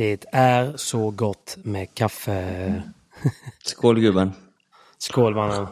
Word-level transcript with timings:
Det 0.00 0.24
är 0.32 0.76
så 0.76 1.10
gott 1.10 1.56
med 1.64 1.94
kaffe. 1.94 2.82
Skål 3.64 4.00
gubben. 4.00 4.32
Skål 4.98 5.34
mannen. 5.34 5.66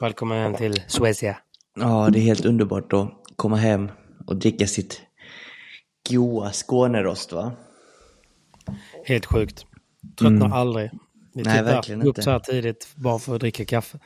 Välkommen 0.00 0.38
hem 0.38 0.54
till 0.54 0.82
Suecia. 0.86 1.38
Ja, 1.76 2.08
det 2.12 2.18
är 2.18 2.22
helt 2.22 2.44
underbart 2.44 2.92
att 2.92 3.10
komma 3.36 3.56
hem 3.56 3.90
och 4.26 4.36
dricka 4.36 4.66
sitt 4.66 5.02
goa 6.10 6.52
Skånerost 6.52 7.32
va? 7.32 7.52
Helt 9.04 9.26
sjukt. 9.26 9.66
Tröttnar 10.18 10.46
Mm. 10.46 10.52
aldrig. 10.52 10.90
Vi 11.34 11.42
Nej, 11.42 11.62
verkligen 11.62 12.00
upp 12.02 12.06
inte. 12.06 12.22
så 12.22 12.30
här 12.30 12.38
tidigt 12.38 12.88
bara 12.96 13.18
för 13.18 13.34
att 13.34 13.40
dricka 13.40 13.64
kaffe. 13.64 13.98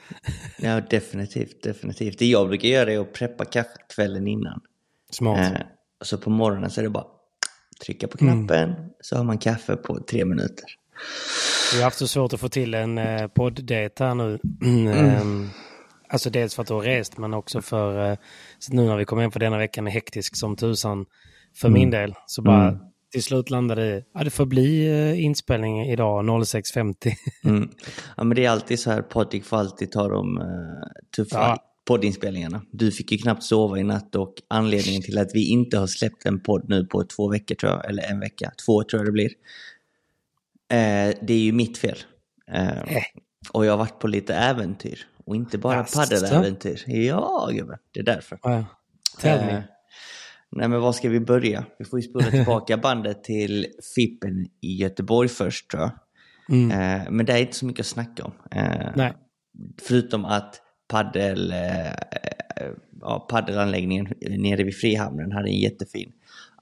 Ja, 0.59 0.81
definitivt, 0.91 1.63
definitivt. 1.63 2.19
Det 2.19 2.27
jag 2.27 2.49
brukar 2.49 2.69
göra 2.69 2.93
är 2.93 2.99
att 2.99 3.13
preppa 3.13 3.45
kaffe 3.45 3.77
kvällen 3.95 4.27
innan. 4.29 4.61
Smart. 5.11 5.39
Eh, 5.39 5.61
så 6.03 6.19
på 6.19 6.31
morgonen 6.31 6.71
så 6.71 6.81
är 6.81 6.83
det 6.83 6.91
bara 6.91 7.07
trycka 7.87 8.09
på 8.09 8.19
knappen 8.19 8.75
så 9.05 9.17
har 9.17 9.25
man 9.25 9.39
kaffe 9.39 9.77
på 9.77 9.99
tre 10.11 10.25
minuter. 10.25 10.65
Vi 11.73 11.79
har 11.79 11.85
haft 11.85 11.99
så 11.99 12.09
svårt 12.09 12.33
att 12.33 12.41
få 12.41 12.49
till 12.49 12.75
en 12.75 12.99
eh, 12.99 13.27
podd-date 13.27 14.05
här 14.05 14.15
nu. 14.15 14.39
Mm. 14.63 14.87
ehm, 14.99 15.49
alltså 16.09 16.31
dels 16.31 16.55
för 16.55 16.63
att 16.63 16.69
du 16.69 16.75
har 16.75 16.83
rest 16.83 17.19
men 17.19 17.35
också 17.35 17.63
för 17.63 18.11
eh, 18.11 18.19
nu 18.71 18.87
när 18.87 18.97
vi 18.97 19.05
kom 19.05 19.19
hem 19.19 19.31
för 19.31 19.41
denna 19.41 19.59
veckan 19.59 19.87
är 19.87 19.91
hektisk 19.91 20.37
som 20.37 20.57
tusan 20.57 21.07
för 21.57 21.69
min 21.69 21.91
del. 21.91 22.15
Så 22.27 22.43
bara 22.43 22.79
till 23.13 23.23
slut 23.23 23.51
landade 23.51 23.83
det 23.83 23.97
i, 23.97 24.05
ja 24.15 24.25
det 24.25 24.31
får 24.31 24.47
bli 24.47 24.87
eh, 24.87 25.25
inspelning 25.25 25.87
idag 25.87 26.25
06.50. 26.25 27.15
Mm. 27.45 27.71
Ja, 28.17 28.25
men 28.25 28.37
det 28.37 28.45
är 28.45 28.51
alltid 28.51 28.81
så 28.81 28.91
här, 28.91 29.03
Patrik 29.03 29.45
får 29.45 29.57
alltid 29.57 29.93
ta 29.93 30.09
de 30.09 30.39
uh, 30.39 30.45
tuffa 31.17 31.39
Ja. 31.39 31.74
Poddinspelningarna. 31.85 32.63
Du 32.71 32.91
fick 32.91 33.13
ju 33.13 33.19
knappt 33.19 33.43
sova 33.43 33.79
i 33.79 33.83
natt 33.83 34.15
och 34.15 34.35
anledningen 34.49 35.03
till 35.03 35.19
att 35.19 35.35
vi 35.35 35.49
inte 35.49 35.79
har 35.79 35.87
släppt 35.87 36.27
en 36.27 36.41
podd 36.41 36.65
nu 36.69 36.85
på 36.85 37.05
två 37.05 37.29
veckor 37.29 37.55
tror 37.55 37.73
jag, 37.73 37.89
eller 37.89 38.03
en 38.03 38.21
vecka, 38.21 38.53
två 38.67 38.83
tror 38.83 39.01
jag 39.01 39.07
det 39.07 39.13
blir. 39.13 39.31
Eh, 40.69 41.15
det 41.23 41.35
är 41.35 41.39
ju 41.39 41.53
mitt 41.53 41.79
fel. 41.79 41.99
Eh, 42.53 42.69
Eh. 42.69 43.03
Och 43.53 43.67
jag 43.67 43.73
har 43.73 43.79
varit 43.79 43.99
på 43.99 44.09
lite 44.09 44.35
äventyr. 44.35 45.07
Och 45.25 45.37
inte 45.37 45.59
bara 45.59 45.85
paddeläventyr. 45.85 46.83
Ja, 46.87 47.49
gubben. 47.53 47.79
Det 47.93 48.01
är 48.01 48.05
därför. 48.05 48.39
Ja. 48.43 48.65
Eh. 49.23 49.61
Nej 50.57 50.69
men 50.69 50.81
var 50.81 50.93
ska 50.93 51.09
vi 51.09 51.21
börja? 51.21 51.65
Vi 51.79 51.85
får 51.85 51.99
ju 52.01 52.09
spola 52.09 52.25
tillbaka 52.31 52.77
bandet 52.77 53.25
till 53.25 53.67
Fippen 53.95 54.47
i 54.61 54.77
Göteborg 54.77 55.29
först 55.29 55.71
tror 55.71 55.83
jag. 55.83 55.91
Mm. 56.49 56.71
Eh, 56.71 57.11
men 57.11 57.27
det 57.27 57.33
är 57.33 57.39
inte 57.39 57.57
så 57.57 57.67
mycket 57.67 57.81
att 57.81 57.87
snacka 57.87 58.25
om. 58.25 58.33
Eh, 58.51 58.91
Nej. 58.97 59.15
Förutom 59.83 60.25
att 60.25 60.61
paddel, 60.95 61.53
eh, 61.53 62.67
ja, 63.01 63.27
paddelanläggningen 63.31 64.09
nere 64.21 64.65
vid 64.65 64.77
Frihamnen 64.77 65.33
hade 65.33 65.49
en 65.49 65.59
jättefin 65.59 66.13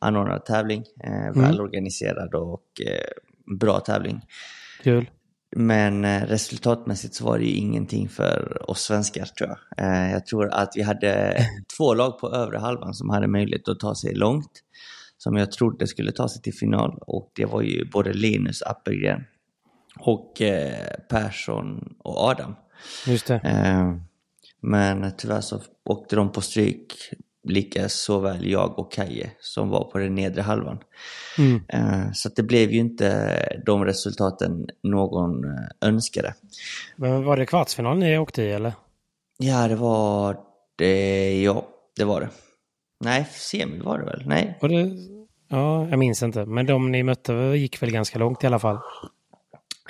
anordnad 0.01 0.45
tävling. 0.45 0.85
Eh, 1.05 1.43
välorganiserad 1.43 2.35
och 2.35 2.81
eh, 2.87 3.57
bra 3.59 3.81
tävling. 3.81 4.21
Kul. 4.83 5.11
Men 5.57 6.05
eh, 6.05 6.23
resultatmässigt 6.23 7.15
så 7.15 7.25
var 7.25 7.39
det 7.39 7.45
ju 7.45 7.57
ingenting 7.57 8.09
för 8.09 8.71
oss 8.71 8.81
svenskar 8.81 9.25
tror 9.25 9.51
jag. 9.51 9.87
Eh, 9.87 10.13
jag 10.13 10.27
tror 10.27 10.49
att 10.53 10.73
vi 10.77 10.83
hade 10.83 11.37
två 11.77 11.95
lag 11.95 12.19
på 12.19 12.33
övre 12.33 12.59
halvan 12.59 12.95
som 12.95 13.11
hade 13.11 13.27
möjlighet 13.27 13.69
att 13.69 13.81
ta 13.81 13.95
sig 13.95 14.15
långt. 14.15 14.63
Som 15.19 15.37
jag 15.37 15.53
trodde 15.53 15.87
skulle 15.87 16.13
ta 16.13 16.29
sig 16.29 16.43
till 16.43 16.55
final 16.55 16.99
och 17.01 17.31
det 17.35 17.45
var 17.45 17.63
ju 17.63 17.85
både 17.85 18.13
Linus 18.13 18.63
Appelgren 18.63 19.25
och 19.99 20.43
eh, 20.43 20.95
Persson 21.09 21.95
och 21.99 22.19
Adam. 22.19 22.55
Just 23.07 23.27
det. 23.27 23.41
Men 24.63 25.13
tyvärr 25.19 25.41
så 25.41 25.61
åkte 25.85 26.17
de 26.17 26.33
på 26.33 26.41
stryk, 26.41 26.95
lika 27.49 27.89
såväl 27.89 28.51
jag 28.51 28.79
och 28.79 28.93
Kaje 28.93 29.31
som 29.41 29.69
var 29.69 29.85
på 29.85 29.99
den 29.99 30.15
nedre 30.15 30.43
halvan. 30.43 30.79
Mm. 31.39 31.61
Eh, 31.69 32.13
så 32.13 32.29
det 32.37 32.43
blev 32.43 32.71
ju 32.71 32.79
inte 32.79 33.63
de 33.67 33.85
resultaten 33.85 34.67
någon 34.83 35.45
eh, 35.45 35.89
önskade. 35.89 36.35
Men 36.97 37.25
var 37.25 37.37
det 37.37 37.47
kvartsfinal 37.47 37.99
ni 37.99 38.19
åkte 38.19 38.43
i 38.43 38.53
eller? 38.53 38.73
Ja, 39.39 39.69
det 39.69 39.77
var 39.77 40.37
det. 40.77 41.43
Ja, 41.43 41.69
det 41.97 42.05
var 42.05 42.21
det. 42.21 42.29
Nej, 43.05 43.27
semi 43.31 43.79
var 43.79 43.99
det 43.99 44.05
väl? 44.05 44.23
Nej. 44.27 44.59
Det... 44.61 44.91
Ja, 45.49 45.89
jag 45.89 45.99
minns 45.99 46.23
inte. 46.23 46.47
Men 46.47 46.67
de 46.67 46.93
ni 46.93 47.03
mötte 47.03 47.33
gick 47.33 47.83
väl 47.83 47.91
ganska 47.91 48.19
långt 48.19 48.45
i 48.45 48.47
alla 48.47 48.59
fall? 48.59 48.79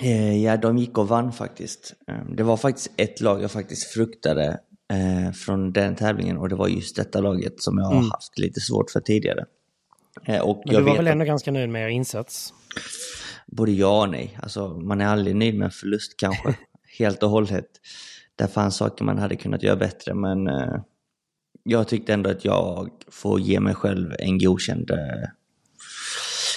Eh, 0.01 0.43
ja, 0.45 0.57
de 0.57 0.79
gick 0.79 0.99
och 0.99 1.09
vann 1.09 1.33
faktiskt. 1.33 1.95
Eh, 2.09 2.25
det 2.37 2.43
var 2.43 2.57
faktiskt 2.57 2.91
ett 2.97 3.21
lag 3.21 3.43
jag 3.43 3.51
faktiskt 3.51 3.85
fruktade 3.85 4.61
eh, 4.93 5.33
från 5.33 5.73
den 5.73 5.97
tävlingen 5.97 6.37
och 6.39 6.49
det 6.49 6.55
var 6.55 6.69
just 6.69 6.97
detta 6.97 7.21
laget 7.21 7.63
som 7.63 7.79
jag 7.79 7.85
har 7.85 7.95
haft 8.11 8.39
lite 8.39 8.61
svårt 8.61 8.91
för 8.91 9.01
tidigare. 9.01 9.45
Eh, 10.25 10.41
och 10.41 10.63
Men 10.67 10.75
du 10.75 10.81
var 10.83 10.97
väl 10.97 11.07
att- 11.07 11.13
ändå 11.13 11.25
ganska 11.25 11.51
nöjd 11.53 11.69
med 11.71 11.83
er 11.85 11.89
insats? 11.89 12.55
Både 13.47 13.73
ja 13.73 14.03
och 14.03 14.09
nej. 14.09 14.39
Alltså, 14.43 14.69
man 14.69 15.01
är 15.01 15.07
aldrig 15.07 15.37
nöjd 15.37 15.59
med 15.59 15.65
en 15.65 15.71
förlust 15.71 16.15
kanske. 16.17 16.55
Helt 16.99 17.23
och 17.23 17.31
hållet. 17.31 17.67
Det 18.37 18.49
fanns 18.49 18.77
saker 18.77 19.05
man 19.05 19.19
hade 19.19 19.37
kunnat 19.37 19.63
göra 19.63 19.77
bättre 19.77 20.15
men 20.15 20.49
jag 21.63 21.89
tyckte 21.89 22.13
ändå 22.15 22.31
att 22.31 22.45
jag 22.45 22.91
får 23.11 23.41
ge 23.41 23.61
mig 23.61 23.75
själv 23.75 24.15
en 24.19 24.39
godkänd 24.39 24.91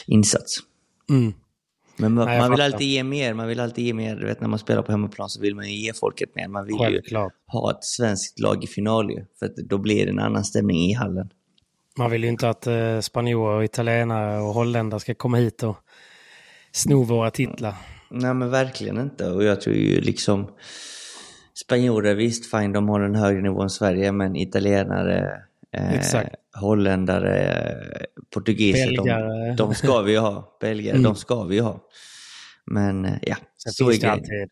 insats. 0.08 0.56
Mm. 1.10 1.34
Men 1.98 2.14
man, 2.14 2.26
Nej, 2.26 2.40
man 2.40 2.52
vill 2.52 2.62
alltid 2.62 2.88
ge 2.88 3.04
mer. 3.04 3.34
Man 3.34 3.48
vill 3.48 3.60
alltid 3.60 3.86
ge 3.86 3.94
mer. 3.94 4.16
Du 4.16 4.26
vet 4.26 4.42
när 4.42 4.48
man 4.48 4.60
spelar 4.60 4.82
på 4.82 4.92
hemmaplan 4.92 5.30
så 5.30 5.42
vill 5.42 5.56
man 5.56 5.66
ju 5.66 5.76
ge 5.76 5.94
folket 5.94 6.36
mer. 6.36 6.48
Man 6.48 6.66
vill 6.66 6.76
ju 6.76 6.80
Självklart. 6.80 7.34
ha 7.48 7.72
ett 7.72 7.84
svenskt 7.84 8.40
lag 8.40 8.64
i 8.64 8.68
final 8.68 9.12
ju. 9.12 9.26
För 9.40 9.46
att 9.46 9.56
då 9.56 9.78
blir 9.78 10.06
det 10.06 10.12
en 10.12 10.20
annan 10.20 10.44
stämning 10.44 10.78
i 10.78 10.94
hallen. 10.94 11.30
Man 11.98 12.12
vill 12.12 12.24
ju 12.24 12.30
inte 12.30 12.50
att 12.50 12.68
eh, 12.68 13.00
spanjorer, 13.00 13.58
och 13.58 13.64
italienare 13.64 14.42
och 14.42 14.54
holländare 14.54 15.00
ska 15.00 15.14
komma 15.14 15.38
hit 15.38 15.64
och 15.64 15.78
sno 16.72 17.04
våra 17.04 17.32
titlar. 17.32 17.74
Nej 18.12 18.34
men 18.34 18.50
verkligen 18.50 19.00
inte. 19.00 19.30
Och 19.32 19.44
jag 19.44 19.62
tror 19.62 19.76
ju 19.76 20.02
liksom 20.02 20.48
spanjorer, 21.54 22.16
visst 22.16 22.52
fine 22.52 22.74
de 22.74 22.88
håller 22.88 23.06
en 23.06 23.16
högre 23.16 23.42
nivå 23.42 23.62
än 23.62 23.70
Sverige, 23.70 24.12
men 24.12 24.36
italienare, 24.36 25.42
eh, 25.72 25.94
Exakt. 25.94 26.36
Holländare, 26.56 28.06
portugiser, 28.34 28.88
Belgare. 28.88 29.48
de, 29.48 29.56
de 29.56 29.76
ska 29.76 30.02
vi 30.02 30.12
ju 30.12 30.18
ha. 30.18 30.58
Belgare, 30.62 30.98
de 30.98 31.16
ska 31.16 31.44
vi 31.44 31.56
ju 31.56 31.62
ha. 31.62 31.80
Men 32.66 33.06
eh, 33.06 33.14
ja, 33.22 33.36
Sen 33.58 33.74
så 33.74 33.86
finns 33.90 34.04
är 34.04 34.08
det 34.08 34.14
alltid... 34.14 34.50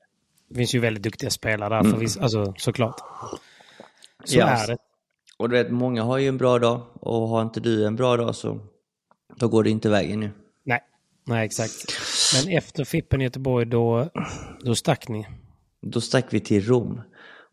Det 0.50 0.56
finns 0.56 0.76
ju 0.76 0.80
väldigt 0.80 1.04
duktiga 1.04 1.30
spelare 1.30 1.84
där, 1.84 1.90
för 1.92 1.98
viss, 1.98 2.18
alltså, 2.18 2.54
såklart. 2.58 2.96
Så 4.24 4.38
Ja, 4.40 4.48
är 4.48 4.68
det. 4.68 4.78
Och 5.38 5.50
du 5.50 5.56
vet, 5.56 5.72
många 5.72 6.04
har 6.04 6.18
ju 6.18 6.28
en 6.28 6.38
bra 6.38 6.60
dag 6.60 6.82
och 6.94 7.28
har 7.28 7.42
inte 7.42 7.60
du 7.60 7.86
en 7.88 7.96
bra 7.96 8.18
dag 8.18 8.36
så 8.36 8.60
då 9.36 9.48
går 9.48 9.64
det 9.64 9.70
inte 9.70 9.90
vägen 9.90 10.20
nu. 10.20 10.32
Nej, 10.64 10.80
nej 11.26 11.46
exakt. 11.46 11.74
Men 12.36 12.58
efter 12.58 12.84
Fippen 12.84 13.22
i 13.22 13.24
Göteborg 13.24 13.66
då, 13.66 14.10
då 14.64 14.76
stack 14.76 15.08
ni. 15.08 15.28
Då 15.82 16.02
stack 16.02 16.26
vi 16.30 16.40
till 16.40 16.66
Rom. 16.66 17.02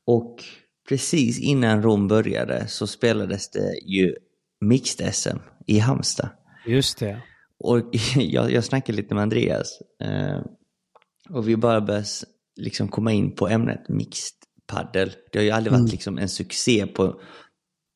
Och 0.05 0.44
precis 0.88 1.38
innan 1.41 1.82
Rom 1.82 2.08
började 2.08 2.67
så 2.67 2.87
spelades 2.87 3.50
det 3.50 3.79
ju 3.87 4.14
Mixed-SM 4.61 5.39
i 5.67 5.79
Halmstad. 5.79 6.29
Just 6.67 6.99
det. 6.99 7.23
Och 7.59 7.79
jag, 8.17 8.53
jag 8.53 8.65
snackade 8.65 8.97
lite 8.97 9.15
med 9.15 9.23
Andreas. 9.23 9.79
Eh, 10.03 10.41
och 11.31 11.49
vi 11.49 11.57
bara 11.57 11.81
började 11.81 12.07
liksom 12.57 12.89
komma 12.89 13.12
in 13.12 13.35
på 13.35 13.49
ämnet 13.49 13.89
mixed 13.89 14.37
paddel. 14.67 15.12
Det 15.33 15.39
har 15.39 15.45
ju 15.45 15.51
aldrig 15.51 15.73
varit 15.73 15.91
liksom 15.91 16.19
en 16.19 16.29
succé 16.29 16.87
på, 16.87 17.21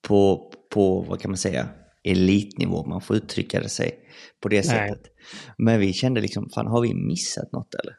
på, 0.09 0.53
på, 0.71 1.01
vad 1.01 1.21
kan 1.21 1.31
man 1.31 1.39
säga, 1.39 1.69
elitnivå, 2.05 2.77
om 2.77 2.89
man 2.89 3.01
får 3.01 3.17
uttrycka 3.17 3.61
det 3.61 3.69
sig 3.69 3.99
på 4.43 4.49
det 4.49 4.57
Nej. 4.57 4.65
sättet. 4.65 5.13
Men 5.59 5.81
vi 5.81 5.93
kände 5.93 6.21
liksom, 6.21 6.51
fan 6.55 6.67
har 6.67 6.81
vi 6.81 6.95
missat 6.95 7.53
något 7.53 7.75
eller? 7.75 7.97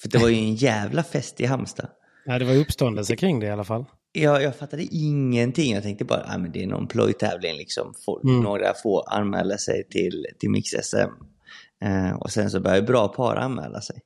För 0.00 0.08
det 0.08 0.18
var 0.18 0.28
ju 0.28 0.36
en 0.36 0.54
jävla 0.54 1.02
fest 1.02 1.40
i 1.40 1.46
Halmstad. 1.46 1.88
Ja, 2.24 2.38
det 2.38 2.44
var 2.44 2.54
uppståndelse 2.54 3.16
kring 3.16 3.40
det 3.40 3.46
i 3.46 3.50
alla 3.50 3.64
fall. 3.64 3.84
Jag, 4.16 4.42
jag 4.42 4.56
fattade 4.56 4.82
ingenting. 4.90 5.72
Jag 5.74 5.82
tänkte 5.82 6.04
bara, 6.04 6.24
ah, 6.28 6.38
men 6.38 6.52
det 6.52 6.62
är 6.62 6.66
någon 6.66 6.86
plojtävling 6.86 7.56
liksom. 7.56 7.94
Mm. 8.24 8.40
Några 8.40 8.74
få 8.82 9.00
anmäla 9.00 9.58
sig 9.58 9.88
till, 9.90 10.26
till 10.38 10.50
Mix-SM. 10.50 11.10
Eh, 11.84 12.12
och 12.12 12.30
sen 12.30 12.50
så 12.50 12.60
började 12.60 12.82
bra 12.82 13.08
par 13.08 13.36
anmäla 13.36 13.80
sig. 13.80 14.00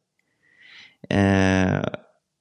Eh, 1.11 1.89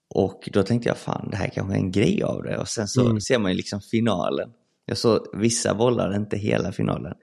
och 0.10 0.50
då 0.54 0.64
tänkte 0.64 0.90
jag, 0.90 0.98
fan 0.98 1.28
det 1.32 1.38
här 1.38 1.48
kanske 1.50 1.74
är 1.74 1.78
en 1.78 1.92
grej 1.92 2.24
av 2.24 2.44
det. 2.44 2.58
Och 2.58 2.68
sen 2.68 2.88
så 2.88 3.06
Mm. 3.06 3.22
ser 3.22 3.40
man 3.40 3.52
ju 3.52 3.58
liksom 3.58 3.82
finalen. 3.82 4.50
Jag 4.86 4.98
såg 4.98 5.20
vissa 5.34 5.74
bollar, 5.76 6.16
inte 6.16 6.38
hela 6.38 6.72
finalen. 6.72 7.14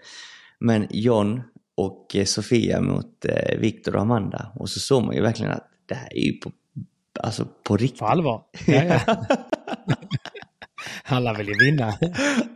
Men 0.61 0.87
John 0.91 1.43
och 1.77 2.17
Sofia 2.25 2.81
mot 2.81 3.25
eh, 3.25 3.59
Viktor 3.59 3.97
och 3.97 4.03
Amanda. 4.03 4.53
Och 4.55 4.71
så 4.71 4.81
såg 4.81 5.03
man 5.05 5.15
ju 5.15 5.23
verkligen 5.23 5.53
att 5.53 5.71
det 5.87 5.95
här 5.95 6.09
är 6.17 6.21
ju 6.25 6.33
på, 6.33 6.53
alltså 7.21 7.49
på 7.63 7.77
riktigt. 7.77 7.99
På 7.99 8.07
allvar. 8.07 8.43
Ja, 8.67 8.85
ja. 8.85 9.27
Alla 11.05 11.33
vill 11.35 11.49
ju 11.49 11.55
vinna. 11.59 11.99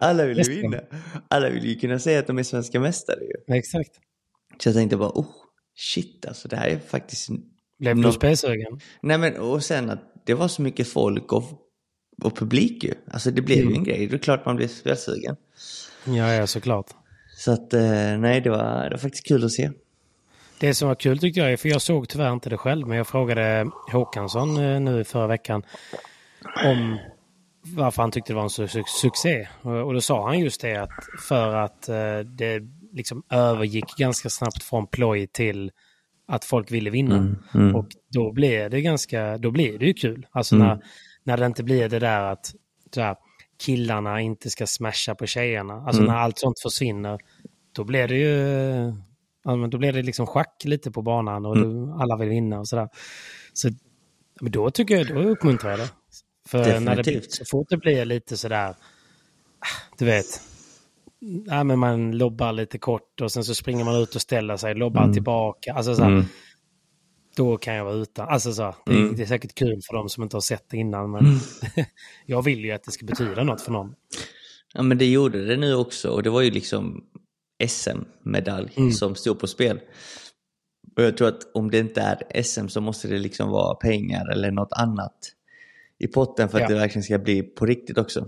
Alla 0.00 0.24
vill 0.26 0.38
ju 0.38 0.60
vinna. 0.60 0.80
Alla 1.28 1.50
vill 1.50 1.64
ju 1.64 1.74
kunna 1.74 1.98
säga 1.98 2.18
att 2.18 2.26
de 2.26 2.38
är 2.38 2.42
svenska 2.42 2.80
mästare 2.80 3.20
ju. 3.20 3.54
Exakt. 3.56 3.90
Så 4.58 4.68
jag 4.68 4.76
tänkte 4.76 4.96
bara, 4.96 5.08
oh, 5.08 5.26
shit 5.76 6.26
alltså 6.26 6.48
det 6.48 6.56
här 6.56 6.68
är 6.68 6.78
faktiskt... 6.78 7.28
Blev 7.78 7.96
du 7.96 8.02
Nå- 8.02 8.12
spelsugen? 8.12 8.80
Nej 9.02 9.18
men 9.18 9.36
och 9.36 9.64
sen 9.64 9.90
att 9.90 10.22
det 10.26 10.34
var 10.34 10.48
så 10.48 10.62
mycket 10.62 10.88
folk 10.88 11.32
och, 11.32 11.44
och 12.24 12.36
publik 12.36 12.84
ju. 12.84 12.94
Alltså 13.10 13.30
det 13.30 13.42
blev 13.42 13.70
ju 13.70 13.74
en 13.74 13.84
grej. 13.84 14.06
Det 14.06 14.16
är 14.16 14.18
klart 14.18 14.46
man 14.46 14.56
blev 14.56 14.68
spelsugen. 14.68 15.36
Ja, 16.04 16.34
ja, 16.34 16.46
såklart. 16.46 16.86
Så 17.36 17.52
att 17.52 17.74
eh, 17.74 18.18
nej, 18.18 18.40
det 18.40 18.50
var, 18.50 18.84
det 18.84 18.90
var 18.90 18.98
faktiskt 18.98 19.26
kul 19.26 19.44
att 19.44 19.52
se. 19.52 19.70
Det 20.60 20.74
som 20.74 20.88
var 20.88 20.94
kul 20.94 21.18
tyckte 21.18 21.40
jag, 21.40 21.60
för 21.60 21.68
jag 21.68 21.82
såg 21.82 22.08
tyvärr 22.08 22.32
inte 22.32 22.50
det 22.50 22.56
själv, 22.56 22.86
men 22.88 22.96
jag 22.96 23.06
frågade 23.06 23.70
Håkansson 23.92 24.56
eh, 24.56 24.80
nu 24.80 25.04
förra 25.04 25.26
veckan 25.26 25.62
om 26.64 26.98
varför 27.62 28.02
han 28.02 28.10
tyckte 28.10 28.32
det 28.32 28.36
var 28.36 28.42
en 28.42 28.50
su 28.50 28.68
su 28.68 28.82
succé. 28.86 29.48
Och, 29.62 29.94
då 29.94 30.00
sa 30.00 30.26
han 30.26 30.38
just 30.38 30.60
det 30.60 30.76
att 30.76 30.90
för 31.28 31.54
att 31.54 31.88
eh, 31.88 32.18
det 32.18 32.60
liksom 32.92 33.22
övergick 33.30 33.96
ganska 33.98 34.28
snabbt 34.30 34.62
från 34.62 34.86
ploj 34.86 35.26
till 35.26 35.70
att 36.28 36.44
folk 36.44 36.70
ville 36.70 36.90
vinna. 36.90 37.36
mm. 37.54 37.76
Och 37.76 37.86
då 38.12 38.32
blir 38.32 38.68
det 38.68 38.80
ganska, 38.80 39.38
då 39.38 39.50
blir 39.50 39.78
det 39.78 39.86
ju 39.86 39.94
kul. 39.94 40.26
Alltså 40.30 40.54
Mm. 40.54 40.66
när, 40.66 40.80
när 41.24 41.36
det 41.36 41.46
inte 41.46 41.62
blir 41.64 41.88
det 41.88 41.98
där 41.98 42.20
att 42.22 42.52
så 42.94 43.00
här, 43.00 43.16
killarna 43.64 44.20
inte 44.20 44.50
ska 44.50 44.66
smasha 44.66 45.14
på 45.14 45.26
tjejerna. 45.26 45.74
Alltså 45.74 46.02
Mm. 46.02 46.12
när 46.14 46.20
allt 46.20 46.38
sånt 46.38 46.60
försvinner, 46.62 47.18
då 47.76 47.84
blir 47.84 48.08
det 48.08 48.16
ju 48.16 48.92
ja, 49.48 49.56
men 49.56 49.70
då 49.70 49.78
blir 49.78 49.92
det 49.92 50.02
liksom 50.02 50.26
schack 50.26 50.62
lite 50.64 50.90
på 50.90 51.02
banan 51.02 51.46
och 51.46 51.56
Mm. 51.56 51.92
alla 51.92 52.16
vill 52.16 52.28
vinna 52.28 52.58
och 52.60 52.68
sådär. 52.68 52.88
Så 53.52 53.68
men 54.40 54.52
då 54.52 54.70
tycker 54.70 54.96
jag, 54.96 55.06
då 55.08 55.20
uppmuntrar 55.30 55.70
jag 55.70 55.78
det. 55.80 55.88
För 56.48 56.80
när 56.80 57.02
det, 57.02 57.32
så 57.32 57.44
fort 57.44 57.66
det 57.70 57.76
blir 57.76 58.04
lite 58.04 58.36
sådär, 58.36 58.74
du 59.98 60.04
vet, 60.04 60.26
ja, 61.46 61.64
men 61.64 61.78
man 61.78 62.18
lobbar 62.18 62.52
lite 62.52 62.78
kort 62.78 63.20
och 63.20 63.32
sen 63.32 63.44
så 63.44 63.54
springer 63.54 63.84
man 63.84 63.96
ut 64.02 64.14
och 64.14 64.20
ställer 64.20 64.56
sig, 64.56 64.74
lobbar 64.74 65.12
tillbaka. 65.12 65.72
Alltså 65.74 65.94
så 65.94 66.02
Mm. 66.04 66.24
då 67.36 67.56
kan 67.56 67.74
jag 67.74 67.84
vara 67.84 67.94
utan. 67.94 68.28
Alltså 68.28 68.52
så, 68.52 68.74
det, 68.86 68.92
är- 68.92 68.96
Mm. 68.96 69.16
det 69.16 69.22
är 69.22 69.26
säkert 69.26 69.54
kul 69.54 69.80
för 69.90 69.96
de 69.96 70.08
som 70.08 70.22
inte 70.22 70.36
har 70.36 70.40
sett 70.40 70.64
det 70.70 70.76
innan, 70.76 71.10
men 71.10 71.24
jag 72.26 72.42
vill 72.42 72.64
ju 72.64 72.72
att 72.72 72.84
det 72.84 72.90
ska 72.92 73.06
betyda 73.06 73.44
något 73.44 73.60
för 73.60 73.72
någon. 73.72 73.94
Ja 74.74 74.82
men 74.82 74.98
det 74.98 75.06
gjorde 75.06 75.44
det 75.46 75.56
nu 75.56 75.74
också 75.74 76.10
och 76.10 76.22
det 76.22 76.30
var 76.30 76.40
ju 76.40 76.50
liksom 76.50 77.04
SM-medalj 77.66 78.72
Mm. 78.76 78.92
som 78.92 79.14
stod 79.14 79.38
på 79.40 79.46
spel. 79.46 79.80
Och 80.96 81.02
jag 81.02 81.16
tror 81.16 81.28
att 81.28 81.50
om 81.54 81.70
det 81.70 81.78
inte 81.78 82.00
är 82.00 82.42
SM 82.42 82.68
så 82.68 82.80
måste 82.80 83.08
det 83.08 83.18
liksom 83.18 83.50
vara 83.50 83.74
pengar 83.74 84.32
eller 84.32 84.50
något 84.50 84.72
annat 84.72 85.16
i 85.98 86.06
potten 86.06 86.48
för 86.48 86.58
att 86.58 86.62
Ja. 86.62 86.68
det 86.68 86.74
verkligen 86.74 87.02
ska 87.02 87.18
bli 87.18 87.42
på 87.42 87.66
riktigt 87.66 87.98
också. 87.98 88.26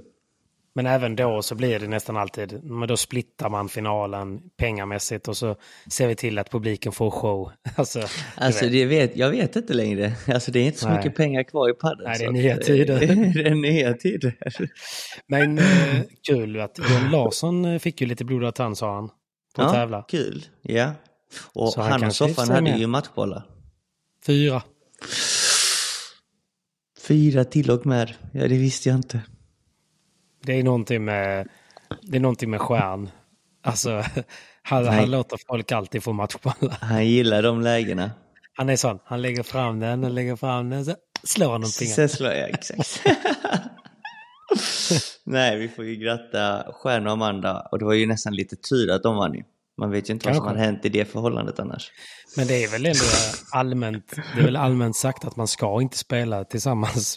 Men 0.75 0.87
även 0.87 1.17
då 1.17 1.43
så 1.43 1.55
blir 1.55 1.79
det 1.79 1.89
nästan 1.89 2.17
alltid, 2.17 2.65
men 2.65 2.89
då 2.89 2.97
splittar 2.97 3.49
man 3.51 3.69
finalen 3.69 4.41
pengamässigt 4.57 5.29
och 5.29 5.37
så 5.37 5.57
ser 5.93 6.09
vi 6.09 6.15
till 6.15 6.39
att 6.39 6.51
publiken 6.51 6.93
får 6.93 7.11
show. 7.11 7.53
Alltså, 7.77 8.01
Alltså 8.37 8.65
vet. 8.65 8.73
det 8.73 8.85
vet, 8.87 9.17
jag 9.17 9.31
vet 9.31 9.57
inte 9.57 9.75
längre. 9.75 10.13
Alltså 10.29 10.51
det 10.53 10.59
är 10.61 10.65
inte 10.65 10.79
så 10.79 10.89
Nej. 10.89 10.97
mycket 10.97 11.17
pengar 11.17 11.43
kvar 11.43 11.71
i 11.71 11.73
padden. 11.73 12.05
Nej, 12.07 12.19
det 12.19 12.25
är 12.25 12.31
nya 12.33 12.57
tider. 12.57 12.99
det 13.35 13.49
är 13.49 13.55
nya 13.55 13.95
tider. 13.95 14.37
Men 15.27 15.59
eh, 15.59 15.65
kul 16.29 16.61
att 16.61 16.79
John 16.79 17.11
Larsson 17.11 17.65
eh, 17.65 17.79
fick 17.79 18.01
ju 18.01 18.07
lite 18.07 18.25
blodad 18.25 18.55
tand 18.55 18.79
sa 18.79 18.95
han. 18.95 19.11
På 19.55 19.63
att 19.63 19.69
ja, 19.69 19.73
tävla. 19.73 20.03
kul. 20.03 20.45
Ja. 20.63 20.93
Och 21.53 21.73
Så 21.73 21.81
han 21.81 22.05
och 22.05 22.15
Soffan 22.15 22.51
hade 22.51 22.71
ju 22.71 22.87
matchbollar. 22.87 23.43
Fyra. 24.27 24.63
Fyra 27.01 27.45
till 27.45 27.71
och 27.71 27.87
med. 27.87 28.15
Ja, 28.33 28.49
det 28.49 28.59
visste 28.59 28.89
jag 28.89 28.99
inte. 28.99 29.21
Det 30.43 30.53
är 30.59 30.63
någonting 30.63 31.05
med, 31.05 31.49
det 32.03 32.17
är 32.17 32.21
någonting 32.21 32.51
med 32.51 32.61
stjärn. 32.61 33.11
Alltså, 33.63 33.91
han, 34.63 34.85
Nej. 34.85 34.93
han 34.93 35.11
låter 35.11 35.39
folk 35.49 35.73
alltid 35.73 36.03
få 36.03 36.13
matchbollar. 36.13 36.79
Han 36.81 37.07
gillar 37.07 37.43
de 37.43 37.61
lägena. 37.61 38.11
Han 38.55 38.69
är 38.69 38.77
sån, 38.77 38.99
han 39.05 39.23
lägger 39.23 39.43
fram 39.43 39.81
den 39.81 40.05
och 40.05 40.11
lägger 40.11 40.37
fram 40.37 40.71
den 40.71 40.85
så 40.85 40.95
slår 41.25 41.53
han 41.53 41.61
någonting. 41.61 41.89
Sen 41.89 42.09
slår 42.09 42.33
jag, 42.33 42.51
exakt. 42.51 43.03
Nej, 45.25 45.59
vi 45.59 45.69
får 45.69 45.85
ju 45.85 45.97
gratta 45.97 46.65
Stjärn 46.73 47.07
och 47.07 47.13
Amanda 47.13 47.69
och 47.73 47.79
det 47.79 47.85
var 47.85 47.93
ju 47.95 48.07
nästan 48.07 48.35
lite 48.35 48.57
tur 48.57 48.91
att 48.91 49.03
de 49.03 49.17
vann 49.17 49.35
ju. 49.35 49.43
Man 49.79 49.91
vet 49.91 50.11
ju 50.11 50.13
inte 50.15 50.27
vad 50.29 50.37
som 50.37 50.47
hade 50.47 50.59
hänt 50.61 50.85
i 50.85 50.89
det 50.89 51.05
förhållandet 51.05 51.61
annars. 51.61 51.91
Men 52.37 52.47
det 52.47 52.65
är 52.65 52.69
väl 52.69 52.87
ändå 52.87 52.99
allmänt, 53.53 54.13
det 54.35 54.41
är 54.41 54.45
väl 54.45 54.57
allmänt 54.57 54.97
sagt 54.97 55.25
att 55.25 55.37
man 55.37 55.49
ska 55.49 55.83
inte 55.83 55.99
spela 55.99 56.45
tillsammans 56.45 57.17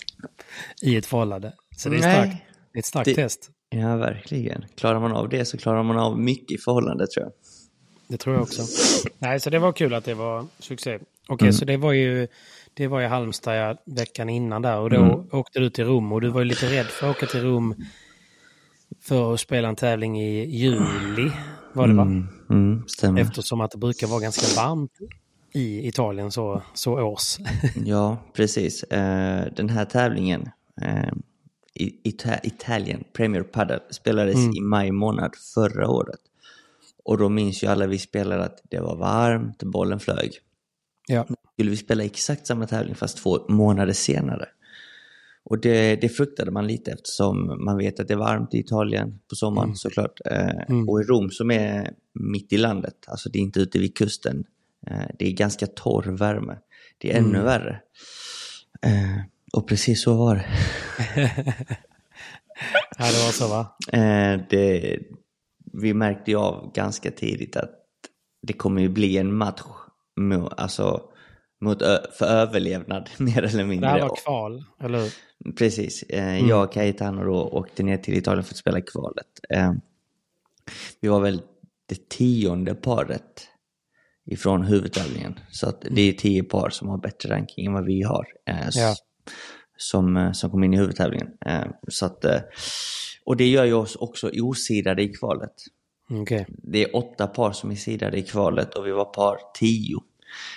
i 0.81 0.95
ett 0.95 1.05
förhållande. 1.05 1.53
Så 1.77 1.89
det 1.89 1.95
är, 1.95 1.99
Nej. 2.01 2.13
starkt, 2.13 2.43
det 2.73 2.77
är 2.77 2.79
ett 2.79 2.85
starkt 2.85 3.05
Det- 3.05 3.15
test. 3.15 3.49
Ja, 3.69 3.95
verkligen. 3.95 4.65
Klarar 4.77 4.99
man 4.99 5.11
av 5.11 5.29
det 5.29 5.45
så 5.45 5.57
klarar 5.57 5.83
man 5.83 5.97
av 5.97 6.19
mycket 6.19 6.51
i 6.51 6.57
förhållandet 6.57 7.11
tror 7.11 7.25
jag. 7.25 7.33
Det 8.07 8.17
tror 8.17 8.35
jag 8.35 8.43
också. 8.43 8.63
Nej, 9.19 9.39
så 9.39 9.49
det 9.49 9.59
var 9.59 9.71
kul 9.71 9.93
att 9.93 10.05
det 10.05 10.13
var 10.13 10.45
succé. 10.59 10.99
Okej, 11.27 11.53
så 11.53 11.65
det 11.65 11.77
var 11.77 11.91
ju 11.93 12.27
det 12.73 12.87
var 12.87 12.99
ju 12.99 13.07
Halmstad 13.07 13.55
ja, 13.57 13.75
veckan 13.85 14.29
innan 14.29 14.61
där 14.61 14.77
och 14.79 14.89
då 14.89 15.27
åkte 15.31 15.59
du 15.59 15.69
till 15.69 15.85
Rom 15.85 16.11
och 16.11 16.21
du 16.21 16.29
var 16.29 16.39
ju 16.41 16.45
lite 16.45 16.65
rädd 16.71 16.85
för 16.85 17.09
att 17.09 17.15
åka 17.17 17.25
till 17.25 17.41
Rom 17.43 17.75
för 19.01 19.33
att 19.33 19.39
spela 19.39 19.67
en 19.67 19.75
tävling 19.75 20.21
i 20.21 20.45
juli, 20.57 21.31
var 21.73 21.87
det 21.87 21.93
va? 21.93 22.03
Mm, 22.49 22.83
stämmer. 22.87 23.21
Eftersom 23.21 23.61
att 23.61 23.71
det 23.71 23.77
brukar 23.77 24.07
vara 24.07 24.19
ganska 24.19 24.61
varmt 24.61 24.91
i 25.53 25.87
Italien 25.87 26.31
så, 26.31 26.61
så 26.73 27.01
års. 27.01 27.37
Ja, 27.85 28.17
precis. 28.33 28.83
Eh, 28.83 29.45
den 29.55 29.69
här 29.69 29.85
tävlingen, 29.85 30.49
eh, 30.81 31.09
i 31.75 32.09
Ita- 32.11 32.39
Italien 32.43 33.03
Premier 33.13 33.43
Padel, 33.43 33.79
spelades 33.89 34.35
Mm. 34.35 34.53
i 34.55 34.61
maj 34.61 34.91
månad 34.91 35.35
förra 35.53 35.89
året. 35.89 36.19
Och 37.05 37.17
då 37.17 37.29
minns 37.29 37.63
ju 37.63 37.67
alla 37.67 37.87
vi 37.87 37.99
spelare 37.99 38.43
att 38.45 38.61
det 38.69 38.79
var 38.79 38.95
varmt, 38.95 39.63
bollen 39.63 39.99
flög. 39.99 40.31
ja. 41.07 41.25
Skulle 41.53 41.69
vi 41.69 41.77
spela 41.77 42.03
exakt 42.03 42.47
samma 42.47 42.67
tävling 42.67 42.95
fast 42.95 43.17
två 43.17 43.45
månader 43.49 43.93
senare? 43.93 44.45
Och 45.45 45.59
det, 45.59 45.95
det 45.95 46.09
fruktade 46.09 46.51
man 46.51 46.67
lite 46.67 46.91
eftersom 46.91 47.63
man 47.65 47.77
vet 47.77 47.99
att 47.99 48.07
det 48.07 48.13
är 48.13 48.17
varmt 48.17 48.53
i 48.53 48.59
Italien 48.59 49.19
på 49.29 49.35
sommaren 49.35 49.67
Mm. 49.69 49.75
såklart. 49.75 50.19
Eh, 50.25 50.79
Och 50.87 51.01
i 51.01 51.03
Rom 51.03 51.29
som 51.31 51.51
är 51.51 51.91
mitt 52.13 52.53
i 52.53 52.57
landet, 52.57 52.95
alltså 53.07 53.29
det 53.29 53.39
är 53.39 53.41
inte 53.43 53.59
ute 53.59 53.79
vid 53.79 53.97
kusten. 53.97 54.43
Eh, 54.87 55.01
det 55.19 55.27
är 55.27 55.31
ganska 55.31 55.67
torr 55.67 56.03
värme. 56.17 56.57
Det 56.97 57.11
är 57.13 57.17
ännu 57.17 57.29
Mm. 57.29 57.43
värre. 57.45 57.81
Eh, 58.81 59.21
och 59.53 59.67
precis 59.67 60.03
så 60.03 60.13
var 60.13 60.35
det. 60.35 60.45
ja, 62.97 63.05
det 63.11 63.23
var 63.25 63.31
så 63.31 63.47
va? 63.47 63.77
Det. 64.49 64.99
Vi 65.73 65.93
märkte 65.93 66.31
ju 66.31 66.37
av 66.37 66.71
ganska 66.75 67.11
tidigt 67.11 67.55
att 67.55 67.71
det 68.41 68.53
kommer 68.53 68.81
ju 68.81 68.89
bli 68.89 69.17
en 69.17 69.33
match 69.37 69.61
alltså, 70.57 71.01
mot, 71.63 71.79
för 72.17 72.25
överlevnad 72.25 73.09
mer 73.17 73.43
eller 73.43 73.57
Det 73.57 73.63
mindre. 73.65 73.89
här 73.89 74.01
var 74.01 74.15
kval, 74.15 74.63
eller 74.83 74.99
hur? 74.99 75.11
Precis. 75.53 76.03
Eh, 76.03 76.47
Jag 76.49 76.63
och 76.63 76.73
Cayetano 76.73 77.23
då 77.23 77.41
åkte 77.47 77.83
ner 77.83 77.97
till 77.97 78.13
Italien 78.17 78.43
för 78.43 78.53
att 78.53 78.57
spela 78.57 78.81
kvalet. 78.81 79.27
Eh, 79.49 79.71
vi 81.01 81.07
var 81.07 81.19
väl 81.19 81.41
det 81.89 82.09
tionde 82.09 82.75
paret 82.75 83.47
ifrån 84.25 84.63
huvudtävlingen. 84.63 85.39
Så 85.51 85.69
att 85.69 85.85
det 85.91 86.01
är 86.01 86.13
tio 86.13 86.43
par 86.43 86.69
som 86.69 86.87
har 86.89 86.97
bättre 86.97 87.29
ranking 87.35 87.65
än 87.65 87.73
vad 87.73 87.85
vi 87.85 88.01
har. 88.03 88.25
Eh, 88.49 88.67
Ja. 88.71 88.95
som, 89.77 90.17
eh, 90.17 90.31
som 90.31 90.51
kom 90.51 90.63
in 90.63 90.73
i 90.73 90.77
huvudtävlingen. 90.77 91.27
Eh, 91.45 91.65
så 91.87 92.05
att, 92.05 92.25
och 93.25 93.37
det 93.37 93.47
gör 93.47 93.65
ju 93.65 93.73
oss 93.73 93.95
också 93.95 94.31
osidade 94.33 95.03
i 95.03 95.07
kvalet. 95.09 95.53
Okej. 96.09 96.45
Det 96.49 96.83
är 96.83 96.95
åtta 96.95 97.27
par 97.27 97.51
som 97.51 97.71
är 97.71 97.75
sidade 97.75 98.17
i 98.17 98.23
kvalet 98.23 98.73
och 98.75 98.87
vi 98.87 98.91
var 98.91 99.05
par 99.05 99.37
tio. 99.59 99.97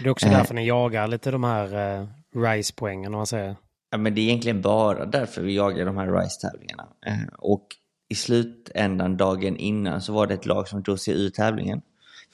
Det 0.01 0.07
är 0.07 0.11
också 0.11 0.27
Eh. 0.27 0.33
därför 0.33 0.55
ni 0.55 0.67
jagar 0.67 1.09
lite 1.09 1.31
de 1.31 1.45
här 1.45 1.99
uh, 2.01 2.09
RISE-poängen 2.45 3.15
om 3.15 3.17
man 3.19 3.27
säger. 3.27 3.57
Ja, 3.91 3.99
men 3.99 4.15
det 4.15 4.21
är 4.21 4.23
egentligen 4.23 4.63
bara 4.63 5.05
därför 5.07 5.43
vi 5.43 5.55
jagar 5.57 5.87
de 5.87 5.97
här 5.97 6.13
RISE-tävlingarna. 6.13 6.89
Eh, 7.07 7.35
och 7.39 7.67
i 8.09 8.15
slutändan, 8.15 9.17
dagen 9.17 9.57
innan, 9.57 10.01
så 10.03 10.13
var 10.13 10.27
det 10.27 10.35
ett 10.35 10.47
lag 10.47 10.69
som 10.69 10.83
drog 10.83 11.01
sig 11.01 11.15
ur 11.25 11.31
tävlingen. 11.31 11.81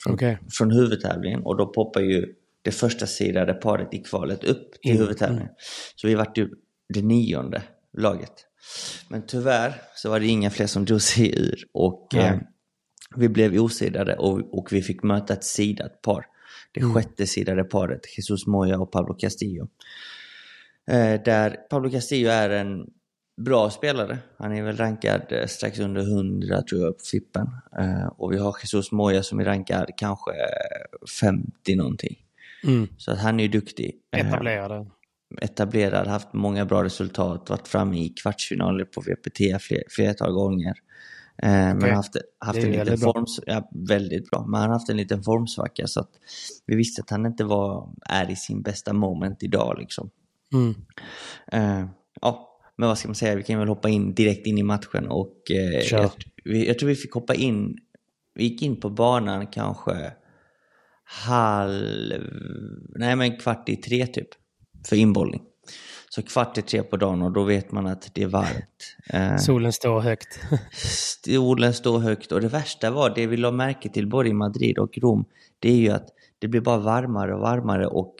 Från, 0.03 0.13
Okej. 0.13 0.37
från 0.51 0.71
huvudtävlingen. 0.71 1.41
Och 1.43 1.57
då 1.57 1.65
poppar 1.65 2.01
ju 2.01 2.33
det 2.61 2.71
första 2.71 3.07
sidade 3.07 3.53
paret 3.53 3.93
i 3.93 3.97
kvalet 3.97 4.43
upp 4.43 4.71
till 4.81 4.91
In. 4.91 4.97
huvudtävlingen. 4.97 5.49
Så 5.95 6.07
vi 6.07 6.15
vart 6.15 6.37
ju 6.37 6.49
det 6.93 7.01
nionde 7.01 7.61
laget. 7.97 8.31
Men 9.09 9.25
tyvärr 9.27 9.73
så 9.95 10.09
var 10.09 10.19
det 10.19 10.27
inga 10.27 10.49
fler 10.49 10.67
som 10.67 10.85
drog 10.85 11.01
sig 11.01 11.39
ur. 11.39 11.63
Och 11.73 12.07
Nej. 12.13 12.25
eh, 12.25 12.37
vi 13.15 13.29
blev 13.29 13.53
osidade 13.63 14.15
och, 14.15 14.57
och 14.57 14.67
vi 14.71 14.81
fick 14.81 15.03
möta 15.03 15.33
ett 15.33 15.43
sidat 15.43 16.01
par. 16.01 16.25
Det 16.73 16.81
Mm. 16.81 16.93
sjätte 16.93 17.27
sidade 17.27 17.63
paret, 17.63 18.17
Jesus 18.17 18.47
Moya 18.47 18.79
och 18.79 18.91
Pablo 18.91 19.13
Castillo. 19.13 19.67
Eh, 20.87 21.21
där 21.25 21.49
Pablo 21.69 21.89
Castillo 21.91 22.29
är 22.29 22.49
en 22.49 22.87
bra 23.41 23.69
spelare. 23.69 24.17
Han 24.37 24.53
är 24.53 24.63
väl 24.63 24.77
rankad 24.77 25.21
eh, 25.29 25.45
strax 25.47 25.79
under 25.79 26.01
100 26.01 26.61
tror 26.61 26.81
jag 26.81 26.97
på 26.97 27.03
Fippen. 27.03 27.47
Eh, 27.79 28.07
och 28.07 28.31
vi 28.31 28.37
har 28.37 28.55
Jesus 28.61 28.91
Moya 28.91 29.23
som 29.23 29.39
är 29.39 29.45
rankad 29.45 29.89
kanske 29.97 30.31
eh, 30.31 31.07
50 31.19 31.75
någonting. 31.75 32.17
Mm. 32.63 32.87
Så 32.97 33.11
att 33.11 33.19
han 33.19 33.39
är 33.39 33.43
ju 33.43 33.49
duktig. 33.49 33.95
Etablerade. 34.11 34.85
etablerad, 35.41 36.07
haft 36.07 36.33
många 36.33 36.65
bra 36.65 36.83
resultat, 36.83 37.49
varit 37.49 37.67
framme 37.67 37.97
i 37.97 38.09
kvartsfinaler 38.09 38.85
på 38.85 39.01
VPT 39.01 39.61
fler, 39.61 39.83
flertal 39.89 40.33
gånger. 40.33 40.73
Eh, 41.43 41.49
Men 41.49 41.77
Okej. 41.77 41.91
haft, 41.91 42.15
haft 42.39 42.59
en 42.59 42.71
liten 42.71 42.85
väldigt 42.85 43.01
bra. 43.01 43.13
form, 43.13 43.25
ja, 43.45 43.69
väldigt 43.87 44.29
bra, 44.29 44.45
men 44.45 44.59
han 44.59 44.69
har 44.69 44.75
haft 44.75 44.89
en 44.89 44.97
liten 44.97 45.23
formsvacka 45.23 45.87
så 45.87 45.99
att 45.99 46.11
vi 46.65 46.75
visste 46.75 47.01
att 47.01 47.09
han 47.09 47.25
inte 47.25 47.43
var, 47.43 47.89
är 48.09 48.31
i 48.31 48.35
sin 48.35 48.61
bästa 48.61 48.93
moment 48.93 49.43
idag 49.43 49.75
liksom. 49.79 50.09
Mm. 50.53 50.75
Eh, 51.51 51.87
ja, 52.21 52.59
men 52.75 52.89
vad 52.89 52.97
ska 52.97 53.07
man 53.07 53.15
säga, 53.15 53.35
vi 53.35 53.43
kan 53.43 53.59
väl 53.59 53.67
hoppa 53.67 53.89
in 53.89 54.13
direkt 54.13 54.47
in 54.47 54.57
i 54.57 54.63
matchen 54.63 55.07
och 55.07 55.37
Kör. 55.83 56.01
jag, 56.01 56.11
vi, 56.43 56.67
jag 56.67 56.79
tror 56.79 56.89
vi 56.89 56.95
fick 56.95 57.11
hoppa 57.13 57.35
in, 57.35 57.77
vi 58.35 58.43
gick 58.43 58.61
in 58.61 58.79
på 58.79 58.89
banan 58.89 59.47
kanske 59.47 60.11
halv, 61.03 62.21
nej 62.95 63.15
men 63.15 63.37
kvart 63.37 63.69
i 63.69 63.75
tre 63.75 64.07
typ, 64.07 64.27
för 64.87 64.95
inbollning. 64.95 65.41
Så 66.15 66.21
kvart 66.23 66.57
i 66.57 66.61
tre 66.61 66.83
på 66.83 66.97
dagen 66.97 67.21
och 67.21 67.31
då 67.31 67.43
vet 67.43 67.71
man 67.71 67.87
att 67.87 68.09
det 68.13 68.23
är 68.23 68.27
varmt. 68.27 68.95
Eh, 69.09 69.37
Solen 69.37 69.73
står 69.73 70.01
högt. 70.01 70.39
Stolen 71.21 71.73
står 71.73 71.99
högt 71.99 72.31
och 72.31 72.41
det 72.41 72.47
värsta 72.47 72.91
var, 72.91 73.09
det 73.15 73.27
vi 73.27 73.37
la 73.37 73.51
märke 73.51 73.89
till 73.89 74.07
både 74.07 74.29
i 74.29 74.33
Madrid 74.33 74.77
och 74.77 74.97
Rom, 74.97 75.25
det 75.59 75.69
är 75.71 75.75
ju 75.75 75.89
att 75.89 76.07
det 76.39 76.47
blir 76.47 76.61
bara 76.61 76.77
varmare 76.77 77.33
och 77.33 77.39
varmare 77.39 77.87
och 77.87 78.15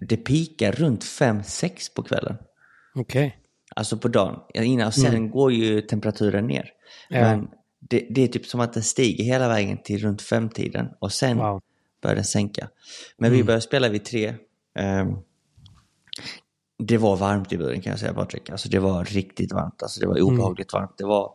det- 0.00 0.16
pikar 0.16 0.72
runt 0.72 1.04
5-6 1.04 1.94
på 1.94 2.02
kvällen. 2.02 2.36
Okej. 2.94 3.38
Alltså 3.76 3.96
på 3.98 4.08
dagen. 4.08 4.40
Innan, 4.54 4.86
och 4.86 4.94
sen 4.94 5.30
går 5.30 5.52
ju 5.52 5.80
temperaturen 5.80 6.46
ner. 6.46 6.70
Ja. 7.08 7.20
Men 7.20 7.48
det, 7.80 8.06
det 8.10 8.22
är 8.22 8.28
typ 8.28 8.46
som 8.46 8.60
att 8.60 8.72
den 8.72 8.82
stiger 8.82 9.24
hela 9.24 9.48
vägen 9.48 9.78
till 9.84 9.98
runt 10.02 10.22
femtiden 10.22 10.88
och 11.00 11.12
sen 11.12 11.36
Wow. 11.38 11.60
börjar 12.02 12.14
den 12.14 12.24
sänka. 12.24 12.68
Men 13.18 13.32
vi 13.32 13.44
började 13.44 13.60
spela 13.62 13.88
vid 13.88 14.04
tre. 14.04 14.34
Ehm, 14.78 15.16
det 16.86 16.98
var 16.98 17.16
varmt 17.16 17.52
i 17.52 17.58
början 17.58 17.80
kan 17.80 17.90
jag 17.90 18.00
säga 18.00 18.14
Patrik. 18.14 18.50
Alltså 18.50 18.68
det 18.68 18.78
var 18.78 19.04
riktigt 19.04 19.52
varmt. 19.52 19.82
Alltså 19.82 20.00
det 20.00 20.06
var 20.06 20.20
obehagligt 20.20 20.72
varmt. 20.72 20.94
Det 20.98 21.04
var, 21.04 21.32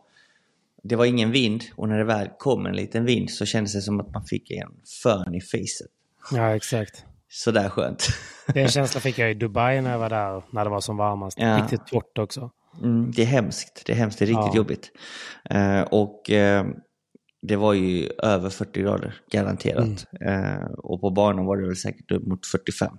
det 0.82 0.96
var 0.96 1.04
ingen 1.04 1.30
vind 1.30 1.62
och 1.76 1.88
när 1.88 1.98
det 1.98 2.04
väl 2.04 2.28
kom 2.38 2.66
en 2.66 2.76
liten 2.76 3.04
vind 3.04 3.30
så 3.30 3.46
kändes 3.46 3.72
det 3.72 3.80
som 3.82 4.00
att 4.00 4.10
man 4.10 4.24
fick 4.24 4.50
en 4.50 4.72
fön 5.02 5.34
i 5.34 5.40
facet. 5.40 5.90
Ja, 6.32 6.56
exakt. 6.56 7.04
Sådär 7.28 7.68
skönt. 7.68 8.08
Den 8.54 8.68
känslan 8.68 9.02
fick 9.02 9.18
jag 9.18 9.30
i 9.30 9.34
Dubai 9.34 9.80
när 9.80 9.90
jag 9.90 9.98
var 9.98 10.10
där, 10.10 10.42
när 10.50 10.64
det 10.64 10.70
var 10.70 10.80
som 10.80 10.96
varmast. 10.96 11.38
Ja. 11.40 11.58
Riktigt 11.62 11.86
torrt 11.86 12.18
också. 12.18 12.50
Mm, 12.82 13.12
det 13.16 13.22
är 13.22 13.26
hemskt. 13.26 13.82
Det 13.86 13.92
är 13.92 13.96
hemskt. 13.96 14.18
Det 14.18 14.24
är 14.24 14.26
riktigt 14.26 14.54
Ja. 14.54 14.56
jobbigt. 14.56 14.90
Eh, 15.50 15.80
och 15.80 16.30
eh, 16.30 16.66
det 17.42 17.56
var 17.56 17.72
ju 17.72 18.08
över 18.22 18.50
40 18.50 18.80
grader 18.82 19.14
garanterat. 19.32 20.06
Eh, 20.20 20.64
och 20.78 21.00
på 21.00 21.10
banan 21.10 21.44
var 21.46 21.56
det 21.56 21.66
väl 21.66 21.76
säkert 21.76 22.10
upp 22.12 22.26
mot 22.26 22.46
45. 22.46 22.92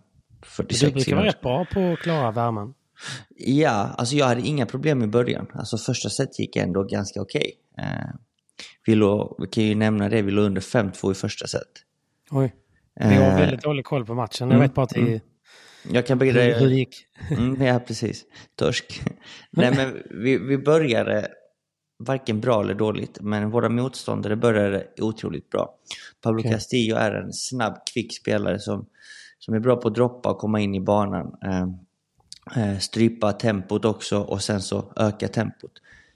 46 0.45 0.81
Du 0.81 0.91
brukar 0.91 1.15
vara 1.15 1.25
rätt 1.25 1.41
bra 1.41 1.65
på 1.65 1.93
att 1.93 1.99
klara 1.99 2.31
värmen. 2.31 2.73
Ja, 3.37 3.71
alltså 3.71 4.15
jag 4.15 4.25
hade 4.25 4.41
inga 4.41 4.65
problem 4.65 5.03
i 5.03 5.07
början. 5.07 5.47
Alltså 5.53 5.77
första 5.77 6.09
set 6.09 6.39
gick 6.39 6.55
ändå 6.55 6.83
ganska 6.83 7.21
okej. 7.21 7.53
Eh, 7.77 7.85
vi, 8.85 8.95
låg, 8.95 9.35
vi 9.39 9.47
kan 9.47 9.63
ju 9.63 9.75
nämna 9.75 10.09
det, 10.09 10.21
vi 10.21 10.31
låg 10.31 10.45
under 10.45 10.61
5-2 10.61 11.11
i 11.11 11.15
första 11.15 11.47
set. 11.47 11.61
Oj. 12.31 12.55
Vi 12.95 13.15
har 13.15 13.23
Eh, 13.23 13.35
väldigt 13.35 13.61
dålig 13.61 13.85
koll 13.85 14.05
på 14.05 14.13
matchen. 14.13 14.51
Jag 14.51 14.59
vet 14.59 14.73
bara 14.73 14.83
att 14.83 14.89
det, 14.89 15.21
Jag 15.91 16.07
kan 16.07 16.17
börja... 16.17 16.33
hur, 16.33 16.59
hur 16.59 16.69
det 16.69 16.75
gick. 16.75 16.95
Mm, 17.29 17.61
ja, 17.61 17.79
precis. 17.79 18.25
Torsk. 18.55 19.01
Nej, 19.51 19.73
men 19.75 20.03
vi, 20.23 20.37
vi 20.37 20.57
började 20.57 21.27
varken 21.99 22.39
bra 22.41 22.61
eller 22.61 22.73
dåligt, 22.73 23.17
men 23.21 23.49
våra 23.49 23.69
motståndare 23.69 24.35
började 24.35 24.87
otroligt 25.01 25.49
bra. 25.49 25.75
Pablo 26.21 26.39
Okej. 26.39 26.51
Castillo 26.51 26.95
är 26.95 27.11
en 27.11 27.33
snabb, 27.33 27.77
kvick 27.93 28.17
spelare 28.17 28.59
som, 28.59 28.85
som 29.45 29.53
är 29.53 29.59
bra 29.59 29.75
på 29.75 29.87
att 29.87 29.95
droppa 29.95 30.31
och 30.31 30.37
komma 30.37 30.59
in 30.59 30.75
i 30.75 30.79
banan. 30.79 31.35
Eh, 31.43 31.67
eh, 32.63 32.77
strypa 32.77 33.33
tempot 33.33 33.85
också 33.85 34.19
och 34.19 34.41
sen 34.41 34.61
så 34.61 34.93
öka 34.95 35.27
tempot. 35.27 35.71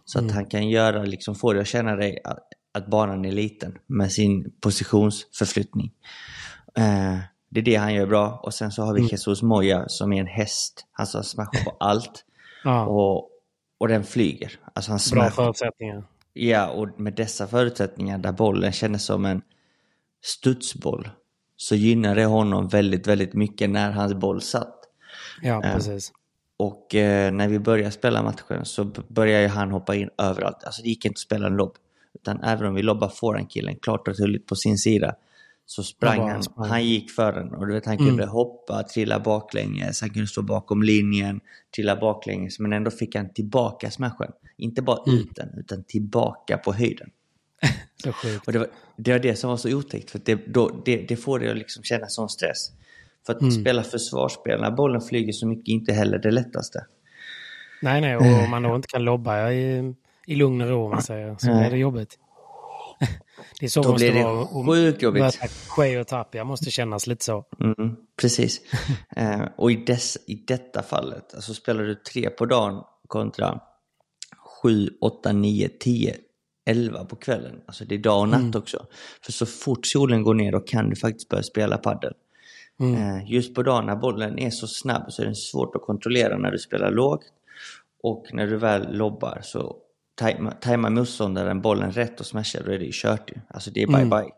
Så 0.06 0.20
att 0.20 0.32
han 0.32 0.46
kan 0.46 0.70
göra, 0.70 1.04
liksom 1.04 1.36
få 1.36 1.54
dig 1.54 1.62
att 1.62 1.68
känna 1.68 1.96
dig 1.96 2.20
att, 2.24 2.40
att 2.72 2.88
banan 2.88 3.26
är 3.26 3.32
liten 3.32 3.78
med 3.88 4.12
sin 4.12 4.52
positionsförflyttning. 4.62 5.92
Eh, 6.78 7.18
det 7.50 7.60
är 7.60 7.64
det 7.64 7.76
han 7.76 7.94
gör 7.94 8.06
bra. 8.06 8.40
Och 8.44 8.54
sen 8.54 8.72
så 8.72 8.84
har 8.84 8.94
vi 8.94 9.02
Jesus 9.02 9.42
Moya 9.42 9.88
som 9.88 10.14
är 10.14 10.20
en 10.20 10.28
häst. 10.28 10.86
Han 10.92 11.08
som 11.08 11.24
smashar 11.24 11.64
på 11.64 11.78
allt. 11.80 12.26
Ja, 12.64 12.86
Och, 12.86 13.30
och 13.78 13.88
den 13.88 14.04
flyger. 14.04 14.52
Alltså 14.74 14.92
han 14.92 15.00
bra 15.12 15.30
förutsättningar. 15.30 16.04
Ja, 16.34 16.70
och 16.70 17.00
med 17.00 17.14
dessa 17.14 17.48
förutsättningar 17.48 18.18
där 18.18 18.32
bollen 18.32 18.72
känns 18.72 19.06
som 19.06 19.26
en 19.26 19.42
studsboll 20.24 21.10
så 21.58 21.76
gynnar 21.76 22.16
det 22.16 22.26
honom 22.26 22.68
väldigt, 22.68 23.08
väldigt 23.08 23.34
mycket 23.34 23.70
när 23.70 23.92
hans 23.92 24.14
boll 24.14 24.42
satt. 24.42 24.80
Ja, 25.42 25.62
precis. 25.62 26.12
Och 26.58 26.96
eh, 26.96 27.32
när 27.32 27.48
vi 27.48 27.60
började 27.60 27.92
spela 27.92 28.24
matchen 28.24 28.66
så 28.66 28.86
började 29.08 29.48
han 29.48 29.72
hoppa 29.72 29.96
in 29.96 30.10
överallt. 30.18 30.64
Alltså 30.64 30.82
det 30.82 30.90
gick 30.90 31.06
inte 31.06 31.14
att 31.14 31.20
spela 31.20 31.48
en 31.48 31.56
lobb. 31.56 31.76
Utan 32.14 32.44
även 32.44 32.68
om 32.68 32.76
vi 32.76 32.82
lobbade 32.82 33.14
forehandkillen 33.16 33.76
klart 33.76 34.08
och 34.08 34.18
tydligt 34.18 34.48
på 34.48 34.56
sin 34.56 34.78
sida 34.78 35.16
så 35.66 35.84
sprang 35.84 36.30
han. 36.30 36.44
sprang. 36.44 36.70
Han 36.70 36.86
gick 36.86 37.12
för 37.12 37.34
den 37.34 37.54
och 37.54 37.68
du 37.68 37.74
vet 37.74 37.86
han 37.86 37.98
kunde 37.98 38.26
hoppa, 38.26 38.84
trilla 38.84 39.20
baklänges, 39.20 40.02
han 40.02 40.10
kunde 40.10 40.28
stå 40.28 40.42
bakom 40.42 40.84
linjen, 40.84 41.40
trilla 41.76 41.96
baklänges 41.96 42.60
men 42.60 42.74
ändå 42.74 42.92
fick 42.92 43.16
han 43.16 43.34
tillbaka 43.34 43.92
smashen. 43.92 44.32
Inte 44.58 44.82
bara 44.82 45.00
ut 45.06 45.36
den 45.36 45.50
utan 45.58 45.84
tillbaka 45.84 46.58
på 46.58 46.74
höjden. 46.74 47.10
Så 48.04 48.12
sjukt. 48.12 48.48
Och 48.48 48.54
det 48.54 48.60
var, 48.60 48.68
det 48.98 49.12
var 49.12 49.20
det 49.20 49.36
som 49.36 49.50
var 49.50 49.58
så 49.58 49.74
otäckt 49.78 50.12
för 50.12 50.22
det, 50.26 50.36
då, 50.36 50.82
det, 50.86 50.98
det 50.98 51.16
får 51.16 51.40
dig 51.40 51.50
att 51.50 51.58
liksom 51.58 51.84
känna 51.84 52.08
sån 52.08 52.30
stress. 52.30 52.72
För 53.26 53.34
att 53.34 53.54
spela 53.54 53.84
försvarsspel 53.84 54.62
när 54.62 54.72
bollen 54.72 55.02
flyger 55.02 55.34
så 55.34 55.48
mycket 55.48 55.68
är 55.68 55.74
inte 55.74 55.94
heller 55.94 56.18
det 56.18 56.32
lättaste. 56.32 56.86
Nej, 57.82 58.02
nej, 58.02 58.16
och 58.16 58.44
om 58.44 58.50
man 58.50 58.64
då 58.64 58.76
inte 58.76 58.88
kan 58.88 59.04
lobba 59.04 59.52
i, 59.52 59.94
i 60.28 60.36
lugn 60.36 60.62
och 60.62 60.70
ro, 60.70 60.90
man 60.90 61.02
säger, 61.02 61.36
så 61.40 61.48
Nej. 61.48 61.60
blir 61.60 61.70
det 61.70 61.78
jobbigt. 61.78 62.20
Det 63.60 63.66
är 63.66 63.70
så 63.70 63.82
Då 63.82 63.92
måste 63.92 64.12
blir 64.12 64.22
det 64.22 64.24
vara 64.24 64.66
sjukt 64.66 65.02
jobbigt. 65.02 65.40
Quay 65.76 65.98
och 65.98 66.08
Tapia. 66.08 66.44
måste 66.44 66.72
kännas 66.72 67.08
lite 67.08 67.26
så. 67.26 67.46
Mm, 67.60 67.96
precis. 68.22 68.62
eh, 69.16 69.42
och 69.58 69.72
i, 69.72 69.76
dess, 69.76 70.18
i 70.28 70.36
detta 70.36 70.84
fallet, 70.84 71.34
alltså 71.36 71.54
spelar 71.54 71.84
du 71.84 71.96
tre 71.96 72.30
på 72.30 72.46
dagen 72.46 72.84
kontra 73.08 73.60
sju, 74.62 74.90
åtta, 75.02 75.32
nio, 75.32 75.70
tio, 75.80 76.16
elva 76.66 77.06
på 77.06 77.16
kvällen. 77.16 77.62
Alltså 77.66 77.86
det 77.86 77.96
är 77.96 78.00
dag 78.00 78.20
och 78.22 78.30
natt 78.30 78.56
också. 78.56 78.86
För 79.26 79.32
så 79.32 79.46
fort 79.46 79.86
solen 79.88 80.24
går 80.24 80.34
ner 80.34 80.52
då 80.52 80.60
kan 80.60 80.90
du 80.90 80.96
faktiskt 80.96 81.30
börja 81.30 81.44
spela 81.44 81.78
paddel. 81.78 82.14
Eh, 82.80 83.32
just 83.32 83.56
på 83.56 83.64
dagen 83.64 83.86
när 83.86 83.96
bollen 83.96 84.40
är 84.40 84.50
så 84.50 84.68
snabb 84.68 85.12
så 85.14 85.22
är 85.22 85.26
den 85.26 85.36
svårt 85.36 85.76
att 85.76 85.82
kontrollera 85.82 86.38
när 86.38 86.52
du 86.52 86.58
spelar 86.60 86.92
lågt. 86.92 87.22
Och 88.04 88.26
när 88.34 88.48
du 88.48 88.58
väl 88.58 88.98
lobbar 88.98 89.40
så 89.44 89.76
tajma- 90.22 90.54
tajmar 90.60 90.90
motståndaren 90.90 91.62
bollen 91.62 91.92
rätt 91.92 92.20
och 92.20 92.26
smashar 92.26 92.64
då 92.66 92.72
är 92.72 92.80
det 92.80 92.86
ju 92.86 92.92
kört 92.94 93.32
ju. 93.32 93.42
Alltså 93.48 93.72
det 93.72 93.84
är 93.84 93.88
bye 93.88 94.06
bye. 94.06 94.30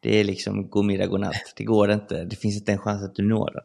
Det 0.00 0.20
är 0.20 0.24
liksom 0.24 0.68
god 0.70 0.84
middag, 0.84 1.06
god 1.06 1.20
natt. 1.20 1.52
Det 1.56 1.64
går 1.64 1.90
inte. 1.90 2.24
Det 2.24 2.36
finns 2.36 2.56
inte 2.56 2.72
en 2.72 2.78
chans 2.78 3.02
att 3.02 3.14
du 3.14 3.22
når 3.22 3.50
den. 3.54 3.62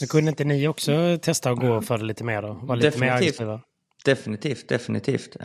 Men 0.00 0.08
kunde 0.08 0.28
inte 0.28 0.44
ni 0.44 0.68
också 0.68 1.18
testa 1.22 1.50
att 1.50 1.58
gå 1.60 1.80
för 1.80 1.98
det 1.98 2.04
lite 2.04 2.24
mer 2.24 2.42
då? 2.42 2.52
Vara 2.62 2.76
lite 2.76 2.98
mer 2.98 3.06
Definitivt. 3.06 3.22
aggressiva? 3.40 3.60
definitivt, 4.04 4.68
definitivt. 4.68 5.36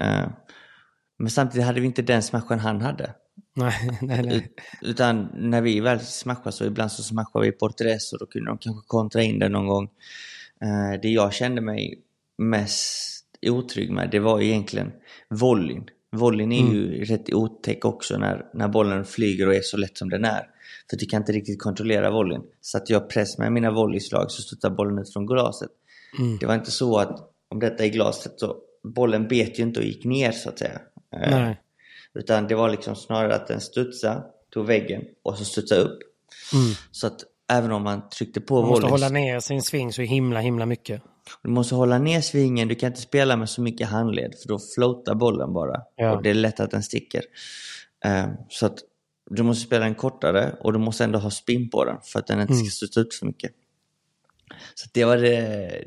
Men 1.17 1.29
samtidigt 1.29 1.65
hade 1.65 1.79
vi 1.79 1.87
inte 1.87 2.01
den 2.01 2.23
smashen 2.23 2.59
han 2.59 2.81
hade. 2.81 3.13
Nej, 3.55 3.97
nej, 4.01 4.23
nej. 4.25 4.51
Utan 4.81 5.27
när 5.33 5.61
vi 5.61 5.79
väl 5.79 5.99
smashar 5.99 6.51
så 6.51 6.65
ibland 6.65 6.91
så 6.91 7.03
smashar 7.03 7.39
vi 7.39 7.51
Portres 7.51 8.13
och 8.13 8.19
då 8.19 8.25
kunde 8.25 8.51
de 8.51 8.57
kanske 8.57 8.87
kontra 8.87 9.21
in 9.21 9.39
det 9.39 9.49
någon 9.49 9.67
gång. 9.67 9.89
Eh, 10.61 11.01
det 11.01 11.09
jag 11.09 11.33
kände 11.33 11.61
mig 11.61 12.01
mest 12.37 13.25
otrygg 13.47 13.91
med 13.91 14.09
det 14.11 14.19
var 14.19 14.41
egentligen 14.41 14.91
volleyn. 15.29 15.89
Volleyn 16.11 16.51
är 16.51 16.73
ju 16.73 16.95
mm. 16.95 17.05
rätt 17.05 17.33
otäck 17.33 17.85
också 17.85 18.17
när, 18.17 18.45
när 18.53 18.67
bollen 18.67 19.05
flyger 19.05 19.47
och 19.47 19.55
är 19.55 19.61
så 19.61 19.77
lätt 19.77 19.97
som 19.97 20.09
den 20.09 20.25
är. 20.25 20.49
För 20.89 20.97
du 20.97 21.05
kan 21.05 21.21
inte 21.21 21.31
riktigt 21.31 21.61
kontrollera 21.61 22.11
volleyn. 22.11 22.41
Så 22.61 22.77
att 22.77 22.89
jag 22.89 23.09
press 23.09 23.37
med 23.37 23.51
mina 23.51 23.71
volleyslag 23.71 24.31
så 24.31 24.41
studsar 24.41 24.69
bollen 24.69 24.99
ut 24.99 25.13
från 25.13 25.25
glaset. 25.25 25.69
Mm. 26.19 26.37
Det 26.37 26.45
var 26.45 26.55
inte 26.55 26.71
så 26.71 26.97
att 26.97 27.31
om 27.49 27.59
detta 27.59 27.85
är 27.85 27.89
glaset 27.89 28.33
så 28.39 28.55
bollen 28.83 29.27
bet 29.27 29.59
ju 29.59 29.63
inte 29.63 29.79
och 29.79 29.85
gick 29.85 30.05
ner 30.05 30.31
så 30.31 30.49
att 30.49 30.59
säga. 30.59 30.79
Eh, 31.15 31.31
Nej. 31.31 31.61
Utan 32.13 32.47
det 32.47 32.55
var 32.55 32.69
liksom 32.69 32.95
snarare 32.95 33.35
att 33.35 33.47
den 33.47 33.61
studsade, 33.61 34.23
tog 34.53 34.65
väggen 34.65 35.03
och 35.23 35.37
så 35.37 35.45
studsade 35.45 35.81
upp. 35.81 35.99
Mm. 36.53 36.73
Så 36.91 37.07
att 37.07 37.23
även 37.51 37.71
om 37.71 37.83
man 37.83 38.09
tryckte 38.09 38.41
på 38.41 38.61
Man 38.61 38.69
måste 38.69 38.87
hålla 38.87 39.09
ner 39.09 39.39
sin 39.39 39.61
sving 39.61 39.93
så 39.93 40.01
himla 40.01 40.39
himla 40.39 40.65
mycket. 40.65 41.01
Du 41.43 41.49
måste 41.49 41.75
hålla 41.75 41.97
ner 41.97 42.21
svingen, 42.21 42.67
du 42.67 42.75
kan 42.75 42.87
inte 42.87 43.01
spela 43.01 43.35
med 43.35 43.49
så 43.49 43.61
mycket 43.61 43.87
handled 43.87 44.35
för 44.41 44.47
då 44.47 44.59
floatar 44.59 45.15
bollen 45.15 45.53
bara. 45.53 45.81
Ja. 45.95 46.15
Och 46.15 46.23
det 46.23 46.29
är 46.29 46.33
lätt 46.33 46.59
att 46.59 46.71
den 46.71 46.83
sticker. 46.83 47.23
Um, 48.05 48.37
så 48.49 48.65
att 48.65 48.79
du 49.29 49.43
måste 49.43 49.65
spela 49.65 49.85
den 49.85 49.95
kortare 49.95 50.55
och 50.59 50.73
du 50.73 50.79
måste 50.79 51.03
ändå 51.03 51.19
ha 51.19 51.29
spin 51.29 51.69
på 51.69 51.85
den 51.85 51.97
för 52.03 52.19
att 52.19 52.27
den 52.27 52.41
inte 52.41 52.53
ska 52.53 52.61
mm. 52.61 52.71
studsa 52.71 52.99
ut 52.99 53.13
för 53.13 53.25
mycket. 53.25 53.51
Så 54.75 54.89
det 54.93 55.05
var 55.05 55.17
det, 55.17 55.83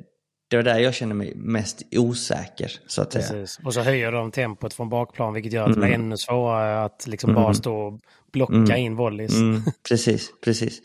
det 0.50 0.56
var 0.56 0.62
där 0.62 0.78
jag 0.78 0.94
kände 0.94 1.14
mig 1.14 1.32
mest 1.36 1.82
osäker. 1.96 2.72
Så 2.86 3.02
att 3.02 3.12
Precis. 3.12 3.50
Säga. 3.50 3.66
Och 3.66 3.74
så 3.74 3.80
höjer 3.80 4.12
de 4.12 4.30
tempot 4.30 4.74
från 4.74 4.88
bakplan 4.88 5.34
vilket 5.34 5.52
gör 5.52 5.62
att 5.62 5.68
mm. 5.68 5.80
det 5.80 5.86
blir 5.86 5.94
ännu 5.94 6.16
svårare 6.16 6.84
att 6.84 7.06
liksom 7.06 7.30
mm. 7.30 7.42
bara 7.42 7.54
stå 7.54 7.76
och 7.76 8.00
blocka 8.32 8.54
mm. 8.54 8.76
in 8.76 8.96
volleys. 8.96 9.34
Mm. 9.34 9.62
Precis, 9.88 10.30
precis. 10.44 10.82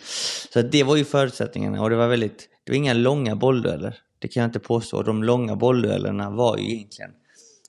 Så 0.53 0.61
det 0.61 0.83
var 0.83 0.95
ju 0.95 1.05
förutsättningarna 1.05 1.81
och 1.81 1.89
det 1.89 1.95
var 1.95 2.07
väldigt, 2.07 2.49
det 2.63 2.71
var 2.71 2.77
inga 2.77 2.93
långa 2.93 3.35
bolldueller. 3.35 3.97
Det 4.19 4.27
kan 4.27 4.41
jag 4.41 4.47
inte 4.47 4.59
påstå. 4.59 5.03
De 5.03 5.23
långa 5.23 5.55
bollduellerna 5.55 6.29
var 6.29 6.57
ju 6.57 6.63
egentligen 6.63 7.11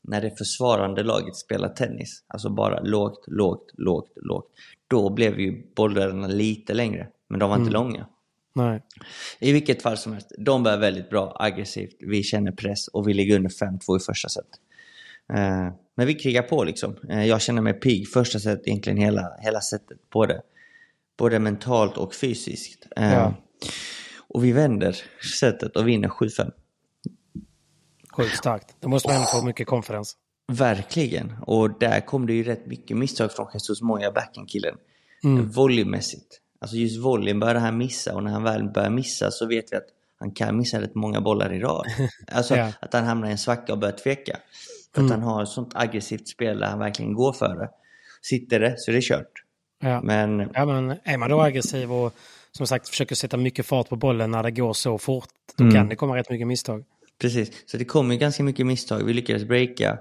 när 0.02 0.20
det 0.20 0.38
försvarande 0.38 1.02
laget 1.02 1.36
spelar 1.36 1.68
tennis. 1.68 2.24
Alltså 2.28 2.50
bara 2.50 2.80
lågt, 2.80 3.24
lågt, 3.26 3.70
lågt, 3.74 4.12
lågt. 4.16 4.46
Då 4.88 5.10
blev 5.10 5.40
ju 5.40 5.74
bollduellerna 5.76 6.26
lite 6.26 6.74
längre, 6.74 7.08
men 7.28 7.40
de 7.40 7.50
var 7.50 7.56
inte 7.56 7.70
mm. 7.70 7.82
långa. 7.82 8.06
Nej. 8.56 8.82
I 9.38 9.52
vilket 9.52 9.82
fall 9.82 9.96
som 9.96 10.12
helst, 10.12 10.32
de 10.38 10.62
bär 10.62 10.76
väldigt 10.76 11.10
bra 11.10 11.36
aggressivt. 11.40 11.96
Vi 12.00 12.22
känner 12.22 12.52
press 12.52 12.88
och 12.88 13.08
vi 13.08 13.14
ligger 13.14 13.36
under 13.36 13.50
5-2 13.50 13.96
i 13.96 14.00
första 14.00 14.28
set. 14.28 14.44
Uh, 15.32 15.72
men 15.96 16.06
vi 16.06 16.14
krigar 16.14 16.42
på 16.42 16.64
liksom. 16.64 16.96
Uh, 17.10 17.26
jag 17.26 17.42
känner 17.42 17.62
mig 17.62 17.72
pigg 17.72 18.08
första 18.08 18.38
set, 18.38 18.66
egentligen 18.66 18.98
hela, 18.98 19.36
hela 19.40 19.60
setet. 19.60 20.10
Både, 20.10 20.42
både 21.18 21.38
mentalt 21.38 21.96
och 21.96 22.14
fysiskt. 22.14 22.86
Uh, 23.00 23.12
ja. 23.12 23.34
Och 24.28 24.44
vi 24.44 24.52
vänder 24.52 24.96
setet 25.40 25.76
och 25.76 25.88
vinner 25.88 26.08
7-5. 26.08 26.50
Sjukt 28.16 28.36
starkt. 28.36 28.76
Då 28.80 28.88
måste 28.88 29.08
man 29.08 29.16
ändå 29.16 29.26
få 29.26 29.46
mycket 29.46 29.66
konferens. 29.66 30.16
Verkligen. 30.52 31.36
Och 31.46 31.78
där 31.78 32.00
kom 32.00 32.26
det 32.26 32.32
ju 32.32 32.42
rätt 32.42 32.66
mycket 32.66 32.96
misstag 32.96 33.32
från 33.32 33.46
Jesus 33.54 33.82
Moya, 33.82 34.12
backhandkillen. 34.12 34.74
Mm. 35.24 35.48
Volleymässigt. 35.48 36.40
Alltså 36.58 36.76
just 36.76 37.04
volleyn 37.04 37.40
börjar 37.40 37.54
han 37.54 37.78
missa 37.78 38.14
och 38.14 38.22
när 38.22 38.30
han 38.30 38.42
väl 38.42 38.68
börjar 38.68 38.90
missa 38.90 39.30
så 39.30 39.46
vet 39.46 39.72
vi 39.72 39.76
att 39.76 39.86
han 40.18 40.30
kan 40.30 40.56
missa 40.56 40.80
rätt 40.80 40.94
många 40.94 41.20
bollar 41.20 41.52
i 41.52 41.60
rad. 41.60 41.86
Alltså 42.32 42.56
ja. 42.56 42.72
att 42.80 42.92
han 42.92 43.04
hamnar 43.04 43.28
i 43.28 43.30
en 43.30 43.38
svacka 43.38 43.72
och 43.72 43.78
börjar 43.78 43.96
tveka. 43.96 44.36
För 44.94 45.00
mm. 45.00 45.12
att 45.12 45.18
han 45.18 45.28
har 45.28 45.42
ett 45.42 45.48
sånt 45.48 45.72
aggressivt 45.74 46.28
spel 46.28 46.58
där 46.58 46.66
han 46.66 46.78
verkligen 46.78 47.14
går 47.14 47.32
för 47.32 47.56
det. 47.56 47.70
Sitter 48.22 48.60
det 48.60 48.74
så 48.78 48.90
är 48.90 48.94
det 48.94 49.02
kört. 49.02 49.32
Ja. 49.80 50.00
Men... 50.02 50.50
ja, 50.54 50.64
men 50.66 50.98
är 51.04 51.18
man 51.18 51.30
då 51.30 51.40
aggressiv 51.40 51.92
och 51.92 52.14
som 52.52 52.66
sagt 52.66 52.88
försöker 52.88 53.14
sätta 53.14 53.36
mycket 53.36 53.66
fart 53.66 53.88
på 53.88 53.96
bollen 53.96 54.30
när 54.30 54.42
det 54.42 54.50
går 54.50 54.72
så 54.72 54.98
fort, 54.98 55.28
då 55.56 55.64
mm. 55.64 55.74
kan 55.74 55.88
det 55.88 55.96
komma 55.96 56.16
rätt 56.16 56.30
mycket 56.30 56.46
misstag. 56.46 56.84
Precis, 57.20 57.70
så 57.70 57.76
det 57.76 57.84
kommer 57.84 58.14
ganska 58.14 58.42
mycket 58.42 58.66
misstag. 58.66 59.04
Vi 59.04 59.12
lyckades 59.12 59.44
breaka 59.44 59.98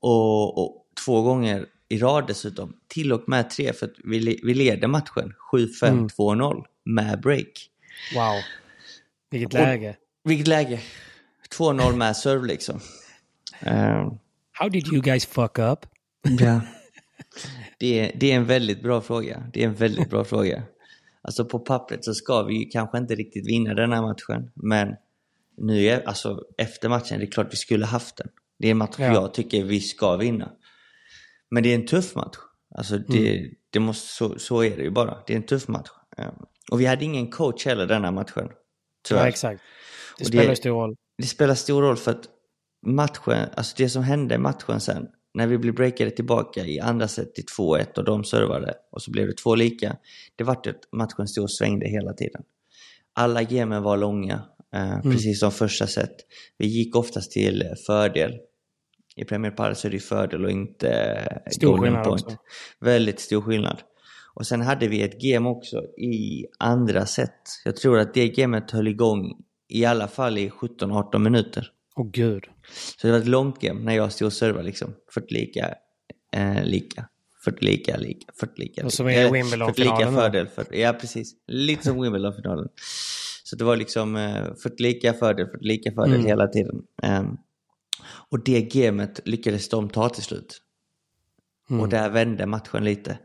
och, 0.00 0.58
och 0.58 0.84
två 1.04 1.22
gånger 1.22 1.66
i 1.88 1.98
rad 1.98 2.26
dessutom. 2.26 2.76
Till 2.88 3.12
och 3.12 3.28
med 3.28 3.50
tre, 3.50 3.72
för 3.72 3.86
att 3.86 3.92
vi, 4.04 4.40
vi 4.42 4.54
leder 4.54 4.88
matchen 4.88 5.32
7-5, 5.52 5.86
mm. 5.86 6.06
2-0 6.06 6.64
med 6.84 7.20
break. 7.20 7.70
Wow, 8.14 8.42
vilket 9.30 9.52
läge. 9.52 9.96
Och, 10.24 10.30
vilket 10.30 10.46
läge. 10.46 10.80
2-0 11.58 11.96
med 11.96 12.16
serve 12.16 12.46
liksom. 12.46 12.80
Um, 13.66 14.18
How 14.52 14.68
did 14.68 14.92
you 14.92 15.02
guys 15.02 15.26
fuck 15.26 15.58
up? 15.58 15.86
ja. 16.38 16.60
Det 17.78 18.00
är, 18.00 18.16
det 18.16 18.32
är 18.32 18.36
en 18.36 18.44
väldigt 18.44 18.82
bra 18.82 19.00
fråga. 19.00 19.42
Det 19.52 19.62
är 19.62 19.66
en 19.66 19.74
väldigt 19.74 20.10
bra 20.10 20.24
fråga. 20.24 20.62
Alltså 21.22 21.44
på 21.44 21.58
pappret 21.58 22.04
så 22.04 22.14
ska 22.14 22.42
vi 22.42 22.58
ju 22.58 22.64
kanske 22.64 22.98
inte 22.98 23.14
riktigt 23.14 23.46
vinna 23.46 23.74
den 23.74 23.92
här 23.92 24.02
matchen, 24.02 24.50
men 24.54 24.96
nu 25.56 25.84
är, 25.84 26.08
alltså 26.08 26.44
efter 26.58 26.88
matchen, 26.88 27.18
det 27.18 27.24
är 27.24 27.30
klart 27.30 27.52
vi 27.52 27.56
skulle 27.56 27.86
haft 27.86 28.16
den. 28.16 28.28
Det 28.58 28.66
är 28.66 28.70
en 28.70 28.76
match 28.76 28.94
ja. 28.98 29.12
jag 29.12 29.34
tycker 29.34 29.64
vi 29.64 29.80
ska 29.80 30.16
vinna. 30.16 30.50
Men 31.50 31.62
det 31.62 31.68
är 31.68 31.74
en 31.74 31.86
tuff 31.86 32.14
match. 32.14 32.36
Alltså 32.74 32.98
det, 32.98 33.38
mm. 33.38 33.50
det 33.70 33.80
måste, 33.80 34.08
så, 34.08 34.38
så 34.38 34.62
är 34.62 34.76
det 34.76 34.82
ju 34.82 34.90
bara. 34.90 35.18
Det 35.26 35.32
är 35.32 35.36
en 35.36 35.46
tuff 35.46 35.68
match. 35.68 35.88
Och 36.70 36.80
vi 36.80 36.86
hade 36.86 37.04
ingen 37.04 37.30
coach 37.30 37.66
heller 37.66 37.86
denna 37.86 38.10
matchen. 38.10 38.48
Tyvärr. 39.08 39.22
Ja, 39.22 39.28
exakt. 39.28 39.62
Det 40.18 40.24
spelar 40.24 40.48
det, 40.48 40.56
stor 40.56 40.70
roll. 40.70 40.96
Det 41.18 41.26
spelar 41.26 41.54
stor 41.54 41.82
roll 41.82 41.96
för 41.96 42.10
att 42.10 42.24
matchen, 42.86 43.48
alltså 43.54 43.74
det 43.76 43.88
som 43.88 44.02
hände 44.02 44.34
i 44.34 44.38
matchen 44.38 44.80
sen, 44.80 45.06
när 45.34 45.46
vi 45.46 45.58
blev 45.58 45.74
breakade 45.74 46.10
tillbaka 46.10 46.66
i 46.66 46.80
andra 46.80 47.08
set 47.08 47.34
till 47.34 47.44
2-1 47.58 47.98
och 47.98 48.04
de 48.04 48.24
servade 48.24 48.74
och 48.92 49.02
så 49.02 49.10
blev 49.10 49.26
det 49.26 49.36
två 49.36 49.54
lika. 49.54 49.96
Det 50.36 50.44
vart 50.44 50.66
att 50.66 50.80
matchen 50.92 51.28
stod 51.28 51.44
och 51.44 51.50
svängde 51.50 51.88
hela 51.88 52.12
tiden. 52.12 52.42
Alla 53.14 53.42
gemen 53.42 53.82
var 53.82 53.96
långa, 53.96 54.42
eh, 54.74 54.92
mm. 54.92 55.02
precis 55.02 55.40
som 55.40 55.52
första 55.52 55.86
set. 55.86 56.16
Vi 56.58 56.66
gick 56.66 56.96
oftast 56.96 57.32
till 57.32 57.64
fördel. 57.86 58.32
I 59.16 59.24
Premier 59.24 59.52
Padel 59.52 59.76
så 59.76 59.88
är 59.88 59.92
det 59.92 59.98
fördel 59.98 60.44
och 60.44 60.50
inte 60.50 61.42
stor 61.50 61.76
golden 61.76 62.02
point. 62.02 62.22
Också. 62.24 62.36
Väldigt 62.80 63.20
stor 63.20 63.40
skillnad. 63.42 63.82
Och 64.34 64.46
sen 64.46 64.60
hade 64.60 64.88
vi 64.88 65.02
ett 65.02 65.20
game 65.20 65.48
också 65.48 65.82
i 65.98 66.46
andra 66.58 67.06
set. 67.06 67.32
Jag 67.64 67.76
tror 67.76 67.98
att 67.98 68.14
det 68.14 68.28
gamet 68.28 68.70
höll 68.70 68.88
igång 68.88 69.32
i 69.68 69.84
alla 69.84 70.08
fall 70.08 70.38
i 70.38 70.48
17-18 70.48 71.18
minuter. 71.18 71.72
Åh 71.96 72.04
oh, 72.04 72.10
gud. 72.10 72.44
Så 72.96 73.06
det 73.06 73.12
var 73.12 73.20
ett 73.20 73.26
långt 73.26 73.60
game 73.60 73.80
när 73.80 73.96
jag 73.96 74.12
stod 74.12 74.26
och 74.26 74.32
servade 74.32 74.64
liksom. 74.64 74.94
40 75.14 75.34
lika, 75.34 75.74
eh, 76.32 76.64
lika. 76.64 77.08
40 77.44 77.64
lika, 77.64 77.96
lika, 77.96 78.32
40 78.40 78.52
lika. 78.56 78.84
Och 78.84 78.92
så 78.92 79.08
är 79.08 79.24
det 79.24 79.30
Wimbledon-finalen. 79.30 79.98
lika 79.98 80.12
fördel. 80.12 80.48
För, 80.48 80.66
ja, 80.70 80.92
precis. 80.92 81.34
Lite 81.46 81.84
som 81.84 82.02
Wimbledon-finalen. 82.02 82.68
Så 83.44 83.56
det 83.56 83.64
var 83.64 83.76
liksom 83.76 84.16
eh, 84.16 84.54
40 84.62 84.82
lika 84.82 85.12
fördel, 85.12 85.46
40 85.46 85.64
lika 85.64 85.92
fördel 85.92 86.14
mm. 86.14 86.26
hela 86.26 86.48
tiden. 86.48 86.76
Um, 87.02 87.38
och 88.30 88.44
det 88.44 88.62
gamet 88.62 89.20
lyckades 89.24 89.68
de 89.68 89.88
ta 89.88 90.08
till 90.08 90.22
slut. 90.22 90.62
Mm. 91.70 91.82
Och 91.82 91.88
där 91.88 92.10
vände 92.10 92.46
matchen 92.46 92.84
lite. 92.84 93.18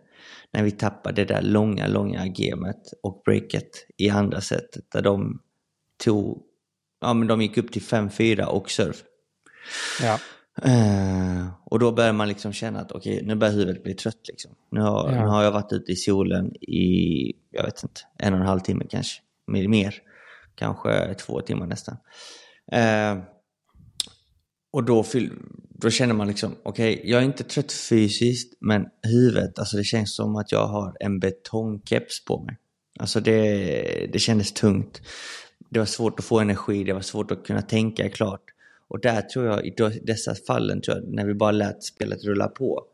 När 0.53 0.63
vi 0.63 0.71
tappade 0.71 1.23
det 1.23 1.33
där 1.33 1.41
långa, 1.41 1.87
långa 1.87 2.27
gamet 2.27 2.81
och 3.03 3.21
breaket 3.25 3.69
i 3.97 4.09
andra 4.09 4.41
set. 4.41 4.91
Där 4.93 5.01
de 5.01 5.41
tog 6.03 6.43
ja, 7.01 7.13
men 7.13 7.27
de 7.27 7.41
gick 7.41 7.57
upp 7.57 7.71
till 7.71 7.81
5-4 7.81 8.43
och 8.45 8.69
surf. 8.69 9.03
Ja. 10.01 10.19
Uh, 10.65 11.47
och 11.65 11.79
då 11.79 11.91
börjar 11.91 12.13
man 12.13 12.27
liksom 12.27 12.53
känna 12.53 12.79
att 12.79 12.91
okej, 12.91 13.13
okay, 13.13 13.27
nu 13.27 13.35
börjar 13.35 13.53
huvudet 13.53 13.83
bli 13.83 13.93
trött. 13.93 14.27
Liksom. 14.27 14.51
Nu, 14.71 14.81
har, 14.81 15.11
ja. 15.11 15.21
nu 15.21 15.27
har 15.27 15.43
jag 15.43 15.51
varit 15.51 15.73
ute 15.73 15.91
i 15.91 15.95
solen 15.95 16.55
i, 16.55 17.33
jag 17.51 17.63
vet 17.63 17.83
inte, 17.83 18.01
en 18.17 18.33
och 18.33 18.39
en 18.39 18.45
halv 18.45 18.59
timme 18.59 18.85
kanske. 18.89 19.21
Mer, 19.47 19.67
mer. 19.67 19.95
Kanske 20.55 21.13
två 21.13 21.41
timmar 21.41 21.67
nästan. 21.67 21.97
Uh, 22.73 23.23
och 24.71 24.83
då, 24.83 25.05
då 25.69 25.89
känner 25.89 26.13
man 26.13 26.27
liksom, 26.27 26.55
okej, 26.63 26.93
okay, 26.93 27.11
jag 27.11 27.21
är 27.21 27.25
inte 27.25 27.43
trött 27.43 27.71
fysiskt, 27.71 28.57
men 28.59 28.85
huvudet, 29.03 29.59
alltså 29.59 29.77
det 29.77 29.83
känns 29.83 30.15
som 30.15 30.35
att 30.35 30.51
jag 30.51 30.67
har 30.67 30.97
en 30.99 31.19
betongkeps 31.19 32.25
på 32.25 32.43
mig. 32.43 32.57
Alltså 32.99 33.19
det, 33.19 34.09
det 34.13 34.19
kändes 34.19 34.51
tungt 34.51 35.01
det 35.71 35.79
var 35.79 35.85
svårt 35.85 36.19
att 36.19 36.25
få 36.25 36.39
energi, 36.39 36.83
det 36.83 36.93
var 36.93 37.01
svårt 37.01 37.31
att 37.31 37.45
kunna 37.45 37.61
tänka 37.61 38.09
klart. 38.09 38.43
Och 38.87 38.99
där 38.99 39.21
tror 39.21 39.45
jag, 39.45 39.65
i 39.65 39.73
dessa 40.03 40.35
fallen, 40.35 40.81
tror 40.81 40.97
jag, 40.97 41.13
när 41.13 41.25
vi 41.25 41.33
bara 41.33 41.51
lät 41.51 41.83
spelet 41.83 42.23
rulla 42.23 42.47
på. 42.47 42.85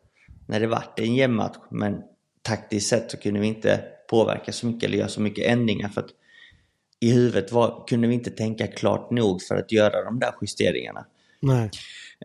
När 0.47 0.59
det 0.59 0.67
vart 0.67 0.99
en 0.99 1.15
jämn 1.15 1.35
match, 1.35 1.57
men 1.71 2.01
taktiskt 2.41 2.89
sett 2.89 3.11
så 3.11 3.17
kunde 3.17 3.39
vi 3.39 3.47
inte 3.47 3.83
påverka 4.09 4.51
så 4.51 4.67
mycket 4.67 4.83
eller 4.83 4.97
göra 4.97 5.07
så 5.07 5.21
mycket 5.21 5.45
ändringar 5.45 5.89
för 5.89 6.01
att 6.01 6.09
i 6.99 7.11
huvudet 7.11 7.51
var, 7.51 7.87
kunde 7.87 8.07
vi 8.07 8.13
inte 8.13 8.31
tänka 8.31 8.67
klart 8.67 9.11
nog 9.11 9.41
för 9.41 9.55
att 9.55 9.71
göra 9.71 10.03
de 10.03 10.19
där 10.19 10.33
justeringarna. 10.41 11.05
Nej. 11.39 11.69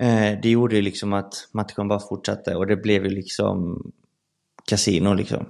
Eh, 0.00 0.38
det 0.42 0.50
gjorde 0.50 0.76
ju 0.76 0.82
liksom 0.82 1.12
att 1.12 1.48
matchen 1.52 1.88
bara 1.88 2.00
fortsatte 2.00 2.54
och 2.54 2.66
det 2.66 2.76
blev 2.76 3.04
ju 3.04 3.10
liksom 3.10 3.82
kasino 4.68 5.14
liksom. 5.14 5.46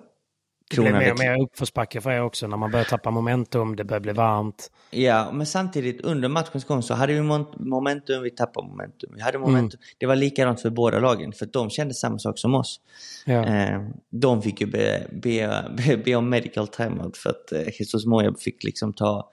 Det 0.76 0.82
blir 0.82 0.92
mer 0.92 1.12
och 1.12 1.18
mer 1.18 1.42
uppförsbacke 1.42 2.00
för 2.00 2.10
er 2.10 2.22
också 2.22 2.46
när 2.46 2.56
man 2.56 2.70
börjar 2.70 2.84
tappa 2.84 3.10
momentum, 3.10 3.76
det 3.76 3.84
börjar 3.84 4.00
bli 4.00 4.12
varmt. 4.12 4.70
Ja, 4.90 5.32
men 5.32 5.46
samtidigt 5.46 6.00
under 6.00 6.28
matchens 6.28 6.64
gång 6.64 6.82
så 6.82 6.94
hade 6.94 7.12
vi 7.12 7.22
momentum, 7.58 8.22
vi 8.22 8.30
tappade 8.30 8.68
momentum. 8.68 9.10
Vi 9.14 9.22
hade 9.22 9.38
momentum. 9.38 9.78
Mm. 9.78 9.94
Det 9.98 10.06
var 10.06 10.16
likadant 10.16 10.60
för 10.60 10.70
båda 10.70 10.98
lagen, 10.98 11.32
för 11.32 11.46
de 11.46 11.70
kände 11.70 11.94
samma 11.94 12.18
sak 12.18 12.38
som 12.38 12.54
oss. 12.54 12.80
Ja. 13.26 13.46
Eh, 13.46 13.88
de 14.10 14.42
fick 14.42 14.60
ju 14.60 14.66
be, 14.66 15.06
be, 15.12 15.64
be, 15.76 15.96
be 15.96 16.14
om 16.14 16.28
medical 16.28 16.68
timeout 16.68 17.16
för 17.16 17.30
att 17.30 17.52
eh, 17.52 17.80
Jesus 17.80 18.06
Moya 18.06 18.34
fick 18.38 18.64
liksom 18.64 18.92
ta 18.92 19.30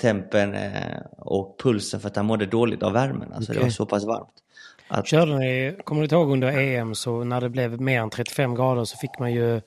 tempen 0.00 0.54
eh, 0.54 1.00
och 1.18 1.60
pulsen 1.62 2.00
för 2.00 2.08
att 2.08 2.16
han 2.16 2.26
mådde 2.26 2.46
dåligt 2.46 2.82
av 2.82 2.92
värmen. 2.92 3.32
Alltså 3.32 3.52
okay. 3.52 3.60
det 3.60 3.64
var 3.64 3.70
så 3.70 3.86
pass 3.86 4.04
varmt. 4.04 4.42
Att... 4.88 5.06
Körde 5.06 5.38
ni, 5.38 5.76
kommer 5.84 6.06
du 6.06 6.16
ihåg 6.16 6.30
under 6.30 6.58
EM 6.58 6.94
så 6.94 7.24
när 7.24 7.40
det 7.40 7.48
blev 7.48 7.80
mer 7.80 8.00
än 8.00 8.10
35 8.10 8.54
grader 8.54 8.84
så 8.84 8.96
fick 8.96 9.18
man 9.18 9.32
ju, 9.32 9.60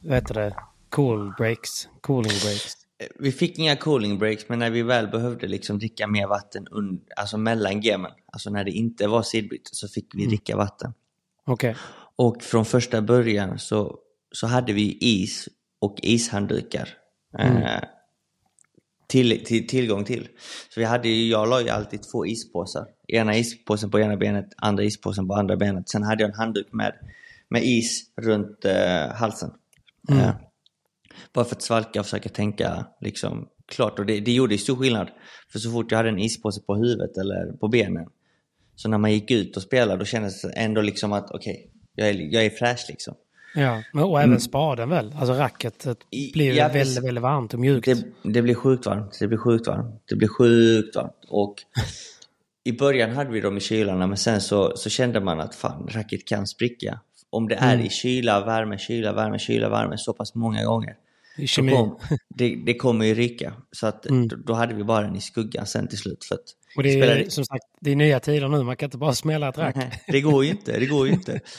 vad 0.00 0.14
heter 0.14 0.34
det, 0.34 0.54
cool 0.88 1.32
breaks, 1.38 1.88
cooling 2.00 2.32
breaks? 2.42 2.74
Eh, 2.98 3.06
vi 3.18 3.32
fick 3.32 3.58
inga 3.58 3.76
cooling 3.76 4.18
breaks 4.18 4.48
men 4.48 4.58
när 4.58 4.70
vi 4.70 4.82
väl 4.82 5.08
behövde 5.08 5.46
liksom 5.46 5.78
dricka 5.78 6.06
mer 6.06 6.26
vatten 6.26 6.66
under, 6.70 7.02
alltså 7.16 7.38
mellan 7.38 7.80
gamen, 7.80 8.12
alltså 8.32 8.50
när 8.50 8.64
det 8.64 8.70
inte 8.70 9.08
var 9.08 9.22
sidbyte 9.22 9.70
så 9.72 9.88
fick 9.88 10.14
vi 10.14 10.22
mm. 10.22 10.28
dricka 10.28 10.56
vatten. 10.56 10.92
Okej. 11.46 11.70
Okay. 11.70 11.82
Och 12.16 12.42
från 12.42 12.64
första 12.64 13.02
början 13.02 13.58
så, 13.58 13.98
så 14.32 14.46
hade 14.46 14.72
vi 14.72 14.98
is 15.00 15.48
och 15.78 15.98
ishanddukar. 16.02 16.88
Mm. 17.38 17.56
Eh, 17.56 17.80
till, 19.10 19.44
till, 19.44 19.66
tillgång 19.66 20.04
till. 20.04 20.28
Så 20.74 20.80
vi 20.80 20.86
hade 20.86 21.08
jag 21.08 21.48
la 21.48 21.60
ju 21.60 21.68
alltid 21.68 22.00
två 22.12 22.26
ispåsar. 22.26 22.86
Ena 23.08 23.36
ispåsen 23.36 23.90
på 23.90 24.00
ena 24.00 24.16
benet, 24.16 24.46
andra 24.56 24.84
ispåsen 24.84 25.28
på 25.28 25.34
andra 25.34 25.56
benet. 25.56 25.88
Sen 25.88 26.02
hade 26.02 26.22
jag 26.22 26.30
en 26.30 26.36
handduk 26.36 26.72
med, 26.72 26.92
med 27.48 27.64
is 27.64 28.02
runt 28.16 28.64
eh, 28.64 29.14
halsen. 29.14 29.50
Mm. 30.08 30.22
Eh, 30.22 30.34
bara 31.32 31.44
för 31.44 31.56
att 31.56 31.62
svalka 31.62 32.00
och 32.00 32.06
försöka 32.06 32.28
tänka 32.28 32.86
liksom 33.00 33.48
klart. 33.68 33.98
Och 33.98 34.06
det, 34.06 34.20
det 34.20 34.32
gjorde 34.32 34.54
ju 34.54 34.58
stor 34.58 34.76
skillnad. 34.76 35.08
För 35.52 35.58
så 35.58 35.70
fort 35.70 35.90
jag 35.90 35.98
hade 35.98 36.08
en 36.08 36.18
ispåse 36.18 36.60
på 36.60 36.74
huvudet 36.74 37.16
eller 37.16 37.52
på 37.52 37.68
benen. 37.68 38.06
Så 38.76 38.88
när 38.88 38.98
man 38.98 39.12
gick 39.12 39.30
ut 39.30 39.56
och 39.56 39.62
spelade 39.62 39.98
då 39.98 40.04
kändes 40.04 40.42
det 40.42 40.52
ändå 40.52 40.80
liksom 40.80 41.12
att 41.12 41.30
okej, 41.30 41.52
okay, 41.52 41.70
jag, 41.94 42.08
är, 42.08 42.34
jag 42.34 42.44
är 42.44 42.50
fräsch 42.50 42.86
liksom. 42.88 43.14
Ja, 43.54 43.82
och 43.92 44.18
även 44.18 44.30
mm. 44.30 44.40
spaden 44.40 44.88
väl? 44.88 45.14
Alltså 45.18 45.34
racket 45.34 45.86
blir 46.32 46.52
ja, 46.52 46.68
väldigt, 46.68 47.04
väldigt 47.04 47.22
varmt 47.22 47.54
och 47.54 47.60
mjukt. 47.60 47.86
Det, 47.86 48.04
det, 48.32 48.42
blir 48.42 48.54
sjukt 48.54 48.86
varmt. 48.86 49.16
Det 49.20 49.28
blir 49.28 49.38
sjukt 49.38 49.66
varmt. 49.66 50.02
Det 50.08 50.16
blir 50.16 50.28
sjukt 50.28 50.96
varmt. 50.96 51.24
Och 51.28 51.54
i 52.64 52.72
början 52.72 53.10
hade 53.10 53.30
vi 53.30 53.40
dem 53.40 53.56
i 53.56 53.60
kylarna 53.60 54.06
men 54.06 54.16
sen 54.16 54.40
så, 54.40 54.76
så 54.76 54.90
kände 54.90 55.20
man 55.20 55.40
att 55.40 55.54
fan, 55.54 55.88
racket 55.90 56.24
kan 56.24 56.46
spricka. 56.46 57.00
Om 57.30 57.48
det 57.48 57.54
är 57.54 57.74
mm. 57.74 57.86
i 57.86 57.90
kyla, 57.90 58.44
värme, 58.44 58.78
kyla, 58.78 59.12
värme, 59.12 59.38
kyla, 59.38 59.68
värme 59.68 59.98
så 59.98 60.12
pass 60.12 60.34
många 60.34 60.64
gånger. 60.64 60.96
I 61.38 61.46
kemi. 61.46 61.72
Kom, 61.72 61.98
det, 62.28 62.62
det 62.66 62.74
kommer 62.74 63.04
ju 63.04 63.14
ryka. 63.14 63.52
Så 63.72 63.86
att 63.86 64.06
mm. 64.06 64.28
då, 64.28 64.36
då, 64.36 64.52
hade 64.52 64.74
vi 64.74 64.84
bara 64.84 65.06
den 65.06 65.16
i 65.16 65.20
skuggan 65.20 65.66
sen 65.66 65.88
till 65.88 65.98
slut. 65.98 66.24
För 66.24 66.34
att 66.34 66.44
och 66.76 66.82
det 66.82 66.88
är 66.88 67.02
spelade... 67.02 67.30
som 67.30 67.44
sagt, 67.44 67.64
det 67.80 67.90
är 67.90 67.96
nya 67.96 68.20
tider 68.20 68.48
nu. 68.48 68.62
Man 68.62 68.76
kan 68.76 68.86
inte 68.86 68.98
bara 68.98 69.12
smälla 69.12 69.48
ett 69.48 69.58
rack. 69.58 69.76
det 70.06 70.20
går 70.20 70.44
ju 70.44 70.50
inte. 70.50 70.78
Det 70.78 70.86
går 70.86 71.06
ju 71.06 71.12
inte. 71.12 71.40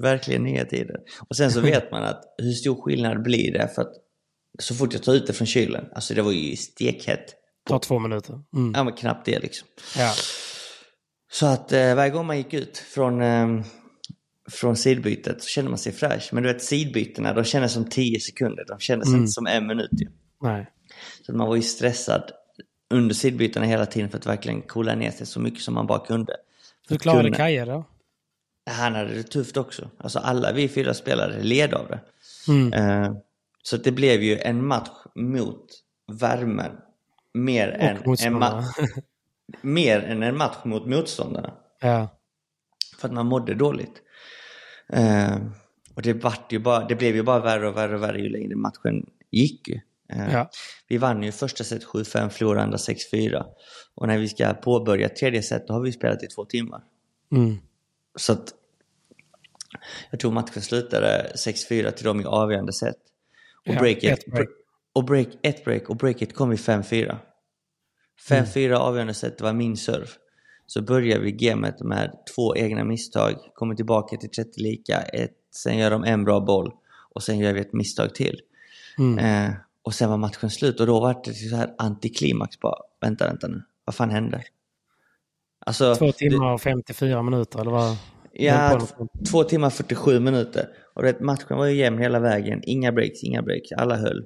Verkligen 0.00 0.44
nya 0.44 0.64
tider. 0.64 0.96
Och 1.28 1.36
sen 1.36 1.52
så 1.52 1.60
vet 1.72 1.90
man 1.90 2.02
att 2.02 2.22
hur 2.38 2.52
stor 2.52 2.82
skillnad 2.82 3.22
blir 3.22 3.52
det 3.52 3.68
för 3.74 3.82
att 3.82 3.92
så 4.58 4.74
fort 4.74 4.92
jag 4.92 5.02
tar 5.02 5.14
ut 5.14 5.26
det 5.26 5.32
från 5.32 5.46
kylen, 5.46 5.84
alltså 5.94 6.14
det 6.14 6.22
var 6.22 6.32
ju 6.32 6.56
stekhett. 6.56 7.34
Tar 7.68 7.78
två 7.78 7.98
minuter. 7.98 8.40
Mm. 8.56 8.72
Ja 8.74 8.84
men 8.84 8.92
knappt 8.92 9.26
det 9.26 9.38
liksom. 9.38 9.68
Ja. 9.98 10.12
Så 11.32 11.46
att 11.46 11.72
eh, 11.72 11.94
varje 11.94 12.10
gång 12.10 12.26
man 12.26 12.36
gick 12.36 12.54
ut 12.54 12.78
från, 12.78 13.22
eh, 13.22 13.64
från 14.50 14.76
sidbytet 14.76 15.42
så 15.42 15.48
kände 15.48 15.70
man 15.70 15.78
sig 15.78 15.92
fräsch. 15.92 16.28
Men 16.32 16.42
du 16.42 16.52
vet 16.52 16.62
sidbytena, 16.62 17.32
de 17.32 17.44
kändes 17.44 17.72
som 17.72 17.84
tio 17.84 18.20
sekunder. 18.20 18.64
De 18.68 18.78
kändes 18.78 19.08
mm. 19.08 19.20
inte 19.20 19.32
som 19.32 19.46
en 19.46 19.66
minut 19.66 19.90
ju. 19.92 20.08
Nej. 20.42 20.70
Så 21.26 21.32
man 21.32 21.48
var 21.48 21.56
ju 21.56 21.62
stressad 21.62 22.30
under 22.90 23.14
sidbytena 23.14 23.66
hela 23.66 23.86
tiden 23.86 24.10
för 24.10 24.18
att 24.18 24.26
verkligen 24.26 24.62
coola 24.62 24.94
ner 24.94 25.10
sig 25.10 25.26
så 25.26 25.40
mycket 25.40 25.62
som 25.62 25.74
man 25.74 25.86
bara 25.86 26.06
kunde. 26.06 26.36
Hur 26.88 26.96
klarade 26.96 27.30
Kaja 27.30 27.64
då? 27.64 27.84
Han 28.66 28.94
hade 28.94 29.14
det 29.14 29.22
tufft 29.22 29.56
också. 29.56 29.90
Alltså 29.98 30.18
alla 30.18 30.52
vi 30.52 30.68
fyra 30.68 30.94
spelare 30.94 31.42
led 31.42 31.74
av 31.74 31.88
det. 31.88 32.00
Mm. 32.48 32.72
Uh, 32.72 33.16
så 33.62 33.76
det 33.76 33.92
blev 33.92 34.22
ju 34.22 34.38
en 34.38 34.66
match 34.66 34.90
mot 35.14 35.66
värmen. 36.20 36.72
Mer 37.34 37.68
än, 37.68 38.16
en 38.24 38.38
ma 38.38 38.64
mer 39.62 40.00
än 40.00 40.22
en 40.22 40.36
match 40.36 40.64
mot 40.64 40.86
motståndarna. 40.86 41.54
Ja. 41.80 42.08
För 42.98 43.08
att 43.08 43.14
man 43.14 43.26
mådde 43.26 43.54
dåligt. 43.54 44.02
Uh, 44.96 45.36
och 45.94 46.02
det, 46.02 46.12
vart 46.12 46.52
ju 46.52 46.58
bara, 46.58 46.86
det 46.86 46.94
blev 46.94 47.16
ju 47.16 47.22
bara 47.22 47.40
värre 47.40 47.68
och 47.68 47.76
värre 47.76 47.94
och 47.94 48.02
värre 48.02 48.20
ju 48.20 48.28
längre 48.28 48.56
matchen 48.56 49.06
gick. 49.30 49.68
Uh, 49.68 50.32
ja. 50.32 50.50
Vi 50.88 50.98
vann 50.98 51.22
ju 51.22 51.32
första 51.32 51.64
set 51.64 51.84
7-5, 51.84 52.28
förlorade 52.28 52.62
andra 52.62 52.76
6-4. 52.76 53.44
Och 53.94 54.06
när 54.06 54.18
vi 54.18 54.28
ska 54.28 54.54
påbörja 54.54 55.08
tredje 55.08 55.42
set 55.42 55.68
då 55.68 55.74
har 55.74 55.80
vi 55.80 55.92
spelat 55.92 56.22
i 56.22 56.26
två 56.26 56.44
timmar. 56.44 56.82
Mm. 57.32 57.56
Så 58.16 58.32
att 58.32 58.54
jag 60.10 60.20
tror 60.20 60.32
matchen 60.32 60.62
slutade 60.62 61.32
6-4 61.46 61.90
till 61.90 62.04
dem 62.04 62.20
i 62.20 62.24
avgörande 62.24 62.72
set. 62.72 62.96
Och 63.66 63.74
ja, 63.74 63.80
breaket, 63.80 64.18
ett 64.18 64.32
break. 64.32 64.48
och 64.92 65.04
break, 65.04 65.28
ett 65.42 65.64
break 65.64 65.90
och 65.90 65.96
breaket 65.96 66.34
kom 66.34 66.52
i 66.52 66.56
5-4. 66.56 67.16
5-4 68.28 68.66
mm. 68.66 68.80
avgörande 68.80 69.14
set, 69.14 69.38
det 69.38 69.44
var 69.44 69.52
min 69.52 69.76
serve. 69.76 70.08
Så 70.66 70.82
börjar 70.82 71.18
vi 71.18 71.32
gamet 71.32 71.80
med 71.80 72.18
två 72.34 72.56
egna 72.56 72.84
misstag, 72.84 73.34
kommer 73.54 73.74
tillbaka 73.74 74.16
till 74.16 74.30
30 74.30 74.60
lika, 74.60 75.00
ett, 75.00 75.36
sen 75.54 75.78
gör 75.78 75.90
de 75.90 76.04
en 76.04 76.24
bra 76.24 76.40
boll 76.40 76.72
och 77.14 77.22
sen 77.22 77.38
gör 77.38 77.52
vi 77.52 77.60
ett 77.60 77.72
misstag 77.72 78.14
till. 78.14 78.40
Mm. 78.98 79.18
Eh, 79.18 79.54
och 79.82 79.94
sen 79.94 80.10
var 80.10 80.16
matchen 80.16 80.50
slut 80.50 80.80
och 80.80 80.86
då 80.86 81.00
var 81.00 81.20
det 81.24 81.34
så 81.34 81.56
här 81.56 81.74
antiklimax 81.78 82.60
bara, 82.60 82.78
vänta, 83.00 83.26
vänta 83.26 83.48
nu, 83.48 83.62
vad 83.84 83.94
fan 83.94 84.10
hände? 84.10 84.42
Alltså, 85.66 85.94
Två 85.94 86.12
timmar 86.12 86.52
och 86.52 86.60
54 86.60 87.22
minuter 87.22 87.60
eller 87.60 87.70
vad? 87.70 87.96
Ja, 88.32 88.80
två 89.30 89.44
timmar 89.44 89.70
47 89.70 90.20
minuter. 90.20 90.68
Och 90.94 91.04
vet, 91.04 91.20
matchen 91.20 91.56
var 91.56 91.66
ju 91.66 91.76
jämn 91.76 91.98
hela 91.98 92.20
vägen. 92.20 92.62
Inga 92.64 92.92
breaks, 92.92 93.24
inga 93.24 93.42
breaks. 93.42 93.72
Alla 93.72 93.96
höll. 93.96 94.24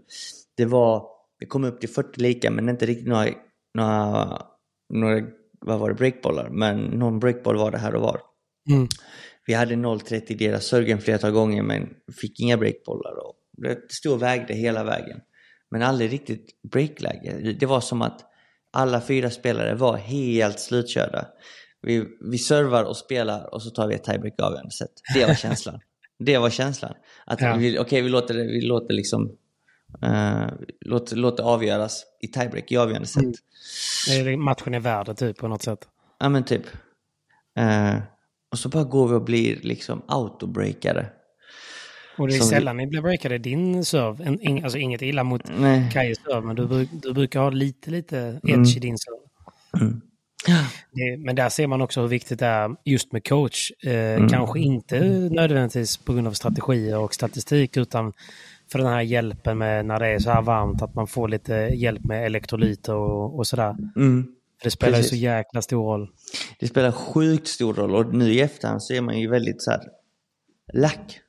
Det 0.56 0.64
var, 0.64 1.06
vi 1.38 1.46
kom 1.46 1.64
upp 1.64 1.80
till 1.80 1.88
40 1.88 2.20
lika 2.20 2.50
men 2.50 2.68
inte 2.68 2.86
riktigt 2.86 3.08
några, 3.08 3.26
några, 3.74 4.42
några 4.94 5.22
vad 5.60 5.78
var 5.78 5.88
det, 5.88 5.94
breakbollar. 5.94 6.48
Men 6.50 6.78
någon 6.78 7.18
breakboll 7.18 7.56
var 7.56 7.70
det 7.70 7.78
här 7.78 7.94
och 7.94 8.02
var. 8.02 8.20
Mm. 8.70 8.88
Vi 9.46 9.54
hade 9.54 9.74
0-30 9.74 10.38
deras 10.38 10.64
Sörgen 10.64 10.98
flertal 10.98 11.30
gånger 11.30 11.62
men 11.62 11.88
fick 12.20 12.40
inga 12.40 12.56
breakbollar. 12.56 13.26
Och 13.26 13.34
det 13.56 13.92
stod 13.92 14.12
och 14.12 14.22
vägde 14.22 14.54
hela 14.54 14.84
vägen. 14.84 15.20
Men 15.70 15.82
aldrig 15.82 16.12
riktigt 16.12 16.62
breakläge. 16.70 17.56
Det 17.60 17.66
var 17.66 17.80
som 17.80 18.02
att 18.02 18.29
alla 18.72 19.00
fyra 19.00 19.30
spelare 19.30 19.74
var 19.74 19.96
helt 19.96 20.60
slutkörda. 20.60 21.26
Vi, 21.82 22.04
vi 22.20 22.38
servar 22.38 22.84
och 22.84 22.96
spelar 22.96 23.54
och 23.54 23.62
så 23.62 23.70
tar 23.70 23.88
vi 23.88 23.94
ett 23.94 24.04
tiebreak 24.04 24.40
avgörande 24.40 24.70
sätt. 24.70 24.90
Det 25.14 25.26
var 25.26 25.34
känslan. 25.34 25.80
det 26.18 26.38
var 26.38 26.50
känslan. 26.50 26.94
Att 27.26 27.40
ja. 27.40 27.56
vi, 27.56 27.78
okay, 27.78 28.02
vi 28.02 28.08
låter 28.08 28.34
vi 28.34 28.60
låter 28.60 28.94
liksom 28.94 29.36
uh, 30.04 30.46
låt, 30.80 31.12
låt 31.12 31.36
det 31.36 31.42
avgöras 31.42 32.04
i 32.20 32.28
tiebreak 32.28 32.72
i 32.72 32.76
avgörande 32.76 33.08
sätt. 33.08 33.24
Mm. 34.10 34.44
Matchen 34.44 34.74
är 34.74 34.80
värd 34.80 35.16
typ 35.16 35.38
på 35.38 35.48
något 35.48 35.62
sätt. 35.62 35.88
Ja 36.18 36.28
men 36.28 36.44
typ. 36.44 36.66
Uh, 37.58 37.98
och 38.50 38.58
så 38.58 38.68
bara 38.68 38.84
går 38.84 39.08
vi 39.08 39.14
och 39.14 39.24
blir 39.24 39.60
liksom 39.62 40.02
autobreakare. 40.08 41.06
Och 42.20 42.28
det 42.28 42.36
är 42.36 42.40
sällan 42.40 42.76
vi... 42.76 42.84
ni 42.84 42.90
blir 42.90 43.00
breakade 43.00 43.38
din 43.38 43.84
serve. 43.84 44.24
En, 44.24 44.40
in, 44.40 44.64
alltså 44.64 44.78
inget 44.78 45.02
illa 45.02 45.24
mot 45.24 45.42
Kajes 45.92 46.18
serve, 46.18 46.46
men 46.46 46.56
du, 46.56 46.88
du 46.92 47.12
brukar 47.12 47.40
ha 47.40 47.50
lite, 47.50 47.90
lite 47.90 48.40
edge 48.42 48.54
mm. 48.54 48.64
i 48.64 48.78
din 48.78 48.98
serve. 48.98 49.20
Mm. 49.80 50.00
Det, 50.92 51.16
men 51.18 51.36
där 51.36 51.48
ser 51.48 51.66
man 51.66 51.80
också 51.80 52.00
hur 52.00 52.08
viktigt 52.08 52.38
det 52.38 52.46
är 52.46 52.76
just 52.84 53.12
med 53.12 53.28
coach. 53.28 53.72
Eh, 53.84 53.92
mm. 53.92 54.28
Kanske 54.28 54.60
inte 54.60 55.00
nödvändigtvis 55.30 55.96
på 55.96 56.12
grund 56.12 56.28
av 56.28 56.32
strategier 56.32 56.98
och 56.98 57.14
statistik 57.14 57.76
utan 57.76 58.12
för 58.72 58.78
den 58.78 58.88
här 58.88 59.00
hjälpen 59.00 59.58
med 59.58 59.86
när 59.86 59.98
det 59.98 60.06
är 60.06 60.18
så 60.18 60.30
här 60.30 60.42
varmt 60.42 60.82
att 60.82 60.94
man 60.94 61.06
får 61.06 61.28
lite 61.28 61.54
hjälp 61.54 62.04
med 62.04 62.26
elektrolyter 62.26 62.94
och, 62.94 63.38
och 63.38 63.46
sådär. 63.46 63.76
Mm. 63.96 64.26
För 64.58 64.64
det 64.64 64.70
spelar 64.70 64.98
ju 64.98 65.04
så 65.04 65.16
jäkla 65.16 65.62
stor 65.62 65.84
roll. 65.84 66.10
Det 66.58 66.66
spelar 66.66 66.92
sjukt 66.92 67.48
stor 67.48 67.74
roll 67.74 67.94
och 67.94 68.14
nu 68.14 68.32
i 68.32 68.40
efterhand 68.40 68.82
så 68.82 68.94
är 68.94 69.00
man 69.00 69.18
ju 69.18 69.28
väldigt 69.28 69.62
så 69.62 69.70
här 69.70 69.80
lack. 70.72 71.20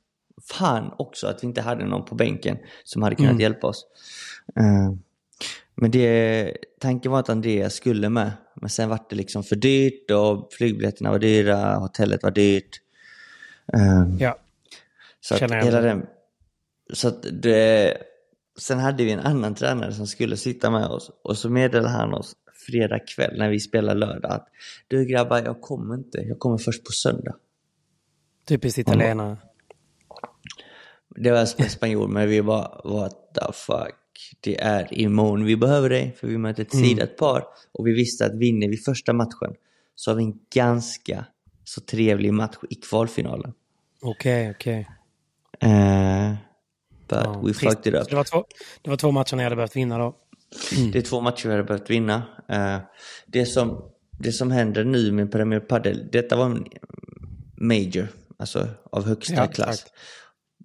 Fan 0.50 0.94
också 0.98 1.26
att 1.26 1.42
vi 1.42 1.46
inte 1.46 1.60
hade 1.60 1.84
någon 1.84 2.04
på 2.04 2.14
bänken 2.14 2.58
som 2.84 3.02
hade 3.02 3.16
kunnat 3.16 3.30
mm. 3.30 3.40
hjälpa 3.40 3.66
oss. 3.66 3.86
Uh, 4.60 4.96
men 5.74 5.90
det, 5.90 6.56
tanken 6.80 7.12
var 7.12 7.18
att 7.18 7.28
Andreas 7.28 7.74
skulle 7.74 8.08
med. 8.08 8.32
Men 8.54 8.70
sen 8.70 8.88
var 8.88 8.98
det 9.08 9.16
liksom 9.16 9.44
för 9.44 9.56
dyrt 9.56 10.10
och 10.10 10.52
flygbiljetterna 10.52 11.10
var 11.10 11.18
dyra, 11.18 11.74
hotellet 11.74 12.22
var 12.22 12.30
dyrt. 12.30 12.80
Um, 13.72 14.18
ja, 14.18 14.38
så 15.20 15.34
att 15.34 15.52
hela 15.52 15.80
den, 15.80 16.06
så 16.92 17.08
att 17.08 17.26
det, 17.42 17.96
Sen 18.58 18.78
hade 18.78 19.04
vi 19.04 19.12
en 19.12 19.20
annan 19.20 19.54
tränare 19.54 19.92
som 19.92 20.06
skulle 20.06 20.36
sitta 20.36 20.70
med 20.70 20.86
oss 20.86 21.10
och 21.22 21.38
så 21.38 21.50
meddelade 21.50 21.88
han 21.88 22.14
oss 22.14 22.36
fredag 22.66 22.98
kväll 22.98 23.38
när 23.38 23.50
vi 23.50 23.60
spelar 23.60 23.94
lördag 23.94 24.32
att 24.32 24.48
du 24.88 25.04
grabbar, 25.04 25.42
jag 25.44 25.60
kommer 25.60 25.94
inte, 25.94 26.18
jag 26.18 26.38
kommer 26.38 26.58
först 26.58 26.84
på 26.84 26.92
söndag. 26.92 27.36
Typiskt 28.48 28.78
italienare. 28.78 29.36
Det 31.16 31.30
var 31.30 31.44
sp- 31.44 31.68
spanjor, 31.68 32.08
men 32.08 32.28
vi 32.28 32.42
bara 32.42 32.80
what 32.84 33.34
the 33.34 33.52
fuck. 33.52 33.94
Det 34.40 34.60
är 34.60 34.94
imorgon 35.00 35.44
vi 35.44 35.56
behöver 35.56 35.88
dig, 35.90 36.16
för 36.20 36.26
vi 36.26 36.38
möter 36.38 36.62
ett 36.62 36.72
sidat 36.76 37.16
par. 37.16 37.44
Och 37.72 37.86
vi 37.86 37.92
visste 37.92 38.26
att 38.26 38.34
vinner 38.34 38.68
vi 38.68 38.76
första 38.76 39.12
matchen 39.12 39.54
så 39.94 40.10
har 40.10 40.16
vi 40.16 40.22
en 40.24 40.34
ganska 40.54 41.24
så 41.64 41.80
trevlig 41.80 42.32
match 42.32 42.56
i 42.70 42.74
kvalfinalen. 42.74 43.52
Okej, 44.02 44.50
okej. 44.50 44.88
Eh, 45.60 46.32
but 47.08 47.18
Ja, 47.24 47.40
we 47.44 47.52
trist. 47.52 47.60
fucked 47.60 47.94
it 47.94 47.94
Så 47.94 48.02
up. 48.02 48.10
Det 48.10 48.16
var, 48.16 48.24
två, 48.24 48.44
det 48.82 48.90
var 48.90 48.96
två 48.96 49.10
matcher 49.10 49.36
ni 49.36 49.42
hade 49.42 49.56
behövt 49.56 49.76
vinna 49.76 49.98
då. 49.98 50.16
Det 50.92 50.98
är 50.98 51.02
två 51.02 51.20
matcher 51.20 51.46
vi 51.48 51.50
hade 51.50 51.64
behövt 51.64 51.90
vinna. 51.90 52.22
Eh, 52.48 52.78
det, 53.26 53.46
som, 53.46 53.82
det 54.18 54.32
som 54.32 54.50
händer 54.50 54.84
nu 54.84 55.12
med 55.12 55.32
Premier 55.32 55.60
Padel, 55.60 56.08
detta 56.12 56.36
var 56.36 56.44
en 56.46 56.64
major, 57.56 58.08
alltså 58.36 58.68
av 58.92 59.04
högsta 59.06 59.34
Ja, 59.34 59.46
klass. 59.46 59.68
exakt. 59.80 59.92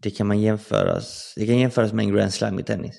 Det 0.08 0.12
kan 0.12 0.28
man 0.28 0.42
jämföras, 0.42 1.34
det 1.36 1.46
kan 1.48 1.58
jämföras 1.60 1.94
med 1.94 2.04
en 2.06 2.12
Grand 2.14 2.34
Slam 2.34 2.60
i 2.60 2.64
tennis. 2.64 2.96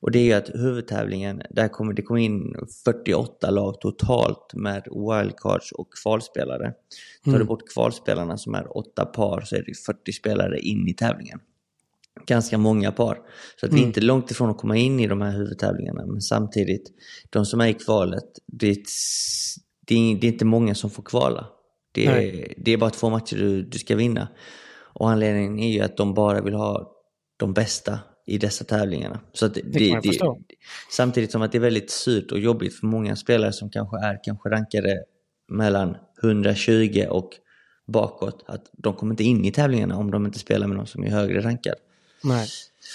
Och 0.00 0.10
det 0.10 0.18
är 0.18 0.22
ju 0.22 0.32
att 0.32 0.50
huvudtävlingen, 0.54 1.42
där 1.50 1.68
kommer 1.68 1.92
det 1.92 2.02
kommer 2.02 2.20
in 2.20 2.54
48 2.84 3.50
lag 3.50 3.80
totalt 3.80 4.54
med 4.54 4.82
wildcards 4.84 5.72
och 5.72 5.88
kvalspelare. 6.02 6.72
Tar 7.24 7.30
Mm. 7.30 7.38
du 7.40 7.44
bort 7.46 7.68
kvalspelarna 7.74 8.38
som 8.38 8.54
är 8.54 8.76
åtta 8.76 9.04
par 9.04 9.40
så 9.40 9.56
är 9.56 9.62
det 9.66 9.74
40 9.86 10.12
spelare 10.12 10.58
in 10.60 10.88
i 10.88 10.94
tävlingen. 10.94 11.40
Ganska 12.26 12.58
många 12.58 12.92
par. 12.92 13.18
Så 13.60 13.66
att 13.66 13.72
vi 13.72 13.76
är 13.76 13.78
Mm. 13.78 13.88
inte 13.88 14.00
långt 14.00 14.30
ifrån 14.30 14.50
att 14.50 14.58
komma 14.58 14.76
in 14.76 15.00
i 15.00 15.06
de 15.06 15.20
här 15.20 15.32
huvudtävlingarna. 15.32 16.06
Men 16.06 16.20
samtidigt, 16.20 16.90
de 17.30 17.46
som 17.46 17.60
är 17.60 17.66
i 17.66 17.74
kvalet, 17.74 18.24
det 18.46 18.70
är, 18.70 18.76
det 19.86 19.94
är, 19.94 20.16
det 20.20 20.26
är 20.26 20.32
inte 20.32 20.44
många 20.44 20.74
som 20.74 20.90
får 20.90 21.02
kvala. 21.02 21.46
Det 21.92 22.06
är, 22.06 22.54
det 22.56 22.72
är 22.72 22.76
bara 22.76 22.90
två 22.90 23.10
matcher 23.10 23.36
du, 23.36 23.62
du 23.62 23.78
ska 23.78 23.96
vinna. 23.96 24.28
Och 24.94 25.10
anledningen 25.10 25.58
är 25.58 25.72
ju 25.72 25.80
att 25.80 25.96
de 25.96 26.14
bara 26.14 26.40
vill 26.40 26.54
ha 26.54 26.90
de 27.36 27.52
bästa 27.52 27.98
i 28.26 28.38
dessa 28.38 28.64
tävlingarna. 28.64 29.20
Så 29.32 29.48
det, 29.48 29.86
jag 29.86 30.04
förstå. 30.04 30.38
samtidigt 30.90 31.32
som 31.32 31.42
att 31.42 31.52
det 31.52 31.58
är 31.58 31.60
väldigt 31.60 31.90
surt 31.90 32.32
och 32.32 32.38
jobbigt 32.38 32.74
för 32.80 32.86
många 32.86 33.16
spelare 33.16 33.52
som 33.52 33.70
kanske 33.70 33.96
är 33.98 34.20
kanske 34.24 34.48
rankade 34.48 35.04
mellan 35.48 35.96
120 36.22 37.06
och 37.10 37.30
bakåt. 37.86 38.44
Att 38.46 38.64
de 38.72 38.94
kommer 38.94 39.12
inte 39.12 39.24
in 39.24 39.44
i 39.44 39.52
tävlingarna 39.52 39.96
om 39.96 40.10
de 40.10 40.26
inte 40.26 40.38
spelar 40.38 40.66
med 40.66 40.76
någon 40.76 40.86
som 40.86 41.04
är 41.04 41.10
högre 41.10 41.40
rankad. 41.40 41.74
Nej. 42.24 42.48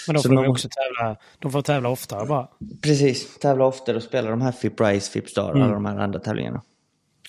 Men 0.08 0.16
då 0.16 0.22
Så 0.22 0.30
får 0.30 0.36
de 0.36 0.48
också 0.48 0.68
tävla, 0.70 1.16
de 1.40 1.52
får 1.52 1.62
tävla 1.62 1.90
oftare 1.90 2.26
bara. 2.26 2.48
Precis, 2.82 3.38
tävla 3.40 3.66
oftare 3.66 3.98
och 3.98 4.04
spela 4.04 4.30
de 4.30 4.42
här 4.42 4.52
FIP 4.52 4.78
Prize, 4.78 5.12
FIP 5.12 5.30
Star 5.30 5.50
och 5.50 5.56
Mm. 5.56 5.64
alla 5.64 5.74
de 5.74 5.86
här 5.86 5.98
andra 5.98 6.20
tävlingarna. 6.20 6.62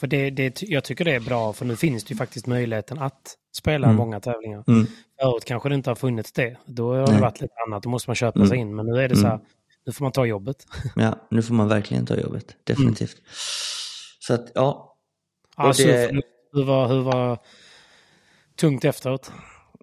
För 0.00 0.06
det, 0.06 0.30
det, 0.30 0.62
jag 0.62 0.84
tycker 0.84 1.04
det 1.04 1.14
är 1.14 1.20
bra, 1.20 1.52
för 1.52 1.64
nu 1.64 1.76
finns 1.76 2.04
det 2.04 2.12
ju 2.12 2.16
faktiskt 2.18 2.46
möjligheten 2.46 2.98
att 2.98 3.36
spela 3.56 3.86
Mm. 3.86 3.96
många 3.96 4.20
tävlingar. 4.20 4.64
Mm. 4.68 4.86
Förut 5.22 5.44
kanske 5.44 5.68
det 5.68 5.74
inte 5.74 5.90
har 5.90 5.94
funnits 5.94 6.32
det. 6.32 6.56
Då 6.66 6.94
har 6.94 7.06
det 7.06 7.12
Nej. 7.12 7.20
varit 7.20 7.40
lite 7.40 7.54
annat, 7.66 7.82
då 7.82 7.88
måste 7.88 8.10
man 8.10 8.14
köpa 8.16 8.38
Mm. 8.38 8.48
sig 8.48 8.58
in. 8.58 8.74
Men 8.76 8.86
nu 8.86 9.00
är 9.02 9.08
det 9.08 9.16
så 9.16 9.26
här, 9.26 9.40
nu 9.86 9.92
får 9.92 10.04
man 10.04 10.12
ta 10.12 10.26
jobbet. 10.26 10.66
Ja, 10.96 11.26
nu 11.30 11.42
får 11.42 11.54
man 11.54 11.68
verkligen 11.68 12.06
ta 12.06 12.16
jobbet. 12.16 12.56
Definitivt. 12.64 13.16
Så 14.20 14.34
att, 14.34 14.52
ja. 14.54 14.96
Ja, 15.56 15.68
Och 15.68 15.76
så 15.76 15.82
det- 15.82 16.22
hur, 16.52 16.64
var, 16.64 16.88
hur 16.88 17.00
var 17.02 17.38
tungt 18.56 18.84
efteråt? 18.84 19.32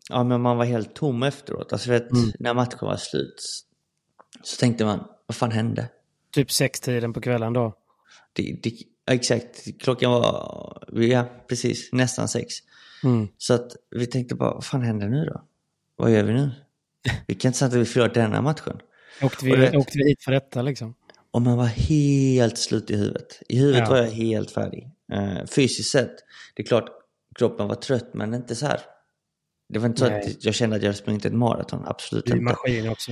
Ja, 0.09 0.23
men 0.23 0.41
man 0.41 0.57
var 0.57 0.65
helt 0.65 0.95
tom 0.95 1.23
efteråt. 1.23 1.73
Alltså, 1.73 1.89
vet, 1.91 2.07
när 2.39 2.53
matchen 2.53 2.79
var 2.81 2.95
slut 2.97 3.41
så 4.43 4.57
tänkte 4.59 4.85
man, 4.85 5.03
vad 5.25 5.35
fan 5.35 5.51
hände? 5.51 5.89
Typ 6.31 6.51
sextiden 6.51 7.13
på 7.13 7.21
kvällen 7.21 7.53
då? 7.53 7.73
Det, 8.33 8.59
det, 8.63 8.71
exakt, 9.07 9.81
klockan 9.81 10.11
var, 10.11 10.83
ja 10.93 11.25
precis, 11.49 11.89
nästan 11.91 12.27
sex. 12.27 12.53
Mm. 13.03 13.27
Så 13.37 13.53
att 13.53 13.71
vi 13.91 14.05
tänkte 14.05 14.35
bara, 14.35 14.53
vad 14.53 14.65
fan 14.65 14.81
händer 14.81 15.07
nu 15.09 15.25
då? 15.25 15.43
Vad 15.95 16.11
gör 16.11 16.23
vi 16.23 16.33
nu? 16.33 16.51
Vi 17.27 17.35
kan 17.35 17.49
inte 17.49 17.59
säga 17.59 17.67
att 17.69 17.73
vi 17.73 17.85
förlorar 17.85 18.13
denna 18.13 18.41
matchen. 18.41 18.79
Åkte, 19.21 19.45
vi, 19.45 19.55
vet- 19.55 19.75
åkte 19.75 19.97
vi 19.97 20.09
hit 20.09 20.23
för 20.23 20.31
detta 20.31 20.61
liksom? 20.61 20.95
Och 21.31 21.41
man 21.41 21.57
var 21.57 21.65
helt 21.65 22.57
slut 22.57 22.91
i 22.91 22.95
huvudet. 22.95 23.41
I 23.49 23.59
huvudet 23.59 23.81
Ja. 23.81 23.89
var 23.89 23.97
jag 23.97 24.11
helt 24.11 24.51
färdig. 24.51 24.91
Uh, 25.13 25.45
fysiskt 25.45 25.91
sett, 25.91 26.15
det 26.55 26.61
är 26.63 26.67
klart 26.67 26.89
kroppen 27.35 27.67
var 27.67 27.75
trött 27.75 28.13
men 28.13 28.33
inte 28.33 28.55
så 28.55 28.65
här. 28.65 28.79
Det 29.69 29.79
var 29.79 29.85
inte 29.87 29.99
så 29.99 30.09
Nej. 30.09 30.19
att 30.21 30.45
jag 30.45 30.55
kände 30.55 30.75
att 30.75 30.83
jag 30.83 30.95
sprungit 30.95 31.25
ett 31.25 31.33
maraton, 31.33 31.83
absolut 31.85 32.25
Du 32.25 32.31
är 32.31 32.35
inte. 32.35 32.43
maskin 32.43 32.89
också. 32.89 33.11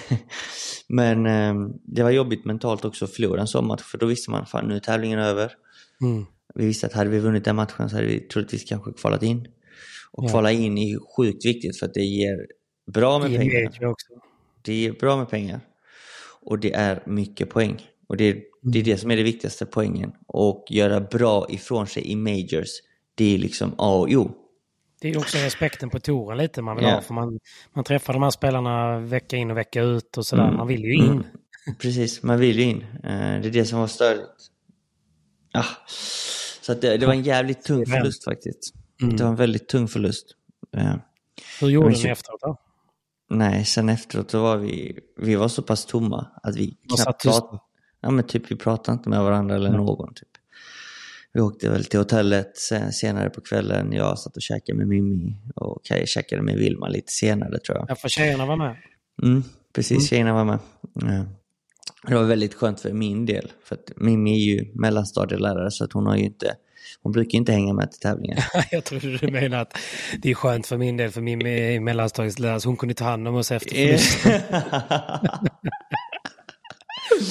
men 0.88 1.26
eh, 1.26 1.68
det 1.84 2.02
var 2.02 2.10
jobbigt 2.10 2.44
mentalt 2.44 2.84
också 2.84 3.04
att 3.04 3.10
förlora 3.10 3.40
en 3.40 3.46
sån 3.46 3.66
match 3.66 3.82
för 3.82 3.98
då 3.98 4.06
visste 4.06 4.30
man 4.30 4.46
fan 4.46 4.68
nu 4.68 4.76
är 4.76 4.80
tävlingen 4.80 5.18
över. 5.18 5.52
Mm. 6.02 6.24
Vi 6.54 6.66
visste 6.66 6.86
att 6.86 6.92
hade 6.92 7.10
vi 7.10 7.18
vunnit 7.18 7.44
den 7.44 7.56
matchen 7.56 7.90
så 7.90 7.96
hade 7.96 8.06
vi 8.08 8.20
troligtvis 8.20 8.64
kanske 8.64 8.92
kvalat 8.92 9.22
in. 9.22 9.46
Och 10.12 10.24
Ja. 10.24 10.28
kvala 10.28 10.52
in 10.52 10.78
är 10.78 11.16
sjukt 11.16 11.46
viktigt 11.46 11.78
för 11.78 11.86
att 11.86 11.94
det 11.94 12.00
ger 12.04 12.46
bra 12.92 13.18
med 13.18 13.32
I 13.32 13.36
pengar. 13.36 13.84
också. 13.86 14.06
Det 14.62 14.74
ger 14.74 14.92
bra 14.92 15.16
med 15.16 15.28
pengar. 15.30 15.60
Och 16.42 16.58
det 16.58 16.72
är 16.74 17.02
mycket 17.06 17.50
poäng. 17.50 17.86
Och 18.08 18.16
det 18.16 18.24
är, 18.24 18.42
det 18.62 18.78
är 18.78 18.82
det 18.82 18.98
som 18.98 19.10
är 19.10 19.16
det 19.16 19.22
viktigaste 19.22 19.66
poängen. 19.66 20.12
Och 20.26 20.64
göra 20.70 21.00
bra 21.00 21.46
ifrån 21.50 21.86
sig 21.86 22.10
i 22.10 22.16
majors. 22.16 22.68
Det 23.14 23.34
är 23.34 23.38
liksom 23.38 23.74
A 23.78 23.94
och 23.96 24.08
O. 24.10 24.30
Det 25.00 25.08
är 25.10 25.18
också 25.18 25.38
respekten 25.38 25.90
på 25.90 26.00
touren 26.00 26.38
lite 26.38 26.62
man 26.62 26.76
vill 26.76 26.84
Ja. 26.84 26.90
ha. 26.94 27.00
För 27.00 27.14
man, 27.14 27.38
man 27.74 27.84
träffar 27.84 28.12
de 28.12 28.22
här 28.22 28.30
spelarna 28.30 28.98
vecka 28.98 29.36
in 29.36 29.50
och 29.50 29.56
vecka 29.56 29.82
ut 29.82 30.16
och 30.18 30.26
sådär. 30.26 30.44
Mm. 30.44 30.56
Man 30.56 30.66
vill 30.66 30.80
ju 30.84 30.94
in. 30.94 31.24
Precis, 31.78 32.22
man 32.22 32.38
vill 32.38 32.56
ju 32.58 32.62
in. 32.64 32.82
Eh, 32.82 33.00
Det 33.40 33.48
är 33.48 33.50
det 33.50 33.64
som 33.64 33.78
var 33.80 33.86
störigt. 33.86 34.28
Ah. 35.54 35.64
Så 36.62 36.72
att 36.72 36.80
det, 36.80 36.96
det 36.96 37.06
var 37.06 37.12
en 37.14 37.22
jävligt 37.22 37.62
tung 37.62 37.86
förlust 37.86 38.24
faktiskt. 38.24 38.74
Mm. 39.02 39.16
Det 39.16 39.22
var 39.22 39.30
en 39.30 39.36
väldigt 39.36 39.68
tung 39.68 39.88
förlust. 39.88 40.26
Eh, 40.76 40.94
Hur 41.60 41.68
gjorde 41.68 41.88
ni 41.88 42.08
efteråt 42.08 42.40
då? 42.40 42.56
Nej, 43.30 43.64
sen 43.64 43.88
efteråt 43.88 44.30
så 44.30 44.42
var 44.42 44.56
vi, 44.56 44.98
vi 45.16 45.34
var 45.34 45.48
så 45.48 45.62
pass 45.62 45.86
tomma 45.86 46.26
att 46.42 46.56
vi 46.56 46.76
knappt 46.96 47.22
pratade. 47.22 47.58
Ja 48.00 48.10
men 48.10 48.26
typ 48.26 48.50
vi 48.50 48.56
pratade 48.56 48.96
inte 48.98 49.08
med 49.08 49.22
varandra 49.22 49.54
eller 49.54 49.70
någon 49.70 50.14
typ. 50.14 50.28
Vi 51.36 51.42
åkte 51.42 51.70
väl 51.70 51.84
till 51.84 51.98
hotellet 51.98 52.56
sen, 52.56 52.92
senare 52.92 53.30
på 53.30 53.40
kvällen. 53.40 53.92
Jag 53.92 54.18
satt 54.18 54.36
och 54.36 54.42
käkade 54.42 54.78
med 54.78 54.88
Mimmi 54.88 55.36
och 55.54 55.84
Kaj 55.84 56.06
käkade 56.06 56.42
med 56.42 56.56
Vilma 56.56 56.88
lite 56.88 57.12
senare 57.12 57.58
tror 57.58 57.78
jag. 57.78 57.86
Ja, 57.88 57.94
för 57.94 58.08
tjejerna 58.08 58.46
var 58.46 58.56
med. 58.56 58.76
Mm, 59.22 59.42
precis, 59.74 60.08
tjejerna 60.10 60.32
var 60.32 60.44
med. 60.44 60.58
Ja. 60.94 61.24
Det 62.08 62.14
var 62.14 62.24
väldigt 62.24 62.54
skönt 62.54 62.80
för 62.80 62.92
min 62.92 63.26
del. 63.26 63.52
För 63.64 63.74
att 63.74 63.92
Mimmi 63.96 64.32
är 64.32 64.54
ju 64.54 64.72
mellanstadielärare 64.74 65.70
så 65.70 65.84
att 65.84 65.92
hon 65.92 66.06
har 66.06 66.16
ju 66.16 66.24
inte, 66.24 66.54
hon 67.02 67.12
brukar 67.12 67.38
inte 67.38 67.52
hänga 67.52 67.72
med 67.72 67.90
till 67.90 68.00
tävlingar. 68.00 68.44
Jag 68.70 68.84
trodde 68.84 69.18
du 69.18 69.30
menade 69.30 69.62
att 69.62 69.78
det 70.22 70.30
är 70.30 70.34
skönt 70.34 70.66
för 70.66 70.76
min 70.76 70.96
del, 70.96 71.10
för 71.10 71.20
min 71.20 71.46
är 71.46 71.80
mellanstadieslärare, 71.80 72.60
så 72.60 72.68
hon 72.68 72.76
kunde 72.76 72.94
ta 72.94 73.04
hand 73.04 73.28
om 73.28 73.34
oss 73.34 73.52
efter 73.52 73.74
förlusten. 73.74 74.40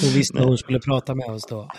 Hon 0.02 0.10
visste 0.10 0.38
hur 0.38 0.44
hon 0.46 0.58
skulle 0.58 0.80
prata 0.80 1.14
med 1.14 1.26
oss 1.30 1.46
då. 1.46 1.70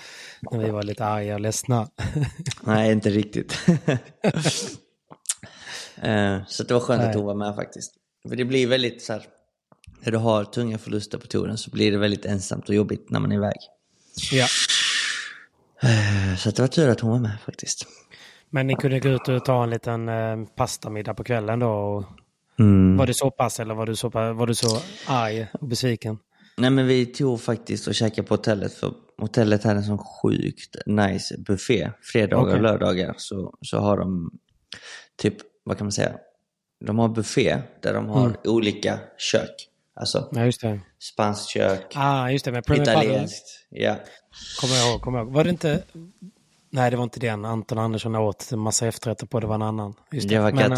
När 0.52 0.60
vi 0.60 0.70
var 0.70 0.84
lite 0.84 1.06
arga 1.06 1.34
och 1.34 1.40
ledsna. 1.42 1.88
Nej, 2.64 2.92
inte 2.92 3.10
riktigt. 3.10 3.58
Eh, 6.02 6.38
så 6.48 6.64
det 6.64 6.74
var 6.74 6.82
skönt 6.82 7.02
Nej. 7.02 7.10
att 7.10 7.16
hon 7.16 7.26
var 7.26 7.36
med 7.36 7.56
faktiskt. 7.56 7.92
För 8.30 8.36
det 8.36 8.46
blir 8.46 8.68
väldigt 8.68 9.02
så 9.04 9.14
här, 9.14 9.24
när 10.00 10.12
du 10.12 10.18
har 10.18 10.44
tunga 10.44 10.78
förluster 10.78 11.18
på 11.18 11.28
touren 11.28 11.58
så 11.58 11.72
blir 11.72 11.92
det 11.92 11.98
väldigt 11.98 12.26
ensamt 12.26 12.70
och 12.70 12.76
jobbigt 12.76 13.10
när 13.10 13.20
man 13.20 13.32
är 13.32 13.36
iväg. 13.36 13.58
Ja. 14.32 14.48
Eh, 15.84 16.38
Så 16.38 16.52
det 16.52 16.60
var 16.62 16.68
tur 16.68 16.90
att 16.90 17.00
hon 17.00 17.12
var 17.12 17.20
med 17.20 17.38
faktiskt. 17.46 17.88
Men 18.50 18.68
ni 18.68 18.76
kunde 18.76 19.00
gå 19.00 19.10
ut 19.10 19.28
och 19.28 19.46
ta 19.46 19.64
en 19.64 19.70
liten 19.70 20.10
eh, 20.10 20.38
pastamiddag 20.56 21.14
på 21.14 21.24
kvällen 21.24 21.60
då. 21.60 21.70
Och 21.70 22.04
Mm. 22.60 22.98
var 22.98 23.08
det 23.08 23.14
så 23.14 23.32
pass 23.32 23.60
eller 23.60 23.76
var 23.76 23.86
du 23.86 23.96
så, 23.96 24.10
var 24.10 24.48
du 24.48 24.56
så 24.56 24.80
arg 25.08 25.48
och 25.54 25.68
besviken? 25.68 26.18
Nej 26.58 26.70
men 26.70 26.88
vi 26.88 27.06
tog 27.06 27.42
faktiskt 27.42 27.88
och 27.88 27.96
käkade 27.96 28.28
på 28.28 28.34
hotellet 28.34 28.74
för 28.74 28.94
hotellet 29.18 29.64
hade 29.64 29.76
en 29.80 29.84
sån 29.84 29.98
sjukt 29.98 30.76
nice 30.86 31.38
buffé. 31.38 31.92
Fredagar 32.02 32.44
och 32.44 32.50
Okej. 32.50 32.62
lördagar 32.62 33.16
så, 33.18 33.54
så 33.62 33.78
har 33.80 33.98
de 33.98 34.32
typ, 35.18 35.36
vad 35.64 35.78
kan 35.78 35.86
man 35.86 35.92
säga? 35.92 36.12
De 36.86 37.00
har 37.00 37.10
buffé 37.10 37.58
där 37.82 37.94
de 37.94 38.08
har 38.10 38.26
Mm. 38.26 38.38
olika 38.44 39.00
kök. 39.18 39.70
Alltså 39.96 40.30
Ja, 40.32 40.42
det. 40.62 40.80
spanskt 41.00 41.50
kök, 41.50 41.92
Ah, 41.96 42.30
just 42.30 42.46
det. 42.46 42.52
Men 42.52 42.82
italienskt. 42.82 43.46
Ja. 43.70 43.96
kommer 44.62 44.76
jag 44.76 44.92
ihåg. 44.92 45.02
Kommer 45.02 45.18
jag 45.18 45.26
ihåg. 45.28 45.34
Var 45.34 45.44
det 45.44 45.50
inte... 45.50 45.84
Nej, 46.70 46.92
det 46.92 46.98
var 46.98 47.04
inte 47.04 47.20
den. 47.20 47.46
Anton 47.46 47.78
Andersson 47.78 48.16
åt 48.16 48.50
en 48.52 48.60
massa 48.60 48.88
efterrätter 48.88 49.26
på. 49.28 49.40
Det 49.40 49.48
var 49.48 49.56
en 49.56 49.62
annan. 49.62 49.94
Just 50.12 50.30
Det 50.30 50.40
var 50.40 50.52
Men, 50.52 50.72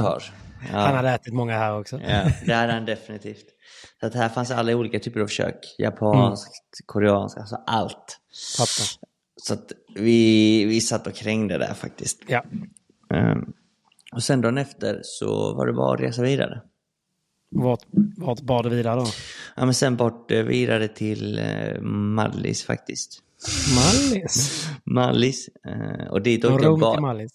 Qatar. 0.61 0.79
Han 0.79 0.89
Ja, 0.89 0.95
hade 0.95 1.09
ätit 1.09 1.33
många 1.33 1.57
här 1.57 1.79
också. 1.79 1.99
ja, 2.07 2.23
det 2.45 2.53
hade 2.53 2.73
han 2.73 2.85
definitivt. 2.85 3.45
Så 3.99 4.05
att 4.05 4.13
här 4.13 4.29
fanns 4.29 4.51
alla 4.51 4.75
olika 4.75 4.99
typer 4.99 5.19
av 5.19 5.27
kök. 5.27 5.75
Japanskt, 5.77 6.79
koreanskt, 6.85 7.37
alltså 7.39 7.55
allt. 7.67 8.19
Fattar. 8.57 9.09
Så 9.41 9.53
att 9.53 9.71
vi, 9.95 10.65
vi 10.65 10.81
satt 10.81 11.07
och 11.07 11.13
krängde 11.15 11.57
där 11.57 11.73
faktiskt. 11.73 12.21
Ja. 12.27 12.43
Ehm, 13.13 13.53
och 14.11 14.23
sen 14.23 14.41
dagen 14.41 14.57
efter 14.57 14.99
så 15.03 15.53
var 15.53 15.67
det 15.67 15.73
bara 15.73 15.93
att 15.93 15.99
resa 16.01 16.21
vidare. 16.21 16.61
Vart, 17.51 17.85
vart 18.17 18.41
bar 18.41 18.63
det 18.63 18.69
vidare 18.69 18.99
då? 18.99 19.07
Ja, 19.55 19.65
men 19.65 19.73
sen 19.73 19.95
bort 19.95 20.31
eh, 20.31 20.43
vidare 20.43 20.87
till 20.87 21.39
eh, 21.39 21.81
Mallis 21.81 22.63
faktiskt. 22.63 23.23
Mallis. 23.75 24.67
Mallis. 24.83 25.49
Eh, 25.67 26.07
och 26.07 26.21
dit 26.21 26.45
åkte 26.45 26.65
jag 26.65 26.79
bara... 26.79 27.01
Mallis. 27.01 27.31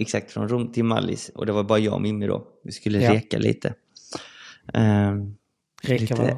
Exakt, 0.00 0.32
från 0.32 0.48
Rom 0.48 0.72
till 0.72 0.84
Mallis. 0.84 1.30
Och 1.34 1.46
det 1.46 1.52
var 1.52 1.64
bara 1.64 1.78
jag 1.78 1.94
och 1.94 2.02
Mimmi 2.02 2.26
då. 2.26 2.46
Vi 2.64 2.72
skulle 2.72 3.02
Ja. 3.02 3.14
reka 3.14 3.38
lite. 3.38 3.74
Um, 4.74 5.36
Reka 5.82 6.00
lite, 6.02 6.14
vad? 6.14 6.36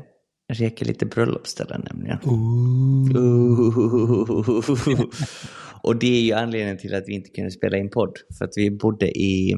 Reka 0.59 0.85
lite 0.85 1.07
bröllopsställen 1.07 1.87
nämligen. 1.90 2.18
Ooh. 2.25 3.12
Och 5.83 5.96
det 5.96 6.07
är 6.18 6.20
ju 6.22 6.33
anledningen 6.33 6.79
till 6.79 6.94
att 6.94 7.05
vi 7.07 7.12
inte 7.14 7.31
kunde 7.31 7.51
spela 7.51 7.77
in 7.77 7.90
podd. 7.90 8.18
För 8.38 8.44
att 8.44 8.53
vi 8.57 8.70
bodde 8.70 9.18
i 9.18 9.57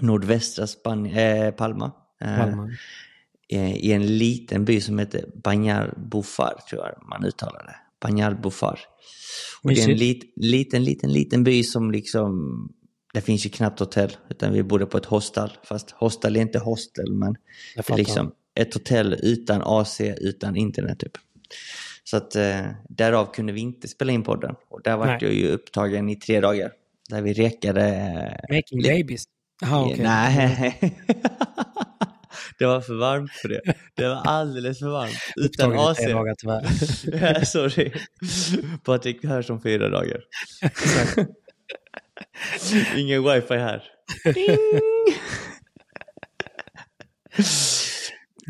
nordvästra 0.00 0.66
Spanien, 0.66 1.42
eh, 1.46 1.50
Palma. 1.50 1.92
Eh, 2.20 2.36
Palma. 2.36 2.70
eh, 3.48 3.76
I 3.76 3.92
en 3.92 4.06
liten 4.18 4.64
by 4.64 4.80
som 4.80 4.98
heter 4.98 5.24
Banyar 5.44 5.94
Bufar, 6.10 6.54
tror 6.70 6.82
jag 6.86 7.08
man 7.08 7.24
uttalar 7.24 7.64
det. 7.66 7.76
Banyar 8.06 8.34
Bufar. 8.42 8.80
Och 9.62 9.70
det 9.74 9.80
är 9.82 9.88
en 9.90 9.96
lit, 9.96 10.32
liten, 10.36 10.84
liten, 10.84 11.12
liten 11.12 11.44
by 11.44 11.62
som 11.62 11.90
liksom... 11.90 12.68
Det 13.18 13.22
finns 13.22 13.46
ju 13.46 13.50
knappt 13.50 13.80
hotell, 13.80 14.16
utan 14.30 14.52
vi 14.52 14.62
bodde 14.62 14.86
på 14.86 14.98
ett 14.98 15.04
hostel. 15.04 15.50
Fast 15.64 15.90
hostel 15.90 16.36
är 16.36 16.40
inte 16.40 16.58
hostel, 16.58 17.12
men 17.12 17.36
det 17.76 17.90
är 17.90 17.96
liksom 17.96 18.32
ett 18.54 18.74
hotell 18.74 19.16
utan 19.22 19.62
AC, 19.64 20.00
utan 20.00 20.56
internet 20.56 20.98
typ. 20.98 21.12
Så 22.04 22.16
att 22.16 22.36
eh, 22.36 22.60
därav 22.88 23.34
kunde 23.34 23.52
vi 23.52 23.60
inte 23.60 23.88
spela 23.88 24.12
in 24.12 24.22
podden. 24.22 24.54
Och 24.68 24.82
där 24.82 24.96
var 24.96 25.06
Nej. 25.06 25.18
jag 25.20 25.32
ju 25.32 25.48
upptagen 25.48 26.08
i 26.08 26.16
tre 26.16 26.40
dagar. 26.40 26.72
Där 27.08 27.22
vi 27.22 27.32
rekade... 27.32 27.84
eh, 28.50 28.56
Making 28.56 28.82
babies. 28.82 29.24
Jaha, 29.60 29.84
okej. 29.84 30.00
Nej. 30.02 30.78
det 32.58 32.66
var 32.66 32.80
för 32.80 32.94
varmt 32.94 33.32
för 33.32 33.48
det. 33.48 33.60
Det 33.94 34.08
var 34.08 34.16
alldeles 34.16 34.78
för 34.78 34.88
varmt. 34.88 35.18
Utan 35.36 35.70
Upptagen 35.72 35.90
AC. 35.90 35.96
tre 35.96 36.12
dagar 36.12 36.34
tyvärr. 36.38 37.34
Ja, 37.34 37.44
Sorry. 37.44 37.92
Patrik 38.84 39.24
hör 39.24 39.42
som 39.42 39.62
fyra 39.62 39.88
dagar. 39.88 40.20
Ingen 42.96 43.24
wifi 43.24 43.54
här. 43.56 43.84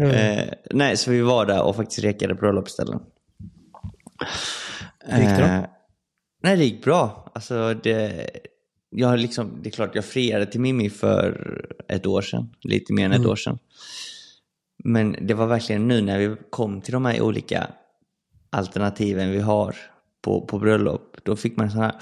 Eh, 0.01 0.49
nej, 0.71 0.97
så 0.97 1.11
vi 1.11 1.21
var 1.21 1.47
där 1.47 1.63
och 1.63 1.77
faktiskt 1.77 2.05
rekade 2.05 2.35
bröllopsställen. 2.35 3.01
Hur 5.05 5.19
gick 5.19 5.29
det 5.29 5.37
då? 5.39 5.45
Eh, 5.45 5.65
nej, 6.43 6.57
det 6.57 6.65
gick 6.65 6.85
bra. 6.85 7.33
Alltså, 7.35 7.75
det, 7.75 8.31
jag 8.91 9.19
liksom, 9.19 9.59
det 9.63 9.69
är 9.69 9.71
klart, 9.71 9.95
jag 9.95 10.05
friade 10.05 10.47
till 10.47 10.61
Mimmi 10.61 10.91
för 10.91 11.61
ett 11.89 12.07
år 12.07 12.23
sedan. 12.23 12.55
Lite 12.61 12.93
mer 12.93 13.05
än 13.05 13.13
ett 13.13 13.19
Mm. 13.19 13.31
år 13.31 13.37
sedan. 13.37 13.59
Men 14.85 15.17
det 15.27 15.35
var 15.35 15.47
verkligen 15.47 15.89
nu 15.89 16.01
när 16.01 16.19
vi 16.19 16.37
kom 16.51 16.81
till 16.81 16.93
de 16.93 17.05
här 17.05 17.21
olika 17.21 17.67
alternativen 18.51 19.31
vi 19.31 19.41
har 19.41 19.77
på, 20.23 20.47
på 20.47 20.59
bröllop. 20.59 21.17
Då 21.23 21.37
fick 21.37 21.57
man 21.57 21.71
sån 21.71 21.81
här... 21.81 21.95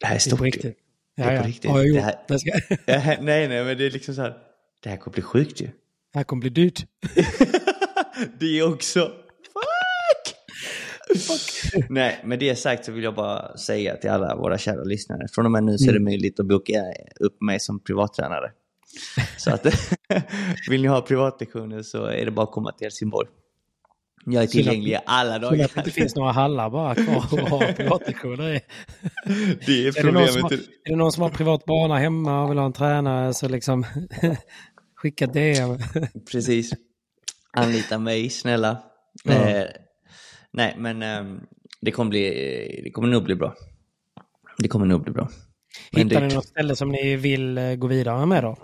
Det 0.00 0.06
här 0.06 0.14
är 0.14 0.14
Det 0.14 0.18
är 0.18 0.18
stort. 0.18 0.38
på 0.38 0.44
riktigt. 0.44 0.76
Det 1.16 1.22
Ja, 1.22 1.30
är 1.30 1.34
ja. 1.34 1.40
på 1.42 1.46
riktigt. 1.48 1.70
Jag 1.70 1.94
Det 1.94 2.00
här- 2.00 2.18
Det, 2.86 3.18
nej, 3.22 3.48
nej, 3.48 3.64
men 3.64 3.78
det 3.78 3.86
är 3.86 3.90
liksom 3.90 4.14
så 4.14 4.22
här. 4.22 4.34
Det 4.82 4.88
här 4.90 4.96
kommer 4.96 5.12
bli 5.14 5.22
sjukt 5.22 5.60
ju. 5.60 5.66
det 6.12 6.18
här 6.18 6.24
kommer 6.24 6.40
bli 6.40 6.50
dyrt. 6.50 6.86
det 8.40 8.62
också. 8.62 9.12
Fuck! 11.16 11.86
Nej, 11.88 12.20
med 12.24 12.38
det 12.38 12.56
sagt 12.56 12.84
så 12.84 12.92
vill 12.92 13.04
jag 13.04 13.14
bara 13.14 13.56
säga 13.56 13.96
till 13.96 14.10
alla 14.10 14.36
våra 14.36 14.58
kära 14.58 14.84
lyssnare. 14.84 15.28
Från 15.32 15.44
och 15.46 15.50
med 15.52 15.64
nu 15.64 15.78
så 15.78 15.88
är 15.90 15.92
det 15.94 16.00
möjligt 16.00 16.40
att 16.40 16.46
boka 16.46 16.82
upp 17.20 17.40
mig 17.42 17.60
som 17.60 17.80
privattränare. 17.84 18.50
Så 19.38 19.50
att 19.50 19.66
vill 20.70 20.82
ni 20.82 20.88
ha 20.88 21.00
privatlektioner 21.02 21.82
så 21.82 22.04
är 22.04 22.24
det 22.24 22.30
bara 22.30 22.42
att 22.44 22.52
komma 22.52 22.72
till 22.72 22.84
Helsingborg. 22.84 23.28
Jag 24.26 24.42
är 24.42 24.46
Synd 24.46 24.60
att- 24.68 24.72
tillgänglig 24.72 24.98
alla 25.06 25.32
Synd 25.32 25.44
att 25.44 25.50
det 25.50 25.56
dagar. 25.56 25.78
inte 25.78 25.90
finns 25.90 26.16
några 26.16 26.32
hallar 26.32 26.70
bara 26.70 26.94
kvar 26.94 27.16
att 27.16 27.48
ha 27.48 27.72
privatlektioner 27.76 28.54
i. 28.54 28.60
Det 29.66 29.86
är 29.86 29.98
Är 29.98 30.04
det, 30.04 30.12
någon 30.12 30.28
som 30.28 30.40
problemet. 30.40 30.42
har, 30.42 30.52
är 30.84 30.90
det 30.90 30.96
någon 30.96 31.12
som 31.12 31.22
har 31.22 31.30
privat 31.30 31.64
bana 31.64 31.98
hemma 31.98 32.42
och 32.44 32.50
vill 32.50 32.58
ha 32.58 32.66
en 32.66 32.72
tränare 32.72 33.34
så 33.34 33.48
liksom 33.48 33.86
skicka 34.96 35.26
DM. 35.26 35.78
Precis. 36.32 36.70
Anlita 37.52 37.98
mig, 37.98 38.30
snälla. 38.30 38.82
Ja. 39.24 39.32
Eh, 39.32 39.66
nej, 40.52 40.74
men 40.78 41.02
ehm, 41.02 41.40
det, 41.80 41.90
kommer 41.90 42.10
bli, 42.10 42.80
det 42.84 42.90
kommer 42.90 43.08
nog 43.08 43.24
bli 43.24 43.34
bra. 43.34 43.54
Det 44.58 44.68
kommer 44.68 44.86
nog 44.86 45.02
bli 45.02 45.12
bra. 45.12 45.28
Men 45.92 46.08
Hittar 46.08 46.20
ni 46.28 46.34
något 46.34 46.46
ställe 46.46 46.76
som 46.76 46.88
ni 46.88 47.16
vill 47.16 47.58
eh, 47.58 47.74
gå 47.74 47.86
vidare 47.86 48.26
med 48.26 48.44
då? 48.44 48.56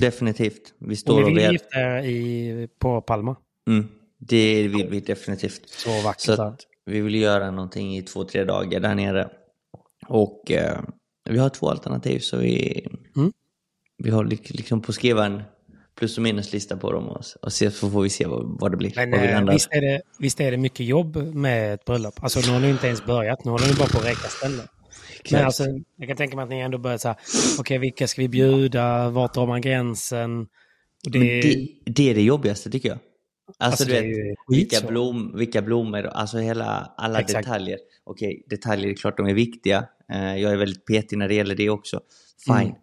Definitivt. 0.00 0.74
Vi 0.78 0.96
står 0.96 1.22
och 1.22 1.28
vill 1.28 1.34
vet. 1.36 1.52
gifta 1.52 1.78
er 1.80 2.02
i, 2.04 2.68
på 2.78 3.00
Palma. 3.00 3.36
Mm, 3.68 3.88
det 4.18 4.68
vill 4.68 4.88
vi 4.90 5.00
definitivt. 5.00 5.68
Så 5.68 6.02
vackert 6.02 6.20
Så 6.22 6.56
vi 6.86 7.00
vill 7.00 7.14
göra 7.14 7.50
någonting 7.50 7.96
i 7.96 8.02
två, 8.02 8.24
tre 8.24 8.44
dagar 8.44 8.80
där 8.80 8.94
nere. 8.94 9.28
Och 10.08 10.50
eh, 10.50 10.80
vi 11.30 11.38
har 11.38 11.48
två 11.48 11.68
alternativ 11.70 12.18
så 12.18 12.36
vi, 12.36 12.86
Mm. 13.16 13.32
vi 13.98 14.10
har 14.10 14.24
lik- 14.24 14.50
liksom 14.54 14.82
på 14.82 14.90
att 14.90 14.94
skriva 14.94 15.26
en 15.26 15.42
plus 15.98 16.16
och 16.16 16.22
minuslista 16.22 16.76
på 16.76 16.92
dem 16.92 17.08
och, 17.08 17.22
och 17.42 17.52
se, 17.52 17.70
så 17.70 17.90
får 17.90 18.02
vi 18.02 18.08
se 18.10 18.26
vad, 18.26 18.60
vad 18.60 18.70
det 18.70 18.76
blir. 18.76 18.92
Men 18.96 19.10
vi 19.10 19.26
eh, 19.28 19.44
visst, 19.52 19.68
är 19.70 19.80
det, 19.80 20.02
visst 20.18 20.40
är 20.40 20.50
det 20.50 20.56
mycket 20.56 20.86
jobb 20.86 21.16
med 21.16 21.74
ett 21.74 21.84
bröllop? 21.84 22.22
Alltså 22.22 22.40
nu 22.40 22.46
har 22.52 22.60
ni 22.60 22.70
inte 22.70 22.86
ens 22.86 23.04
börjat, 23.04 23.44
nu 23.44 23.50
håller 23.50 23.66
ni 23.66 23.74
bara 23.74 23.88
på 23.88 23.98
att 23.98 24.04
räcka 24.06 24.28
ställen. 24.28 24.66
Men 25.30 25.44
alltså, 25.44 25.64
jag 25.96 26.08
kan 26.08 26.16
tänka 26.16 26.36
mig 26.36 26.42
att 26.42 26.48
ni 26.48 26.60
ändå 26.60 26.78
börjar 26.78 26.98
så 26.98 27.08
här, 27.08 27.16
okej 27.58 27.78
vilka 27.78 28.06
ska 28.06 28.22
vi 28.22 28.28
bjuda, 28.28 29.10
vart 29.10 29.34
drar 29.34 29.46
man 29.46 29.60
gränsen? 29.60 30.46
Det, 31.04 31.18
det, 31.18 31.68
det 31.86 32.10
är 32.10 32.14
det 32.14 32.22
jobbigaste 32.22 32.70
tycker 32.70 32.88
jag. 32.88 32.98
Alltså, 33.46 33.54
Alltså, 33.58 33.84
du 33.84 33.92
det 33.92 34.00
vet, 34.28 34.38
vilka, 34.48 34.86
blom, 34.86 35.32
vilka 35.36 35.62
blommor, 35.62 36.06
alltså 36.06 36.38
hela, 36.38 36.92
alla 36.96 37.20
Exakt. 37.20 37.46
detaljer. 37.46 37.78
Okej, 38.04 38.44
detaljer 38.50 38.90
är 38.90 38.94
klart 38.94 39.16
de 39.16 39.26
är 39.26 39.34
viktiga. 39.34 39.88
Eh, 40.12 40.36
jag 40.36 40.52
är 40.52 40.56
väldigt 40.56 40.84
petig 40.86 41.18
när 41.18 41.28
det 41.28 41.34
gäller 41.34 41.54
det 41.54 41.70
också. 41.70 42.00
Fine. 42.46 42.56
Mm. 42.56 42.74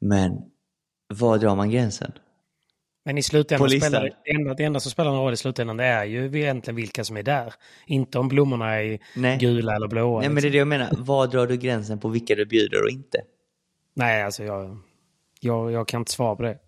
Men 0.00 0.32
var 1.14 1.38
drar 1.38 1.56
man 1.56 1.70
gränsen? 1.70 2.12
Men 3.04 3.18
i 3.18 3.22
slutändan 3.22 3.70
spelar 3.70 4.02
det, 4.04 4.12
det, 4.24 4.30
enda, 4.30 4.54
det 4.54 4.64
enda 4.64 4.80
som 4.80 4.90
spelar 4.90 5.10
någon 5.10 5.20
roll 5.20 5.32
i 5.32 5.36
slutändan 5.36 5.76
det 5.76 5.84
är 5.84 6.04
ju 6.04 6.26
egentligen 6.38 6.76
vilka 6.76 7.04
som 7.04 7.16
är 7.16 7.22
där. 7.22 7.54
Inte 7.86 8.18
om 8.18 8.28
blommorna 8.28 8.74
är 8.82 8.98
Nej. 9.16 9.38
gula 9.38 9.76
eller 9.76 9.88
blåa. 9.88 10.20
Nej, 10.20 10.28
men 10.28 10.34
det 10.34 10.40
liksom. 10.40 10.48
är 10.48 10.52
det 10.52 10.58
jag 10.58 10.68
menar. 10.68 10.88
Var 10.98 11.26
drar 11.26 11.46
du 11.46 11.56
gränsen 11.56 11.98
på 11.98 12.08
vilka 12.08 12.34
du 12.34 12.46
bjuder 12.46 12.82
och 12.82 12.90
inte? 12.90 13.18
Nej, 13.94 14.22
alltså 14.22 14.44
jag, 14.44 14.78
jag, 15.40 15.72
jag 15.72 15.88
kan 15.88 16.00
inte 16.00 16.12
svara 16.12 16.36
på 16.36 16.42
det. 16.42 16.58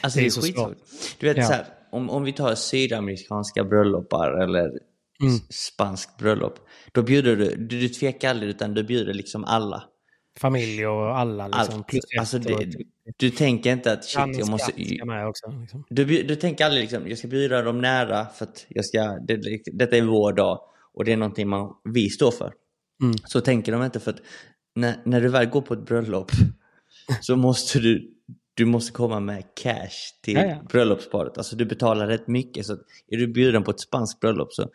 Alltså 0.00 0.18
Det 0.18 0.22
det 0.22 0.24
är 0.24 0.26
är, 0.26 0.30
så 0.30 0.42
skitsvårt. 0.42 0.76
Du 1.18 1.26
vet 1.28 1.36
Ja. 1.36 1.42
så 1.44 1.52
här, 1.52 1.64
om, 1.94 2.10
om 2.10 2.24
vi 2.24 2.32
tar 2.32 2.54
sydamerikanska 2.54 3.64
bröllopar 3.64 4.42
eller 4.42 4.70
Mm. 5.22 5.34
s- 5.36 5.42
spanskt 5.66 6.18
bröllop. 6.18 6.58
Då 6.92 7.02
bjuder 7.02 7.36
du, 7.36 7.56
du, 7.56 7.80
du 7.80 7.88
tvekar 7.88 8.30
aldrig 8.30 8.50
utan 8.50 8.74
du 8.74 8.84
bjuder 8.84 9.14
liksom 9.14 9.44
alla. 9.44 9.82
Familj 10.40 10.86
och 10.86 11.18
alla 11.18 11.46
liksom. 11.48 11.74
Allt. 11.78 11.94
Alltså 12.18 12.36
och 12.36 12.42
det, 12.42 12.84
du 13.16 13.30
tänker 13.30 13.72
inte 13.72 13.92
att 13.92 14.04
shit, 14.04 14.38
jag 14.38 14.48
måste... 14.50 14.72
också. 15.28 15.60
Liksom. 15.60 15.84
Du, 15.90 16.04
du 16.04 16.36
tänker 16.36 16.64
aldrig 16.64 16.82
liksom, 16.82 17.08
jag 17.08 17.18
ska 17.18 17.28
bjuda 17.28 17.62
dem 17.62 17.80
nära 17.80 18.26
för 18.26 18.44
att 18.44 18.66
jag 18.68 18.84
ska, 18.84 18.98
det, 19.26 19.60
detta 19.72 19.96
är 19.96 20.02
vår 20.02 20.32
dag 20.32 20.60
och 20.94 21.04
det 21.04 21.12
är 21.12 21.16
någonting 21.16 21.48
man, 21.48 21.72
vi 21.94 22.08
står 22.10 22.30
för. 22.30 22.52
Mm. 23.02 23.14
Så 23.24 23.40
tänker 23.40 23.72
de 23.72 23.82
inte 23.84 24.00
för 24.00 24.10
att 24.10 24.20
när, 24.74 24.94
när 25.04 25.20
du 25.20 25.28
väl 25.28 25.46
går 25.46 25.60
på 25.60 25.74
ett 25.74 25.86
bröllop 25.86 26.30
så 27.20 27.36
måste 27.36 27.78
du, 27.78 28.10
du 28.54 28.64
måste 28.64 28.92
komma 28.92 29.20
med 29.20 29.44
cash 29.54 29.90
till 30.22 30.34
Ja, 30.34 30.44
ja. 30.44 30.56
bröllopsparet. 30.68 31.38
Alltså 31.38 31.56
du 31.56 31.64
betalar 31.64 32.06
rätt 32.06 32.28
mycket. 32.28 32.66
Så 32.66 32.72
är 33.08 33.16
du 33.16 33.26
bjuden 33.26 33.62
på 33.62 33.70
ett 33.70 33.80
spanskt 33.80 34.20
bröllop 34.20 34.52
så 34.52 34.68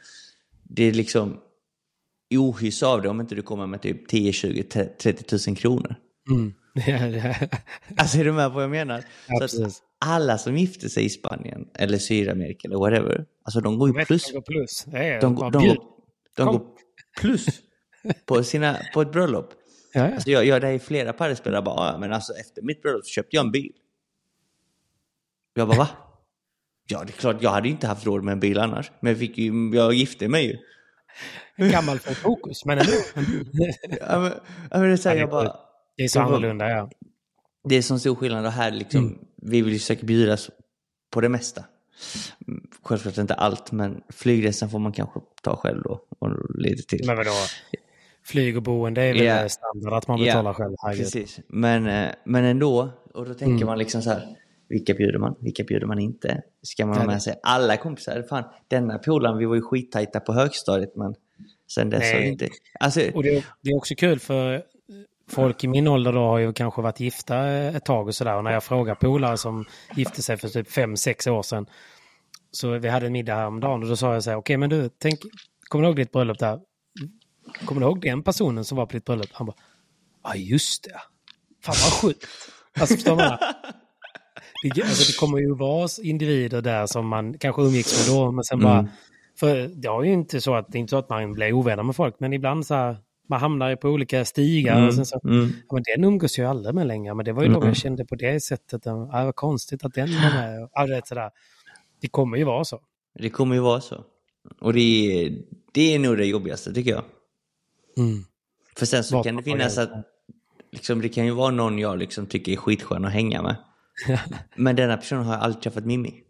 det 0.64 0.84
är 0.84 0.92
liksom 0.94 1.40
ohyss 2.36 2.84
av 2.84 3.02
det 3.02 3.10
om 3.10 3.22
inte 3.22 3.36
du 3.36 3.42
kommer 3.42 3.68
med 3.68 3.82
typ 3.82 4.08
10, 4.08 4.34
20, 4.34 4.64
30 4.64 5.50
000 5.50 5.58
kronor. 5.58 5.96
Mm. 6.30 6.54
Alltså 7.98 8.18
är 8.18 8.24
du 8.26 8.32
med 8.32 8.50
på 8.50 8.54
vad 8.54 8.64
jag 8.64 8.70
menar? 8.72 9.04
Ja, 9.28 9.48
så 9.48 9.66
att 9.66 9.74
alla 10.06 10.38
som 10.38 10.58
gifter 10.58 10.88
sig 10.90 11.06
i 11.06 11.10
Spanien 11.10 11.68
eller 11.74 11.98
Sydamerika 11.98 12.68
eller 12.68 12.78
whatever, 12.78 13.26
alltså 13.44 13.62
de 13.62 13.80
går 13.80 14.00
ju 14.00 14.06
plus. 14.06 14.26
de 14.28 14.34
går 14.34 14.42
plus. 14.42 14.86
De, 14.86 15.20
de, 15.22 15.36
går, 15.36 15.52
de 16.36 16.46
Kom. 16.46 16.46
går 16.46 16.66
plus 17.22 17.46
på, 18.26 18.44
sina, 18.44 18.78
på 18.94 19.02
ett 19.02 19.12
bröllop. 19.12 19.54
Ja, 20.00 20.08
ja. 20.08 20.14
Alltså 20.14 20.30
jag, 20.32 20.46
jag 20.46 20.62
det 20.62 20.68
är 20.68 20.80
flera 20.80 21.14
paddelspelare 21.14 21.62
bara, 21.62 21.92
ja, 21.92 21.98
men 21.98 22.14
alltså 22.14 22.34
efter 22.34 22.62
mitt 22.62 22.82
bröllop 22.82 23.06
så 23.06 23.10
köpte 23.10 23.36
jag 23.36 23.46
en 23.46 23.52
bil. 23.52 23.72
Jag 25.54 25.68
bara, 25.68 25.78
va? 25.78 25.88
Ja, 26.88 27.04
det 27.04 27.10
är 27.10 27.18
klart, 27.18 27.38
jag 27.42 27.50
hade 27.50 27.70
inte 27.70 27.88
haft 27.88 28.06
råd 28.06 28.24
med 28.24 28.32
en 28.32 28.40
bil 28.40 28.60
annars. 28.60 28.92
Men 29.00 29.12
jag, 29.12 29.20
fick 29.20 29.38
ju, 29.38 29.72
jag 29.74 29.94
gifte 29.94 30.28
mig 30.28 30.46
ju. 30.48 30.58
En 31.56 31.72
gammal 31.72 32.00
Ford 32.00 32.16
Focus, 32.16 32.66
men 32.66 32.80
ändå. 32.80 32.92
Ja, 34.02 34.20
men, 34.20 34.32
ja, 34.72 34.80
men 34.80 34.82
det, 34.82 34.94
är 34.94 34.98
så 34.98 35.10
här, 35.10 35.16
jag 35.16 35.30
bara. 35.30 35.56
Det 35.98 36.04
är 36.04 36.08
så 36.08 36.20
annorlunda, 36.20 36.70
ja. 36.70 36.90
det 37.64 37.76
är 37.76 37.82
som 37.82 38.00
stor 38.00 38.16
skillnad 38.16 38.46
och 38.46 38.52
här 38.52 38.72
liksom, 38.72 39.04
Mm. 39.08 39.20
vi 39.42 39.62
vill 39.62 39.74
ju 39.74 39.80
försöka 39.80 40.06
bjudas 40.06 40.50
på 41.12 41.22
det 41.22 41.30
mesta. 41.30 41.64
Självklart 42.84 43.18
inte 43.18 43.34
allt, 43.34 43.72
men 43.72 44.02
flygresan 44.10 44.70
får 44.70 44.80
man 44.80 44.92
kanske 44.92 45.20
ta 45.44 45.56
själv 45.56 45.84
då 45.84 46.04
och 46.20 46.60
lite 46.60 46.84
till. 46.84 47.08
Men 47.08 47.18
vadå? 47.18 47.32
Flyg 48.32 48.58
och 48.58 48.64
boende 48.64 49.02
är 49.02 49.14
väl 49.14 49.24
Ja. 49.24 49.50
standard 49.50 49.94
att 49.94 50.08
man 50.08 50.20
betalar 50.20 50.54
själv. 50.54 50.76
Herregud. 50.84 51.04
Precis, 51.06 51.40
men, 51.48 51.88
eh, 51.88 52.10
men 52.26 52.46
ändå, 52.46 52.90
och 53.14 53.26
då 53.26 53.34
tänker 53.34 53.56
Mm. 53.56 53.66
man 53.66 53.78
liksom 53.78 54.02
så 54.02 54.10
här, 54.10 54.28
vilka 54.70 54.94
bjuder 54.94 55.20
man, 55.20 55.36
vilka 55.40 55.64
bjuder 55.64 55.88
man 55.88 56.00
inte? 56.00 56.42
Ska 56.62 56.86
man 56.86 56.98
ha 56.98 57.06
med 57.06 57.22
sig 57.22 57.40
alla 57.44 57.78
kompisar? 57.78 58.26
Fan, 58.30 58.44
denna 58.68 58.98
polaren, 58.98 59.38
vi 59.38 59.46
var 59.46 59.56
ju 59.56 59.62
skittajta 59.62 60.20
på 60.20 60.34
högstadiet, 60.34 60.96
men 60.96 61.16
sen 61.72 61.90
dess 61.90 62.14
har 62.14 62.20
vi 62.20 62.28
inte... 62.28 62.50
Alltså, 62.80 63.02
Och 63.14 63.24
det, 63.24 63.46
det 63.62 63.70
är 63.70 63.76
också 63.78 63.96
kul 63.96 64.20
för, 64.20 64.64
folk 65.30 65.64
i 65.64 65.68
min 65.68 65.88
ålder 65.88 66.14
då 66.14 66.20
har 66.20 66.38
ju 66.38 66.54
kanske 66.54 66.82
varit 66.82 67.00
gifta 67.00 67.48
ett 67.48 67.86
tag 67.86 68.08
och 68.08 68.16
sådär. 68.16 68.36
Och 68.36 68.44
när 68.44 68.52
jag 68.52 68.64
frågar 68.64 68.96
polare 68.96 69.38
som 69.38 69.66
gifte 69.96 70.22
sig 70.22 70.38
för 70.38 70.48
typ 70.48 70.72
fem 70.72 70.98
sex 70.98 71.28
år 71.28 71.42
sedan. 71.42 71.66
Så 72.52 72.78
vi 72.78 72.88
hade 72.90 73.06
en 73.06 73.12
middag 73.14 73.36
häromdagen 73.36 73.84
och 73.84 73.90
då 73.90 73.96
sa 73.96 74.14
jag 74.14 74.24
så 74.24 74.30
här, 74.30 74.38
okej 74.38 74.42
okay, 74.42 74.58
men 74.58 74.70
du, 74.70 74.90
tänk, 74.98 75.20
kommer 75.70 75.84
du 75.84 75.88
ihåg 75.90 75.96
ditt 75.96 76.12
bröllop 76.12 76.40
där? 76.40 76.60
Kommer 77.66 77.82
du 77.82 77.88
ihåg 77.88 78.02
den 78.02 78.24
personen 78.24 78.66
som 78.66 78.78
var 78.78 78.86
på 78.86 78.94
ditt 78.94 79.06
bröllop? 79.06 79.30
Han 79.32 79.48
bara, 79.48 79.56
ja 80.24 80.36
just 80.36 80.84
det. 80.84 81.00
Fan 81.64 81.76
vad 81.84 81.94
sjukt. 81.94 82.28
Alltså 82.80 82.96
förstår 82.96 83.16
man? 83.16 83.38
Det, 84.64 84.82
alltså, 84.82 85.12
det 85.12 85.18
kommer 85.20 85.38
ju 85.38 85.56
vara 85.56 85.90
individer 86.04 86.62
där 86.62 86.86
som 86.86 87.08
man 87.08 87.38
kanske 87.38 87.62
umgicks 87.62 88.08
med 88.08 88.16
då, 88.16 88.32
men 88.32 88.44
sen 88.44 88.60
bara... 88.60 88.80
Mm. 88.80 88.92
För 89.40 89.68
det 89.68 89.88
är 89.88 90.04
ju 90.04 90.14
inte 90.14 90.42
så 90.42 90.56
att 90.56 90.72
det 90.72 90.78
är 90.78 90.80
inte 90.80 90.92
så 90.92 90.98
att 90.98 91.10
man 91.10 91.34
blir 91.34 91.54
ovänner 91.54 91.84
med 91.84 91.96
folk, 91.96 92.16
men 92.20 92.34
ibland 92.34 92.66
så 92.66 92.76
här, 92.76 92.98
man 93.30 93.40
hamnar 93.40 93.70
ju 93.70 93.78
på 93.78 93.90
olika 93.90 94.26
stigar. 94.26 94.76
Mm. 94.76 94.88
Och 94.88 94.94
sen 94.94 95.06
så, 95.06 95.20
mm. 95.24 95.50
ja, 95.70 95.74
men 95.74 95.84
den 95.84 96.04
umgås 96.04 96.38
jag 96.38 96.50
aldrig 96.50 96.76
med 96.76 96.88
längre, 96.88 97.14
men 97.14 97.26
det 97.26 97.34
var 97.34 97.42
ju 97.42 97.48
mm. 97.48 97.60
de 97.60 97.68
jag 97.68 97.78
kände 97.78 98.06
på 98.06 98.16
det 98.16 98.44
sättet. 98.44 98.82
Ja, 98.86 99.06
vad 99.12 99.36
konstigt 99.36 99.86
att 99.86 99.94
den 99.94 100.08
var 100.08 100.34
med. 100.34 100.70
Ja, 100.74 100.88
det, 100.88 101.08
sådär. 101.08 101.30
det 102.02 102.08
kommer 102.08 102.38
ju 102.38 102.44
vara 102.44 102.64
så. 102.64 102.82
Det 103.20 103.30
kommer 103.30 103.56
ju 103.56 103.62
vara 103.62 103.82
så. 103.82 104.04
Och 104.60 104.74
det 104.74 105.32
det 105.72 105.96
är 105.96 106.00
nog 106.00 106.18
det 106.18 106.26
jobbigaste 106.26 106.74
tycker 106.74 106.92
jag. 106.92 107.04
Mm. 108.00 108.26
För 108.78 108.86
sen 108.86 109.04
så 109.04 109.16
Var 109.16 109.24
kan 109.24 109.36
det 109.36 109.44
finnas 109.44 109.78
att 109.78 109.92
liksom, 110.72 111.02
det 111.02 111.10
kan 111.10 111.26
ju 111.26 111.32
vara 111.32 111.52
någon 111.52 111.80
jag 111.80 111.98
liksom 111.98 112.26
tycker 112.26 112.52
är 112.52 112.56
skitskön 112.56 113.06
att 113.06 113.12
hänga 113.12 113.42
med. 113.42 113.56
men 114.56 114.76
denna 114.76 114.98
personen 114.98 115.26
har 115.26 115.36
aldrig 115.36 115.64
träffat 115.64 115.86
Mimmi. 115.86 116.24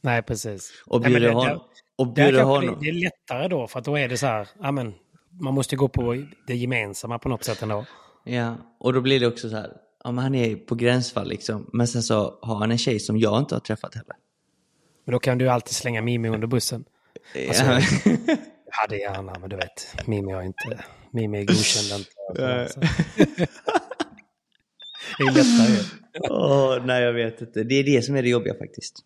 Nej, 0.00 0.22
precis. 0.22 0.72
Och 0.86 1.00
bjuder 1.00 1.20
Nej, 1.20 1.34
honom... 1.34 1.60
Och 1.98 2.12
bjuder 2.12 2.42
honom. 2.42 2.78
Det, 2.80 2.88
är 2.88 2.92
lättare 2.92 3.48
då, 3.48 3.66
för 3.66 3.78
att 3.78 3.84
då 3.84 3.98
är 3.98 4.08
det 4.08 4.16
så 4.16 4.26
här, 4.26 4.48
ja 4.60 4.72
men, 4.72 4.94
man 5.40 5.54
måste 5.54 5.76
gå 5.76 5.88
på 5.88 6.24
det 6.46 6.56
gemensamma 6.56 7.18
på 7.18 7.28
något 7.28 7.44
sätt 7.44 7.62
ändå. 7.62 7.86
Ja, 8.24 8.56
och 8.78 8.92
då 8.92 9.00
blir 9.00 9.20
det 9.20 9.26
också 9.26 9.50
så 9.50 9.56
här, 9.56 9.72
ja 10.04 10.12
men 10.12 10.24
han 10.24 10.34
är 10.34 10.56
på 10.56 10.74
gränsfall 10.74 11.28
liksom, 11.28 11.70
men 11.72 11.88
sen 11.88 12.02
så 12.02 12.38
har 12.42 12.56
han 12.56 12.70
en 12.70 12.78
tjej 12.78 13.00
som 13.00 13.18
jag 13.18 13.38
inte 13.38 13.54
har 13.54 13.60
träffat 13.60 13.94
heller. 13.94 14.16
Men 15.04 15.12
då 15.12 15.18
kan 15.18 15.38
du 15.38 15.48
alltid 15.48 15.74
slänga 15.74 16.02
Mimmi 16.02 16.28
under 16.28 16.46
bussen. 16.46 16.84
Alltså, 17.48 17.64
ja. 17.64 18.36
hade 18.80 18.98
gärna, 18.98 19.38
men 19.40 19.50
du 19.50 19.56
vet, 19.56 20.06
Mimmi 20.06 20.32
har 20.32 20.42
inte, 20.42 20.84
Mimmi 21.10 21.40
är 21.40 21.44
godkänd 21.44 22.00
inte. 22.00 22.10
Det 25.18 25.24
är 25.24 25.32
lättare. 25.32 25.98
Oh, 26.30 26.84
nej, 26.84 27.02
jag 27.02 27.12
vet 27.12 27.40
inte. 27.40 27.64
Det 27.64 27.74
är 27.74 27.84
det 27.84 28.02
som 28.02 28.16
är 28.16 28.22
det 28.22 28.28
jobbiga 28.28 28.54
faktiskt. 28.54 28.98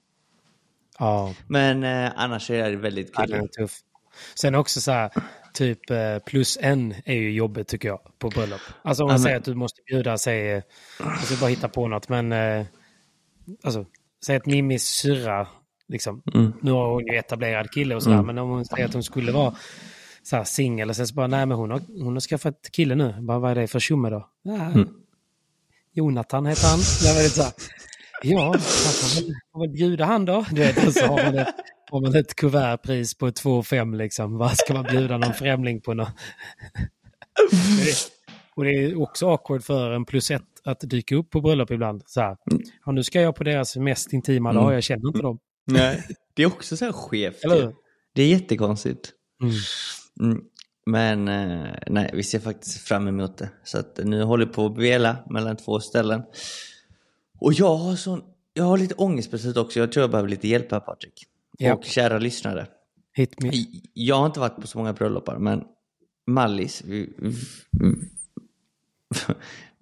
Ja. 0.99 1.35
Men 1.49 1.85
eh, 1.85 2.13
annars 2.17 2.51
är 2.51 2.71
det 2.71 2.77
väldigt 2.77 3.15
kul. 3.15 3.27
Ja, 3.31 3.37
det 3.37 3.45
är 3.45 3.49
tuff. 3.49 3.79
Sen 4.35 4.55
också 4.55 4.81
så 4.81 4.91
här, 4.93 5.11
typ 5.55 5.91
eh, 5.91 6.19
plus 6.19 6.59
en 6.61 6.95
är 7.05 7.15
ju 7.15 7.33
jobbigt 7.33 7.69
tycker 7.69 7.89
jag 7.89 8.19
på 8.19 8.29
bröllop. 8.29 8.61
Alltså 8.83 9.03
om 9.03 9.07
man 9.07 9.17
ja, 9.17 9.23
säger 9.23 9.37
att 9.37 9.45
du 9.45 9.55
måste 9.55 9.83
bjuda, 9.87 10.19
säg, 10.19 10.63
jag 10.99 11.19
ska 11.19 11.37
bara 11.41 11.51
hitta 11.51 11.69
på 11.69 11.89
något, 11.89 12.09
men 12.09 12.33
eh, 12.33 12.67
alltså, 13.63 13.87
säg 14.27 14.37
att 14.37 14.47
Mimis 14.47 14.85
syrra, 14.85 15.49
liksom, 15.91 16.23
mm. 16.35 16.53
nu 16.61 16.73
har 16.73 16.93
hon 16.93 17.07
ju 17.07 17.17
etablerad 17.17 17.71
kille 17.71 17.95
och 17.95 18.03
sådär, 18.03 18.17
mm. 18.17 18.27
men 18.27 18.39
om 18.39 18.51
hon 18.51 18.65
säger 18.65 18.85
att 18.85 18.95
hon 18.95 19.03
skulle 19.03 19.33
vara 19.33 19.55
så 20.23 20.45
singel 20.45 20.89
och 20.89 20.97
sen 20.97 21.07
så 21.07 21.15
bara, 21.15 21.27
nej 21.27 21.47
men 21.47 21.59
hon 21.59 21.71
har, 21.71 21.81
hon 22.03 22.13
har 22.13 22.21
skaffat 22.21 22.69
kille 22.73 22.95
nu, 22.95 23.15
bara 23.21 23.39
vad 23.39 23.51
är 23.51 23.55
det 23.55 23.67
för 23.67 23.81
tjomme 23.81 24.11
då? 24.11 24.29
Ja, 24.43 24.65
mm. 24.65 24.89
Jonathan 25.93 26.47
heter 26.47 26.69
han. 26.69 26.79
Jag 27.05 27.23
vet 27.23 27.33
så 27.33 27.43
här, 27.43 27.53
ja, 28.23 28.47
man 28.47 28.61
får 29.53 29.61
väl, 29.61 29.71
bjuda 29.71 30.05
han 30.05 30.25
då. 30.25 30.45
Du 30.51 30.61
vet, 30.61 30.95
så 30.95 31.07
har 31.07 31.25
man 31.25 31.39
ett, 31.39 31.55
har 31.91 32.01
man 32.01 32.17
ett 32.17 32.35
kuvertpris 32.35 33.15
på 33.15 33.31
2,5 33.31 33.97
liksom. 33.97 34.39
Vad 34.39 34.57
ska 34.57 34.75
man 34.75 34.85
bjuda 34.85 35.19
någon 35.19 35.35
främling 35.35 35.81
på? 35.81 35.95
Någon? 35.95 36.07
Och 38.57 38.65
det 38.65 38.71
är 38.71 39.03
också 39.03 39.29
awkward 39.29 39.65
för 39.65 39.91
en 39.91 40.05
plus 40.05 40.31
ett 40.31 40.43
att 40.65 40.81
dyka 40.81 41.17
upp 41.17 41.31
på 41.31 41.41
bröllop 41.41 41.71
ibland. 41.71 42.03
Så 42.07 42.21
här, 42.21 42.37
ja, 42.87 42.93
nu 42.93 43.03
ska 43.03 43.21
jag 43.21 43.37
på 43.37 43.45
deras 43.45 43.77
mest 43.77 44.13
intima 44.13 44.53
dag, 44.53 44.63
mm. 44.63 44.75
jag 44.75 44.83
känner 44.83 45.07
inte 45.09 45.23
dem. 45.23 45.39
Nej, 45.65 46.07
det 46.35 46.43
är 46.43 46.47
också 46.47 46.77
så 46.77 46.85
här 46.85 46.93
skevt. 46.93 47.45
Eller? 47.45 47.75
Det 48.15 48.23
är 48.23 48.29
jättekonstigt. 48.29 49.13
Mm. 49.43 49.55
Mm. 50.21 50.45
Men 50.87 51.29
eh, 51.29 51.75
nej, 51.87 52.11
vi 52.15 52.23
ser 52.23 52.39
faktiskt 52.39 52.79
fram 52.79 53.09
emot 53.09 53.39
det. 53.39 53.51
Så 53.65 53.79
att 53.79 54.01
nu 54.05 54.23
håller 54.23 54.47
jag 54.47 54.55
på 54.55 54.67
att 54.67 54.79
vela 54.79 55.17
mellan 55.31 55.57
två 55.57 55.81
ställen. 55.81 56.23
Och 57.41 57.53
jag 57.53 57.77
har, 57.77 57.97
sån, 57.97 58.23
jag 58.55 58.65
har 58.65 58.79
lite 58.79 58.95
ångest 58.95 59.31
på 59.31 59.61
också. 59.61 59.79
Jag 59.79 59.93
tror 59.93 60.03
jag 60.03 60.11
behöver 60.11 60.29
lite 60.29 60.49
hjälp 60.49 60.73
här 60.73 60.81
Patrik. 60.81 61.27
Ja. 61.59 61.75
Och 61.75 61.85
kära 61.85 62.19
lyssnare. 62.19 62.67
Hit 63.13 63.43
me. 63.43 63.51
Jag 63.95 64.17
har 64.17 64.27
inte 64.27 64.41
varit 64.41 64.57
på 64.57 64.67
så 64.67 64.79
många 64.79 64.93
bröllopar, 64.93 65.39
men 65.39 65.65
Mallis, 66.27 66.83
vi, 66.87 67.13
vi, 67.19 67.35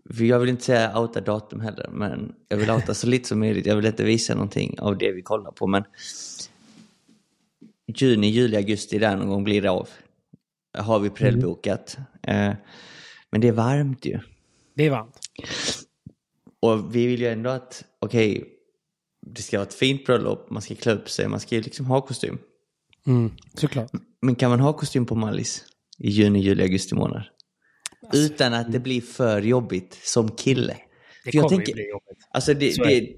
jag 0.09 0.39
vill 0.39 0.49
inte 0.49 0.65
säga 0.65 0.99
outa 0.99 1.21
datum 1.21 1.61
heller, 1.61 1.89
men 1.93 2.35
jag 2.49 2.57
vill 2.57 2.71
outa 2.71 2.95
så 2.95 3.07
lite 3.07 3.29
som 3.29 3.39
möjligt. 3.39 3.67
Jag 3.67 3.77
vill 3.77 3.87
inte 3.87 4.05
visa 4.05 4.35
någonting 4.35 4.81
av 4.81 4.99
det 4.99 5.13
vi 5.13 5.23
kollar 5.23 5.51
på, 5.51 5.67
men 5.67 5.85
juni, 7.87 8.29
juli, 8.29 8.57
augusti, 8.57 8.99
där 8.99 9.17
någon 9.17 9.29
gång 9.29 9.45
blir 9.45 9.63
det 9.63 9.71
av. 9.71 9.89
Har 10.79 10.99
vi 10.99 11.11
prellbokat. 11.11 11.99
Mm. 12.23 12.57
men 13.31 13.41
det 13.41 13.49
är 13.49 13.53
varmt 13.53 14.05
ju. 14.05 14.21
Det 14.75 14.85
är 14.85 14.91
varmt. 14.91 15.19
Och 16.61 16.97
vi 16.97 17.07
vill 17.07 17.21
ju 17.21 17.29
ändå 17.29 17.51
att, 17.51 17.85
okej, 17.99 18.39
okay, 18.39 18.45
det 19.27 19.43
ska 19.43 19.59
vara 19.59 19.67
ett 19.67 19.75
fint 19.75 20.07
bröllop, 20.07 20.51
man 20.51 20.63
ska 20.63 20.75
klä 20.75 20.93
upp 20.93 21.11
sig, 21.11 21.29
man 21.29 21.41
ska 21.41 21.55
ju 21.55 21.63
liksom 21.63 21.87
ha 21.87 22.01
kostym. 22.01 22.39
Mm, 23.07 23.31
såklart. 23.55 23.91
Men 24.23 24.35
kan 24.35 24.51
man 24.51 24.61
ha 24.61 24.73
kostym 24.73 25.07
på 25.07 25.15
Mallis 25.15 25.65
i 25.99 26.11
juni, 26.11 26.41
juli, 26.41 26.63
augusti 26.63 26.95
månad? 26.95 27.23
Alltså, 28.09 28.35
Utan 28.35 28.55
att 28.55 28.73
det 28.73 28.79
blir 28.79 29.01
för 29.01 29.43
jobbigt 29.43 29.99
som 30.03 30.31
kille. 30.31 30.77
Det 31.25 31.33
för 31.33 31.39
kommer 31.39 31.49
tänker, 31.49 31.69
ju 31.69 31.75
bli 31.75 31.91
jobbigt. 31.91 32.19
Alltså 32.31 32.55
det, 32.55 32.73
så 32.73 32.85
det, 32.85 33.09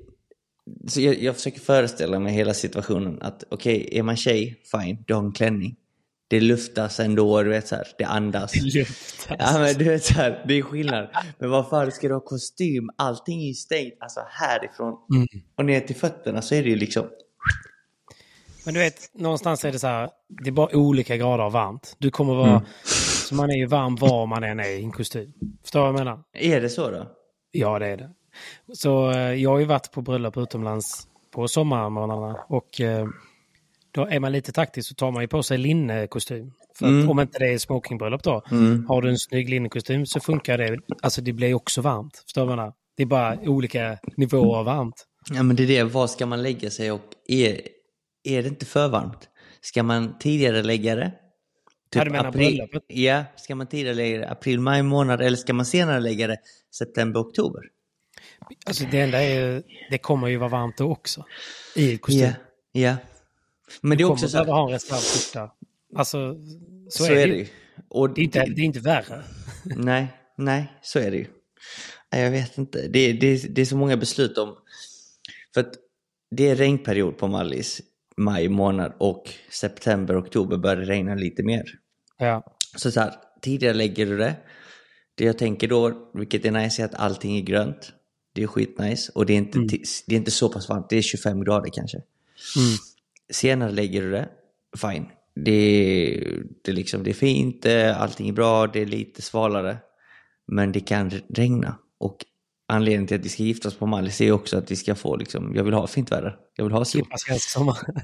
så 0.89 1.01
jag, 1.01 1.23
jag 1.23 1.37
försöker 1.37 1.61
föreställa 1.61 2.19
mig 2.19 2.35
hela 2.35 2.55
situationen 2.55 3.23
att 3.23 3.45
okej, 3.49 3.85
okay, 3.87 3.99
är 3.99 4.03
man 4.03 4.17
tjej, 4.17 4.61
fine, 4.73 5.05
du 5.07 5.15
har 5.15 5.23
en 5.23 5.33
klänning 5.33 5.77
det 6.31 6.41
luftas 6.41 7.01
ändå, 7.01 7.43
du 7.43 7.51
vet 7.51 7.69
så 7.69 7.77
här, 7.77 7.87
det 7.99 8.05
andas. 8.05 8.53
Det 8.53 8.79
luftas. 8.79 9.37
Ja 9.39 9.59
men 9.59 9.75
du 9.75 9.85
vet 9.85 10.05
så 10.05 10.15
här, 10.15 10.45
det 10.49 10.59
är 10.59 10.63
skillnad. 10.63 11.09
Men 11.39 11.51
vad 11.51 11.69
fan 11.69 11.93
ska 11.93 12.09
du 12.09 12.15
ha 12.15 12.21
kostym? 12.21 12.91
Allting 12.97 13.43
är 13.43 13.47
ju 13.47 13.55
stängt, 13.55 13.95
alltså 14.01 14.21
härifrån 14.29 14.97
mm. 15.15 15.27
och 15.57 15.65
ner 15.65 15.81
till 15.81 15.97
fötterna 15.97 16.43
så 16.43 16.55
är 16.55 16.63
det 16.63 16.69
ju 16.69 16.77
liksom... 16.77 17.07
Men 18.65 18.75
du 18.75 18.81
vet, 18.81 19.11
någonstans 19.15 19.65
är 19.65 19.73
det 19.73 19.79
så 19.79 19.87
här, 19.87 20.11
det 20.29 20.51
är 20.51 20.53
bara 20.53 20.77
olika 20.77 21.17
grader 21.17 21.45
av 21.45 21.53
varmt. 21.53 21.97
Du 21.99 22.11
kommer 22.11 22.35
vara, 22.35 22.51
mm. 22.51 22.63
Så 23.31 23.37
man 23.37 23.51
är 23.51 23.57
ju 23.57 23.67
varm 23.67 23.97
var 23.97 24.27
man 24.27 24.45
än 24.45 24.61
är 24.61 24.69
i 24.69 24.83
en 24.83 24.93
kostym. 24.93 25.33
Förstår 25.63 25.81
du 25.81 25.93
vad 25.93 26.01
jag 26.01 26.05
menar? 26.05 26.23
Är 26.33 26.61
det 26.61 26.69
så 26.69 26.91
då? 26.91 27.07
Ja 27.51 27.79
det 27.79 27.87
är 27.87 27.97
det. 27.97 28.11
Så 28.73 29.11
eh, 29.11 29.35
jag 29.35 29.51
har 29.51 29.59
ju 29.59 29.65
varit 29.65 29.93
på 29.93 30.03
bröllop 30.03 30.37
utomlands 30.37 31.09
på 31.35 31.49
sommarmånaderna 31.49 32.39
och 32.49 32.81
eh, 32.81 33.07
då 33.93 34.07
är 34.07 34.21
man 34.21 34.33
lite 34.33 34.53
taktisk 34.53 34.89
så 34.89 34.95
tar 34.95 35.11
man 35.11 35.23
ju 35.23 35.29
på 35.29 35.43
sig 35.43 35.59
linnekostym. 35.59 36.53
För 36.79 36.87
mm. 36.87 37.11
om 37.11 37.21
inte 37.21 37.39
det 37.39 37.53
är 37.53 37.59
smokingbröllop 37.59 38.23
då, 38.23 38.43
mm. 38.51 38.87
har 38.89 39.03
du 39.03 39.09
en 39.09 39.19
snygg 39.19 39.49
linnekostym 39.49 40.07
så 40.07 40.21
funkar 40.21 40.59
det. 40.59 40.79
Alltså 41.03 41.21
det 41.21 41.33
blir 41.33 41.55
också 41.55 41.81
varmt. 41.81 42.17
Förstår 42.27 42.47
du 42.47 42.57
vad 42.57 42.73
Det 42.97 43.03
är 43.03 43.07
bara 43.07 43.39
olika 43.41 43.99
nivåer 44.17 44.59
av 44.59 44.65
varmt. 44.65 45.07
Ja 45.31 45.43
men 45.43 45.57
det 45.57 45.63
är 45.63 45.67
det, 45.67 45.85
var 45.85 46.07
ska 46.07 46.27
man 46.27 46.43
lägga 46.43 46.71
sig 46.71 46.93
och 46.93 47.03
är, 47.29 47.61
är 48.25 48.43
det 48.43 48.49
inte 48.49 48.67
för 48.67 48.89
varmt? 48.89 49.29
Ska 49.61 49.83
man 49.83 50.19
tidigare 50.19 50.63
lägga 50.63 50.95
det? 50.95 51.13
Typ 51.91 52.01
ja, 52.01 52.05
du 52.05 52.11
menar 52.11 52.29
april, 52.29 52.57
bröllopet? 52.57 52.85
Ja, 52.87 53.25
ska 53.37 53.55
man 53.55 53.67
tidigare 53.67 53.95
lägga 53.95 54.19
det 54.19 54.29
april, 54.29 54.61
maj 54.61 54.83
månad 54.83 55.21
eller 55.21 55.37
ska 55.37 55.55
man 55.55 55.67
senare 55.67 56.01
lägga 56.01 56.27
det 56.27 56.37
september, 56.75 57.21
oktober? 57.21 57.63
Alltså 58.67 58.85
det 58.91 59.01
enda 59.01 59.23
är 59.23 59.63
det 59.91 59.99
kommer 59.99 60.29
ju 60.29 60.37
vara 60.37 60.49
varmt 60.49 60.77
då 60.77 60.93
också. 60.93 61.25
I 61.77 61.97
kostym. 61.99 62.21
Ja, 62.21 62.33
ja. 62.73 62.97
Men 63.81 63.99
det 63.99 64.05
är 64.05 64.11
också 64.11 64.29
så 64.29 64.39
att... 64.39 64.47
ha 64.47 64.67
en 64.67 64.73
reservskjorta. 64.73 65.53
Alltså, 65.97 66.37
så, 66.89 67.05
så 67.05 67.13
är, 67.13 67.17
är 67.17 67.27
det 67.27 67.35
ju. 67.35 67.47
Och 67.89 68.15
det, 68.15 68.21
är 68.21 68.25
inte, 68.25 68.45
det 68.45 68.61
är 68.61 68.65
inte 68.65 68.81
värre. 68.81 69.23
Nej, 69.65 70.07
nej, 70.37 70.73
så 70.83 70.99
är 70.99 71.11
det 71.11 71.17
ju. 71.17 71.27
Jag 72.11 72.31
vet 72.31 72.59
inte. 72.59 72.89
Det, 72.89 73.13
det, 73.13 73.55
det 73.55 73.61
är 73.61 73.67
så 73.67 73.77
många 73.77 73.97
beslut 73.97 74.39
om... 74.39 74.57
För 75.55 75.61
att 75.61 75.75
det 76.31 76.49
är 76.49 76.57
regnperiod 76.57 77.19
på 77.19 77.29
Mallis 77.29 77.83
maj 78.17 78.49
månad 78.49 78.93
och 78.99 79.35
september, 79.51 80.21
oktober 80.21 80.57
börjar 80.57 80.77
det 80.77 80.85
regna 80.85 81.15
lite 81.15 81.43
mer. 81.43 81.65
Ja. 82.21 82.57
Så, 82.77 82.91
så 82.91 83.01
här, 83.01 83.15
tidigare 83.41 83.75
lägger 83.75 84.07
du 84.07 84.19
det. 84.19 84.37
Det 85.15 85.25
jag 85.25 85.39
tänker 85.39 85.69
då, 85.69 86.11
vilket 86.15 86.45
är 86.45 86.51
nice, 86.51 86.83
är 86.83 86.87
att 86.87 86.95
allting 86.95 87.37
är 87.37 87.43
grönt. 87.43 87.93
Det 88.33 88.43
är 88.43 88.47
skitnice 88.47 89.13
och 89.15 89.27
det 89.27 89.33
är 89.33 89.37
inte, 89.37 89.59
mm. 89.59 89.69
det 90.07 90.15
är 90.15 90.19
inte 90.19 90.31
så 90.31 90.49
pass 90.49 90.69
varmt. 90.69 90.91
Det 90.91 90.97
är 90.97 91.03
25 91.03 91.45
grader 91.45 91.71
kanske. 91.73 91.97
Mm. 91.97 92.77
Senare 93.31 93.73
lägger 93.73 94.03
du 94.03 94.11
det, 94.11 94.29
fine. 94.77 95.07
Det, 95.35 96.43
det, 96.65 96.73
liksom, 96.73 97.03
det 97.03 97.11
är 97.11 97.15
fint, 97.15 97.67
eh, 97.67 98.01
allting 98.01 98.29
är 98.29 98.33
bra, 98.33 98.67
det 98.67 98.81
är 98.81 98.87
lite 98.87 99.23
svalare. 99.23 99.77
Men 100.47 100.73
det 100.73 100.81
kan 100.81 101.11
regna. 101.29 101.79
Och 101.99 102.25
anledningen 102.71 103.07
till 103.07 103.17
att 103.19 103.25
vi 103.25 103.29
ska 103.29 103.43
gifta 103.43 103.69
oss 103.69 103.79
på 103.79 103.87
Mallis 103.87 104.21
är 104.21 104.33
också 104.33 104.59
att 104.59 104.71
vi 104.71 104.77
ska 104.77 104.95
få, 104.95 105.17
liksom, 105.17 105.53
jag 105.55 105.65
vill 105.65 105.75
ha 105.75 105.87
fint 105.87 106.13
väder. 106.13 106.37
Jag 106.57 106.65
vill 106.65 106.73
ha 106.73 106.85
sol. 106.85 107.03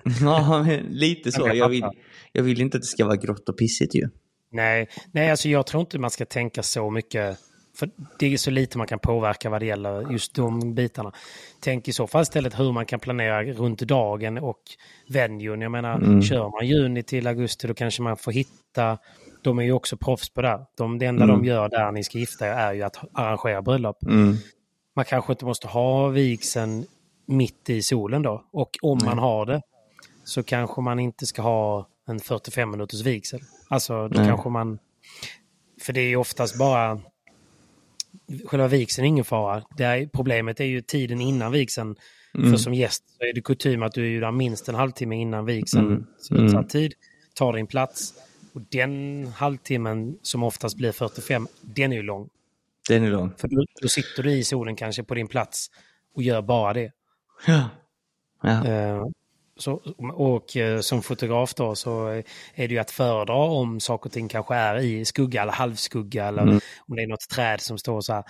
ja, 0.21 0.63
men 0.63 0.81
lite 0.81 1.33
så. 1.33 1.51
Jag 1.55 1.69
vill, 1.69 1.85
jag 2.33 2.43
vill 2.43 2.61
inte 2.61 2.77
att 2.77 2.83
det 2.83 2.87
ska 2.87 3.05
vara 3.05 3.17
grått 3.17 3.49
och 3.49 3.59
pissigt 3.59 3.95
ju. 3.95 4.09
Nej, 4.53 4.89
nej 5.13 5.31
alltså 5.31 5.49
jag 5.49 5.67
tror 5.67 5.81
inte 5.81 5.99
man 5.99 6.11
ska 6.11 6.25
tänka 6.25 6.63
så 6.63 6.91
mycket. 6.91 7.39
för 7.77 7.91
det 8.19 8.33
är 8.33 8.37
så 8.37 8.51
lite 8.51 8.79
man 8.79 8.87
kan 8.87 8.99
påverka 8.99 9.51
vad 9.51 9.63
det 9.63 9.67
gäller 9.67 10.13
just 10.13 10.35
de 10.35 10.75
bitarna. 10.75 11.13
Tänk 11.61 11.89
i 11.89 11.93
så 11.93 12.07
fall 12.07 12.23
istället 12.23 12.59
hur 12.59 12.73
man 12.73 12.87
kan 12.87 13.01
planera 13.01 13.43
runt 13.43 13.81
dagen 13.81 14.39
och 14.39 14.63
venuen. 15.09 15.61
Jag 15.61 15.73
menar, 15.73 15.95
mm. 15.95 16.23
kör 16.23 16.51
man 16.51 16.67
juni 16.67 17.03
till 17.03 17.27
augusti 17.27 17.67
då 17.67 17.75
kanske 17.75 18.03
man 18.03 18.17
får 18.17 18.33
hitta 18.33 18.99
de 19.47 19.59
är 19.59 19.63
ju 19.63 19.73
också 19.73 19.97
proffs 19.97 20.31
på 20.31 20.43
det. 20.43 20.61
De, 20.77 20.99
det 20.99 21.07
enda 21.07 21.25
mm. 21.25 21.37
de 21.37 21.45
gör 21.45 21.69
där 21.69 21.93
ni 21.93 22.05
ska 22.05 22.19
gifta 22.19 22.47
er 22.47 22.53
är 22.53 22.73
ju 22.73 22.83
att 22.83 22.97
arrangera 23.13 23.63
bröllop. 23.63 24.03
Mm. 24.07 24.37
Man 24.97 25.05
kanske 25.05 25.33
inte 25.33 25.45
måste 25.45 25.67
ha 25.67 26.09
vigseln 26.09 26.87
mitt 27.27 27.71
i 27.71 27.83
solen 27.83 28.23
då. 28.23 28.45
Och 28.51 28.71
om 28.83 28.99
man 29.05 29.19
har 29.19 29.47
det 29.47 29.63
så 30.25 30.43
kanske 30.43 30.81
man 30.81 30.99
inte 30.99 31.27
ska 31.27 31.43
ha 31.43 31.89
en 32.07 32.21
45 32.21 32.71
minuters 32.71 33.01
vigsel. 33.01 33.41
Alltså 33.69 34.09
då 34.09 34.21
Nej. 34.21 34.29
kanske 34.29 34.49
man... 34.49 34.79
För 35.81 35.93
det 35.93 36.01
är 36.01 36.09
ju 36.09 36.17
oftast 36.17 36.59
bara... 36.59 37.01
Själva 38.45 38.69
vigseln 38.69 39.05
är 39.05 39.09
ingen 39.09 39.25
fara. 39.25 39.63
Det 39.77 39.85
är, 39.85 40.07
problemet 40.07 40.61
är 40.61 40.65
ju 40.65 40.81
tiden 40.81 41.21
innan 41.21 41.53
vigseln. 41.53 41.97
Mm. 42.35 42.51
För 42.51 42.57
som 42.57 42.75
gäst 42.75 43.05
så 43.19 43.25
är 43.25 43.35
det 43.35 43.41
kutym 43.41 43.83
att 43.83 43.93
du 43.93 44.17
är 44.17 44.21
där 44.21 44.31
minst 44.31 44.69
en 44.69 44.75
halvtimme 44.75 45.17
innan 45.17 45.45
vigseln 45.45 45.87
mm. 45.87 46.07
slutsatt 46.19 46.55
mm. 46.55 46.69
tid. 46.69 46.95
Tar 47.35 47.53
din 47.53 47.67
plats. 47.67 48.15
Och 48.53 48.61
den 48.61 49.27
halvtimmen 49.37 50.19
som 50.23 50.43
oftast 50.43 50.77
blir 50.77 50.93
45, 50.93 51.49
den 51.61 51.93
är 51.93 51.97
ju 51.97 52.03
lång. 52.03 52.29
Den 52.89 53.05
är 53.05 53.11
lång. 53.11 53.33
För 53.39 53.49
då, 53.49 53.65
då 53.83 53.89
sitter 53.89 54.23
du 54.23 54.33
i 54.33 54.45
solen 54.45 54.77
kanske 54.77 55.03
på 55.03 55.15
din 55.15 55.29
plats 55.29 55.67
och 56.15 56.23
gör 56.23 56.43
bara 56.43 56.73
det. 56.73 56.91
Ja. 57.47 57.69
ja. 58.43 58.95
Uh, 58.95 59.05
så, 59.59 59.73
och 60.15 60.57
uh, 60.57 60.81
som 60.81 61.03
fotograf 61.03 61.55
då 61.55 61.75
så 61.75 62.07
är 62.55 62.69
det 62.69 62.75
ju 62.75 62.79
att 62.79 62.91
föredra 62.91 63.35
om 63.35 63.81
saker 63.81 64.09
och 64.09 64.13
ting 64.13 64.29
kanske 64.29 64.55
är 64.55 64.77
i 64.77 65.05
skugga 65.05 65.43
eller 65.43 65.53
halvskugga 65.53 66.27
eller 66.27 66.43
mm. 66.43 66.61
om 66.89 66.97
det 66.97 67.03
är 67.03 67.07
något 67.07 67.29
träd 67.29 67.61
som 67.61 67.79
står 67.79 68.01
så 68.01 68.13
här. 68.13 68.25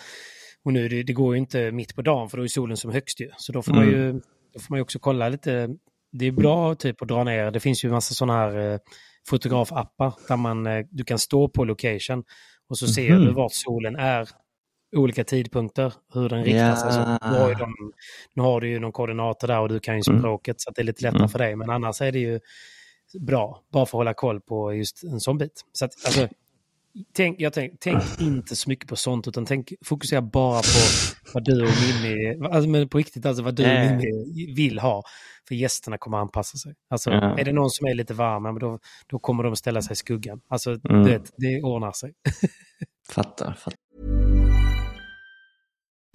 Och 0.64 0.72
nu 0.72 0.88
det, 0.88 1.02
det 1.02 1.12
går 1.12 1.34
ju 1.34 1.40
inte 1.40 1.72
mitt 1.72 1.94
på 1.94 2.02
dagen 2.02 2.28
för 2.28 2.36
då 2.38 2.44
är 2.44 2.48
solen 2.48 2.76
som 2.76 2.92
högst 2.92 3.20
ju. 3.20 3.30
Så 3.36 3.52
då 3.52 3.62
får 3.62 3.72
mm. 3.72 3.84
man 3.84 3.94
ju 3.94 4.12
då 4.52 4.60
får 4.60 4.72
man 4.72 4.78
ju 4.78 4.82
också 4.82 4.98
kolla 4.98 5.28
lite. 5.28 5.68
Det 6.12 6.26
är 6.26 6.32
bra 6.32 6.74
typ 6.74 7.02
att 7.02 7.08
dra 7.08 7.24
ner. 7.24 7.50
Det 7.50 7.60
finns 7.60 7.84
ju 7.84 7.90
massa 7.90 8.14
sådana 8.14 8.38
här 8.38 8.56
uh, 8.56 8.78
fotografappar 9.28 10.14
där 10.28 10.36
man, 10.36 10.66
eh, 10.66 10.86
du 10.90 11.04
kan 11.04 11.18
stå 11.18 11.48
på 11.48 11.64
location 11.64 12.24
och 12.68 12.78
så 12.78 12.86
ser 12.86 13.10
mm. 13.10 13.24
du 13.24 13.32
vart 13.32 13.52
solen 13.52 13.96
är 13.96 14.28
olika 14.96 15.24
tidpunkter, 15.24 15.92
hur 16.14 16.28
den 16.28 16.44
riktar 16.44 16.58
yeah. 16.58 16.76
sig. 16.76 16.92
Så 16.92 16.98
nu, 16.98 17.38
har 17.38 17.54
de, 17.54 17.92
nu 18.34 18.42
har 18.42 18.60
du 18.60 18.68
ju 18.68 18.78
någon 18.78 18.92
koordinater 18.92 19.48
där 19.48 19.60
och 19.60 19.68
du 19.68 19.80
kan 19.80 19.94
ju 19.94 20.02
mm. 20.08 20.20
språket 20.20 20.52
mm. 20.52 20.58
så 20.58 20.70
det 20.70 20.80
är 20.80 20.84
lite 20.84 21.02
lättare 21.02 21.18
mm. 21.18 21.28
för 21.28 21.38
dig. 21.38 21.56
Men 21.56 21.70
annars 21.70 22.00
är 22.00 22.12
det 22.12 22.18
ju 22.18 22.40
bra, 23.20 23.62
bara 23.72 23.86
för 23.86 23.98
att 23.98 24.00
hålla 24.00 24.14
koll 24.14 24.40
på 24.40 24.74
just 24.74 25.04
en 25.04 25.20
sån 25.20 25.38
bit. 25.38 25.64
Så 25.72 25.84
att, 25.84 25.90
alltså, 26.06 26.28
tänk, 27.12 27.40
jag 27.40 27.52
tänk, 27.52 27.72
tänk 27.80 28.02
inte 28.20 28.56
så 28.56 28.70
mycket 28.70 28.88
på 28.88 28.96
sånt 28.96 29.28
utan 29.28 29.46
tänk, 29.46 29.72
fokusera 29.84 30.22
bara 30.22 30.60
på 30.60 30.78
vad 31.34 31.44
du 31.44 31.62
och 31.62 31.72
Mimmi, 31.82 32.46
alltså, 32.50 32.70
men 32.70 32.88
på 32.88 32.98
riktigt 32.98 33.26
alltså 33.26 33.42
vad 33.42 33.54
du 33.54 33.62
och 33.62 33.90
Mimmi 33.90 34.54
vill 34.54 34.78
ha. 34.78 35.02
För 35.48 35.54
gästerna 35.54 35.98
kommer 35.98 36.18
anpassa 36.18 36.58
sig. 36.58 36.74
Alltså, 36.90 37.10
ja. 37.10 37.38
Är 37.38 37.44
det 37.44 37.52
någon 37.52 37.70
som 37.70 37.86
är 37.86 37.94
lite 37.94 38.14
varm, 38.14 38.58
då, 38.58 38.78
då 39.06 39.18
kommer 39.18 39.44
de 39.44 39.56
ställa 39.56 39.82
sig 39.82 39.92
i 39.92 39.96
skuggan. 39.96 40.40
Alltså, 40.48 40.70
mm. 40.70 41.04
det, 41.04 41.22
det 41.36 41.62
ordnar 41.62 41.92
sig. 41.92 42.12
fattar, 43.10 43.54
fattar. 43.54 43.85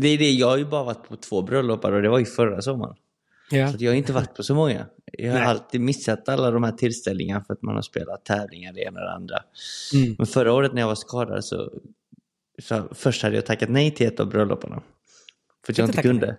Det 0.00 0.08
är 0.08 0.18
det, 0.18 0.30
jag 0.30 0.46
har 0.46 0.56
ju 0.56 0.64
bara 0.64 0.84
varit 0.84 1.08
på 1.08 1.16
två 1.16 1.42
bröllop 1.42 1.84
och 1.84 2.02
det 2.02 2.08
var 2.08 2.18
ju 2.18 2.24
förra 2.24 2.62
sommaren. 2.62 2.96
Ja. 3.50 3.72
Så 3.72 3.76
jag 3.84 3.90
har 3.90 3.96
inte 3.96 4.12
varit 4.12 4.34
på 4.34 4.42
så 4.42 4.54
många. 4.54 4.86
Jag 5.12 5.32
har 5.32 5.38
Nej. 5.38 5.48
alltid 5.48 5.80
missat 5.80 6.28
alla 6.28 6.50
de 6.50 6.62
här 6.62 6.72
tillställningarna 6.72 7.44
för 7.44 7.54
att 7.54 7.62
man 7.62 7.74
har 7.74 7.82
spelat 7.82 8.24
tävlingar 8.24 8.72
det 8.72 8.80
ena 8.80 9.00
och 9.00 9.06
det 9.06 9.12
andra. 9.12 9.42
Mm. 9.94 10.14
Men 10.18 10.26
förra 10.26 10.52
året 10.52 10.72
när 10.72 10.80
jag 10.80 10.88
var 10.88 10.94
skadad 10.94 11.44
så, 11.44 11.72
så 12.62 12.88
först 12.92 13.22
hade 13.22 13.34
jag 13.34 13.46
tackat 13.46 13.68
nej 13.68 13.90
till 13.90 14.06
ett 14.06 14.20
av 14.20 14.28
bröllopen. 14.28 14.70
För 15.66 15.72
att 15.72 15.78
jag 15.78 15.88
inte 15.88 16.02
kunde. 16.02 16.26
Nej. 16.26 16.36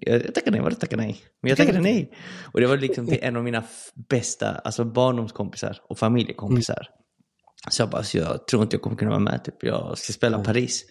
Jag, 0.00 0.26
jag 0.26 0.34
tackade 0.34 0.50
nej, 0.50 0.60
vadå 0.60 0.76
tackade 0.76 1.02
nej? 1.02 1.20
Men 1.40 1.48
jag 1.48 1.58
tackade 1.58 1.80
nej. 1.80 2.10
Och 2.52 2.60
det 2.60 2.66
var 2.66 2.76
liksom 2.76 3.06
till 3.06 3.18
en 3.22 3.36
av 3.36 3.44
mina 3.44 3.64
bästa 3.94 4.48
alltså 4.48 4.84
barndomskompisar 4.84 5.80
och 5.82 5.98
familjekompisar. 5.98 6.88
Mm. 6.90 7.70
Så 7.70 7.82
jag 7.82 7.90
bara, 7.90 8.02
så 8.02 8.18
jag 8.18 8.46
tror 8.46 8.62
inte 8.62 8.76
jag 8.76 8.82
kommer 8.82 8.96
kunna 8.96 9.10
vara 9.10 9.20
med. 9.20 9.44
Typ. 9.44 9.54
Jag 9.60 9.98
ska 9.98 10.12
spela 10.12 10.36
mm. 10.36 10.44
Paris. 10.46 10.84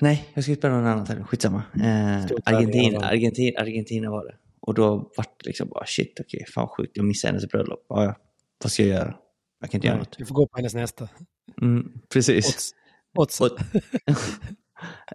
Nej, 0.00 0.28
jag 0.34 0.44
ska 0.44 0.54
spela 0.54 0.74
någon 0.74 0.86
annan 0.86 1.06
tävling. 1.06 1.24
Skitsamma. 1.24 1.62
Eh, 1.74 2.24
Argentina, 2.44 3.06
Argentina, 3.06 3.60
Argentina 3.60 4.10
var 4.10 4.24
det. 4.24 4.36
Och 4.60 4.74
då 4.74 4.96
var 5.16 5.24
det 5.24 5.46
liksom 5.46 5.68
bara 5.68 5.86
shit, 5.86 6.20
okej, 6.20 6.38
okay, 6.38 6.52
fan 6.52 6.68
sjukt, 6.68 6.92
jag 6.94 7.06
missade 7.06 7.32
hennes 7.32 7.48
bröllop. 7.48 7.86
Ja, 7.88 8.04
ja, 8.04 8.14
vad 8.62 8.72
ska 8.72 8.82
jag 8.82 8.98
göra? 8.98 9.14
Jag 9.60 9.70
kan 9.70 9.78
inte 9.78 9.88
Nej, 9.88 9.94
göra 9.94 9.98
något. 9.98 10.18
Du 10.18 10.26
får 10.26 10.34
gå 10.34 10.46
på 10.46 10.56
hennes 10.56 10.74
nästa. 10.74 11.08
Mm, 11.62 11.92
precis. 12.12 12.74
Odds. 13.16 13.40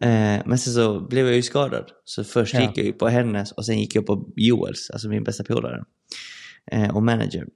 Eh, 0.01 0.41
men 0.45 0.57
sen 0.57 0.73
så 0.73 0.99
blev 0.99 1.25
jag 1.25 1.36
ju 1.36 1.41
skadad. 1.41 1.91
Så 2.03 2.23
först 2.23 2.53
ja. 2.53 2.61
gick 2.61 2.77
jag 2.77 2.86
ju 2.86 2.93
på 2.93 3.07
hennes 3.07 3.51
och 3.51 3.65
sen 3.65 3.80
gick 3.80 3.95
jag 3.95 4.05
på 4.05 4.34
Joels, 4.36 4.89
alltså 4.89 5.09
min 5.09 5.23
bästa 5.23 5.43
polare. 5.43 5.84
Eh, 6.71 6.95
och 6.95 7.03
manager. 7.03 7.47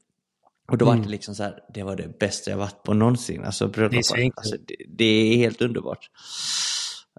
Och 0.68 0.78
då 0.78 0.86
mm. 0.86 0.98
var 0.98 1.06
det 1.06 1.12
liksom 1.12 1.36
så 1.36 1.44
här, 1.44 1.60
det 1.74 1.84
var 1.84 1.96
det 1.96 2.20
bästa 2.20 2.52
jag 2.52 2.58
varit 2.58 2.84
på 2.84 2.94
någonsin. 2.94 3.44
Alltså 3.44 3.68
bröllopet. 3.68 4.12
Alltså, 4.36 4.56
det, 4.68 4.76
det 4.88 5.06
är 5.06 5.38
helt 5.38 5.62
underbart. 5.62 6.10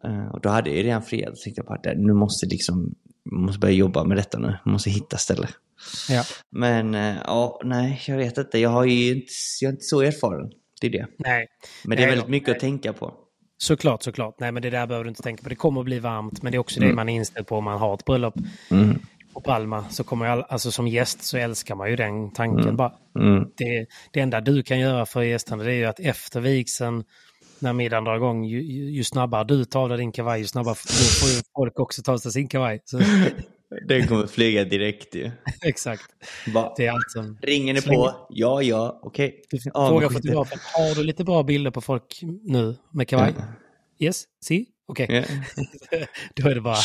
Uh, 0.08 0.28
och 0.28 0.40
då 0.40 0.48
hade 0.48 0.70
jag 0.70 0.84
redan 0.84 1.02
friat 1.02 1.32
och 1.32 1.38
tänkte 1.38 1.62
bara 1.62 1.74
att 1.74 1.98
nu 1.98 2.12
måste 2.12 2.46
liksom, 2.46 2.94
måste 3.30 3.58
börja 3.58 3.74
jobba 3.74 4.04
med 4.04 4.16
detta 4.16 4.38
nu. 4.38 4.58
Jag 4.64 4.72
måste 4.72 4.90
hitta 4.90 5.16
ställe. 5.16 5.48
Ja. 6.08 6.24
Men 6.50 6.94
uh, 6.94 7.16
ja, 7.24 7.60
nej, 7.64 8.02
jag 8.06 8.16
vet 8.16 8.38
inte. 8.38 8.58
Jag, 8.58 8.70
har 8.70 8.84
ju 8.84 9.14
inte, 9.14 9.32
jag 9.60 9.68
är 9.68 9.72
inte 9.72 9.84
så 9.84 10.00
erfaren. 10.00 10.50
Det 10.80 10.86
är 10.86 10.90
det. 10.90 11.06
Nej. 11.18 11.46
Men 11.84 11.96
det 11.96 12.04
är 12.04 12.08
väldigt 12.08 12.28
mycket 12.28 12.48
nej. 12.48 12.56
att 12.56 12.60
tänka 12.60 12.92
på. 12.92 13.14
Såklart, 13.58 14.02
såklart. 14.02 14.40
Nej, 14.40 14.52
men 14.52 14.62
det 14.62 14.70
där 14.70 14.86
behöver 14.86 15.04
du 15.04 15.08
inte 15.08 15.22
tänka 15.22 15.42
på. 15.42 15.48
Det 15.48 15.54
kommer 15.54 15.80
att 15.80 15.84
bli 15.84 15.98
varmt, 15.98 16.42
men 16.42 16.52
det 16.52 16.56
är 16.56 16.60
också 16.60 16.78
mm. 16.78 16.88
det 16.88 16.94
man 16.94 17.08
är 17.08 17.14
inställd 17.14 17.46
på 17.46 17.56
om 17.56 17.64
man 17.64 17.78
har 17.78 17.94
ett 17.94 18.04
bröllop. 18.04 18.34
Mm. 18.70 18.98
På 19.34 19.40
Palma, 19.40 19.84
så 19.90 20.04
kommer 20.04 20.26
jag, 20.26 20.44
alltså 20.48 20.70
som 20.70 20.88
gäst 20.88 21.22
så 21.22 21.36
älskar 21.36 21.74
man 21.74 21.90
ju 21.90 21.96
den 21.96 22.32
tanken 22.32 22.62
mm. 22.62 22.76
bara. 22.76 22.92
Mm. 23.18 23.44
Det, 23.56 23.86
det 24.12 24.20
enda 24.20 24.40
du 24.40 24.62
kan 24.62 24.78
göra 24.78 25.06
för 25.06 25.22
gästerna 25.22 25.64
det 25.64 25.72
är 25.72 25.76
ju 25.76 25.84
att 25.84 26.00
efter 26.00 26.40
vigseln 26.40 27.04
när 27.64 27.72
middagen 27.72 28.04
drar 28.04 28.16
igång, 28.16 28.44
ju, 28.44 28.62
ju 28.90 29.04
snabbare 29.04 29.44
du 29.44 29.64
tar 29.64 29.90
av 29.90 29.98
din 29.98 30.12
kavaj, 30.12 30.40
ju 30.40 30.46
snabbare 30.46 30.74
får 30.74 31.28
ju 31.28 31.42
folk 31.56 31.80
också 31.80 32.02
ta 32.02 32.18
sig 32.18 32.32
sin 32.32 32.48
kavaj. 32.48 32.80
Så... 32.84 33.00
Den 33.88 34.06
kommer 34.06 34.26
flyga 34.26 34.64
direkt 34.64 35.14
ju. 35.14 35.30
Exakt. 35.62 36.02
Bara, 36.54 36.72
det 36.76 36.86
är 36.86 36.92
allt 36.92 37.10
som... 37.10 37.38
Ringer 37.42 37.74
ni 37.74 37.82
på? 37.82 38.26
Ja, 38.28 38.62
ja, 38.62 39.00
okej. 39.02 39.40
Okay. 39.52 39.70
Fråga 39.72 40.10
fotografen, 40.10 40.58
har 40.62 40.94
du 40.94 41.04
lite 41.04 41.24
bra 41.24 41.42
bilder 41.42 41.70
på 41.70 41.80
folk 41.80 42.20
nu 42.42 42.76
med 42.90 43.08
kavaj? 43.08 43.34
Ja. 43.36 43.44
Yes, 44.06 44.24
see? 44.44 44.66
Okej. 44.86 45.04
Okay. 45.04 45.16
Yeah. 45.16 46.08
Då 46.34 46.48
är 46.48 46.54
det 46.54 46.60
bara... 46.60 46.76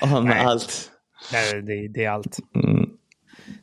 Ja, 0.00 0.06
med 0.06 0.24
Nej. 0.24 0.44
allt. 0.44 0.90
Nej, 1.32 1.62
det, 1.62 1.88
det 1.88 2.04
är 2.04 2.10
allt. 2.10 2.38
Mm. 2.54 2.90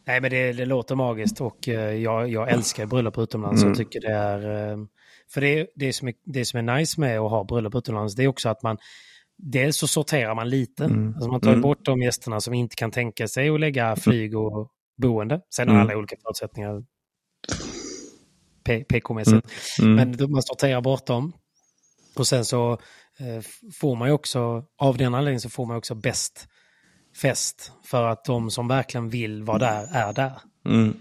Nej, 0.05 0.21
men 0.21 0.31
det, 0.31 0.53
det, 0.53 0.65
låter 0.65 0.95
magiskt 0.95 1.41
och 1.41 1.67
uh, 1.67 1.73
jag, 1.75 2.29
jag 2.29 2.51
älskar 2.51 2.85
bröllop 2.85 3.17
utomlands. 3.17 3.61
Mm. 3.61 3.69
Jag 3.69 3.77
tycker 3.77 4.01
det 4.01 4.13
är... 4.13 4.73
För 5.33 5.41
det, 5.41 5.67
det, 5.75 5.93
som 5.93 6.07
är, 6.07 6.13
det 6.25 6.45
som 6.45 6.69
är 6.69 6.77
nice 6.77 7.01
med 7.01 7.19
att 7.19 7.31
ha 7.31 7.43
bröllop 7.43 7.75
utomlands 7.75 8.15
det 8.15 8.23
är 8.23 8.27
också 8.27 8.49
att 8.49 8.63
man 8.63 8.77
Dels 9.37 9.77
så 9.77 9.87
sorterar 9.87 10.35
man 10.35 10.49
lite. 10.49 10.85
Mm. 10.85 11.13
Alltså 11.15 11.31
man 11.31 11.41
tar 11.41 11.49
mm. 11.49 11.61
bort 11.61 11.85
de 11.85 12.01
gästerna 12.01 12.41
som 12.41 12.53
inte 12.53 12.75
kan 12.75 12.91
tänka 12.91 13.27
sig 13.27 13.49
att 13.49 13.59
lägga 13.59 13.85
mm. 13.85 13.95
flyg 13.95 14.37
och 14.37 14.71
boende. 14.97 15.41
Sen 15.55 15.67
har 15.67 15.75
mm. 15.75 15.87
alla 15.87 15.97
olika 15.97 16.15
förutsättningar. 16.23 16.83
PK-mässigt. 18.63 19.47
Mm. 19.79 19.99
Mm. 19.99 20.17
Men 20.17 20.31
man 20.31 20.43
sorterar 20.43 20.81
bort 20.81 21.05
dem. 21.05 21.33
Och 22.15 22.27
sen 22.27 22.45
så 22.45 22.71
eh, 23.19 23.43
får 23.73 23.95
man 23.95 24.07
ju 24.07 24.13
också, 24.13 24.63
av 24.77 24.97
den 24.97 25.15
anledningen 25.15 25.41
så 25.41 25.49
får 25.49 25.65
man 25.65 25.77
också 25.77 25.95
bäst 25.95 26.47
fest. 27.21 27.71
För 27.83 28.03
att 28.03 28.25
de 28.25 28.51
som 28.51 28.67
verkligen 28.67 29.09
vill 29.09 29.43
vara 29.43 29.57
där 29.57 29.87
är 29.93 30.13
där. 30.13 30.41
Mm. 30.65 30.93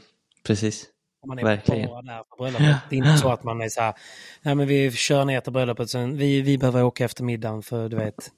Precis. 0.44 0.86
Man 1.26 1.38
är 1.38 1.42
Verkligen. 1.42 1.88
bara 1.88 2.02
där 2.02 2.22
på 2.22 2.36
bröllopet. 2.36 2.76
Det 2.90 2.96
är 2.96 2.98
inte 2.98 3.16
så 3.16 3.32
att 3.32 3.44
man 3.44 3.60
är 3.60 3.68
så 3.68 3.80
här, 3.80 3.94
nej 4.42 4.54
men 4.54 4.66
vi 4.66 4.90
kör 4.90 5.24
ner 5.24 5.40
till 5.40 5.52
bröllopet, 5.52 5.90
sen 5.90 6.16
vi, 6.16 6.40
vi 6.40 6.58
behöver 6.58 6.82
åka 6.82 7.04
efter 7.04 7.24
middagen 7.24 7.62
för 7.62 7.88
du 7.88 7.96
vet, 7.96 8.30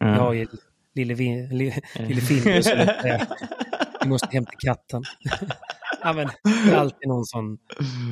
mm. 0.00 0.18
har 0.18 0.32
ju 0.32 0.46
lille, 0.94 1.14
lille, 1.14 1.80
lille 1.94 2.20
Findus, 2.20 2.66
vi 4.02 4.08
måste 4.08 4.28
hämta 4.32 4.52
katten. 4.58 5.02
ja, 6.02 6.12
men, 6.12 6.28
det 6.44 6.72
är 6.72 6.76
alltid 6.76 7.08
någon 7.08 7.24
sån 7.24 7.58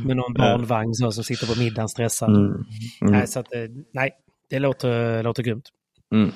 med 0.06 0.16
någon 0.16 0.34
barnvagn 0.34 0.94
så, 0.94 1.12
som 1.12 1.24
sitter 1.24 1.54
på 1.54 1.58
middagen 1.58 1.88
stressad. 1.88 2.30
Mm. 2.30 2.46
Mm. 2.46 2.64
Nej, 3.00 3.26
så 3.26 3.40
att, 3.40 3.54
eh, 3.54 3.60
nej, 3.92 4.10
det 4.50 4.58
låter, 4.58 5.22
låter 5.22 5.42
grymt. 5.42 5.68
Mm. 6.14 6.32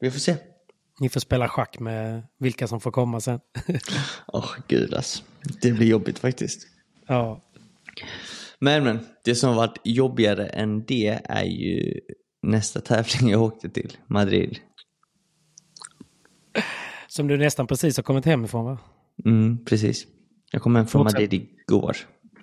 Vi 0.00 0.10
får 0.10 0.18
se. 0.18 0.36
Ni 1.00 1.08
får 1.08 1.20
spela 1.20 1.48
schack 1.48 1.78
med 1.78 2.22
vilka 2.38 2.66
som 2.66 2.80
får 2.80 2.90
komma 2.90 3.20
sen. 3.20 3.40
Åh, 4.26 4.44
oh, 4.44 4.50
gud 4.68 4.94
alltså. 4.94 5.22
Det 5.62 5.72
blir 5.72 5.86
jobbigt 5.86 6.18
faktiskt. 6.18 6.75
Ja. 7.06 7.40
Men, 8.58 8.84
men, 8.84 9.06
det 9.24 9.34
som 9.34 9.56
varit 9.56 9.78
jobbigare 9.84 10.46
än 10.46 10.84
det 10.84 11.20
är 11.24 11.44
ju 11.44 12.00
nästa 12.42 12.80
tävling 12.80 13.30
jag 13.30 13.42
åkte 13.42 13.68
till, 13.68 13.96
Madrid. 14.06 14.58
Som 17.08 17.28
du 17.28 17.36
nästan 17.36 17.66
precis 17.66 17.96
har 17.96 18.02
kommit 18.02 18.24
hem 18.24 18.44
ifrån 18.44 18.64
va? 18.64 18.78
Mm, 19.24 19.64
precis. 19.64 20.06
Jag 20.50 20.62
kom 20.62 20.76
hem 20.76 20.86
från 20.86 21.04
Fortsätt. 21.04 21.20
Madrid 21.20 21.48
igår. 21.68 21.96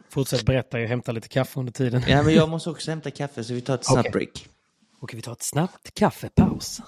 Fortsätt 0.10 0.46
berätta, 0.46 0.80
jag 0.80 0.88
hämtar 0.88 1.14
lite 1.14 1.28
kaffe 1.28 1.60
under 1.60 1.74
tiden. 1.74 2.04
Ja, 2.08 2.24
men 2.24 2.34
jag 2.34 2.50
måste 2.50 2.70
också 2.70 2.92
hämta 2.92 3.12
kaffe 3.12 3.44
så 3.44 3.54
vi 3.54 3.62
tar 3.62 3.76
ett 3.76 3.86
snabbt 3.86 4.00
okay. 4.00 4.12
break. 4.12 4.50
Okej, 5.00 5.16
vi 5.16 5.22
tar 5.22 5.32
ett 5.32 5.44
snabbt 5.44 5.94
kaffepaus. 5.94 6.82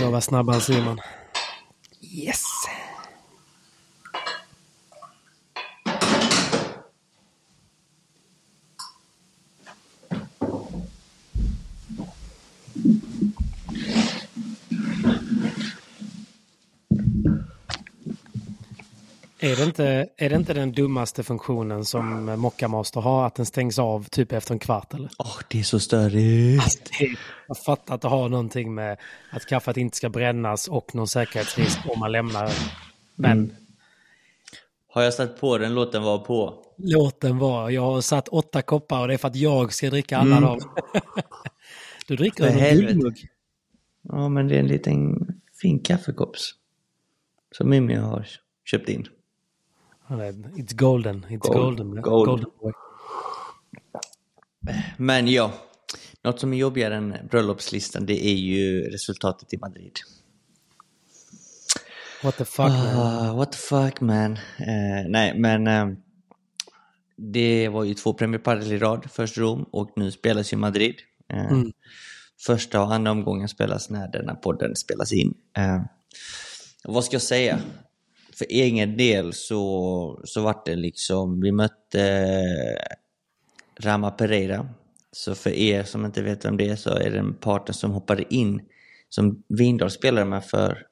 Jag 0.00 0.10
var 0.10 0.20
snabbare 0.20 0.56
än 0.56 0.62
Simon. 0.62 1.00
Yes! 2.00 2.47
Är 19.40 19.56
det, 19.56 19.64
inte, 19.64 20.08
är 20.16 20.30
det 20.30 20.36
inte 20.36 20.54
den 20.54 20.72
dummaste 20.72 21.22
funktionen 21.22 21.84
som 21.84 22.24
Mockamaster 22.40 23.00
har, 23.00 23.26
att 23.26 23.34
den 23.34 23.46
stängs 23.46 23.78
av 23.78 24.04
typ 24.04 24.32
efter 24.32 24.52
en 24.52 24.58
kvart 24.58 24.94
eller? 24.94 25.10
Åh, 25.18 25.26
oh, 25.26 25.40
det 25.48 25.58
är 25.58 25.62
så 25.62 25.80
störigt. 25.80 26.62
Alltså, 26.62 26.78
jag 27.48 27.58
fattar 27.58 27.94
att 27.94 28.00
det 28.00 28.08
har 28.08 28.28
någonting 28.28 28.74
med 28.74 28.98
att 29.30 29.46
kaffet 29.46 29.76
inte 29.76 29.96
ska 29.96 30.08
brännas 30.08 30.68
och 30.68 30.94
någon 30.94 31.08
säkerhetsrisk 31.08 31.78
om 31.88 32.00
man 32.00 32.12
lämnar. 32.12 32.52
Men... 33.14 33.32
Mm. 33.32 33.54
Har 34.90 35.02
jag 35.02 35.14
satt 35.14 35.40
på 35.40 35.58
den, 35.58 35.74
låt 35.74 35.92
den 35.92 36.02
vara 36.02 36.18
på. 36.18 36.64
Låt 36.76 37.20
den 37.20 37.38
vara. 37.38 37.70
Jag 37.70 37.82
har 37.82 38.00
satt 38.00 38.28
åtta 38.28 38.62
koppar 38.62 39.00
och 39.00 39.08
det 39.08 39.14
är 39.14 39.18
för 39.18 39.28
att 39.28 39.36
jag 39.36 39.72
ska 39.72 39.90
dricka 39.90 40.18
alla 40.18 40.36
mm. 40.36 40.48
dem. 40.48 40.60
du 42.08 42.16
dricker 42.16 42.44
en 42.44 42.76
guldmugg. 42.76 43.28
Ja, 44.02 44.28
men 44.28 44.48
det 44.48 44.54
är 44.54 44.60
en 44.60 44.66
liten 44.66 45.26
fin 45.60 45.80
kaffekopp. 45.80 46.36
Som 47.56 47.70
Mimmi 47.70 47.94
har 47.94 48.26
köpt 48.64 48.88
in. 48.88 49.06
It's 50.08 50.72
golden. 50.72 51.26
It's 51.28 51.48
Gold. 51.48 51.78
golden. 51.78 52.02
Gold. 52.02 52.26
golden 52.26 52.50
boy. 52.60 52.72
Men 54.96 55.28
ja, 55.28 55.52
något 56.22 56.40
som 56.40 56.52
är 56.52 56.56
jobbigare 56.56 56.96
än 56.96 57.14
bröllopslistan 57.30 58.06
det 58.06 58.26
är 58.26 58.34
ju 58.34 58.90
resultatet 58.90 59.52
i 59.52 59.58
Madrid. 59.58 59.92
What 62.22 62.36
the 62.36 62.44
fuck 62.44 62.68
man? 62.68 63.26
Uh, 63.26 63.36
what 63.36 63.52
the 63.52 63.58
fuck 63.58 64.00
man? 64.00 64.32
Uh, 64.32 65.08
nej, 65.08 65.38
men 65.38 65.66
uh, 65.66 65.96
det 67.16 67.68
var 67.68 67.84
ju 67.84 67.94
två 67.94 68.12
premiärparer 68.12 68.72
i 68.72 68.78
rad. 68.78 69.06
Först 69.10 69.38
Rom 69.38 69.62
och 69.62 69.92
nu 69.96 70.10
spelas 70.10 70.52
ju 70.52 70.56
Madrid. 70.56 70.94
Uh, 71.32 71.52
mm. 71.52 71.72
Första 72.46 72.82
och 72.82 72.94
andra 72.94 73.10
omgången 73.10 73.48
spelas 73.48 73.90
när 73.90 74.08
denna 74.08 74.34
podden 74.34 74.76
spelas 74.76 75.12
in. 75.12 75.34
vad 76.84 77.04
ska 77.04 77.14
jag 77.14 77.22
säga? 77.22 77.60
För 78.38 78.46
egen 78.48 78.96
del 78.96 79.32
så, 79.32 80.20
så 80.24 80.42
vart 80.42 80.66
det 80.66 80.76
liksom, 80.76 81.40
vi 81.40 81.52
mötte 81.52 82.02
eh, 82.02 82.96
Rama 83.84 84.10
Pereira. 84.10 84.68
Så 85.12 85.34
för 85.34 85.50
er 85.50 85.82
som 85.82 86.04
inte 86.04 86.22
vet 86.22 86.44
vem 86.44 86.56
det 86.56 86.68
är 86.68 86.76
så 86.76 86.90
är 86.90 87.10
det 87.10 87.18
en 87.18 87.34
partner 87.34 87.72
som 87.72 87.90
hoppade 87.90 88.34
in 88.34 88.60
som 89.08 89.42
Vindal 89.48 89.90
spelade 89.90 90.26
med 90.26 90.44
för 90.44 90.86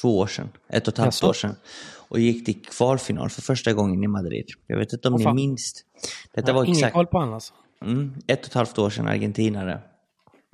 två 0.00 0.18
år 0.18 0.26
sedan, 0.26 0.48
ett 0.68 0.88
och 0.88 0.94
ett 0.94 0.98
halvt 0.98 1.24
år 1.24 1.32
sedan. 1.32 1.54
Och 2.08 2.20
gick 2.20 2.44
till 2.44 2.62
kvalfinal 2.62 3.30
för 3.30 3.42
första 3.42 3.72
gången 3.72 4.04
i 4.04 4.08
Madrid. 4.08 4.46
Jag 4.66 4.78
vet 4.78 4.92
inte 4.92 5.08
om 5.08 5.14
oh, 5.14 5.34
ni 5.34 5.34
minns. 5.34 5.84
Detta 6.34 6.52
var 6.52 6.64
ingen 6.64 6.90
koll 6.90 7.06
på 7.06 7.18
honom 7.18 7.34
alltså? 7.34 7.54
Mm, 7.82 8.14
ett 8.26 8.40
och 8.40 8.46
ett 8.46 8.54
halvt 8.54 8.78
år 8.78 8.90
sedan, 8.90 9.08
argentinare 9.08 9.80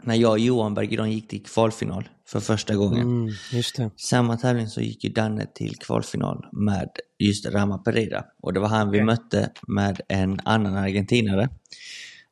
när 0.03 0.15
jag 0.15 0.31
och 0.31 0.39
Johan 0.39 0.75
Bergeron 0.75 1.13
gick 1.13 1.29
till 1.29 1.43
kvalfinal 1.45 2.09
för 2.29 2.41
första 2.41 2.75
gången. 2.75 3.29
Mm. 3.53 3.91
Samma 3.97 4.37
tävling 4.37 4.69
så 4.69 4.81
gick 4.81 5.05
ju 5.05 5.11
Danne 5.11 5.47
till 5.55 5.77
kvalfinal 5.77 6.47
med 6.53 6.91
just 7.19 7.47
Rama 7.47 7.79
Pereira. 7.79 8.25
Och 8.43 8.53
det 8.53 8.61
var 8.61 8.69
han 8.69 8.91
vi 8.91 8.99
okay. 8.99 9.05
mötte 9.05 9.51
med 9.69 10.01
en 10.09 10.41
annan 10.45 10.77
argentinare. 10.77 11.49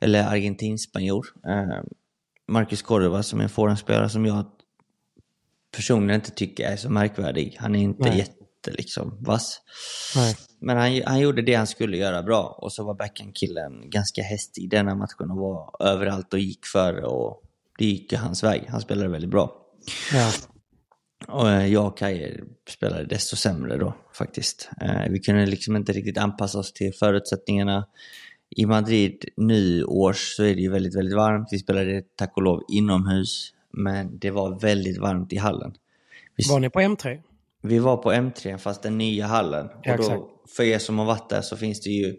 Eller 0.01 0.25
argentinspanjor. 0.25 1.27
Eh, 1.47 1.83
Marcus 2.49 2.83
Cordova 2.83 3.23
som 3.23 3.39
är 3.41 3.45
en 3.45 3.51
forehandspelare 3.51 4.09
som 4.09 4.27
jag 4.27 4.47
personligen 5.77 6.21
inte 6.21 6.31
tycker 6.31 6.65
är 6.65 6.77
så 6.77 6.91
märkvärdig. 6.91 7.57
Han 7.61 7.75
är 7.75 7.81
inte 7.81 8.09
Nej. 8.09 8.19
jätte 8.19 8.71
liksom 8.71 9.19
vass. 9.21 9.61
Nej. 10.17 10.37
Men 10.61 10.77
han, 10.77 11.03
han 11.07 11.21
gjorde 11.21 11.43
det 11.43 11.55
han 11.55 11.67
skulle 11.67 11.97
göra 11.97 12.23
bra 12.23 12.59
och 12.63 12.73
så 12.73 12.85
var 12.85 12.95
backhand-killen 12.95 13.91
ganska 13.91 14.23
hästig 14.23 14.65
i 14.65 14.67
denna 14.67 14.95
matchen 14.95 15.31
och 15.31 15.37
var 15.37 15.77
överallt 15.81 16.33
och 16.33 16.39
gick 16.39 16.67
före 16.67 17.07
och 17.07 17.43
det 17.79 17.85
gick 17.85 18.13
hans 18.13 18.45
väg. 18.45 18.67
Han 18.69 18.81
spelade 18.81 19.09
väldigt 19.09 19.31
bra. 19.31 19.64
Ja. 20.13 20.33
Och 21.29 21.51
eh, 21.51 21.67
jag 21.67 21.87
och 21.87 21.99
Kaje 21.99 22.41
spelade 22.69 23.05
desto 23.05 23.37
sämre 23.37 23.77
då 23.77 23.95
faktiskt. 24.13 24.71
Eh, 24.81 25.11
vi 25.11 25.21
kunde 25.21 25.47
liksom 25.47 25.77
inte 25.77 25.93
riktigt 25.93 26.19
anpassa 26.19 26.59
oss 26.59 26.73
till 26.73 26.93
förutsättningarna. 26.95 27.87
I 28.57 28.67
Madrid 28.67 29.25
nu 29.37 29.85
års 29.85 30.37
så 30.37 30.45
är 30.45 30.55
det 30.55 30.61
ju 30.61 30.71
väldigt, 30.71 30.97
väldigt 30.97 31.17
varmt. 31.17 31.49
Vi 31.51 31.59
spelade 31.59 32.03
tack 32.17 32.37
och 32.37 32.43
lov 32.43 32.63
inomhus, 32.69 33.53
men 33.71 34.19
det 34.19 34.31
var 34.31 34.61
väldigt 34.61 34.99
varmt 34.99 35.33
i 35.33 35.37
hallen. 35.37 35.75
Vi... 36.37 36.45
Var 36.51 36.61
ni 36.61 36.71
på 36.71 36.81
M3? 36.81 37.23
Vi 37.63 37.79
var 37.79 37.97
på 37.97 38.13
M3, 38.13 38.59
fast 38.59 38.83
den 38.83 38.99
nya 38.99 39.27
hallen. 39.27 39.69
Ja, 39.83 39.93
och 39.93 39.99
då, 39.99 40.31
för 40.57 40.63
er 40.63 40.79
som 40.79 40.99
har 40.99 41.07
varit 41.07 41.29
där 41.29 41.41
så 41.41 41.57
finns 41.57 41.81
det 41.81 41.91
ju 41.91 42.17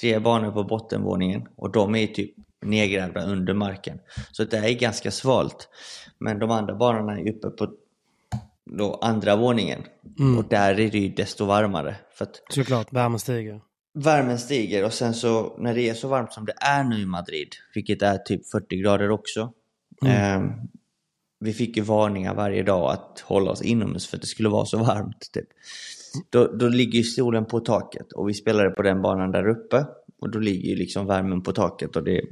tre 0.00 0.18
banor 0.18 0.50
på 0.50 0.64
bottenvåningen 0.64 1.48
och 1.56 1.72
de 1.72 1.94
är 1.94 2.06
typ 2.06 2.34
nedgrävda 2.64 3.24
under 3.24 3.54
marken. 3.54 3.98
Så 4.32 4.44
det 4.44 4.56
är 4.56 4.72
ganska 4.72 5.10
svalt. 5.10 5.68
Men 6.18 6.38
de 6.38 6.50
andra 6.50 6.74
banorna 6.74 7.20
är 7.20 7.30
uppe 7.30 7.50
på 7.50 7.72
då 8.70 8.94
andra 8.94 9.36
våningen. 9.36 9.82
Mm. 10.18 10.38
Och 10.38 10.44
där 10.48 10.80
är 10.80 10.90
det 10.90 10.98
ju 10.98 11.08
desto 11.08 11.44
varmare. 11.44 11.96
För 12.14 12.24
att 12.24 12.42
Såklart, 12.50 12.92
värmen 12.92 13.18
stiger. 13.18 13.60
Värmen 13.94 14.38
stiger 14.38 14.84
och 14.84 14.92
sen 14.92 15.14
så 15.14 15.56
när 15.58 15.74
det 15.74 15.88
är 15.88 15.94
så 15.94 16.08
varmt 16.08 16.32
som 16.32 16.44
det 16.44 16.54
är 16.60 16.84
nu 16.84 17.00
i 17.00 17.06
Madrid, 17.06 17.48
vilket 17.74 18.02
är 18.02 18.18
typ 18.18 18.50
40 18.50 18.76
grader 18.76 19.10
också. 19.10 19.52
Mm. 20.04 20.42
Eh, 20.42 20.50
vi 21.40 21.52
fick 21.52 21.76
ju 21.76 21.82
varningar 21.82 22.34
varje 22.34 22.62
dag 22.62 22.92
att 22.92 23.20
hålla 23.20 23.50
oss 23.50 23.62
inomhus 23.62 24.06
för 24.06 24.16
att 24.16 24.20
det 24.20 24.26
skulle 24.26 24.48
vara 24.48 24.64
så 24.64 24.78
varmt. 24.78 25.32
Typ. 25.32 25.46
Då, 26.30 26.46
då 26.46 26.68
ligger 26.68 27.02
stolen 27.02 27.44
på 27.44 27.60
taket 27.60 28.12
och 28.12 28.28
vi 28.28 28.34
spelade 28.34 28.70
på 28.70 28.82
den 28.82 29.02
banan 29.02 29.32
där 29.32 29.48
uppe. 29.48 29.86
Och 30.20 30.30
då 30.30 30.38
ligger 30.38 30.68
ju 30.68 30.76
liksom 30.76 31.06
värmen 31.06 31.42
på 31.42 31.52
taket 31.52 31.96
och 31.96 32.04
det 32.04 32.22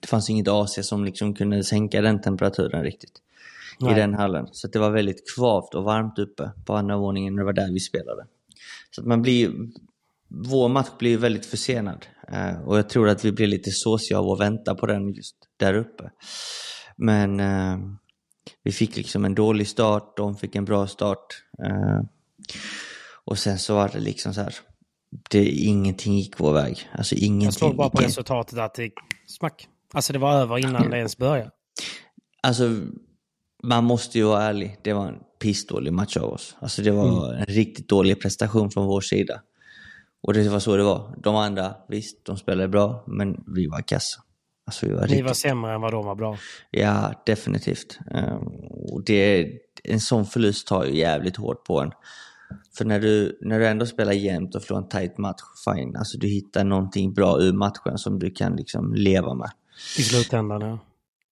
det 0.00 0.08
fanns 0.08 0.30
inget 0.30 0.48
AC 0.48 0.78
som 0.82 1.04
liksom 1.04 1.34
kunde 1.34 1.64
sänka 1.64 2.00
den 2.00 2.20
temperaturen 2.20 2.82
riktigt 2.82 3.22
Nej. 3.80 3.92
i 3.92 3.94
den 3.94 4.14
hallen. 4.14 4.48
Så 4.52 4.68
det 4.68 4.78
var 4.78 4.90
väldigt 4.90 5.34
kvavt 5.34 5.74
och 5.74 5.84
varmt 5.84 6.18
uppe 6.18 6.50
på 6.66 6.74
andra 6.74 6.96
våningen 6.96 7.34
när 7.34 7.40
det 7.40 7.46
var 7.46 7.52
där 7.52 7.72
vi 7.72 7.80
spelade. 7.80 8.26
Så 8.90 9.00
att 9.00 9.06
man 9.06 9.22
blir, 9.22 9.52
vår 10.28 10.68
match 10.68 10.90
blir 10.98 11.18
väldigt 11.18 11.46
försenad 11.46 12.06
eh, 12.28 12.60
och 12.60 12.78
jag 12.78 12.88
tror 12.88 13.08
att 13.08 13.24
vi 13.24 13.32
blir 13.32 13.46
lite 13.46 13.70
såsiga 13.70 14.18
av 14.18 14.30
att 14.30 14.40
vänta 14.40 14.74
på 14.74 14.86
den 14.86 15.12
just 15.12 15.36
där 15.56 15.74
uppe. 15.74 16.10
Men 16.96 17.40
eh, 17.40 17.78
vi 18.62 18.72
fick 18.72 18.96
liksom 18.96 19.24
en 19.24 19.34
dålig 19.34 19.68
start, 19.68 20.16
de 20.16 20.36
fick 20.36 20.54
en 20.54 20.64
bra 20.64 20.86
start. 20.86 21.42
Eh, 21.64 22.00
och 23.24 23.38
sen 23.38 23.58
så 23.58 23.74
var 23.74 23.88
det 23.88 24.00
liksom 24.00 24.34
så 24.34 24.40
här, 24.40 24.54
det, 25.30 25.48
ingenting 25.48 26.18
gick 26.18 26.40
vår 26.40 26.52
väg. 26.52 26.90
Alltså 26.92 27.14
ingenting. 27.14 27.44
Jag 27.44 27.54
såg 27.54 27.76
bara 27.76 27.90
på 27.90 28.02
resultatet 28.02 28.58
att 28.58 28.74
det 28.74 28.90
smack. 29.26 29.68
Alltså 29.94 30.12
det 30.12 30.18
var 30.18 30.34
över 30.34 30.58
innan 30.58 30.90
det 30.90 30.96
ens 30.96 31.16
började. 31.16 31.50
Alltså, 32.42 32.76
man 33.62 33.84
måste 33.84 34.18
ju 34.18 34.24
vara 34.24 34.42
ärlig. 34.42 34.78
Det 34.82 34.92
var 34.92 35.08
en 35.08 35.18
pissdålig 35.38 35.92
match 35.92 36.16
av 36.16 36.32
oss. 36.32 36.56
Alltså 36.60 36.82
det 36.82 36.90
var 36.90 37.34
en 37.34 37.46
riktigt 37.46 37.88
dålig 37.88 38.22
prestation 38.22 38.70
från 38.70 38.86
vår 38.86 39.00
sida. 39.00 39.42
Och 40.22 40.34
det 40.34 40.48
var 40.48 40.58
så 40.58 40.76
det 40.76 40.82
var. 40.82 41.14
De 41.22 41.36
andra, 41.36 41.74
visst, 41.88 42.24
de 42.24 42.36
spelade 42.36 42.68
bra, 42.68 43.04
men 43.06 43.44
vi 43.46 43.66
var 43.66 43.80
kassa. 43.80 44.22
Alltså 44.66 44.86
vi 44.86 44.92
var 44.92 45.02
riktigt... 45.02 45.24
var 45.24 45.34
sämre 45.34 45.74
än 45.74 45.80
vad 45.80 45.92
de 45.92 46.04
var 46.04 46.14
bra. 46.14 46.36
Ja, 46.70 47.22
definitivt. 47.26 47.98
Ehm, 48.10 48.46
och 48.92 49.04
det, 49.04 49.50
en 49.84 50.00
sån 50.00 50.26
förlust 50.26 50.66
tar 50.66 50.84
ju 50.84 50.98
jävligt 50.98 51.36
hårt 51.36 51.64
på 51.64 51.80
en. 51.80 51.92
För 52.78 52.84
när 52.84 53.00
du, 53.00 53.38
när 53.40 53.58
du 53.58 53.66
ändå 53.66 53.86
spelar 53.86 54.12
jämnt 54.12 54.54
och 54.54 54.64
får 54.64 54.76
en 54.76 54.88
tight 54.88 55.18
match, 55.18 55.40
fine. 55.64 55.96
Alltså 55.96 56.18
du 56.18 56.26
hittar 56.26 56.64
någonting 56.64 57.14
bra 57.14 57.40
ur 57.40 57.52
matchen 57.52 57.98
som 57.98 58.18
du 58.18 58.30
kan 58.30 58.56
liksom 58.56 58.94
leva 58.94 59.34
med. 59.34 59.50
I 59.98 60.02
slutändan, 60.02 60.60
ja. 60.60 60.78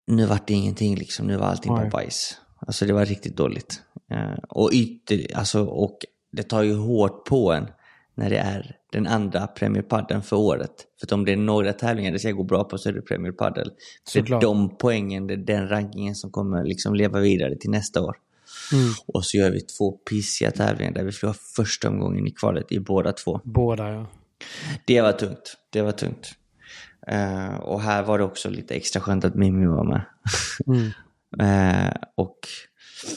Nu 0.07 0.27
var 0.27 0.41
det 0.47 0.55
ingenting 0.55 0.97
liksom, 0.97 1.27
nu 1.27 1.37
var 1.37 1.47
allting 1.47 1.73
Nej. 1.73 1.83
bara 1.83 1.91
bajs. 1.91 2.39
Alltså 2.67 2.87
det 2.87 2.93
var 2.93 3.05
riktigt 3.05 3.37
dåligt. 3.37 3.83
Eh, 4.11 4.39
och 4.49 4.71
ytter, 4.73 5.37
alltså, 5.37 5.65
och 5.65 5.99
det 6.33 6.43
tar 6.43 6.63
ju 6.63 6.75
hårt 6.75 7.25
på 7.25 7.53
en 7.53 7.67
när 8.15 8.31
det 8.31 8.39
är 8.39 8.77
den 8.93 9.07
andra 9.07 9.47
Premier 9.47 10.21
för 10.21 10.37
året. 10.37 10.71
För 11.01 11.15
om 11.15 11.25
det 11.25 11.33
är 11.33 11.37
några 11.37 11.73
tävlingar 11.73 12.13
det 12.13 12.19
ska 12.19 12.33
gå 12.33 12.43
bra 12.43 12.65
på 12.65 12.79
så 12.79 12.89
är 12.89 12.93
det 12.93 13.03
Premier 13.03 13.33
Padel. 13.33 13.71
För 14.13 14.21
Såklart. 14.21 14.43
de 14.43 14.77
poängen, 14.77 15.27
det 15.27 15.35
är 15.35 15.39
den 15.39 15.69
rankingen 15.69 16.15
som 16.15 16.31
kommer 16.31 16.65
liksom 16.65 16.95
leva 16.95 17.21
vidare 17.21 17.57
till 17.57 17.71
nästa 17.71 18.03
år. 18.03 18.17
Mm. 18.73 18.93
Och 19.07 19.25
så 19.25 19.37
gör 19.37 19.51
vi 19.51 19.61
två 19.61 19.93
pissiga 19.93 20.51
tävlingar 20.51 20.93
där 20.93 21.05
vi 21.05 21.13
förlorar 21.13 21.37
första 21.57 21.89
omgången 21.89 22.27
i 22.27 22.31
kvalet 22.31 22.73
i 22.73 22.81
båda 22.81 23.13
två. 23.13 23.41
Båda, 23.45 23.93
ja. 23.93 24.07
Det 24.85 25.01
var 25.01 25.13
tungt. 25.13 25.57
Det 25.71 25.83
var 25.83 25.93
tungt. 25.93 26.35
Eh, 27.11 27.55
och 27.55 27.81
här 27.81 28.03
var 28.03 28.19
det 28.19 28.25
också 28.25 28.51
lite 28.51 28.75
extra 28.75 29.01
skönt 29.01 29.25
att 29.25 29.35
Mimmi 29.35 29.67
var 29.67 29.85
med. 29.85 30.01
Mm. 30.67 30.91
Eh, 31.41 31.93
och 32.15 32.39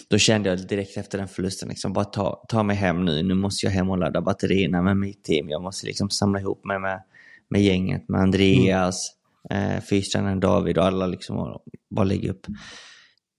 då 0.07 0.17
kände 0.17 0.49
jag 0.49 0.67
direkt 0.67 0.97
efter 0.97 1.17
den 1.17 1.27
förlusten, 1.27 1.69
liksom, 1.69 1.93
bara 1.93 2.05
ta, 2.05 2.45
ta 2.47 2.63
mig 2.63 2.75
hem 2.75 3.05
nu. 3.05 3.23
Nu 3.23 3.33
måste 3.33 3.65
jag 3.65 3.73
hem 3.73 3.89
och 3.89 3.97
ladda 3.97 4.21
batterierna 4.21 4.81
med 4.81 4.97
mitt 4.97 5.23
team. 5.23 5.49
Jag 5.49 5.61
måste 5.61 5.87
liksom 5.87 6.09
samla 6.09 6.39
ihop 6.39 6.65
mig 6.65 6.79
med, 6.79 7.03
med 7.49 7.61
gänget, 7.61 8.09
med 8.09 8.21
Andreas, 8.21 9.11
eh, 9.49 9.81
fystränaren 9.81 10.39
David 10.39 10.77
och 10.77 10.85
alla. 10.85 11.07
Liksom, 11.07 11.37
och 11.37 11.63
bara 11.89 12.05
lägga 12.05 12.31
upp 12.31 12.47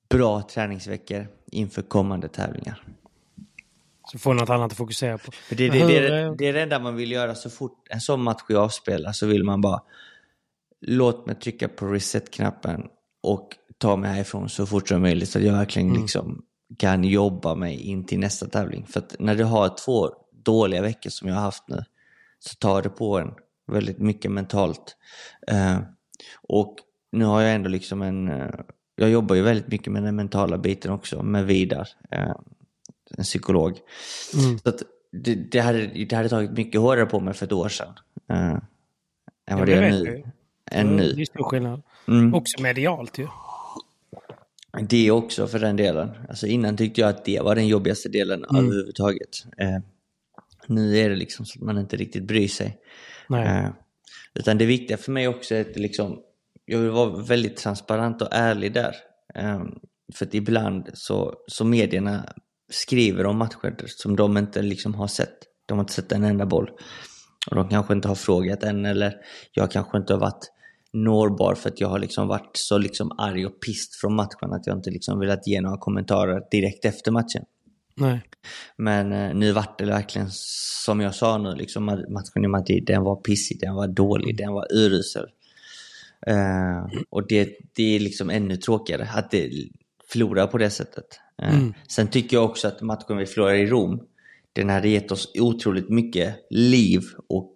bra 0.09 0.43
träningsveckor 0.43 1.27
inför 1.47 1.83
kommande 1.83 2.29
tävlingar. 2.29 2.83
Så 4.13 4.19
får 4.19 4.35
något 4.35 4.51
annat 4.51 4.73
att 4.73 4.79
fokusera 4.79 5.19
på. 5.19 5.33
För 5.33 5.57
det, 5.57 5.69
det, 5.69 5.87
det, 5.87 6.21
eh, 6.21 6.33
det 6.39 6.47
är 6.47 6.53
det 6.53 6.63
enda 6.63 6.79
man 6.79 6.97
vill 6.97 7.13
göra 7.13 7.35
så 7.35 7.51
fort 7.51 7.87
en 7.91 8.01
sån 8.01 8.23
match 8.23 8.43
är 8.49 8.55
avspelad 8.55 9.17
så 9.17 9.27
vill 9.27 9.45
man 9.45 9.61
bara 9.61 9.83
låt 10.81 11.27
mig 11.27 11.35
trycka 11.35 11.69
på 11.69 11.87
reset-knappen 11.87 12.83
och 13.23 13.49
ta 13.79 13.97
mig 13.97 14.11
härifrån 14.13 14.49
så 14.49 14.67
fort 14.67 14.89
som 14.89 15.03
möjligt 15.03 15.29
så 15.29 15.39
att 15.39 15.45
jag 15.45 15.53
verkligen 15.53 15.89
Mm. 15.89 16.03
liksom 16.03 16.43
kan 16.79 17.05
jobba 17.05 17.55
mig 17.55 17.81
in 17.81 18.07
till 18.07 18.19
nästa 18.19 18.47
tävling. 18.47 18.87
För 18.87 19.01
att 19.01 19.17
när 19.19 19.35
du 19.35 19.45
har 19.45 19.77
två 19.85 20.11
dåliga 20.33 20.83
veckor 20.83 21.11
som 21.11 21.29
jag 21.29 21.35
har 21.35 21.43
haft 21.43 21.69
nu 21.69 21.85
så 22.39 22.55
tar 22.55 22.83
det 22.83 22.89
på 22.89 23.19
en 23.19 23.31
väldigt 23.73 23.99
mycket 23.99 24.31
mentalt. 24.31 24.97
Eh, 25.47 25.79
och 26.49 26.77
nu 27.13 27.25
har 27.25 27.41
jag 27.41 27.55
ändå 27.55 27.69
liksom 27.69 28.03
en... 28.03 28.29
eh, 28.29 28.51
jag 28.97 29.11
jobbar 29.11 29.37
ju 29.37 29.43
väldigt 29.43 29.69
mycket 29.69 29.93
med 29.93 30.03
den 30.03 30.17
mentala 30.17 30.59
biten 30.59 30.91
också 30.93 31.23
med 31.23 31.47
Vidar, 31.47 31.89
eh, 32.11 32.33
en 33.17 33.25
psykolog. 33.25 33.79
Mm. 34.35 34.59
Så 34.59 34.69
att 34.69 34.83
det, 35.13 35.35
det, 35.35 35.59
hade, 35.61 35.87
det 35.87 36.13
hade 36.17 36.29
tagit 36.29 36.51
mycket 36.51 36.81
hårdare 36.81 37.07
på 37.07 37.21
mig 37.21 37.35
för 37.35 37.47
ett 37.47 37.53
år 37.53 37.69
sedan. 37.69 37.95
än 38.29 39.59
vad 39.59 39.67
det 39.67 39.81
vet 39.81 39.93
nu. 40.05 40.25
Än 40.71 40.97
Det 40.97 41.03
nu. 41.15 41.21
är 41.21 41.25
stor 41.25 41.45
skillnad. 41.45 41.83
Mm. 42.09 42.35
Också 42.35 42.63
medialt 42.63 43.19
ju. 43.19 43.27
Det 44.89 45.11
också 45.11 45.47
för 45.47 45.59
den 45.59 45.77
delen. 45.77 46.11
Alltså 46.29 46.47
innan 46.47 46.77
tyckte 46.77 47.01
jag 47.01 47.11
att 47.11 47.25
det 47.25 47.41
var 47.41 47.55
den 47.55 47.69
jobbigaste 47.69 48.09
delen 48.09 48.45
Mm. 48.51 48.65
överhuvudtaget. 48.65 49.29
Eh, 49.59 49.79
nu 50.67 50.99
är 50.99 51.11
det 51.11 51.17
liksom 51.17 51.47
så 51.47 51.59
att 51.59 51.65
man 51.67 51.79
inte 51.79 51.97
riktigt 51.97 52.25
bryr 52.25 52.49
sig. 52.49 52.79
Nej. 53.29 53.47
Eh, 53.65 53.71
utan 54.35 54.59
det 54.59 54.67
viktiga 54.67 54.97
för 54.97 55.13
mig 55.13 55.29
också 55.29 55.55
är 55.55 55.61
att 55.61 55.77
liksom, 55.77 56.19
jag 56.65 56.79
vill 56.79 56.91
vara 56.91 57.23
väldigt 57.23 57.57
transparent 57.57 58.23
och 58.23 58.29
ärlig 58.31 58.73
där. 58.73 58.95
Eh, 59.35 59.61
för 60.15 60.27
att 60.27 60.35
ibland 60.35 60.91
så, 60.95 61.35
så 61.47 61.65
medierna 61.65 62.33
skriver 62.71 63.27
om 63.27 63.39
matcher 63.39 63.75
som 63.87 64.17
de 64.17 64.37
inte 64.37 64.63
liksom 64.63 64.95
har 64.95 65.07
sett. 65.09 65.39
De 65.67 65.79
har 65.79 65.83
inte 65.85 65.93
sett 65.93 66.13
en 66.13 66.25
enda 66.25 66.47
boll. 66.47 66.71
Och 67.51 67.57
de 67.57 67.69
kanske 67.69 67.95
inte 67.95 68.09
har 68.09 68.15
frågat 68.15 68.63
än 68.63 68.87
eller 68.87 69.15
jag 69.53 69.71
kanske 69.71 69.99
inte 69.99 70.13
har 70.13 70.21
varit 70.21 70.51
nårbar 70.93 71.55
för 71.55 71.69
att 71.69 71.81
jag 71.81 71.89
har 71.89 71.99
liksom 71.99 72.29
varit 72.29 72.51
så 72.53 72.79
liksom 72.79 73.13
arg 73.19 73.47
och 73.47 73.61
pist 73.61 73.95
från 73.95 74.15
matchen 74.15 74.53
att 74.53 74.67
jag 74.67 74.77
inte 74.77 74.91
liksom 74.91 75.19
velat 75.19 75.47
ge 75.47 75.61
några 75.61 75.79
kommentarer 75.79 76.43
direkt 76.51 76.85
efter 76.85 77.11
matchen. 77.13 77.45
Nej. 77.97 78.23
Men 78.77 79.13
eh, 79.13 79.35
nu 79.35 79.53
vart 79.53 79.79
det 79.79 79.85
verkligen 79.85 80.29
som 80.85 81.01
jag 81.01 81.15
sa 81.15 81.39
nu, 81.39 81.55
liksom, 81.55 81.85
matchen 81.85 82.45
i 82.45 82.49
Madrid, 82.49 82.85
den 82.87 83.03
var 83.03 83.17
pissig, 83.17 83.61
den 83.61 83.75
var 83.75 83.89
dålig, 83.89 84.37
den 84.37 84.53
var 84.53 84.67
urusel. 84.73 85.27
Eh, 86.27 87.01
och 87.11 87.29
det, 87.29 87.57
det 87.77 87.97
är 87.97 88.01
liksom 88.01 88.31
ännu 88.31 88.57
tråkigare 88.57 89.09
att 89.15 89.31
det 89.31 89.51
förlorar 90.13 90.47
på 90.47 90.59
det 90.59 90.71
sättet. 90.71 91.21
Eh, 91.43 91.55
Mm. 91.55 91.75
Sen 91.89 92.09
tycker 92.09 92.37
jag 92.37 92.45
också 92.45 92.69
att 92.69 92.83
matchen 92.83 93.17
vi 93.17 93.27
förlorade 93.27 93.59
i 93.59 93.67
Rom, 93.67 94.01
den 94.53 94.69
hade 94.69 94.89
gett 94.89 95.13
oss 95.13 95.33
otroligt 95.39 95.89
mycket 95.89 96.37
liv 96.51 97.03
och 97.29 97.53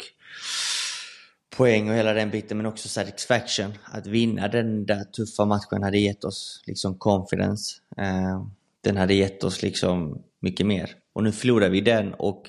poäng 1.57 1.89
och 1.91 1.95
hela 1.97 2.13
den 2.13 2.31
biten, 2.31 2.57
men 2.57 2.67
också 2.67 2.89
satisfaction. 2.89 3.73
Att 3.85 4.07
vinna 4.07 4.49
den 4.49 4.87
där 4.87 5.05
tuffa 5.05 5.45
matchen 5.45 5.83
hade 5.83 5.99
gett 5.99 6.25
oss 6.25 6.63
liksom 6.67 6.99
confidence. 6.99 7.75
Eh, 7.97 8.47
den 8.81 8.97
hade 8.97 9.15
gett 9.15 9.45
oss 9.45 9.63
liksom 9.63 10.23
mycket 10.41 10.67
mer. 10.67 10.91
Och 11.13 11.23
nu 11.25 11.33
förlorar 11.33 11.69
vi 11.69 11.81
den 11.81 12.15
och 12.15 12.43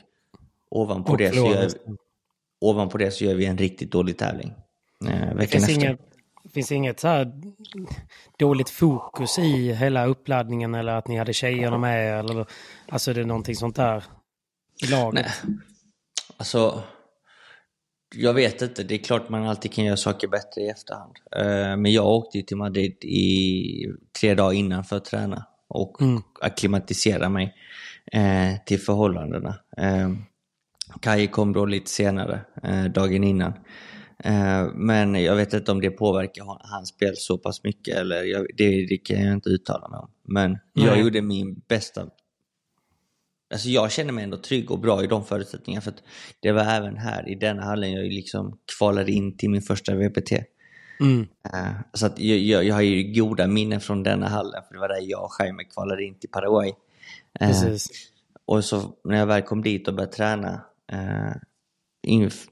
ovanpå, 0.70 1.12
Och 1.12 1.18
det, 1.18 1.30
så 1.32 1.36
gör, 1.38 1.64
nästan. 1.64 1.98
ovanpå 2.62 2.98
det 2.98 3.12
så 3.12 3.26
gör 3.26 3.36
vi 3.36 3.46
en 3.46 3.58
riktigt 3.58 3.92
dålig 3.92 4.18
tävling. 4.18 4.54
Eh, 5.06 5.30
Det 5.30 5.36
veckan 5.36 5.48
finns 5.48 5.70
efter. 5.70 5.74
inget, 5.82 6.00
finns 6.54 6.72
inget 6.72 7.00
så 7.00 7.08
här 7.08 7.32
dåligt 8.40 8.70
fokus 8.70 9.40
i 9.40 9.74
hela 9.74 10.06
uppladdningen 10.06 10.76
eller 10.76 10.94
att 10.94 11.08
ni 11.08 11.18
hade 11.18 11.34
tjejerna 11.34 11.78
med 11.78 12.20
eller 12.20 12.46
alltså 12.90 13.14
det 13.14 13.22
är 13.22 13.26
någonting 13.26 13.56
sånt 13.56 13.76
där 13.76 14.04
i 14.84 14.88
laget. 14.88 15.26
Nej. 15.44 15.56
Alltså, 16.38 16.84
jag 18.16 18.34
vet 18.34 18.62
inte. 18.62 18.84
Det 18.84 18.96
är 18.96 19.00
klart 19.04 19.30
man 19.30 19.48
alltid 19.48 19.74
kan 19.74 19.86
göra 19.86 19.98
saker 19.98 20.28
bättre 20.28 20.62
i 20.62 20.68
efterhand. 20.70 21.14
Eh, 21.36 21.78
Men 21.78 21.92
jag 21.94 22.08
åkte 22.08 22.42
till 22.42 22.58
Madrid 22.58 23.04
i 23.04 23.88
tre 24.20 24.34
dagar 24.36 24.54
innan 24.54 24.84
för 24.84 24.98
att 24.98 25.06
träna 25.06 25.46
och 25.68 26.02
Mm. 26.02 26.22
akklimatisera 26.42 27.30
mig 27.30 27.54
eh, 28.12 28.64
till 28.66 28.80
förhållandena. 28.80 29.56
Eh, 29.78 30.10
Kaj 31.02 31.28
kom 31.28 31.54
då 31.54 31.66
lite 31.66 31.90
senare, 31.90 32.42
dagen 32.96 33.24
innan. 33.24 33.54
Men 34.74 35.16
jag 35.24 35.36
vet 35.36 35.54
inte 35.54 35.72
om 35.72 35.82
det 35.82 35.90
påverkar 35.90 36.44
hans 36.72 36.90
spel 36.90 37.14
så 37.16 37.38
pass 37.38 37.64
mycket. 37.64 37.98
Eller 37.98 38.24
jag, 38.24 38.48
det, 38.58 38.86
det 38.86 38.98
kan 38.98 39.22
jag 39.22 39.34
inte 39.34 39.50
uttala 39.50 39.88
mig 39.90 40.00
om. 40.00 40.10
Men 40.24 40.58
jag 40.74 40.86
Nej. 40.92 41.00
gjorde 41.02 41.22
min 41.22 41.62
bästa 41.68 42.08
Alltså 43.54 43.70
jag 43.70 43.92
känner 43.92 44.14
mig 44.14 44.24
ändå 44.24 44.38
trygg 44.38 44.72
och 44.72 44.80
bra 44.80 45.04
i 45.04 45.08
de 45.08 45.26
förutsättningarna. 45.26 45.82
För 45.82 45.92
att 45.92 46.04
det 46.40 46.52
var 46.52 46.62
även 46.62 46.98
här 46.98 47.30
i 47.30 47.36
denna 47.36 47.64
hallen 47.64 47.92
jag 47.92 48.06
liksom 48.06 48.60
kvalade 48.78 49.12
in 49.12 49.38
till 49.38 49.50
min 49.50 49.62
första 49.62 49.96
VPT. 49.96 50.32
Mm. 51.00 51.28
Eh, 51.54 51.72
så 51.94 52.06
att 52.06 52.20
jag, 52.20 52.38
jag, 52.38 52.64
jag 52.64 52.76
har 52.76 52.82
ju 52.82 53.14
goda 53.14 53.48
minnen 53.48 53.82
från 53.82 54.04
denna 54.04 54.28
hallen. 54.28 54.64
För 54.68 54.74
det 54.74 54.80
var 54.80 54.90
där 54.90 55.02
jag 55.02 55.24
och 55.24 55.32
Jaime 55.40 55.64
kvalade 55.64 56.04
in 56.04 56.20
till 56.20 56.30
Paraguay. 56.30 56.74
Precis. 57.40 57.88
och 58.46 58.66
så 58.66 58.96
när 59.04 59.18
jag 59.18 59.26
väl 59.26 59.42
kom 59.42 59.62
dit 59.62 59.88
och 59.88 59.94
började 59.94 60.14
träna 60.14 60.62
eh, 60.92 61.36
inf 62.08 62.48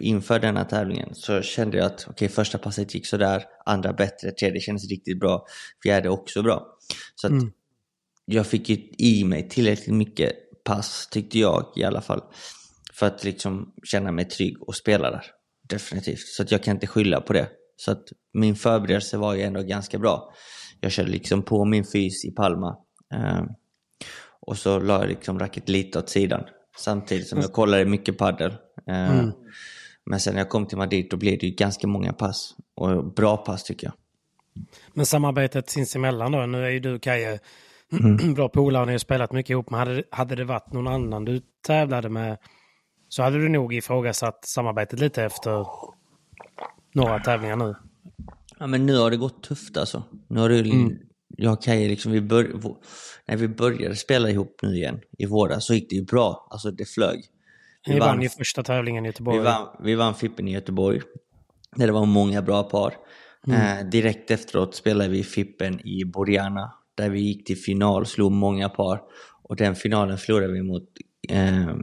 inför 0.00 0.38
denna 0.38 0.64
tävlingen 0.64 1.14
så 1.14 1.42
kände 1.42 1.76
jag 1.76 1.86
att 1.86 2.06
okej, 2.10 2.28
första 2.28 2.58
passet 2.58 2.94
gick 2.94 3.06
sådär, 3.06 3.44
andra 3.66 3.92
bättre, 3.92 4.30
tredje 4.30 4.60
kändes 4.60 4.90
riktigt 4.90 5.20
bra, 5.20 5.46
fjärde 5.82 6.08
också 6.08 6.42
bra. 6.42 6.66
Så 7.14 7.26
att 7.26 7.32
Mm. 7.32 7.52
Jag 8.24 8.46
fick 8.46 8.68
ju 8.68 8.76
i 8.98 9.24
mig 9.24 9.48
tillräckligt 9.48 9.94
mycket 9.94 10.32
pass, 10.64 11.08
tyckte 11.10 11.38
jag 11.38 11.72
i 11.76 11.84
alla 11.84 12.00
fall, 12.00 12.22
för 12.92 13.06
att 13.06 13.24
liksom 13.24 13.74
känna 13.84 14.12
mig 14.12 14.24
trygg 14.24 14.62
och 14.62 14.76
spela 14.76 15.10
där. 15.10 15.24
Definitivt. 15.68 16.26
Så 16.26 16.42
att 16.42 16.50
jag 16.50 16.62
kan 16.62 16.74
inte 16.74 16.86
skylla 16.86 17.20
på 17.20 17.32
det. 17.32 17.48
Så 17.76 17.92
att 17.92 18.02
min 18.32 18.56
förberedelse 18.56 19.16
var 19.16 19.34
ju 19.34 19.42
ändå 19.42 19.62
ganska 19.62 19.98
bra. 19.98 20.32
Jag 20.80 20.92
körde 20.92 21.10
liksom 21.10 21.42
på 21.42 21.64
min 21.64 21.84
fys 21.84 22.24
i 22.24 22.30
Palma. 22.30 22.76
Eh, 23.14 23.42
och 24.40 24.58
så 24.58 24.80
la 24.80 25.00
jag 25.00 25.08
liksom 25.08 25.38
racket 25.38 25.68
lite 25.68 25.98
åt 25.98 26.08
sidan. 26.08 26.44
Samtidigt 26.76 27.28
som 27.28 27.40
jag 27.40 27.52
kollade 27.52 27.84
mycket 27.84 28.18
paddel. 28.18 28.50
Eh, 28.88 29.10
Mm. 29.10 29.32
Men 30.06 30.20
sen 30.20 30.34
när 30.34 30.40
jag 30.40 30.48
kom 30.48 30.66
till 30.66 30.78
Madrid 30.78 31.06
då 31.10 31.16
blev 31.16 31.38
det 31.38 31.46
ju 31.46 31.54
ganska 31.54 31.86
många 31.86 32.12
pass. 32.12 32.54
Och 32.74 33.14
bra 33.14 33.36
pass 33.36 33.64
tycker 33.64 33.86
jag. 33.86 33.94
Men 34.92 35.06
samarbetet 35.06 35.70
sinsemellan 35.70 36.32
då, 36.32 36.46
nu 36.46 36.64
är 36.64 36.70
ju 36.70 36.80
du 36.80 36.98
Kaje 36.98 37.38
Mm. 37.92 38.34
bra 38.34 38.48
polare 38.48 38.86
ni 38.86 38.92
har 38.92 38.98
spelat 38.98 39.32
mycket 39.32 39.50
ihop, 39.50 39.70
men 39.70 39.78
hade, 39.78 40.02
hade 40.10 40.34
det 40.34 40.44
varit 40.44 40.72
någon 40.72 40.88
annan 40.88 41.24
du 41.24 41.40
tävlade 41.66 42.08
med 42.08 42.38
så 43.08 43.22
hade 43.22 43.38
du 43.38 43.48
nog 43.48 43.74
ifrågasatt 43.74 44.44
samarbetet 44.44 45.00
lite 45.00 45.24
efter 45.24 45.66
några 46.94 47.18
tävlingar 47.18 47.56
nu. 47.56 47.74
Ja, 48.58 48.66
men 48.66 48.86
nu 48.86 48.96
har 48.96 49.10
det 49.10 49.16
gått 49.16 49.42
tufft 49.42 49.76
alltså. 49.76 50.02
Nu 50.28 50.40
har 50.40 50.48
det, 50.48 50.58
Mm. 50.58 50.98
jag 51.28 51.52
och 51.52 51.62
Kaj, 51.62 51.88
liksom, 51.88 52.12
vi 52.12 52.20
bör, 52.20 52.60
när 53.26 53.36
vi 53.36 53.48
började 53.48 53.96
spela 53.96 54.30
ihop 54.30 54.56
nu 54.62 54.76
igen 54.76 55.00
i 55.18 55.26
våras 55.26 55.66
så 55.66 55.74
gick 55.74 55.90
det 55.90 55.96
ju 55.96 56.04
bra. 56.04 56.48
Alltså 56.50 56.70
det 56.70 56.84
flög. 56.84 57.24
Ni 57.86 57.98
vann 57.98 58.22
ju 58.22 58.28
första 58.28 58.62
tävlingen 58.62 59.04
i 59.04 59.08
Göteborg. 59.08 59.38
Vi 59.38 59.44
vann, 59.44 59.66
vi 59.80 59.94
vann 59.94 60.14
Fippen 60.14 60.48
i 60.48 60.52
Göteborg. 60.52 61.00
Där 61.76 61.86
det 61.86 61.92
var 61.92 62.06
många 62.06 62.42
bra 62.42 62.62
par. 62.62 62.94
Eh, 63.48 63.86
direkt 63.86 64.30
efteråt 64.30 64.74
spelade 64.74 65.10
vi 65.10 65.24
Fippen 65.24 65.86
i 65.86 66.04
Borjana. 66.04 66.72
Där 66.94 67.10
vi 67.10 67.20
gick 67.20 67.46
till 67.46 67.58
final, 67.58 68.06
slog 68.06 68.32
många 68.32 68.68
par. 68.68 69.00
Och 69.42 69.56
den 69.56 69.74
finalen 69.74 70.18
förlorade 70.18 70.52
vi 70.52 70.62
mot 70.62 70.88
eh, 71.28 71.76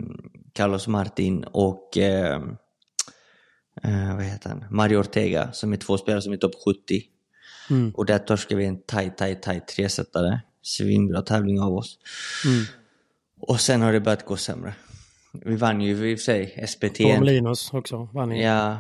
Carlos 0.54 0.88
Martin 0.88 1.44
och 1.44 1.98
eh, 1.98 2.42
eh, 3.84 4.16
vad 4.16 4.24
heter 4.24 4.50
han? 4.50 4.66
Mario 4.70 4.98
Ortega 4.98 5.52
som 5.52 5.74
är 5.74 5.78
två 5.78 5.98
spelare 5.98 6.22
som 6.22 6.34
är 6.34 6.38
topp 6.38 6.56
70. 6.66 7.04
Mm. 7.70 7.92
Och 7.92 8.06
där 8.06 8.20
torskade 8.20 8.60
vi 8.60 8.66
en 8.66 8.82
tight, 8.82 9.18
tight, 9.18 9.42
tight 9.42 9.68
tresetare. 9.68 10.42
Svinbra 10.62 11.22
tävling 11.22 11.62
av 11.62 11.74
oss. 11.74 12.00
Mm. 12.46 12.66
Och 13.40 13.62
sen 13.62 13.82
har 13.82 13.94
det 13.94 14.00
börjat 14.00 14.26
gå 14.26 14.38
sämre. 14.38 14.74
Vi 15.34 15.56
vann 15.56 15.82
ju 15.82 16.12
i 16.12 16.16
och 16.16 16.20
för 16.20 16.24
sig 16.24 16.68
SPT. 16.68 16.98
Torremolinos 16.98 17.74
också 17.74 18.10
vann 18.14 18.30
ni. 18.30 18.44
Ja, 18.44 18.72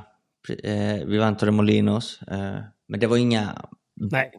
eh, 0.63 1.05
vi 1.05 1.17
vann 1.17 1.37
Torremolinos. 1.37 2.21
Eh, 2.21 2.59
men 2.87 2.99
det 2.99 3.07
var 3.07 3.17
inga... 3.17 3.65
Nej, 3.95 4.31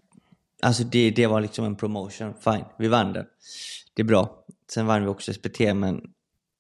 Alltså 0.63 0.85
det, 0.85 1.11
det 1.11 1.27
var 1.27 1.41
liksom 1.41 1.65
en 1.65 1.77
promotion. 1.77 2.35
Fine, 2.41 2.65
vi 2.79 2.89
vann 2.89 3.13
den. 3.13 3.27
Det 3.95 4.03
är 4.03 4.07
bra. 4.07 4.45
Sen 4.71 4.87
vann 4.87 5.03
vi 5.03 5.09
också 5.09 5.33
SPT, 5.33 5.61
men 5.61 6.01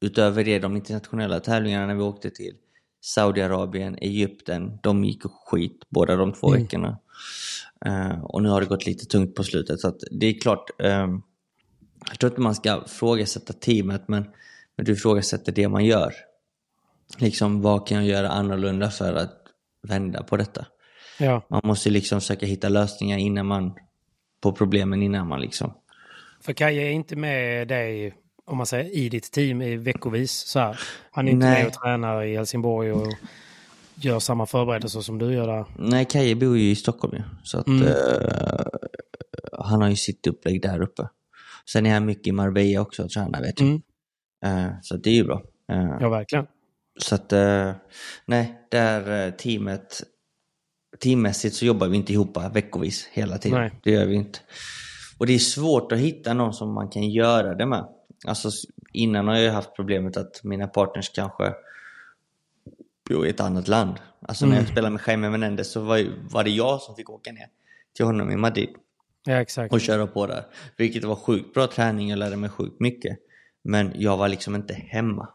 utöver 0.00 0.44
det, 0.44 0.58
de 0.58 0.76
internationella 0.76 1.40
tävlingarna 1.40 1.86
när 1.86 1.94
vi 1.94 2.02
åkte 2.02 2.30
till 2.30 2.54
Saudiarabien, 3.00 3.98
Egypten, 4.00 4.78
de 4.82 5.04
gick 5.04 5.22
skit 5.22 5.86
båda 5.88 6.16
de 6.16 6.32
två 6.32 6.50
veckorna. 6.50 6.98
Eh, 7.86 8.24
och 8.24 8.42
nu 8.42 8.48
har 8.48 8.60
det 8.60 8.66
gått 8.66 8.86
lite 8.86 9.06
tungt 9.06 9.34
på 9.34 9.44
slutet. 9.44 9.80
Så 9.80 9.88
att 9.88 10.00
det 10.10 10.26
är 10.26 10.40
klart, 10.40 10.70
ehm, 10.78 11.22
jag 12.08 12.18
tror 12.18 12.32
inte 12.32 12.40
man 12.40 12.54
ska 12.54 12.84
frågasätta 12.86 13.52
teamet, 13.52 14.08
men, 14.08 14.24
men 14.76 14.86
du 14.86 14.92
ifrågasätter 14.92 15.52
det 15.52 15.68
man 15.68 15.84
gör. 15.84 16.14
Liksom, 17.18 17.62
vad 17.62 17.86
kan 17.86 17.96
jag 17.96 18.06
göra 18.06 18.28
annorlunda 18.28 18.90
för 18.90 19.14
att 19.14 19.38
vända 19.82 20.22
på 20.22 20.36
detta? 20.36 20.66
ja. 21.18 21.46
Man 21.50 21.60
måste 21.64 21.90
liksom 21.90 22.20
försöka 22.20 22.46
hitta 22.46 22.68
lösningar 22.68 23.18
innan 23.18 23.46
man, 23.46 23.74
på 24.42 24.52
problemen 24.52 25.02
innan 25.02 25.28
man 25.28 25.40
liksom... 25.40 25.72
För 26.40 26.52
Kaje 26.52 26.82
är 26.82 26.90
inte 26.90 27.16
med 27.16 27.68
dig, 27.68 28.14
om 28.44 28.56
man 28.56 28.66
säger 28.66 28.96
i 28.96 29.08
ditt 29.08 29.32
team 29.32 29.62
i 29.62 29.76
veckovis. 29.76 30.32
Så 30.32 30.58
här. 30.58 30.80
Han 31.10 31.28
är 31.28 31.32
inte 31.32 31.46
Nej. 31.46 31.58
med 31.58 31.66
och 31.66 31.72
tränar 31.72 32.22
i 32.22 32.36
Helsingborg 32.36 32.92
och 32.92 33.08
gör 33.94 34.18
samma 34.18 34.46
förberedelser 34.46 35.00
som 35.00 35.18
du 35.18 35.32
gör 35.34 35.46
där. 35.46 35.64
Nej, 35.78 36.04
Kaje 36.04 36.34
bor 36.34 36.58
ju 36.58 36.70
i 36.70 36.76
Stockholm 36.76 37.16
ju. 37.16 37.22
Så 37.42 37.58
att 37.58 37.68
eh, 37.68 38.66
han 39.52 39.82
har 39.82 39.88
ju 39.88 39.96
sitt 39.96 40.26
upplägg 40.26 40.62
där 40.62 40.82
uppe. 40.82 41.08
Sen 41.70 41.86
är 41.86 41.94
han 41.94 42.04
mycket 42.06 42.26
i 42.26 42.32
Marbella 42.32 42.80
också 42.80 43.04
och 43.04 43.10
tränar 43.10 43.40
vet 43.40 43.60
jag. 43.60 43.68
Mm. 43.68 43.82
Eh, 44.44 44.72
så 44.82 44.96
det 44.96 45.10
är 45.10 45.14
ju 45.14 45.24
bra. 45.24 45.42
Eh, 45.72 45.96
Ja, 46.00 46.08
verkligen. 46.08 46.46
Så 46.98 47.14
att, 47.14 47.32
nej, 48.26 48.54
där 48.70 49.30
teamet, 49.30 50.02
teammässigt 51.00 51.54
så 51.54 51.64
jobbar 51.64 51.88
vi 51.88 51.96
inte 51.96 52.12
ihop 52.12 52.36
veckovis 52.52 53.08
hela 53.12 53.38
tiden. 53.38 53.60
Nej. 53.60 53.72
Det 53.82 53.90
gör 53.90 54.06
vi 54.06 54.14
inte. 54.14 54.38
Och 55.18 55.26
det 55.26 55.34
är 55.34 55.38
svårt 55.38 55.92
att 55.92 55.98
hitta 55.98 56.34
någon 56.34 56.52
som 56.54 56.74
man 56.74 56.88
kan 56.88 57.10
göra 57.10 57.54
det 57.54 57.66
med. 57.66 57.84
Alltså 58.26 58.48
innan 58.92 59.28
har 59.28 59.36
jag 59.36 59.52
haft 59.52 59.76
problemet 59.76 60.16
att 60.16 60.44
mina 60.44 60.66
partners 60.66 61.10
kanske 61.14 61.54
bor 63.08 63.26
i 63.26 63.30
ett 63.30 63.40
annat 63.40 63.68
land. 63.68 63.94
Alltså 64.28 64.46
när 64.46 64.56
jag 64.56 64.68
spelade 64.68 64.90
med 64.90 65.02
Jaime 65.06 65.30
Menendez 65.30 65.72
så 65.72 65.80
var, 65.80 66.04
var 66.30 66.44
det 66.44 66.50
jag 66.50 66.80
som 66.80 66.96
fick 66.96 67.10
åka 67.10 67.32
ner 67.32 67.46
till 67.96 68.04
honom 68.04 68.30
i 68.30 68.36
Madrid 68.36 68.68
Ja, 69.24 69.32
exakt. 69.40 69.72
och 69.72 69.80
köra 69.80 70.06
på 70.06 70.26
där. 70.26 70.44
Vilket 70.76 71.04
var 71.04 71.16
sjukt 71.16 71.54
bra 71.54 71.66
träning, 71.66 72.10
jag 72.10 72.18
lärde 72.18 72.36
mig 72.36 72.50
sjukt 72.50 72.80
mycket. 72.80 73.18
Men 73.64 73.92
jag 73.94 74.16
var 74.16 74.28
liksom 74.28 74.54
inte 74.54 74.74
hemma. 74.74 75.28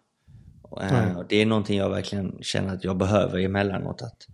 Och 0.62 1.26
det 1.30 1.41
är 1.41 1.45
någonting 1.45 1.78
jag 1.78 1.89
verkligen 1.89 2.38
känner 2.41 2.74
att 2.74 2.84
jag 2.84 2.97
behöver 2.97 3.39
emellanåt. 3.39 4.01
Att 4.01 4.28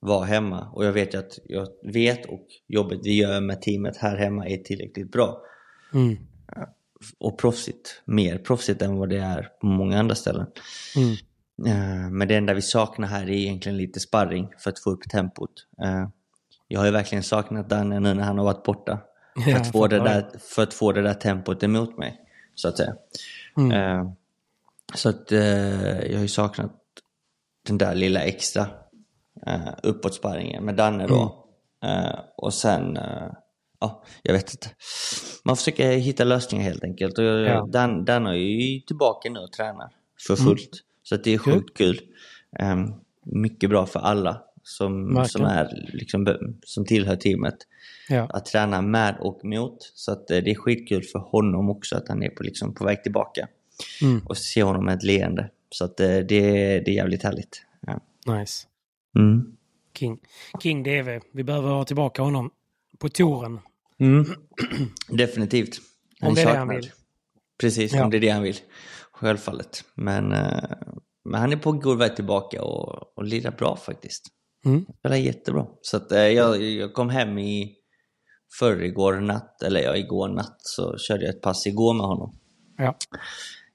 vara 0.00 0.24
hemma. 0.24 0.68
Och 0.72 0.84
jag 0.84 0.92
vet 0.92 1.14
ju 1.14 1.18
att 1.18 1.38
jag 1.44 1.68
vet 1.82 2.26
och 2.26 2.46
jobbet 2.66 2.98
vi 3.02 3.16
gör 3.16 3.40
med 3.40 3.62
teamet 3.62 3.96
här 3.96 4.16
hemma 4.16 4.46
är 4.46 4.56
tillräckligt 4.56 5.12
bra. 5.12 5.42
Mm. 5.94 6.16
Och 7.18 7.38
proffsigt. 7.38 8.02
Mer 8.04 8.38
proffsigt 8.38 8.82
än 8.82 8.96
vad 8.96 9.08
det 9.08 9.18
är 9.18 9.48
på 9.60 9.66
många 9.66 9.98
andra 9.98 10.14
ställen. 10.14 10.46
Mm. 10.96 11.12
Eh, 11.66 12.10
Men 12.10 12.28
det 12.28 12.36
enda 12.36 12.54
vi 12.54 12.62
saknar 12.62 13.08
här 13.08 13.22
är 13.22 13.30
egentligen 13.30 13.76
lite 13.78 14.00
sparring 14.00 14.48
för 14.58 14.70
att 14.70 14.78
få 14.78 14.90
upp 14.90 15.08
tempot. 15.10 15.50
Eh, 15.82 16.08
Jag 16.68 16.80
har 16.80 16.86
ju 16.86 16.92
verkligen 16.92 17.24
saknat 17.24 17.68
Danne 17.68 18.00
nu 18.00 18.14
när 18.14 18.22
han 18.24 18.38
har 18.38 18.44
varit 18.44 18.62
borta. 18.64 18.98
För 19.44 19.52
att, 19.52 19.72
få 19.72 19.86
det 19.86 19.98
där, 19.98 20.30
för 20.38 20.62
att 20.62 20.74
få 20.74 20.92
det 20.92 21.02
där 21.02 21.14
tempot 21.14 21.62
emot 21.62 21.98
mig, 21.98 22.20
så 22.54 22.68
att 22.68 22.76
säga. 22.76 22.94
Mm. 23.56 23.72
Eh, 23.72 24.10
Så 24.94 25.08
att 25.08 25.32
eh, 25.32 26.00
jag 26.00 26.14
har 26.14 26.22
ju 26.22 26.28
saknat 26.28 26.72
den 27.66 27.78
där 27.78 27.94
lilla 27.94 28.20
extra 28.20 28.66
uh, 29.46 29.68
uppåtsparringen 29.82 30.64
med 30.64 30.74
Danne 30.74 31.06
då. 31.06 31.44
Eh, 31.84 32.18
och 32.36 32.54
sen, 32.54 32.96
eh, 32.96 33.32
ja, 33.80 34.04
jag 34.22 34.32
vet 34.32 34.50
inte. 34.50 34.68
Man 35.44 35.56
försöker 35.56 35.92
hitta 35.92 36.24
lösningar 36.24 36.64
helt 36.64 36.84
enkelt. 36.84 37.18
Och 37.18 37.24
jag, 37.24 37.40
Ja. 37.40 37.66
Dan, 37.72 38.04
Dan 38.04 38.26
är 38.26 38.32
ju 38.32 38.80
tillbaka 38.80 39.30
nu 39.30 39.40
och 39.40 39.52
tränar 39.52 39.90
för 40.26 40.36
fullt. 40.36 40.70
Så 41.02 41.14
att 41.14 41.24
det 41.24 41.34
är 41.34 41.38
sjukt 41.38 41.76
kul. 41.76 42.00
Eh, 42.58 42.76
mycket 43.22 43.70
bra 43.70 43.86
för 43.86 44.00
alla 44.00 44.42
som, 44.62 45.04
Verkligen. 45.06 45.28
som, 45.28 45.44
är, 45.44 45.90
liksom, 45.92 46.26
som 46.64 46.84
tillhör 46.84 47.16
teamet 47.16 47.56
Ja. 48.08 48.26
att 48.30 48.46
träna 48.46 48.82
med 48.82 49.16
och 49.20 49.44
mot. 49.44 49.82
Så 49.94 50.12
att 50.12 50.30
eh, 50.30 50.38
det 50.38 50.50
är 50.50 50.54
skitkul 50.54 51.02
för 51.02 51.18
honom 51.18 51.70
också 51.70 51.96
att 51.96 52.08
han 52.08 52.22
är 52.22 52.30
på, 52.30 52.42
liksom, 52.42 52.74
på 52.74 52.84
väg 52.84 53.02
tillbaka. 53.02 53.48
Mm. 54.02 54.26
Och 54.26 54.36
se 54.36 54.62
honom 54.62 54.84
med 54.84 54.94
ett 54.94 55.02
leende. 55.02 55.50
Så 55.70 55.84
att 55.84 56.00
eh, 56.00 56.06
det, 56.06 56.40
det 56.80 56.88
är 56.90 56.94
jävligt 56.94 57.22
härligt. 57.22 57.62
Ja. 57.86 58.00
Nice. 58.34 58.66
Mm. 59.18 59.56
King. 59.98 60.18
King 60.62 60.82
DV. 60.82 61.20
Vi 61.32 61.44
behöver 61.44 61.70
ha 61.70 61.84
tillbaka 61.84 62.22
honom 62.22 62.50
på 62.98 63.08
touren. 63.08 63.60
Definitivt. 65.08 65.78
Om 66.22 66.34
det 66.34 66.42
är 66.42 66.46
det 66.52 66.58
han 66.58 66.68
vill. 66.68 66.90
Precis, 67.60 67.92
Ja. 67.92 68.04
om 68.04 68.10
det 68.10 68.16
är 68.16 68.20
det 68.20 68.28
han 68.28 68.42
vill. 68.42 68.56
Självfallet. 69.12 69.84
Men, 69.94 70.32
eh, 70.32 70.70
men 71.24 71.40
han 71.40 71.52
är 71.52 71.56
på 71.56 71.72
god 71.72 71.98
väg 71.98 72.16
tillbaka 72.16 72.62
och, 72.62 73.18
och 73.18 73.24
lirar 73.24 73.50
bra 73.50 73.76
faktiskt. 73.76 74.26
Mm. 74.64 74.86
Spelar 74.98 75.16
jättebra. 75.16 75.66
Så 75.82 75.96
att, 75.96 76.12
eh, 76.12 76.20
jag, 76.20 76.62
jag 76.62 76.94
kom 76.94 77.08
hem 77.10 77.38
i 77.38 77.74
förrgår 78.58 79.20
natt, 79.20 79.62
eller 79.62 79.80
ja, 79.80 79.96
igår 79.96 80.28
natt, 80.28 80.56
så 80.58 80.98
körde 80.98 81.24
jag 81.24 81.34
ett 81.34 81.42
pass 81.42 81.66
igår 81.66 81.94
med 81.94 82.06
honom. 82.06 82.38
Ja. 82.76 82.96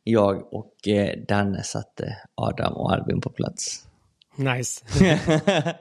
Jag 0.04 0.54
och 0.54 0.88
eh, 0.88 1.20
Danne 1.28 1.64
satte 1.64 2.18
Adam 2.36 2.74
och 2.74 2.92
Albin 2.94 3.22
på 3.22 3.30
plats. 3.30 3.88
Nice. 4.36 4.86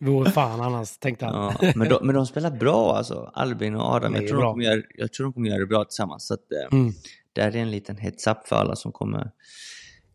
Vore 0.00 0.30
fan 0.30 0.60
annars, 0.60 0.98
tänkte 0.98 1.26
han. 1.26 1.54
Ja, 1.60 1.72
men, 1.76 1.88
de, 1.88 2.06
men 2.06 2.14
de 2.14 2.26
spelar 2.26 2.50
bra 2.50 2.96
alltså, 2.96 3.30
Albin 3.34 3.74
och 3.74 3.94
Adam. 3.94 4.14
Jag 4.14 4.28
tror 4.28 4.42
de, 4.42 4.52
kommer 4.52 4.64
göra, 4.64 4.82
jag 4.94 5.12
tror 5.12 5.24
de 5.24 5.32
kommer 5.32 5.48
göra 5.48 5.58
det 5.58 5.66
bra 5.66 5.84
tillsammans. 5.84 6.26
Så 6.26 6.34
att, 6.34 6.52
eh, 6.52 6.78
Mm. 6.78 6.92
Det 7.32 7.42
är 7.42 7.56
en 7.56 7.70
liten 7.70 7.96
heads 7.96 8.26
up 8.26 8.48
för 8.48 8.56
alla 8.56 8.76
som 8.76 8.92
kommer 8.92 9.30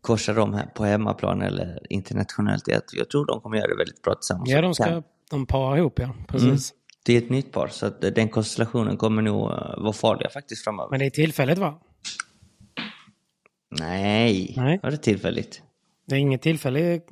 korsa 0.00 0.32
dem 0.32 0.54
här 0.54 0.66
på 0.66 0.84
hemmaplan 0.84 1.42
eller 1.42 1.92
internationellt. 1.92 2.62
Jag, 2.92 3.08
tror 3.10 3.26
de 3.26 3.40
kommer 3.40 3.56
göra 3.56 3.68
det 3.68 3.76
väldigt 3.76 4.02
bra 4.02 4.14
tillsammans. 4.14 4.50
Ja, 4.50 4.60
de 4.60 4.74
ska 4.74 5.02
de 5.30 5.46
parar 5.46 5.76
ihop, 5.76 5.98
ja. 5.98 6.14
Precis. 6.28 6.74
Det 7.04 7.12
är 7.12 7.18
ett 7.18 7.30
nytt 7.30 7.52
par, 7.52 7.68
så 7.68 7.86
att 7.86 8.04
eh, 8.04 8.10
den 8.10 8.28
konstellationen 8.28 8.96
kommer 8.96 9.22
nog 9.22 9.50
eh, 9.50 9.56
vara 9.78 9.92
farliga 9.92 10.30
faktiskt 10.30 10.64
framöver. 10.64 10.90
Men 10.90 10.98
det 10.98 11.06
är 11.06 11.10
tillfälligt, 11.10 11.58
va? 11.58 11.80
Nej, 13.70 14.54
Nej. 14.56 14.80
var 14.82 14.90
det 14.90 14.96
tillfälligt? 14.96 15.62
Det 16.06 16.14
är 16.14 16.18
inget 16.18 16.42
tillfällig 16.42 17.02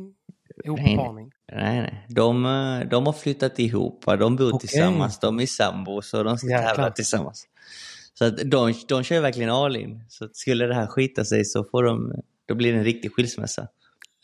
ihopparning. 0.64 1.32
Nej, 1.52 1.80
nej. 1.80 2.06
De, 2.08 2.44
eh, 2.44 2.88
de 2.88 3.06
har 3.06 3.12
flyttat 3.12 3.58
ihop, 3.58 4.04
de 4.06 4.36
bor 4.36 4.54
Okej. 4.54 4.68
tillsammans, 4.68 5.18
de 5.18 5.40
är 5.40 5.46
sambos 5.46 6.14
och 6.14 6.24
de 6.24 6.38
ska 6.38 6.48
Jäklar. 6.50 6.74
tävla 6.74 6.90
tillsammans. 6.90 7.46
Så 8.14 8.24
att 8.24 8.36
de, 8.50 8.74
de 8.88 9.02
kör 9.02 9.20
verkligen 9.20 9.50
all 9.50 9.76
in. 9.76 10.04
Så 10.08 10.28
skulle 10.32 10.66
det 10.66 10.74
här 10.74 10.86
skita 10.86 11.24
sig 11.24 11.44
så 11.44 11.64
får 11.64 11.82
de, 11.84 12.12
då 12.46 12.54
blir 12.54 12.72
det 12.72 12.78
en 12.78 12.84
riktig 12.84 13.12
skilsmässa. 13.12 13.68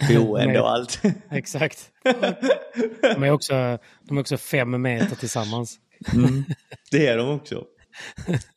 Boende 0.09 0.61
och 0.61 0.71
allt. 0.71 1.03
Exakt. 1.31 1.91
De 3.03 3.23
är, 3.23 3.31
också, 3.31 3.79
de 4.03 4.17
är 4.17 4.21
också 4.21 4.37
fem 4.37 4.83
meter 4.83 5.17
tillsammans. 5.17 5.79
Mm, 6.15 6.45
det 6.91 7.07
är 7.07 7.17
de 7.17 7.29
också. 7.29 7.65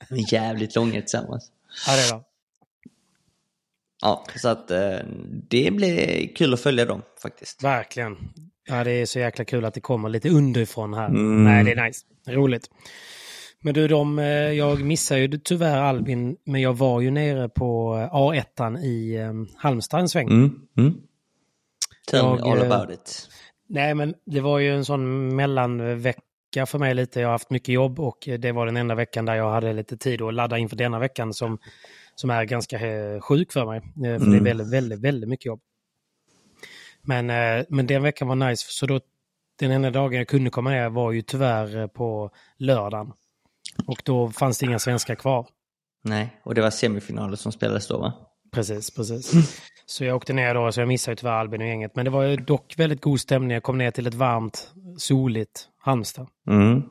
De 0.09 0.15
är 0.15 0.33
jävligt 0.33 0.75
långa 0.75 1.01
tillsammans. 1.01 1.51
Ja, 1.87 1.95
det 1.95 2.01
är 2.01 2.17
det. 2.17 2.23
Ja, 4.01 4.25
så 4.35 4.49
att 4.49 4.71
eh, 4.71 4.97
det 5.49 5.71
blir 5.71 6.27
kul 6.35 6.53
att 6.53 6.59
följa 6.59 6.85
dem 6.85 7.01
faktiskt. 7.21 7.63
Verkligen. 7.63 8.17
Ja, 8.67 8.83
det 8.83 8.91
är 8.91 9.05
så 9.05 9.19
jäkla 9.19 9.45
kul 9.45 9.65
att 9.65 9.73
det 9.73 9.81
kommer 9.81 10.09
lite 10.09 10.29
underifrån 10.29 10.93
här. 10.93 11.09
Mm. 11.09 11.43
Nej, 11.43 11.63
det 11.63 11.71
är 11.71 11.85
nice. 11.85 12.05
Roligt. 12.27 12.69
Men 13.61 13.73
du, 13.73 13.87
de, 13.87 14.19
eh, 14.19 14.25
jag 14.27 14.81
missade 14.81 15.21
ju 15.21 15.27
tyvärr 15.27 15.77
Albin, 15.81 16.37
men 16.45 16.61
jag 16.61 16.73
var 16.73 17.01
ju 17.01 17.11
nere 17.11 17.49
på 17.49 17.97
eh, 17.97 18.15
A1 18.15 18.79
i 18.79 19.17
Halmstad 19.57 19.99
en 19.99 20.09
sväng. 20.09 20.27
Mm. 20.27 20.61
Mm. 20.77 20.93
Tell 22.07 22.19
Jag, 22.19 22.39
me 22.39 22.51
all 22.51 22.71
about 22.71 22.93
it. 22.93 23.29
Nej, 23.69 23.95
men 23.95 24.13
det 24.25 24.41
var 24.41 24.59
ju 24.59 24.75
en 24.75 24.85
sån 24.85 25.35
mellanvecka 25.35 26.65
för 26.65 26.79
mig 26.79 26.93
lite. 26.93 27.19
Jag 27.19 27.27
har 27.27 27.31
haft 27.31 27.49
mycket 27.49 27.73
jobb 27.73 27.99
och 27.99 28.29
det 28.39 28.51
var 28.51 28.65
den 28.65 28.77
enda 28.77 28.95
veckan 28.95 29.25
där 29.25 29.35
jag 29.35 29.51
hade 29.51 29.73
lite 29.73 29.97
tid 29.97 30.21
att 30.21 30.33
ladda 30.33 30.57
inför 30.57 30.75
denna 30.75 30.99
veckan 30.99 31.33
som, 31.33 31.57
som 32.19 32.29
är 32.29 32.43
ganska 32.45 32.79
eh, 32.87 33.21
sjuk 33.21 33.51
för 33.51 33.65
mig. 33.65 33.77
Eh, 33.77 33.83
För 33.93 34.01
det 34.01 34.07
är 34.15 34.15
Mm. 34.27 34.43
väldigt, 34.43 34.73
väldigt, 34.73 34.99
väldigt 34.99 35.29
mycket 35.29 35.45
jobb. 35.45 35.59
Men, 37.01 37.29
eh, 37.29 37.65
men 37.69 37.87
den 37.87 38.03
veckan 38.03 38.27
var 38.27 38.35
nice, 38.35 38.65
så 38.69 38.85
då 38.85 38.99
den 39.59 39.71
enda 39.71 39.91
dagen 39.91 40.17
jag 40.17 40.27
kunde 40.27 40.49
komma 40.49 40.69
ner 40.69 40.89
var 40.89 41.11
ju 41.11 41.21
tyvärr 41.21 41.87
på 41.87 42.31
lördagen. 42.57 43.11
Och 43.87 44.01
då 44.05 44.29
fanns 44.29 44.57
det 44.59 44.65
inga 44.65 44.79
svenskar 44.79 45.15
kvar. 45.15 45.47
Nej, 46.03 46.39
och 46.43 46.55
det 46.55 46.61
var 46.61 46.69
semifinaler 46.69 47.35
som 47.35 47.51
spelades 47.51 47.87
då 47.87 47.97
va? 47.99 48.13
Precis, 48.51 48.91
precis. 48.95 49.31
Så 49.85 50.05
jag 50.05 50.15
åkte 50.15 50.33
ner 50.33 50.53
då, 50.53 50.71
så 50.71 50.81
jag 50.81 50.87
missade 50.87 51.11
ju 51.11 51.15
tyvärr 51.15 51.31
Albin 51.33 51.61
och 51.61 51.67
gänget. 51.67 51.95
Men 51.95 52.05
det 52.05 52.11
var 52.11 52.23
ju 52.23 52.35
dock 52.35 52.73
väldigt 52.77 53.01
god 53.01 53.19
stämning. 53.19 53.51
Jag 53.51 53.63
kom 53.63 53.77
ner 53.77 53.91
till 53.91 54.07
ett 54.07 54.13
varmt, 54.13 54.71
soligt 54.97 55.67
Halmstad. 55.77 56.27
Mm. 56.47 56.83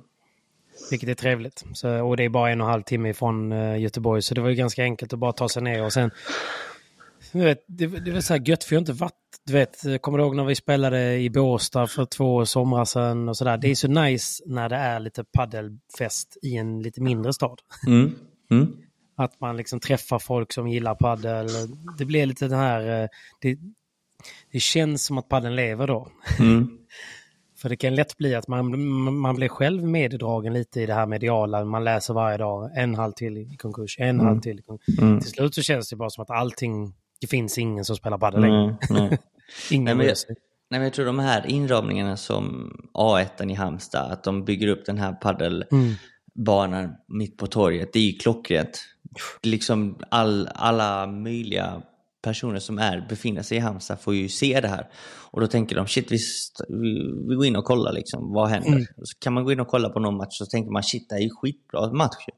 Vilket 0.91 1.09
är 1.09 1.15
trevligt. 1.15 1.65
Så, 1.75 2.03
och 2.03 2.17
det 2.17 2.25
är 2.25 2.29
bara 2.29 2.51
en 2.51 2.61
och 2.61 2.67
en 2.67 2.71
halv 2.71 2.83
timme 2.83 3.09
ifrån 3.11 3.53
uh, 3.53 3.81
Göteborg. 3.81 4.23
Så 4.23 4.35
det 4.35 4.41
var 4.41 4.49
ju 4.49 4.55
ganska 4.55 4.83
enkelt 4.83 5.13
att 5.13 5.19
bara 5.19 5.33
ta 5.33 5.49
sig 5.49 5.63
ner 5.63 5.85
och 5.85 5.93
sen... 5.93 6.11
Du 7.33 7.39
vet, 7.39 7.65
det, 7.67 7.87
det 7.87 8.11
var 8.11 8.21
så 8.21 8.35
här 8.35 8.49
gött 8.49 8.65
för 8.65 8.75
jag 8.75 8.79
har 8.79 8.83
inte 8.83 8.93
varit... 8.93 9.13
Du 9.45 9.53
vet, 9.53 9.83
kommer 10.01 10.19
du 10.19 10.25
ihåg 10.25 10.37
när 10.37 10.45
vi 10.45 10.55
spelade 10.55 11.19
i 11.19 11.31
Båstad 11.31 11.87
för 11.87 12.05
två 12.05 12.47
somrar 12.47 12.85
sedan 12.85 13.29
och 13.29 13.37
sådär. 13.37 13.57
Det 13.57 13.69
är 13.71 13.75
så 13.75 13.89
nice 13.89 14.43
när 14.47 14.69
det 14.69 14.77
är 14.77 15.01
lite 15.01 15.25
paddelfest 15.25 16.37
i 16.43 16.57
en 16.57 16.83
lite 16.83 17.01
mindre 17.01 17.33
stad. 17.33 17.61
Mm. 17.87 18.15
Mm. 18.51 18.77
Att 19.17 19.41
man 19.41 19.57
liksom 19.57 19.81
träffar 19.81 20.19
folk 20.19 20.53
som 20.53 20.69
gillar 20.69 20.95
paddel. 20.95 21.49
Det 21.99 22.05
blir 22.05 22.27
lite 22.27 22.49
den 22.49 22.59
här... 22.59 23.03
eh, 23.03 23.09
Det, 23.41 23.59
det 24.53 24.61
känns 24.61 25.05
som 25.05 25.19
att 25.19 25.29
paddeln 25.29 25.57
lever 25.57 25.87
då. 25.87 26.09
Mm. 26.39 26.79
För 27.59 27.69
det 27.69 27.77
kan 27.77 27.95
lätt 27.95 28.17
bli 28.17 28.35
att 28.35 28.49
man, 28.49 28.89
man 29.19 29.37
blir 29.37 29.49
själv 29.49 29.85
meddragen 29.85 30.53
lite 30.53 30.81
i 30.81 30.87
det 30.87 30.95
här 30.95 31.07
mediala. 31.07 31.65
Man 31.65 31.85
läser 31.85 32.15
varje 32.15 32.39
dag 32.39 32.71
en 32.75 32.95
halv 32.95 33.13
till 33.13 33.39
i 33.39 33.57
konkurs, 33.57 33.97
en 33.99 34.21
halv 34.21 34.41
till 34.41 34.59
i 34.59 34.63
konkurs. 34.63 34.99
Mm. 34.99 35.21
Till 35.21 35.31
slut 35.31 35.55
så 35.55 35.63
känns 35.63 35.91
det 35.91 35.97
bara 35.97 36.11
som 36.11 36.23
att 36.23 36.31
allting... 36.31 36.95
Det 37.21 37.27
finns 37.27 37.59
ingen 37.59 37.85
som 37.85 37.97
spelar 37.97 38.19
padel 38.19 38.41
längre. 38.41 38.67
Nej, 38.67 38.79
nej. 38.91 39.09
Nej, 39.09 39.19
Ingen 39.71 40.17
sig. 40.17 40.37
nej, 40.71 40.81
men 40.81 40.83
jag 40.83 40.93
tror 40.93 41.07
de 41.07 41.19
här 41.19 41.47
inramningarna 41.47 42.17
som 42.17 42.73
A1 42.95 43.51
i 43.51 43.55
Halmstad, 43.55 44.13
att 44.13 44.25
de 44.25 44.45
bygger 44.45 44.69
upp 44.69 44.87
den 44.87 44.99
här 44.99 45.13
paddelbanan 45.13 46.95
mitt 47.09 47.37
på 47.37 47.47
torget, 47.47 47.93
det 47.93 47.99
är 47.99 48.03
ju 48.03 48.13
klockrent. 48.13 48.85
Liksom 49.43 49.99
all, 50.09 50.49
alla 50.55 51.07
möjliga 51.07 51.83
personer 52.23 52.59
som 52.59 52.79
är, 52.79 53.07
befinner 53.09 53.43
sig 53.43 53.57
i 53.57 53.61
Halmstad 53.61 54.01
får 54.01 54.15
ju 54.15 54.29
se 54.29 54.61
det 54.61 54.69
här. 54.69 54.89
Och 55.31 55.41
då 55.41 55.47
tänker 55.47 55.77
de, 55.77 55.87
shit 55.87 56.13
vi, 56.13 56.19
vi, 57.29 57.35
går 57.35 57.47
in 57.47 57.57
och 57.57 57.65
kollar 57.65 57.93
liksom, 57.93 58.33
vad 58.33 58.49
händer? 58.49 58.87
Och 58.97 59.09
så 59.09 59.19
kan 59.19 59.33
man 59.33 59.45
gå 59.45 59.53
in 59.53 59.61
och 59.61 59.69
kolla 59.69 59.89
på 59.89 60.01
någon 60.01 60.17
match 60.17 60.39
så 60.39 60.47
tänker 60.47 60.71
man, 60.71 60.83
shit 60.83 61.09
det 61.09 61.15
här 61.15 61.21
är 61.21 61.25
ju 61.25 61.31
skitbra 61.31 61.93
match. 61.93 62.25
ju." 62.29 62.35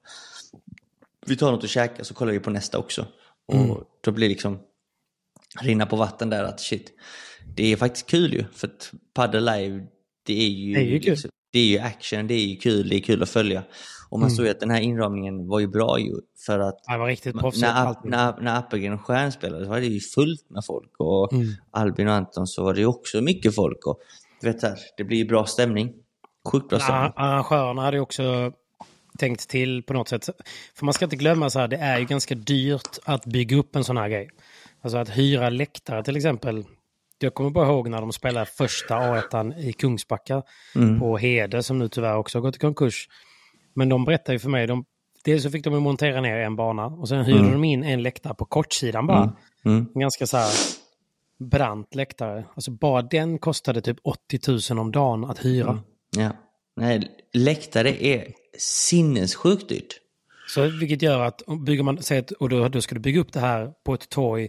Vi 1.27 1.37
tar 1.37 1.53
något 1.53 1.65
att 1.65 1.71
käka 1.71 2.05
så 2.05 2.15
kollar 2.15 2.33
vi 2.33 2.41
på 2.41 2.51
nästa 2.51 2.79
också. 2.79 3.07
Och 3.47 3.85
då 4.01 4.13
blir 4.13 4.27
det 4.27 4.33
liksom 4.33 4.59
rinna 5.61 5.87
på 5.87 5.97
vatten 5.97 6.31
där 6.31 6.45
att 6.45 6.61
shit, 6.61 6.93
det 7.57 7.73
är 7.73 7.77
faktiskt 7.77 8.07
kul 8.07 8.33
ju. 8.33 8.45
För 8.53 8.67
att 8.67 8.93
Padel 9.15 9.45
Live, 9.45 9.87
det 10.23 10.43
är 10.43 10.49
ju, 10.49 10.75
Det 10.75 10.81
är 10.81 10.85
ju 10.85 11.01
kul. 11.01 11.11
Liksom, 11.11 11.31
det 11.53 11.59
är 11.59 11.67
ju 11.67 11.79
action, 11.79 12.27
det 12.27 12.35
är 12.35 12.47
ju 12.47 12.57
kul, 12.57 12.89
det 12.89 12.97
är 12.97 13.01
kul 13.01 13.23
att 13.23 13.31
följa. 13.31 13.63
Och 14.09 14.21
man 14.21 14.31
såg 14.31 14.45
ju 14.45 14.51
att 14.51 14.61
den 14.61 14.71
här 14.71 14.81
inramningen 14.81 15.49
var 15.49 15.61
ju 15.61 15.67
bra 15.69 15.99
ju. 15.99 16.13
För 16.47 16.59
att 16.59 16.79
Det 16.89 16.99
var 16.99 17.07
riktigt 17.07 17.39
proffsigt. 17.39 17.67
när, 17.67 17.95
när, 18.05 18.41
när 18.41 18.59
Appelgren 18.59 18.93
och 18.95 19.01
Stjärn 19.07 19.33
spelade 19.33 19.65
så 19.65 19.71
var 19.71 19.81
det 19.81 19.87
ju 19.87 20.01
fullt 20.01 20.51
med 20.51 20.65
folk. 20.67 20.91
Och 20.99 21.33
Mm. 21.33 21.47
Albin 21.71 22.09
och 22.09 22.15
Anton 22.15 22.47
så 22.47 22.65
var 22.65 22.75
det 22.75 22.81
ju 22.81 22.87
också 22.87 23.21
mycket 23.21 23.55
folk. 23.55 23.87
Och, 23.87 23.99
du 24.41 24.53
vet 24.53 24.63
här, 24.63 24.79
det 24.97 25.05
blir 25.05 25.19
ju 25.19 25.25
bra 25.25 25.47
stämning. 25.47 25.93
Sjukt 26.53 26.69
bra 26.69 26.79
stämning. 26.79 27.13
Arrangörerna 27.17 27.83
hade 27.83 27.97
ju 27.97 28.01
också 28.03 28.53
tänkt 29.19 29.49
till 29.49 29.83
på 29.83 29.93
något 29.93 30.09
sätt. 30.09 30.29
För 30.75 30.85
man 30.85 30.95
ska 30.95 31.05
inte 31.05 31.17
glömma 31.17 31.51
så 31.51 31.59
här, 31.59 31.69
det 31.69 31.77
är 31.77 31.99
ju 31.99 32.05
ganska 32.05 32.35
dyrt 32.35 32.99
att 33.05 33.27
bygga 33.27 33.57
upp 33.57 33.77
en 33.77 33.85
sån 33.85 33.97
här 33.97 34.09
grej. 34.09 34.31
Alltså 34.83 34.99
att 34.99 35.09
hyra 35.09 35.51
läktare 35.51 36.05
till 36.05 36.17
exempel. 36.17 36.65
Jag 37.23 37.35
kommer 37.35 37.51
bara 37.51 37.69
ihåg 37.69 37.89
när 37.89 38.01
de 38.01 38.13
spelade 38.13 38.47
första 38.47 38.95
A1 38.95 39.59
i 39.59 39.73
Kungsbacka 39.73 40.43
på 40.99 41.17
Hede 41.17 41.63
som 41.63 41.79
nu 41.79 41.89
tyvärr 41.89 42.17
också 42.17 42.39
har 42.39 42.43
gått 42.43 42.57
i 42.57 42.59
konkurs. 42.59 43.09
Men 43.75 43.89
de 43.89 44.05
berättade 44.05 44.33
ju 44.33 44.39
för 44.39 44.49
mig, 44.49 44.67
de, 44.67 44.85
dels 45.25 45.43
så 45.43 45.51
fick 45.51 45.65
de 45.65 45.83
montera 45.83 46.21
ner 46.21 46.37
en 46.37 46.57
bana 46.57 46.87
och 46.87 47.09
sen 47.09 47.25
hyrde 47.25 47.53
de 47.53 47.65
in 47.65 47.85
en 47.85 48.03
läktare 48.03 48.35
på 48.35 48.45
kortsidan 48.45 49.07
bara. 49.07 49.37
Mm. 49.65 49.87
En 49.95 50.01
ganska 50.01 50.27
så 50.27 50.37
här 50.37 50.51
brant 51.39 51.95
läktare. 51.95 52.45
Alltså 52.55 52.71
bara 52.71 53.03
den 53.03 53.39
kostade 53.39 53.81
typ 53.81 53.99
80 54.03 54.75
000 54.75 54.79
om 54.79 54.93
dagen 54.93 55.25
att 55.25 55.45
hyra. 55.45 55.81
Ja. 56.17 56.31
Nej, 56.77 57.09
läktare 57.33 58.05
är 58.05 58.33
sinnessjukt 58.59 59.69
dyrt. 59.69 60.01
Så 60.49 60.63
vilket 60.69 61.03
gör 61.03 61.21
att 61.21 61.43
bygger 61.67 61.83
man, 61.83 62.03
säg 62.03 62.19
att, 62.19 62.31
och 62.31 62.49
då, 62.49 62.69
då 62.69 62.81
ska 62.81 62.95
du 62.95 63.01
bygga 63.01 63.21
upp 63.21 63.33
det 63.33 63.41
här 63.41 63.73
på 63.85 63.95
ett 63.95 64.09
torg 64.09 64.49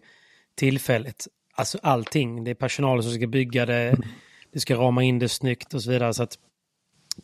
tillfälligt. 0.55 1.27
Alltså 1.61 1.79
allting. 1.81 2.43
Det 2.43 2.51
är 2.51 2.55
personal 2.55 3.03
som 3.03 3.11
ska 3.11 3.27
bygga 3.27 3.65
det, 3.65 3.95
det 4.53 4.59
ska 4.59 4.75
rama 4.75 5.03
in 5.03 5.19
det 5.19 5.29
snyggt 5.29 5.73
och 5.73 5.83
så 5.83 5.91
vidare. 5.91 6.13
Så 6.13 6.23
att 6.23 6.37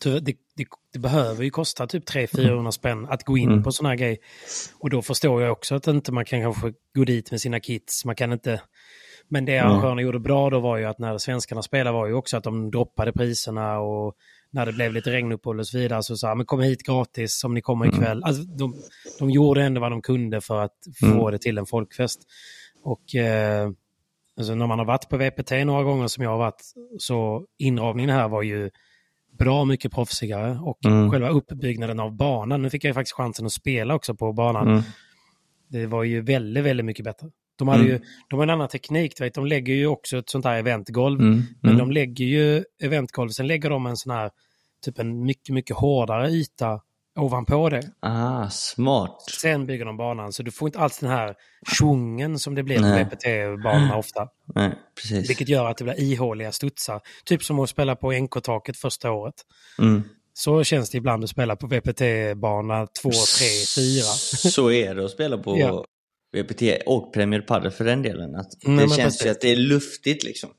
det, 0.03 0.19
det, 0.19 0.65
det 0.93 0.99
behöver 0.99 1.43
ju 1.43 1.49
kosta 1.49 1.87
typ 1.87 2.09
300-400 2.09 2.71
spänn 2.71 3.05
att 3.09 3.23
gå 3.23 3.37
in 3.37 3.63
på 3.63 3.71
sån 3.71 3.85
här 3.85 3.95
grej. 3.95 4.19
Och 4.79 4.89
då 4.89 5.01
förstår 5.01 5.41
jag 5.41 5.51
också 5.51 5.75
att 5.75 5.87
inte 5.87 6.11
man 6.11 6.25
kan 6.25 6.41
kanske 6.41 6.73
gå 6.95 7.03
dit 7.03 7.31
med 7.31 7.41
sina 7.41 7.59
kits. 7.59 8.05
Man 8.05 8.15
kan 8.15 8.33
inte... 8.33 8.61
Men 9.27 9.45
det 9.45 9.59
arrangörerna 9.59 10.01
gjorde 10.01 10.19
bra 10.19 10.49
då 10.49 10.59
var 10.59 10.77
ju 10.77 10.85
att 10.85 10.99
när 10.99 11.17
svenskarna 11.17 11.61
spelade 11.61 11.97
var 11.97 12.07
ju 12.07 12.13
också 12.13 12.37
att 12.37 12.43
de 12.43 12.71
droppade 12.71 13.13
priserna 13.13 13.79
och 13.79 14.15
när 14.51 14.65
det 14.65 14.73
blev 14.73 14.93
lite 14.93 15.11
regnuppehåll 15.11 15.59
och 15.59 15.67
så 15.67 15.77
vidare 15.77 16.03
så 16.03 16.17
sa 16.17 16.35
men 16.35 16.45
kom 16.45 16.59
hit 16.59 16.83
gratis 16.83 17.43
om 17.43 17.53
ni 17.53 17.61
kommer 17.61 17.85
ikväll. 17.85 18.23
Alltså, 18.23 18.43
de, 18.43 18.75
de 19.19 19.29
gjorde 19.29 19.63
ändå 19.63 19.81
vad 19.81 19.91
de 19.91 20.01
kunde 20.01 20.41
för 20.41 20.61
att 20.61 20.77
få 20.99 21.31
det 21.31 21.39
till 21.39 21.57
en 21.57 21.65
folkfest. 21.65 22.19
Och 22.83 23.15
eh, 23.15 23.69
alltså, 24.37 24.55
när 24.55 24.67
man 24.67 24.79
har 24.79 24.85
varit 24.85 25.09
på 25.09 25.17
VPT 25.17 25.51
några 25.51 25.83
gånger 25.83 26.07
som 26.07 26.23
jag 26.23 26.31
har 26.31 26.37
varit 26.37 26.61
så 26.99 27.45
inramningen 27.57 28.09
här 28.09 28.27
var 28.27 28.41
ju 28.41 28.69
bra 29.39 29.65
mycket 29.65 29.91
proffsigare 29.91 30.59
och 30.61 30.77
själva 31.11 31.29
uppbyggnaden 31.29 31.99
av 31.99 32.15
banan. 32.15 32.61
Nu 32.61 32.69
fick 32.69 32.83
jag 32.83 32.89
ju 32.89 32.93
faktiskt 32.93 33.15
chansen 33.15 33.45
att 33.45 33.51
spela 33.51 33.95
också 33.95 34.15
på 34.15 34.33
banan. 34.33 34.83
Det 35.67 35.85
var 35.85 36.03
ju 36.03 36.21
väldigt, 36.21 36.63
väldigt 36.63 36.85
mycket 36.85 37.05
bättre. 37.05 37.27
De, 37.57 37.67
hade 37.67 37.83
ju, 37.83 37.99
de 38.29 38.35
har 38.35 38.43
en 38.43 38.49
annan 38.49 38.67
teknik, 38.67 39.21
vet, 39.21 39.33
de 39.33 39.45
lägger 39.45 39.73
ju 39.73 39.87
också 39.87 40.17
ett 40.17 40.29
sånt 40.29 40.45
här 40.45 40.57
eventgolv. 40.57 41.21
Men 41.61 41.77
de 41.77 41.91
lägger 41.91 42.25
ju 42.25 42.63
eventgolv, 42.83 43.29
sen 43.29 43.47
lägger 43.47 43.69
de 43.69 43.85
en 43.85 43.97
sån 43.97 44.13
här, 44.13 44.31
typ 44.85 44.99
en 44.99 45.25
mycket, 45.25 45.55
mycket 45.55 45.75
hårdare 45.75 46.29
yta 46.29 46.81
ovanpå 47.17 47.69
det. 47.69 47.81
Ah, 47.99 48.49
smart. 48.49 49.21
Sen 49.41 49.65
bygger 49.65 49.85
de 49.85 49.97
banan, 49.97 50.33
så 50.33 50.43
du 50.43 50.51
får 50.51 50.67
inte 50.67 50.79
alls 50.79 50.99
den 50.99 51.09
här 51.09 51.35
tjungen 51.79 52.39
som 52.39 52.55
det 52.55 52.63
blir 52.63 52.75
på 52.75 52.81
Nej. 52.81 53.03
VPT-banorna 53.05 53.95
ofta. 53.97 54.27
Nej, 54.55 54.71
precis. 55.01 55.29
Vilket 55.29 55.49
gör 55.49 55.65
att 55.69 55.77
det 55.77 55.83
blir 55.83 56.01
ihåliga 56.01 56.51
studsar. 56.51 57.01
Typ 57.25 57.43
som 57.43 57.59
att 57.59 57.69
spela 57.69 57.95
på 57.95 58.11
NK-taket 58.11 58.77
första 58.77 59.11
året. 59.11 59.35
Mm. 59.79 60.03
Så 60.33 60.63
känns 60.63 60.89
det 60.89 60.97
ibland 60.97 61.23
att 61.23 61.29
spela 61.29 61.55
på 61.55 61.67
VPT-bana 61.67 62.87
2, 63.01 63.09
3, 63.09 63.15
4. 63.75 64.03
Så 64.51 64.71
är 64.71 64.95
det 64.95 65.05
att 65.05 65.11
spela 65.11 65.37
på 65.37 65.57
Ja. 65.59 65.85
VPT 66.33 66.61
och 66.85 67.13
Premier 67.13 67.41
Padel 67.41 67.71
för 67.71 67.85
den 67.85 68.01
delen. 68.01 68.35
Att 68.35 68.47
Nej, 68.63 68.75
det 68.75 68.87
men 68.87 68.89
känns 68.89 68.97
precis. 68.99 69.25
ju 69.25 69.29
att 69.29 69.41
det 69.41 69.51
är 69.51 69.55
luftigt 69.55 70.23
liksom. 70.23 70.49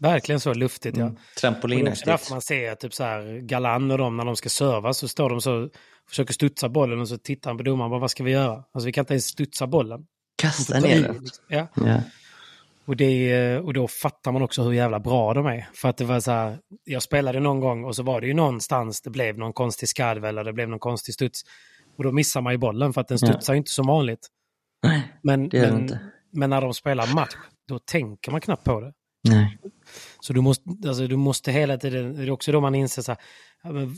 Verkligen 0.00 0.40
så 0.40 0.54
luftigt 0.54 0.96
ja. 0.96 1.04
Och 1.04 1.10
det 1.10 1.16
är 1.36 1.40
Trampolinaktigt. 1.40 2.06
därför 2.06 2.30
man 2.30 2.42
ser 2.42 2.74
typ 2.74 2.94
så 2.94 3.04
här 3.04 3.40
Galan 3.40 3.90
och 3.90 3.98
dem 3.98 4.16
när 4.16 4.24
de 4.24 4.36
ska 4.36 4.48
serva 4.48 4.94
så 4.94 5.08
står 5.08 5.30
de 5.30 5.40
så 5.40 5.68
försöker 6.08 6.34
studsa 6.34 6.68
bollen 6.68 7.00
och 7.00 7.08
så 7.08 7.18
tittar 7.18 7.50
han 7.50 7.56
på 7.58 7.62
domaren 7.62 7.90
bara 7.90 8.00
vad 8.00 8.10
ska 8.10 8.24
vi 8.24 8.30
göra? 8.30 8.64
Alltså 8.72 8.86
vi 8.86 8.92
kan 8.92 9.02
inte 9.02 9.14
ens 9.14 9.24
studsa 9.24 9.66
bollen. 9.66 10.06
Kasta 10.42 10.80
ner 10.80 11.02
den. 11.02 11.16
liksom. 11.22 11.44
Ja. 11.48 11.66
Ja. 11.74 12.00
Och, 12.84 12.96
det, 12.96 13.58
och 13.58 13.74
då 13.74 13.88
fattar 13.88 14.32
man 14.32 14.42
också 14.42 14.62
hur 14.62 14.72
jävla 14.72 15.00
bra 15.00 15.34
de 15.34 15.46
är. 15.46 15.68
För 15.74 15.88
att 15.88 15.96
det 15.96 16.04
var 16.04 16.20
så 16.20 16.30
här, 16.30 16.58
jag 16.84 17.02
spelade 17.02 17.40
någon 17.40 17.60
gång 17.60 17.84
och 17.84 17.96
så 17.96 18.02
var 18.02 18.20
det 18.20 18.26
ju 18.26 18.34
någonstans 18.34 19.00
det 19.02 19.10
blev 19.10 19.38
någon 19.38 19.52
konstig 19.52 19.88
skarv 19.88 20.24
eller 20.24 20.44
det 20.44 20.52
blev 20.52 20.68
någon 20.68 20.78
konstig 20.78 21.14
studs. 21.14 21.42
Och 21.98 22.04
då 22.04 22.12
missar 22.12 22.40
man 22.40 22.52
ju 22.52 22.58
bollen 22.58 22.92
för 22.92 23.00
att 23.00 23.08
den 23.08 23.18
studsar 23.18 23.52
ju 23.54 23.58
inte 23.58 23.70
som 23.70 23.86
vanligt. 23.86 24.28
Nej, 24.82 25.12
Men, 25.22 25.48
det 25.48 25.56
gör 25.56 25.72
men, 25.72 25.82
inte. 25.82 26.00
men 26.32 26.50
när 26.50 26.60
de 26.60 26.74
spelar 26.74 27.14
match, 27.14 27.34
då 27.68 27.78
tänker 27.78 28.32
man 28.32 28.40
knappt 28.40 28.64
på 28.64 28.80
det. 28.80 28.92
Nej. 29.28 29.58
Så 30.20 30.32
du 30.32 30.40
måste, 30.40 30.64
alltså, 30.86 31.06
du 31.06 31.16
måste 31.16 31.52
hela 31.52 31.76
tiden, 31.76 32.16
det 32.16 32.22
är 32.22 32.30
också 32.30 32.52
då 32.52 32.60
man 32.60 32.74
inser 32.74 33.02
så 33.02 33.12
här, 33.12 33.20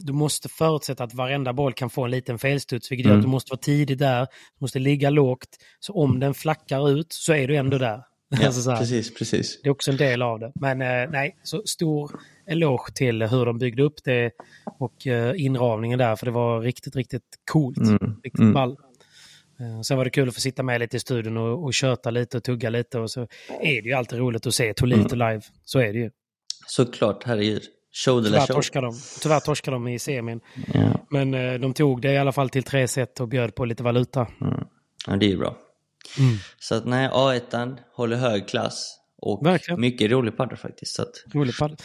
du 0.07 0.13
måste 0.13 0.49
förutsätta 0.49 1.05
att 1.05 1.15
varenda 1.15 1.53
boll 1.53 1.73
kan 1.73 1.91
få 1.91 2.05
en 2.05 2.11
liten 2.11 2.39
felstuds, 2.39 2.93
vilket 2.93 3.07
gör 3.07 3.17
att 3.17 3.23
du 3.23 3.29
måste 3.29 3.51
vara 3.53 3.61
tidig 3.61 3.99
där, 3.99 4.21
du 4.59 4.65
måste 4.65 4.79
ligga 4.79 5.11
lågt, 5.11 5.49
så 5.81 5.93
om 5.93 6.21
den 6.21 6.35
flackar 6.35 6.91
ut 6.91 7.07
så 7.13 7.33
är 7.33 7.49
du 7.49 7.57
ändå 7.57 7.79
där. 7.79 8.03
Ja, 8.41 8.47
Alltså 8.47 8.71
precis, 8.77 9.15
precis. 9.15 9.61
Det 9.63 9.69
är 9.69 9.71
också 9.71 9.91
en 9.91 9.97
del 9.97 10.23
av 10.23 10.39
det. 10.39 10.53
Men 10.55 10.83
eh, 10.83 11.11
nej, 11.11 11.37
så 11.43 11.63
stor 11.67 12.21
eloge 12.47 12.93
till 12.95 13.23
hur 13.23 13.47
de 13.47 13.59
byggde 13.59 13.83
upp 13.83 14.05
det 14.05 14.31
och 14.79 15.07
uh, 15.07 15.45
inramningen 15.45 15.99
där, 15.99 16.17
för 16.17 16.27
det 16.27 16.33
var 16.33 16.61
riktigt, 16.61 16.97
riktigt 16.97 17.23
coolt. 17.53 17.79
Mm. 17.79 18.21
Riktigt 18.25 18.41
Mm. 18.41 18.53
ball. 18.53 18.77
Uh, 19.61 19.81
sen 19.83 19.97
var 19.97 20.05
det 20.05 20.11
kul 20.11 20.29
att 20.29 20.35
få 20.35 20.41
sitta 20.41 20.63
med 20.63 20.81
lite 20.81 20.97
i 20.97 21.01
studion 21.01 21.37
och, 21.37 21.65
och 21.65 21.75
köta 21.75 22.11
lite 22.11 22.37
och 22.37 22.45
tugga 22.45 22.71
lite 22.71 22.99
och 22.99 23.11
så 23.11 23.21
är 23.63 23.83
det 23.83 23.89
ju 23.89 23.93
alltid 23.93 24.19
roligt 24.19 24.47
att 24.47 24.55
se 24.55 24.75
Tolito 24.75 25.15
Mm. 25.15 25.29
live. 25.33 25.43
Så 25.65 25.79
är 25.79 25.93
det 25.93 25.99
ju. 25.99 26.11
Såklart, 26.67 27.25
herregud. 27.25 27.63
Show 27.93 28.23
Tyvärr 28.25 28.47
show. 28.47 28.55
torskade 28.55 28.87
de, 28.87 28.95
tyvärr 29.23 29.41
torskade 29.41 29.75
de 29.75 29.89
i 29.89 29.99
semin. 29.99 30.41
Ja. 30.75 31.07
Men 31.11 31.35
eh, 31.35 31.55
de 31.55 31.75
tog 31.75 32.03
det 32.03 32.13
i 32.13 32.19
alla 32.19 32.33
fall 32.33 32.49
till 32.51 32.63
tre 32.63 32.89
set 32.89 33.21
och 33.21 33.29
bjöd 33.29 33.55
på 33.55 33.65
lite 33.65 33.83
valuta. 33.83 34.27
Mm. 34.41 34.65
ja, 35.07 35.17
det 35.17 35.27
är 35.27 35.31
ju 35.31 35.37
bra. 35.37 35.57
Mm. 36.19 36.37
Så 36.59 36.75
att 36.75 36.87
nej, 36.87 37.09
A1 37.09 37.77
håller 37.95 38.17
hög 38.17 38.49
klass. 38.49 38.97
Och 39.23 39.47
Verkligen. 39.47 39.81
mycket 39.81 40.11
rolig 40.11 40.37
padel 40.37 40.57
faktiskt. 40.57 40.95
Så 40.95 41.03
att, 41.03 41.13
Roligt 41.35 41.59
padel. 41.59 41.77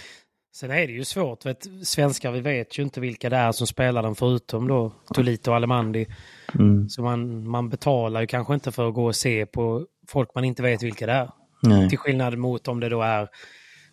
Sen 0.56 0.72
är 0.72 0.88
det 0.88 0.94
ju 0.94 1.04
svårt. 1.06 1.46
Vet, 1.46 1.68
svenskar, 1.84 2.32
vi 2.32 2.40
vet 2.42 2.80
ju 2.80 2.84
inte 2.84 3.00
vilka 3.02 3.30
det 3.30 3.36
är 3.38 3.52
som 3.52 3.68
spelar 3.68 4.04
den 4.04 4.16
förutom 4.16 4.68
då 4.68 4.94
Tolito 5.14 5.52
och 5.52 5.56
Alemandi. 5.58 6.06
Mm. 6.60 6.90
Så 6.90 7.02
man, 7.02 7.50
man 7.50 7.70
betalar 7.70 8.22
ju 8.22 8.28
kanske 8.28 8.54
inte 8.54 8.72
för 8.72 8.88
att 8.88 8.94
gå 8.94 9.06
och 9.06 9.16
se 9.16 9.46
på 9.46 9.86
folk 10.08 10.36
man 10.36 10.44
inte 10.46 10.64
vet 10.64 10.84
vilka 10.84 11.06
det 11.06 11.12
är. 11.14 11.30
nej. 11.64 11.90
Till 11.90 11.98
skillnad 11.98 12.38
mot 12.38 12.68
om 12.68 12.80
det 12.80 12.90
då 12.90 13.02
är 13.02 13.28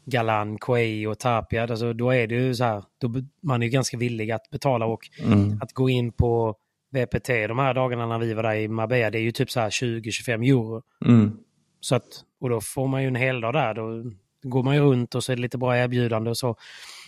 Galan, 0.04 0.58
Quay 0.58 1.06
och 1.06 1.18
Tapia. 1.18 1.62
Alltså, 1.62 1.92
då 1.92 2.10
är 2.10 2.26
det 2.26 2.34
ju 2.34 2.54
så 2.54 2.64
här, 2.64 2.84
då, 3.00 3.14
man 3.42 3.62
är 3.62 3.66
ju 3.66 3.72
ganska 3.72 3.96
villig 3.96 4.30
att 4.30 4.50
betala 4.50 4.86
och 4.86 5.00
Mm. 5.24 5.58
att 5.62 5.72
gå 5.72 5.90
in 5.90 6.12
på 6.12 6.54
VPT 6.92 7.28
de 7.28 7.58
här 7.58 7.74
dagarna 7.74 8.06
när 8.06 8.18
vi 8.18 8.34
var 8.34 8.42
där 8.42 8.54
i 8.54 8.68
Marbella, 8.68 9.10
det 9.10 9.18
är 9.18 9.22
ju 9.22 9.32
typ 9.32 9.50
så 9.50 9.60
här 9.60 9.70
20-25 9.70 10.48
euro. 10.48 10.82
Mm. 11.06 11.36
Så 11.80 11.94
att, 11.94 12.04
och 12.40 12.48
då 12.48 12.60
får 12.60 12.88
man 12.88 13.02
ju 13.02 13.08
en 13.08 13.14
hel 13.14 13.40
dag 13.40 13.52
där. 13.54 13.74
Då 13.74 14.10
går 14.42 14.62
man 14.62 14.74
ju 14.74 14.80
runt 14.80 15.14
och 15.14 15.24
så 15.24 15.32
är 15.32 15.36
det 15.36 15.42
lite 15.42 15.58
bra 15.58 15.76
erbjudande 15.78 16.30
och 16.30 16.38
så. 16.38 16.56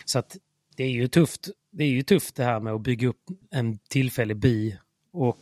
Så 0.05 0.19
att 0.19 0.37
det 0.77 0.83
är 0.83 0.89
ju 0.89 1.07
tufft. 1.07 1.49
Det 1.71 1.83
är 1.83 1.87
ju 1.87 2.01
tufft 2.01 2.35
det 2.35 2.43
här 2.43 2.59
med 2.59 2.73
att 2.73 2.81
bygga 2.81 3.07
upp 3.07 3.21
en 3.51 3.79
tillfällig 3.89 4.37
by 4.37 4.77
och 5.15 5.37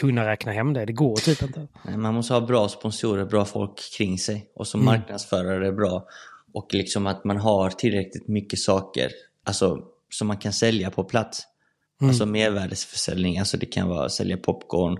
kunna 0.00 0.26
räkna 0.26 0.52
hem 0.52 0.72
det. 0.72 0.84
Det 0.84 0.92
går 0.92 1.16
typ 1.16 1.42
inte. 1.42 1.68
Nej, 1.84 1.96
Man 1.96 2.14
måste 2.14 2.34
ha 2.34 2.40
bra 2.40 2.68
sponsorer, 2.68 3.24
bra 3.24 3.44
folk 3.44 3.96
kring 3.98 4.18
sig 4.18 4.50
och 4.54 4.66
som 4.66 4.80
Mm. 4.80 4.94
marknadsförare 4.94 5.66
är 5.66 5.72
bra. 5.72 6.06
Och 6.54 6.74
liksom 6.74 7.06
att 7.06 7.24
man 7.24 7.36
har 7.36 7.70
tillräckligt 7.70 8.28
mycket 8.28 8.58
saker 8.58 9.10
alltså, 9.44 9.84
som 10.10 10.28
man 10.28 10.36
kan 10.36 10.52
sälja 10.52 10.90
på 10.90 11.04
plats. 11.04 11.42
Mm. 12.00 12.10
Alltså 12.10 12.26
mervärdesförsäljning, 12.26 13.38
alltså 13.38 13.56
det 13.56 13.66
kan 13.66 13.88
vara 13.88 14.08
sälja 14.08 14.36
popcorn, 14.36 14.98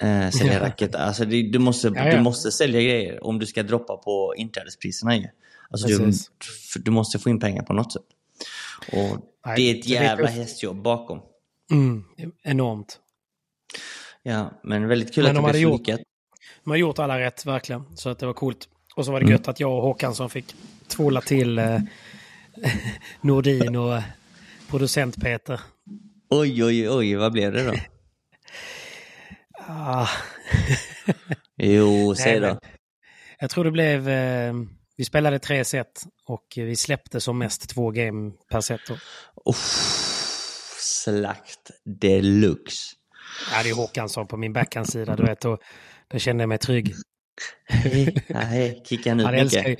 eh, 0.00 0.30
sälja 0.30 0.60
racket. 0.66 0.94
Alltså 0.94 1.24
det, 1.24 1.42
du, 1.52 1.58
måste, 1.58 1.88
Ja, 1.88 2.06
ja. 2.08 2.16
du 2.16 2.22
måste 2.22 2.52
sälja 2.52 2.80
grejer 2.80 3.24
om 3.24 3.38
du 3.38 3.46
ska 3.46 3.62
droppa 3.62 3.96
på 3.96 4.34
inträdespriserna 4.36 5.16
ju. 5.16 5.28
Alltså 5.70 5.86
du, 5.88 6.12
du 6.84 6.90
måste 6.90 7.18
få 7.18 7.30
in 7.30 7.40
pengar 7.40 7.62
på 7.62 7.72
något 7.72 7.92
sätt. 7.92 8.02
Och 8.92 9.18
Nej, 9.46 9.56
det 9.56 9.62
är 9.70 9.74
ett 9.78 9.86
jävla 9.88 10.28
hästjobb 10.28 10.82
bakom. 10.82 11.20
Mm, 11.70 12.04
enormt. 12.42 12.98
Ja, 14.26 14.50
men 14.62 14.88
väldigt 14.88 15.14
kul 15.14 15.24
Men 15.24 15.30
att 15.30 15.42
de 15.42 15.46
det 15.46 15.52
blev 15.52 15.62
gjort-. 15.62 15.86
De 16.64 16.70
har 16.70 16.76
gjort 16.76 16.98
alla 16.98 17.20
rätt 17.20 17.46
verkligen. 17.46 17.96
Så 17.96 18.08
att 18.08 18.18
det 18.18 18.26
var 18.26 18.32
coolt. 18.32 18.68
Och 18.96 19.04
så 19.04 19.12
var 19.12 19.20
det 19.20 19.24
Mm. 19.24 19.32
gött 19.32 19.48
att 19.48 19.60
jag 19.60 19.72
och 19.76 19.82
Håkansson 19.82 20.30
fick 20.30 20.54
tvåla 20.88 21.20
till 21.20 21.58
eh, 21.58 21.78
Nordin 23.20 23.76
och 23.76 24.02
producent 24.70 25.20
Peter. 25.22 25.60
Oj, 26.30 26.64
oj, 26.64 26.90
oj, 26.90 27.14
vad 27.14 27.32
blev 27.32 27.52
det 27.52 27.64
då? 27.64 27.72
Ah, 29.68 30.08
Jo, 31.56 32.14
säg 32.14 32.40
då. 32.40 32.58
jag 33.38 33.50
tror 33.50 33.64
det 33.64 33.70
blev... 33.70 34.08
Eh, 34.08 34.54
vi 34.96 35.04
spelade 35.04 35.38
tre 35.38 35.64
set 35.64 36.02
och 36.26 36.46
vi 36.56 36.76
släppte 36.76 37.20
som 37.20 37.38
mest 37.38 37.68
två 37.68 37.90
game 37.90 38.32
per 38.50 38.60
set. 38.60 38.80
Då. 38.88 38.94
Uff, 39.50 40.76
slakt 40.80 41.70
deluxe. 42.00 42.80
Ja, 43.52 43.62
det 43.62 43.70
är 43.70 43.74
Håkansson 43.74 44.26
på 44.26 44.36
min 44.36 44.52
backhandsida, 44.52 45.16
du 45.16 45.22
vet. 45.22 45.44
Och 45.44 45.58
då 46.08 46.18
kände 46.18 46.42
jag 46.42 46.48
mig 46.48 46.58
trygg. 46.58 46.94
Nej, 47.84 48.24
nej, 48.28 48.82
kickar 48.86 49.14
han 49.24 49.34
älskar 49.34 49.68
ju... 49.68 49.76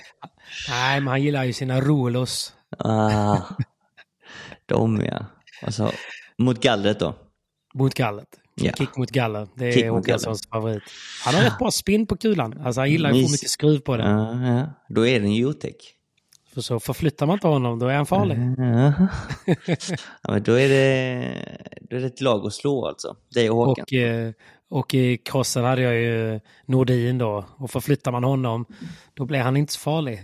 Nej, 0.69 1.01
men 1.01 1.09
han 1.09 1.23
gillar 1.23 1.45
ju 1.45 1.53
sina 1.53 1.81
rolos. 1.81 2.53
Ah, 2.79 3.39
de 4.67 5.01
ja. 5.05 5.27
Alltså, 5.63 5.93
mot 6.39 6.61
gallret 6.61 7.01
då? 7.01 7.15
Mot 7.75 7.95
gallet. 7.95 8.29
Ja. 8.55 8.73
Kick 8.73 8.97
mot 8.97 9.11
galler. 9.11 9.49
Det 9.55 9.69
är 9.69 9.73
Kick 9.73 9.89
Håkanssons 9.89 10.49
favorit. 10.49 10.83
Han 11.25 11.35
har 11.35 11.43
rätt 11.43 11.59
bra 11.59 11.71
spinn 11.71 12.07
på 12.07 12.17
kulan. 12.17 12.61
Alltså 12.65 12.81
han 12.81 12.91
gillar 12.91 13.13
ju 13.13 13.21
att 13.21 13.27
få 13.27 13.33
mycket 13.33 13.51
skruv 13.51 13.79
på 13.79 13.97
den. 13.97 14.19
Ja, 14.19 14.55
ja. 14.57 14.67
Då 14.89 15.07
är 15.07 15.21
den 15.21 15.33
ju 15.33 15.47
otäck. 15.47 15.77
För 16.55 16.61
så 16.61 16.81
förflyttar 16.81 17.27
man 17.27 17.35
inte 17.35 17.47
honom, 17.47 17.79
då 17.79 17.87
är 17.87 17.97
han 17.97 18.07
farlig. 18.07 18.39
Ja. 20.23 20.29
men 20.29 20.43
då 20.43 20.53
är 20.53 20.69
det, 20.69 21.35
då 21.81 21.97
är 21.97 22.01
det 22.01 22.07
ett 22.07 22.21
lag 22.21 22.47
att 22.47 22.53
slå 22.53 22.87
alltså. 22.87 23.17
Det 23.35 23.51
och 23.51 23.57
Håkan. 23.57 23.83
Och, 23.83 23.93
eh, 23.93 24.33
och 24.71 24.95
i 24.95 25.17
crossen 25.17 25.65
hade 25.65 25.83
jag 25.83 25.95
ju 25.95 26.41
Nordin 26.67 27.19
då. 27.19 27.45
Och 27.57 27.71
förflyttar 27.71 28.13
man 28.13 28.25
honom, 28.25 28.67
då 29.15 29.25
blir 29.25 29.39
han 29.39 29.57
inte 29.57 29.73
så 29.73 29.81
farlig. 29.81 30.21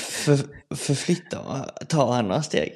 För, 0.00 0.38
förflytta, 0.74 1.38
ta 1.88 2.14
andra 2.16 2.42
steg. 2.42 2.72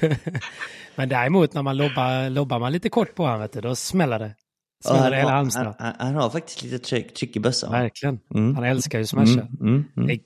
Men 0.94 1.08
däremot 1.08 1.54
när 1.54 1.62
man 1.62 1.76
lobbar, 1.76 2.30
lobbar 2.30 2.58
man 2.58 2.72
lite 2.72 2.88
kort 2.88 3.14
på 3.14 3.26
honom, 3.26 3.48
då 3.52 3.76
smäller 3.76 4.18
det. 4.18 4.34
Ja, 4.84 4.96
han, 4.96 5.12
har, 5.12 5.30
han, 5.30 5.74
han, 5.78 5.94
han 5.98 6.14
har 6.14 6.30
faktiskt 6.30 6.62
lite 6.62 6.78
tryck, 6.78 7.14
tryck 7.14 7.36
i 7.36 7.40
bössan. 7.40 7.72
Verkligen. 7.72 8.20
Mm. 8.34 8.54
Han 8.54 8.64
älskar 8.64 8.98
ju 8.98 9.06
smasha. 9.06 9.32
Mm, 9.32 9.56
mm, 9.60 9.84
mm. 9.96 10.08
Det, 10.08 10.18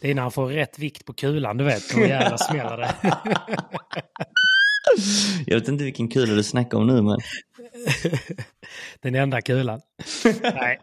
det 0.00 0.10
är 0.10 0.14
när 0.14 0.22
han 0.22 0.30
får 0.30 0.46
rätt 0.46 0.78
vikt 0.78 1.04
på 1.04 1.12
kulan, 1.12 1.56
du 1.56 1.64
vet. 1.64 1.94
Då 1.94 2.00
jävlar 2.00 2.36
smäller 2.36 2.76
det. 2.76 2.94
Jag 5.46 5.58
vet 5.60 5.68
inte 5.68 5.84
vilken 5.84 6.08
kula 6.08 6.34
du 6.34 6.42
snackar 6.42 6.78
om 6.78 6.86
nu 6.86 7.02
men. 7.02 7.18
Den 9.02 9.14
enda 9.14 9.40
kulan. 9.40 9.80
Nej. 10.42 10.80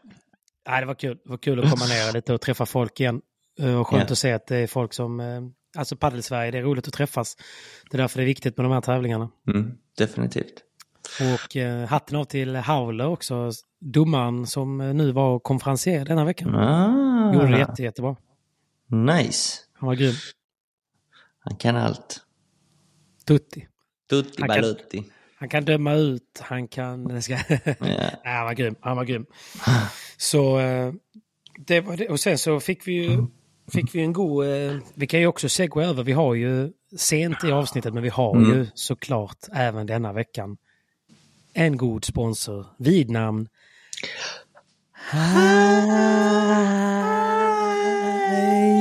Nej, 0.68 0.82
det 0.82 0.86
var 0.86 0.96
kul. 0.96 1.18
Det 1.24 1.30
var 1.30 1.38
kul 1.38 1.60
att 1.64 1.70
komma 1.72 1.86
ner 1.86 2.14
lite 2.14 2.34
och 2.34 2.42
träffa 2.42 2.66
folk 2.66 3.00
igen. 3.00 3.22
Eh, 3.60 3.80
Och 3.80 3.88
skönt 3.88 4.04
Ja. 4.10 4.12
att 4.12 4.18
se 4.18 4.32
att 4.32 4.48
det 4.48 4.58
är 4.58 4.68
folk 4.68 4.94
som... 4.94 5.20
eh, 5.20 5.42
Alltså 5.78 5.96
Padel-Sverige, 5.96 6.52
det 6.52 6.58
är 6.58 6.62
roligt 6.62 6.88
att 6.88 6.94
träffas. 6.94 7.36
Det 7.92 7.98
är 7.98 8.02
därför 8.02 8.18
det 8.20 8.24
är 8.24 8.26
viktigt 8.26 8.58
med 8.58 8.66
de 8.66 8.72
här 8.74 8.82
tävlingarna. 8.82 9.30
Mm, 9.48 9.72
definitivt. 9.98 10.54
Och 11.36 11.58
eh, 11.58 11.88
hatten 11.88 12.18
av 12.18 12.24
till 12.26 12.56
Howler 12.56 13.08
också, 13.08 13.52
domaren 13.82 14.48
som 14.48 14.82
eh, 14.82 14.94
nu 14.94 15.12
var 15.12 15.40
konferencier 15.40 16.06
denna 16.06 16.26
veckan. 16.26 16.56
Ah, 16.56 17.34
Gjorde 17.34 17.48
det 17.52 17.60
jätte, 17.60 17.84
jättebra. 17.84 18.16
Nice. 18.94 19.60
Han 19.74 19.88
var 19.88 19.96
grym. 19.96 20.14
Han 21.40 21.56
kan 21.58 21.76
allt. 21.76 22.22
Tutti. 23.26 23.68
Tutti 24.10 24.42
Han 24.42 24.50
kan- 24.50 24.62
balutti. 24.62 25.04
Han 25.36 25.50
kan 25.50 25.66
döma 25.66 25.94
ut, 25.94 26.40
han 26.42 26.68
kan... 26.68 27.22
Ska... 27.22 27.34
Ja. 27.50 27.64
Nej, 27.80 28.20
han 28.24 28.46
var 28.46 28.54
grym. 28.54 28.76
Han 28.82 28.98
var 28.98 29.04
grym. 29.06 29.26
Så 30.18 30.60
eh, 30.60 30.94
det 31.58 31.82
var 31.82 31.98
det. 31.98 32.10
Och 32.10 32.20
sen 32.20 32.38
så 32.38 32.60
fick 32.60 32.88
vi 32.88 32.94
ju 32.94 33.26
fick 33.72 33.96
vi 33.96 34.02
en 34.02 34.14
god... 34.14 34.46
eh, 34.48 34.78
Vi 34.94 35.08
kan 35.08 35.20
ju 35.20 35.28
också 35.28 35.50
segwa 35.50 35.84
över. 35.84 36.04
Vi 36.04 36.12
har 36.12 36.34
ju 36.36 36.72
sent 36.98 37.44
i 37.44 37.52
avsnittet, 37.52 37.94
men 37.94 38.04
vi 38.04 38.10
har 38.10 38.36
Mm. 38.36 38.50
ju 38.58 38.68
såklart 38.74 39.38
även 39.54 39.88
denna 39.88 40.14
veckan 40.14 40.58
en 41.54 41.78
god 41.78 42.06
sponsor 42.06 42.66
vid 42.78 43.10
namn 43.10 43.48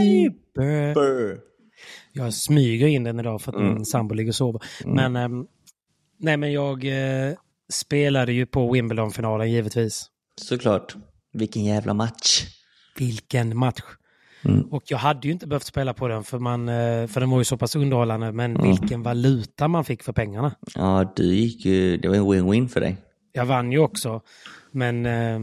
Hyper. 0.03 0.95
Burr. 0.95 1.41
Jag 2.12 2.35
smyger 2.35 2.87
in 2.87 3.05
den 3.05 3.20
idag 3.20 3.43
för 3.43 3.53
att 3.53 3.59
Mm. 3.59 3.74
min 3.74 3.85
sambo 3.85 4.15
ligger 4.15 4.31
och 4.31 4.35
sover. 4.35 4.62
Men, 4.85 5.16
ehm, 5.16 5.47
nej, 6.19 6.37
men 6.37 6.53
jag 6.53 6.85
eh, 6.85 7.35
spelade 7.73 8.33
ju 8.33 8.47
på 8.47 8.73
Wimbledon-finalen 8.73 9.51
givetvis. 9.51 10.07
Såklart. 10.41 10.97
Vilken 11.33 11.65
jävla 11.65 11.95
match. 11.95 12.45
Vilken 12.99 13.57
match! 13.57 13.83
Mm. 14.45 14.61
Och 14.62 14.83
jag 14.87 14.99
hade 14.99 15.27
ju 15.29 15.33
inte 15.33 15.47
behövt 15.47 15.65
spela 15.65 15.95
på 15.95 16.09
den 16.09 16.24
för, 16.24 16.39
man, 16.39 16.69
eh, 16.69 17.07
för 17.07 17.20
den 17.20 17.31
var 17.31 17.39
ju 17.39 17.45
så 17.45 17.57
pass 17.57 17.77
underhållande. 17.77 18.33
Men 18.33 18.62
vilken 18.62 19.03
valuta 19.03 19.69
man 19.69 19.85
fick 19.85 20.03
för 20.03 20.12
pengarna. 20.12 20.55
Ja, 20.74 21.12
du 21.16 21.35
gick 21.35 21.65
ju... 21.65 21.97
Det 21.97 22.09
var 22.09 22.16
en 22.16 22.24
win-win 22.24 22.69
för 22.69 22.81
dig. 22.81 22.97
Jag 23.33 23.47
vann 23.47 23.73
ju 23.73 23.79
också. 23.79 24.20
Men, 24.70 25.07
eh, 25.07 25.41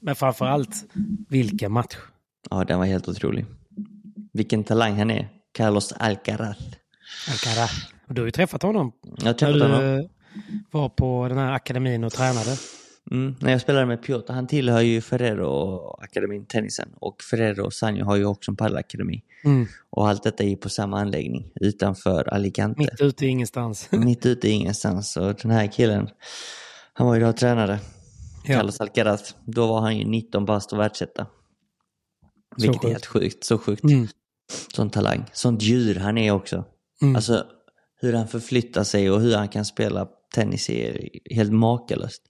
men 0.00 0.14
framför 0.14 0.44
allt, 0.46 0.84
vilken 1.28 1.72
match! 1.72 1.96
Ja, 2.50 2.64
den 2.64 2.78
var 2.78 2.86
helt 2.86 3.08
otrolig. 3.08 3.44
Vilken 4.36 4.64
talang 4.64 4.98
han 4.98 5.10
är. 5.10 5.28
Carlos 5.52 5.92
Alcaraz. 5.92 6.56
Alcaraz. 7.30 7.70
Du 8.08 8.20
har 8.20 8.26
ju 8.26 8.30
träffat 8.30 8.62
honom. 8.62 8.92
Jag 9.02 9.10
har 9.10 9.24
När 9.24 9.32
träffat 9.32 9.54
du 9.54 9.62
honom. 9.62 9.98
eh, 9.98 10.04
var 10.70 10.88
på 10.88 11.26
den 11.28 11.38
här 11.38 11.52
akademin 11.52 12.04
och 12.04 12.12
tränade. 12.12 12.56
Mm, 13.10 13.34
när 13.40 13.50
jag 13.52 13.60
spelade 13.60 13.86
med 13.86 14.02
Piotr, 14.02 14.32
han 14.32 14.46
tillhör 14.46 14.80
ju 14.80 15.00
Ferrero-akademin, 15.00 16.46
tennisen. 16.46 16.88
Och 17.00 17.22
Ferrero 17.22 17.64
och 17.64 17.72
Sanjo 17.72 18.04
har 18.04 18.16
ju 18.16 18.24
också 18.24 18.50
en 18.50 18.56
paddelakademi. 18.56 19.22
Mm. 19.44 19.66
Och 19.90 20.08
allt 20.08 20.22
detta 20.22 20.44
är 20.44 20.48
ju 20.48 20.56
på 20.56 20.68
samma 20.68 21.00
anläggning 21.00 21.50
utanför 21.60 22.28
Alicante. 22.28 22.80
Mitt 22.80 23.00
ute 23.00 23.26
i 23.26 23.28
ingenstans. 23.28 23.88
Mitt 23.92 24.26
ute 24.26 24.48
i 24.48 24.50
ingenstans. 24.50 25.16
Och 25.16 25.34
den 25.42 25.50
här 25.50 25.72
killen, 25.72 26.08
han 26.92 27.06
var 27.06 27.14
ju 27.14 27.20
då 27.20 27.32
tränare. 27.32 27.78
Ja. 28.44 28.54
Carlos 28.56 28.80
Alcaraz. 28.80 29.34
Då 29.44 29.66
var 29.66 29.80
han 29.80 29.96
ju 29.98 30.04
19 30.04 30.44
bast 30.44 30.72
och 30.72 30.78
världsetta. 30.78 31.26
Vilket 32.56 32.84
är 32.84 32.88
helt 32.88 33.06
sjukt. 33.06 33.44
Så 33.44 33.58
sjukt. 33.58 33.84
Mm. 33.84 34.08
Sån 34.74 34.90
talang. 34.90 35.24
Sånt 35.32 35.62
djur 35.62 35.94
han 35.94 36.18
är 36.18 36.30
också. 36.30 36.64
Mm. 37.02 37.16
Alltså 37.16 37.46
hur 38.00 38.12
han 38.12 38.28
förflyttar 38.28 38.84
sig 38.84 39.10
och 39.10 39.20
hur 39.20 39.36
han 39.36 39.48
kan 39.48 39.64
spela 39.64 40.08
tennis 40.34 40.70
är 40.70 41.08
helt 41.34 41.52
makalöst. 41.52 42.22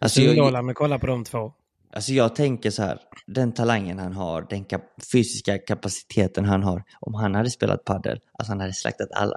Alltså, 0.00 0.20
jag, 0.20 0.64
med 0.64 0.74
kolla 0.74 0.98
på 0.98 1.06
de 1.06 1.24
två. 1.24 1.52
Alltså 1.92 2.12
jag 2.12 2.34
tänker 2.34 2.70
så 2.70 2.82
här, 2.82 2.98
den 3.26 3.52
talangen 3.52 3.98
han 3.98 4.12
har, 4.12 4.46
den 4.50 4.64
kap 4.64 4.82
fysiska 5.12 5.58
kapaciteten 5.58 6.44
han 6.44 6.62
har, 6.62 6.82
om 7.00 7.14
han 7.14 7.34
hade 7.34 7.50
spelat 7.50 7.84
padel, 7.84 8.20
alltså 8.38 8.52
han 8.52 8.60
hade 8.60 8.72
slaktat 8.72 9.08
alla. 9.12 9.36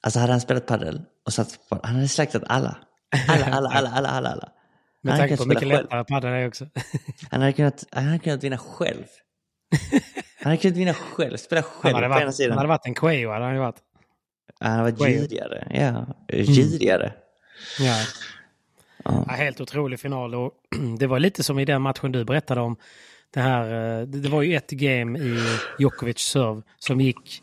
Alltså 0.00 0.18
hade 0.18 0.32
han 0.32 0.40
spelat 0.40 0.66
padel 0.66 1.02
och 1.26 1.32
satt 1.32 1.68
på, 1.68 1.80
han 1.82 1.94
hade 1.94 2.08
slaktat 2.08 2.42
alla. 2.46 2.78
Alla, 3.28 3.46
alla, 3.46 3.68
alla, 3.68 3.90
alla, 3.90 4.08
alla. 4.08 4.28
alla. 4.28 4.48
Med 5.02 5.16
tanke 5.16 5.36
på 5.36 5.42
hur 5.42 5.48
mycket 5.48 5.68
lättare 5.68 6.04
padel 6.04 6.32
är 6.32 6.48
också. 6.48 6.66
han, 7.30 7.40
hade 7.40 7.52
kunnat, 7.52 7.84
han 7.92 8.04
hade 8.04 8.18
kunnat 8.18 8.44
vinna 8.44 8.58
själv. 8.58 9.04
Han 10.40 10.50
hade 10.50 10.56
kunnat 10.56 10.76
vinna 10.76 10.94
själv, 10.94 11.36
spela 11.36 11.62
själv 11.62 11.94
han 11.94 12.02
hade 12.02 12.14
på 12.14 12.20
ena 12.20 12.32
sidan. 12.32 12.50
Han 12.50 12.58
hade 12.58 12.68
varit 12.68 12.86
en 12.86 12.94
Quayo, 12.94 13.30
hade 13.30 13.44
han 13.44 13.58
varit. 13.58 13.76
Han 14.60 14.70
hade 14.70 14.82
varit 14.82 14.98
girigare, 14.98 15.66
ja. 15.70 16.06
Girigare. 16.36 17.06
Mm. 17.06 17.88
Ja. 17.88 17.96
Ja. 19.04 19.24
ja. 19.28 19.34
helt 19.34 19.60
otrolig 19.60 20.00
final. 20.00 20.34
Och 20.34 20.52
det 20.98 21.06
var 21.06 21.18
lite 21.18 21.42
som 21.42 21.58
i 21.58 21.64
den 21.64 21.82
matchen 21.82 22.12
du 22.12 22.24
berättade 22.24 22.60
om. 22.60 22.76
Det, 23.34 23.40
här, 23.40 24.00
eh, 24.00 24.06
det 24.06 24.28
var 24.28 24.42
ju 24.42 24.56
ett 24.56 24.70
game 24.70 25.18
i 25.18 25.38
Djokovic 25.78 26.18
serve 26.18 26.62
som 26.78 27.00
gick 27.00 27.42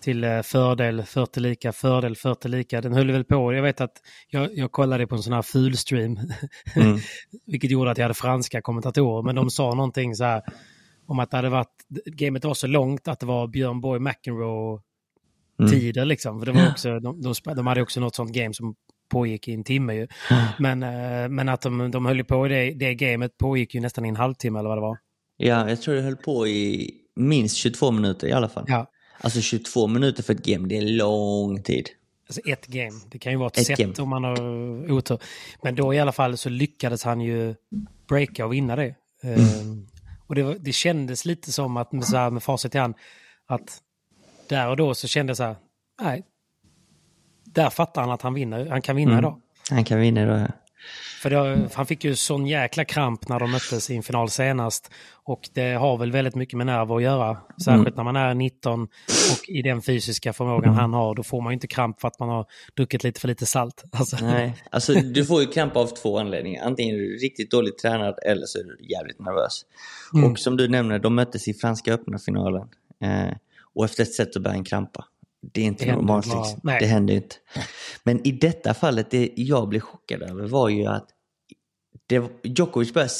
till 0.00 0.24
eh, 0.24 0.42
fördel 0.42 1.02
40 1.02 1.40
lika, 1.40 1.72
fördel 1.72 2.16
40 2.16 2.48
lika. 2.48 2.80
Den 2.80 2.92
höll 2.92 3.10
väl 3.10 3.24
på. 3.24 3.54
Jag 3.54 3.62
vet 3.62 3.80
att 3.80 3.96
jag, 4.28 4.58
jag 4.58 4.72
kollade 4.72 5.06
på 5.06 5.14
en 5.14 5.22
sån 5.22 5.32
här 5.32 5.42
fulstream. 5.42 6.18
Mm. 6.76 6.98
vilket 7.46 7.70
gjorde 7.70 7.90
att 7.90 7.98
jag 7.98 8.04
hade 8.04 8.14
franska 8.14 8.62
kommentatorer. 8.62 9.22
Men 9.22 9.34
de 9.34 9.50
sa 9.50 9.74
någonting 9.74 10.14
så 10.14 10.24
här 10.24 10.42
om 11.10 11.18
att 11.18 11.30
det 11.30 11.36
hade 11.36 11.48
varit, 11.48 11.86
gamet 12.06 12.44
var 12.44 12.54
så 12.54 12.66
långt 12.66 13.08
att 13.08 13.20
det 13.20 13.26
var 13.26 13.46
Björn 13.46 13.80
Borg 13.80 14.00
McEnroe 14.00 14.80
mm. 15.60 15.70
tider 15.70 16.04
liksom. 16.04 16.38
För 16.38 16.46
det 16.46 16.52
var 16.52 16.70
också, 16.70 17.00
de, 17.00 17.22
de, 17.22 17.34
de 17.54 17.66
hade 17.66 17.82
också 17.82 18.00
något 18.00 18.14
sånt 18.14 18.32
game 18.32 18.54
som 18.54 18.74
pågick 19.10 19.48
i 19.48 19.52
en 19.54 19.64
timme 19.64 19.94
ju. 19.94 20.08
Men, 20.58 20.82
eh, 20.82 21.28
men 21.28 21.48
att 21.48 21.60
de, 21.60 21.90
de 21.90 22.06
höll 22.06 22.24
på 22.24 22.46
i 22.46 22.48
det, 22.48 22.70
det 22.70 22.94
gamet 22.94 23.38
pågick 23.38 23.74
ju 23.74 23.80
nästan 23.80 24.04
i 24.04 24.08
en 24.08 24.16
halvtimme 24.16 24.58
eller 24.58 24.68
vad 24.68 24.78
det 24.78 24.82
var. 24.82 24.98
Ja, 25.36 25.68
jag 25.68 25.82
tror 25.82 25.94
det 25.94 26.02
höll 26.02 26.16
på 26.16 26.46
i 26.46 26.90
minst 27.16 27.56
22 27.56 27.90
minuter 27.90 28.26
i 28.26 28.32
alla 28.32 28.48
fall. 28.48 28.64
Ja. 28.68 28.86
Alltså 29.20 29.40
22 29.40 29.86
minuter 29.86 30.22
för 30.22 30.34
ett 30.34 30.44
game, 30.44 30.68
det 30.68 30.76
är 30.76 30.82
lång 30.82 31.62
tid. 31.62 31.88
Alltså 32.28 32.40
ett 32.50 32.66
game. 32.66 33.00
Det 33.10 33.18
kan 33.18 33.32
ju 33.32 33.38
vara 33.38 33.48
ett, 33.48 33.58
ett 33.58 33.66
set 33.66 33.78
game. 33.78 33.94
om 33.98 34.08
man 34.08 34.24
har 34.24 34.40
otur. 34.92 35.18
Men 35.62 35.74
då 35.74 35.94
i 35.94 35.98
alla 35.98 36.12
fall 36.12 36.36
så 36.36 36.48
lyckades 36.48 37.04
han 37.04 37.20
ju 37.20 37.54
breaka 38.08 38.46
och 38.46 38.52
vinna 38.52 38.76
det. 38.76 38.94
Mm. 39.22 39.86
Och 40.30 40.36
det, 40.36 40.58
det 40.58 40.72
kändes 40.72 41.24
lite 41.24 41.52
som 41.52 41.76
att 41.76 41.92
med, 41.92 42.04
så 42.04 42.16
här, 42.16 42.30
med 42.30 42.42
facit 42.42 42.74
i 42.74 42.78
hand, 42.78 42.94
att 43.46 43.80
där 44.48 44.68
och 44.68 44.76
då 44.76 44.94
så 44.94 45.08
kände 45.08 45.30
jag 45.30 45.36
så 45.36 45.44
här, 45.44 45.56
nej, 46.02 46.24
där 47.44 47.70
fattar 47.70 48.02
han 48.02 48.10
att 48.10 48.22
han 48.22 48.34
vinner. 48.34 48.66
Han 48.66 48.82
kan 48.82 48.96
vinna 48.96 49.12
mm. 49.12 49.18
idag. 49.18 49.40
Han 49.70 49.84
kan 49.84 50.00
vinna 50.00 50.22
idag, 50.22 50.40
ja. 50.40 50.46
För 51.20 51.30
det, 51.30 51.68
han 51.74 51.86
fick 51.86 52.04
ju 52.04 52.16
sån 52.16 52.46
jäkla 52.46 52.84
kramp 52.84 53.28
när 53.28 53.40
de 53.40 53.50
möttes 53.50 53.90
i 53.90 53.96
en 53.96 54.02
final 54.02 54.30
senast. 54.30 54.90
Och 55.24 55.48
det 55.52 55.72
har 55.72 55.96
väl 55.96 56.12
väldigt 56.12 56.34
mycket 56.34 56.56
med 56.56 56.66
nerver 56.66 56.96
att 56.96 57.02
göra. 57.02 57.36
Särskilt 57.64 57.86
mm. 57.86 57.96
när 57.96 58.04
man 58.04 58.16
är 58.16 58.34
19 58.34 58.82
och 58.82 59.48
i 59.48 59.62
den 59.62 59.82
fysiska 59.82 60.32
förmågan 60.32 60.74
han 60.74 60.92
har. 60.92 61.14
Då 61.14 61.22
får 61.22 61.40
man 61.40 61.52
ju 61.52 61.54
inte 61.54 61.66
kramp 61.66 62.00
för 62.00 62.08
att 62.08 62.18
man 62.18 62.28
har 62.28 62.46
druckit 62.76 63.04
lite 63.04 63.20
för 63.20 63.28
lite 63.28 63.46
salt. 63.46 63.84
Alltså. 63.92 64.16
Nej, 64.20 64.56
alltså 64.70 64.92
du 64.94 65.24
får 65.24 65.40
ju 65.40 65.46
kramp 65.46 65.76
av 65.76 65.86
två 65.86 66.18
anledningar. 66.18 66.64
Antingen 66.64 66.96
är 66.96 67.00
du 67.00 67.16
riktigt 67.16 67.50
dåligt 67.50 67.78
tränad 67.78 68.14
eller 68.26 68.46
så 68.46 68.58
är 68.58 68.64
du 68.64 68.78
jävligt 68.88 69.20
nervös. 69.20 69.62
Mm. 70.14 70.32
Och 70.32 70.38
som 70.38 70.56
du 70.56 70.68
nämner, 70.68 70.98
de 70.98 71.14
möttes 71.14 71.48
i 71.48 71.54
Franska 71.54 71.94
öppna 71.94 72.18
finalen. 72.18 72.68
Eh, 73.02 73.36
och 73.74 73.84
efter 73.84 74.02
ett 74.02 74.12
set 74.12 74.34
så 74.34 74.40
började 74.40 74.58
han 74.58 74.64
krampa. 74.64 75.04
Det 75.42 75.60
är 75.60 75.64
inte 75.64 75.84
det 75.84 75.92
normalt. 75.92 76.26
Liksom. 76.26 76.60
Det 76.62 76.86
händer 76.86 77.14
inte. 77.14 77.36
Men 78.04 78.26
i 78.26 78.32
detta 78.32 78.74
fallet, 78.74 79.10
det 79.10 79.32
jag 79.36 79.68
blev 79.68 79.80
chockad 79.80 80.22
över 80.22 80.46
var 80.46 80.68
ju 80.68 80.86
att 80.86 81.08
det, 82.06 82.22
Djokovic 82.42 82.92
började 82.92 83.12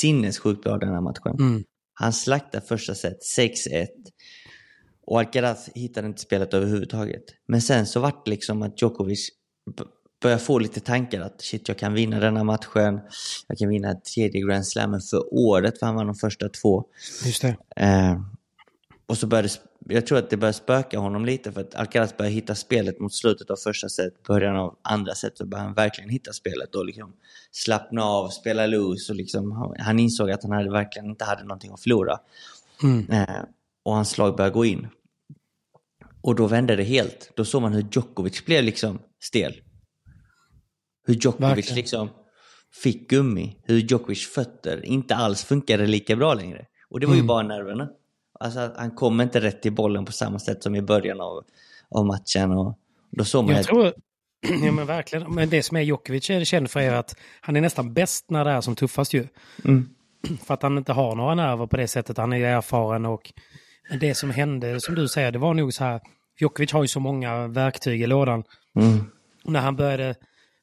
sinnessjukt 0.00 0.62
bra 0.62 0.78
den 0.78 0.88
här 0.88 1.00
matchen. 1.00 1.36
Mm. 1.38 1.64
Han 1.94 2.12
slaktade 2.12 2.66
första 2.66 2.94
set 2.94 3.18
6-1. 3.38 3.86
Och 5.06 5.18
Alcaraz 5.18 5.68
hittade 5.74 6.06
inte 6.06 6.20
spelet 6.20 6.54
överhuvudtaget. 6.54 7.24
Men 7.48 7.62
sen 7.62 7.86
så 7.86 8.00
vart 8.00 8.24
det 8.24 8.30
liksom 8.30 8.62
att 8.62 8.82
Djokovic 8.82 9.28
började 10.22 10.42
få 10.42 10.58
lite 10.58 10.80
tankar 10.80 11.20
att 11.20 11.42
shit, 11.42 11.68
jag 11.68 11.78
kan 11.78 11.94
vinna 11.94 12.20
denna 12.20 12.44
matchen. 12.44 13.00
Jag 13.48 13.58
kan 13.58 13.68
vinna 13.68 13.94
tredje 13.94 14.40
Grand 14.40 14.66
Slammen 14.66 15.00
för 15.00 15.34
året, 15.34 15.78
för 15.78 15.86
han 15.86 15.94
var 15.94 16.04
de 16.04 16.14
första 16.14 16.48
två. 16.48 16.84
Just 17.24 17.42
det. 17.42 17.56
Eh, 17.76 18.20
och 19.06 19.18
så 19.18 19.26
började 19.26 19.48
jag 19.88 20.06
tror 20.06 20.18
att 20.18 20.30
det 20.30 20.36
börjar 20.36 20.52
spöka 20.52 20.98
honom 20.98 21.24
lite 21.24 21.52
för 21.52 21.60
att 21.60 21.74
Alcaraz 21.74 22.16
börjar 22.16 22.32
hitta 22.32 22.54
spelet 22.54 23.00
mot 23.00 23.14
slutet 23.14 23.50
av 23.50 23.56
första 23.56 23.88
set, 23.88 24.22
början 24.22 24.56
av 24.56 24.76
andra 24.82 25.14
set 25.14 25.38
så 25.38 25.46
börjar 25.46 25.64
han 25.64 25.74
verkligen 25.74 26.10
hitta 26.10 26.32
spelet 26.32 26.74
och 26.74 26.86
liksom 26.86 27.12
slappna 27.50 28.04
av, 28.04 28.28
spela 28.28 28.66
loose 28.66 29.12
och 29.12 29.16
liksom 29.16 29.74
han 29.78 29.98
insåg 29.98 30.30
att 30.30 30.42
han 30.42 30.52
hade 30.52 30.70
verkligen 30.70 31.10
inte 31.10 31.24
hade 31.24 31.42
någonting 31.42 31.72
att 31.72 31.80
förlora. 31.80 32.18
Mm. 32.82 33.10
Eh, 33.10 33.42
och 33.82 33.94
hans 33.94 34.10
slag 34.10 34.36
började 34.36 34.54
gå 34.54 34.64
in. 34.64 34.88
Och 36.22 36.34
då 36.34 36.46
vände 36.46 36.76
det 36.76 36.82
helt. 36.82 37.32
Då 37.34 37.44
såg 37.44 37.62
man 37.62 37.72
hur 37.72 37.86
Djokovic 37.92 38.44
blev 38.44 38.64
liksom 38.64 38.98
stel. 39.22 39.54
Hur 41.06 41.14
Djokovic 41.14 41.56
verkligen. 41.56 41.76
liksom 41.76 42.08
fick 42.82 43.10
gummi. 43.10 43.56
Hur 43.62 43.76
Djokovic 43.76 44.26
fötter 44.26 44.84
inte 44.84 45.14
alls 45.14 45.44
funkade 45.44 45.86
lika 45.86 46.16
bra 46.16 46.34
längre. 46.34 46.66
Och 46.88 47.00
det 47.00 47.06
var 47.06 47.14
ju 47.14 47.18
mm. 47.20 47.26
bara 47.26 47.42
nerverna. 47.42 47.88
Alltså 48.40 48.72
han 48.76 48.90
kommer 48.90 49.24
inte 49.24 49.40
rätt 49.40 49.62
till 49.62 49.72
bollen 49.72 50.04
på 50.04 50.12
samma 50.12 50.38
sätt 50.38 50.62
som 50.62 50.74
i 50.74 50.82
början 50.82 51.20
av, 51.20 51.44
av 51.90 52.06
matchen. 52.06 52.52
Och 52.52 52.78
då 53.10 53.24
såg 53.24 53.44
man 53.44 53.52
jag 53.52 53.60
ett... 53.60 53.66
tror, 53.66 53.92
ja 54.64 54.72
men 54.72 54.86
verkligen, 54.86 55.34
men 55.34 55.50
det 55.50 55.62
som 55.62 55.76
är 55.76 55.80
Djokovic 55.80 56.30
är 56.30 56.44
känd 56.44 56.70
för 56.70 56.80
är 56.80 56.92
att 56.92 57.16
han 57.40 57.56
är 57.56 57.60
nästan 57.60 57.94
bäst 57.94 58.30
när 58.30 58.44
det 58.44 58.50
är 58.50 58.60
som 58.60 58.76
tuffast 58.76 59.12
ju. 59.12 59.26
Mm. 59.64 59.88
För 60.44 60.54
att 60.54 60.62
han 60.62 60.78
inte 60.78 60.92
har 60.92 61.14
några 61.14 61.34
nerver 61.34 61.66
på 61.66 61.76
det 61.76 61.88
sättet, 61.88 62.16
han 62.16 62.32
är 62.32 62.40
erfaren 62.40 63.06
och 63.06 63.32
det 64.00 64.14
som 64.14 64.30
hände, 64.30 64.80
som 64.80 64.94
du 64.94 65.08
säger, 65.08 65.32
det 65.32 65.38
var 65.38 65.54
nog 65.54 65.74
så 65.74 65.84
här, 65.84 66.00
Djokovic 66.40 66.72
har 66.72 66.82
ju 66.82 66.88
så 66.88 67.00
många 67.00 67.48
verktyg 67.48 68.02
i 68.02 68.06
lådan. 68.06 68.44
Mm. 68.74 69.10
När 69.44 69.60
han 69.60 69.76
började, 69.76 70.14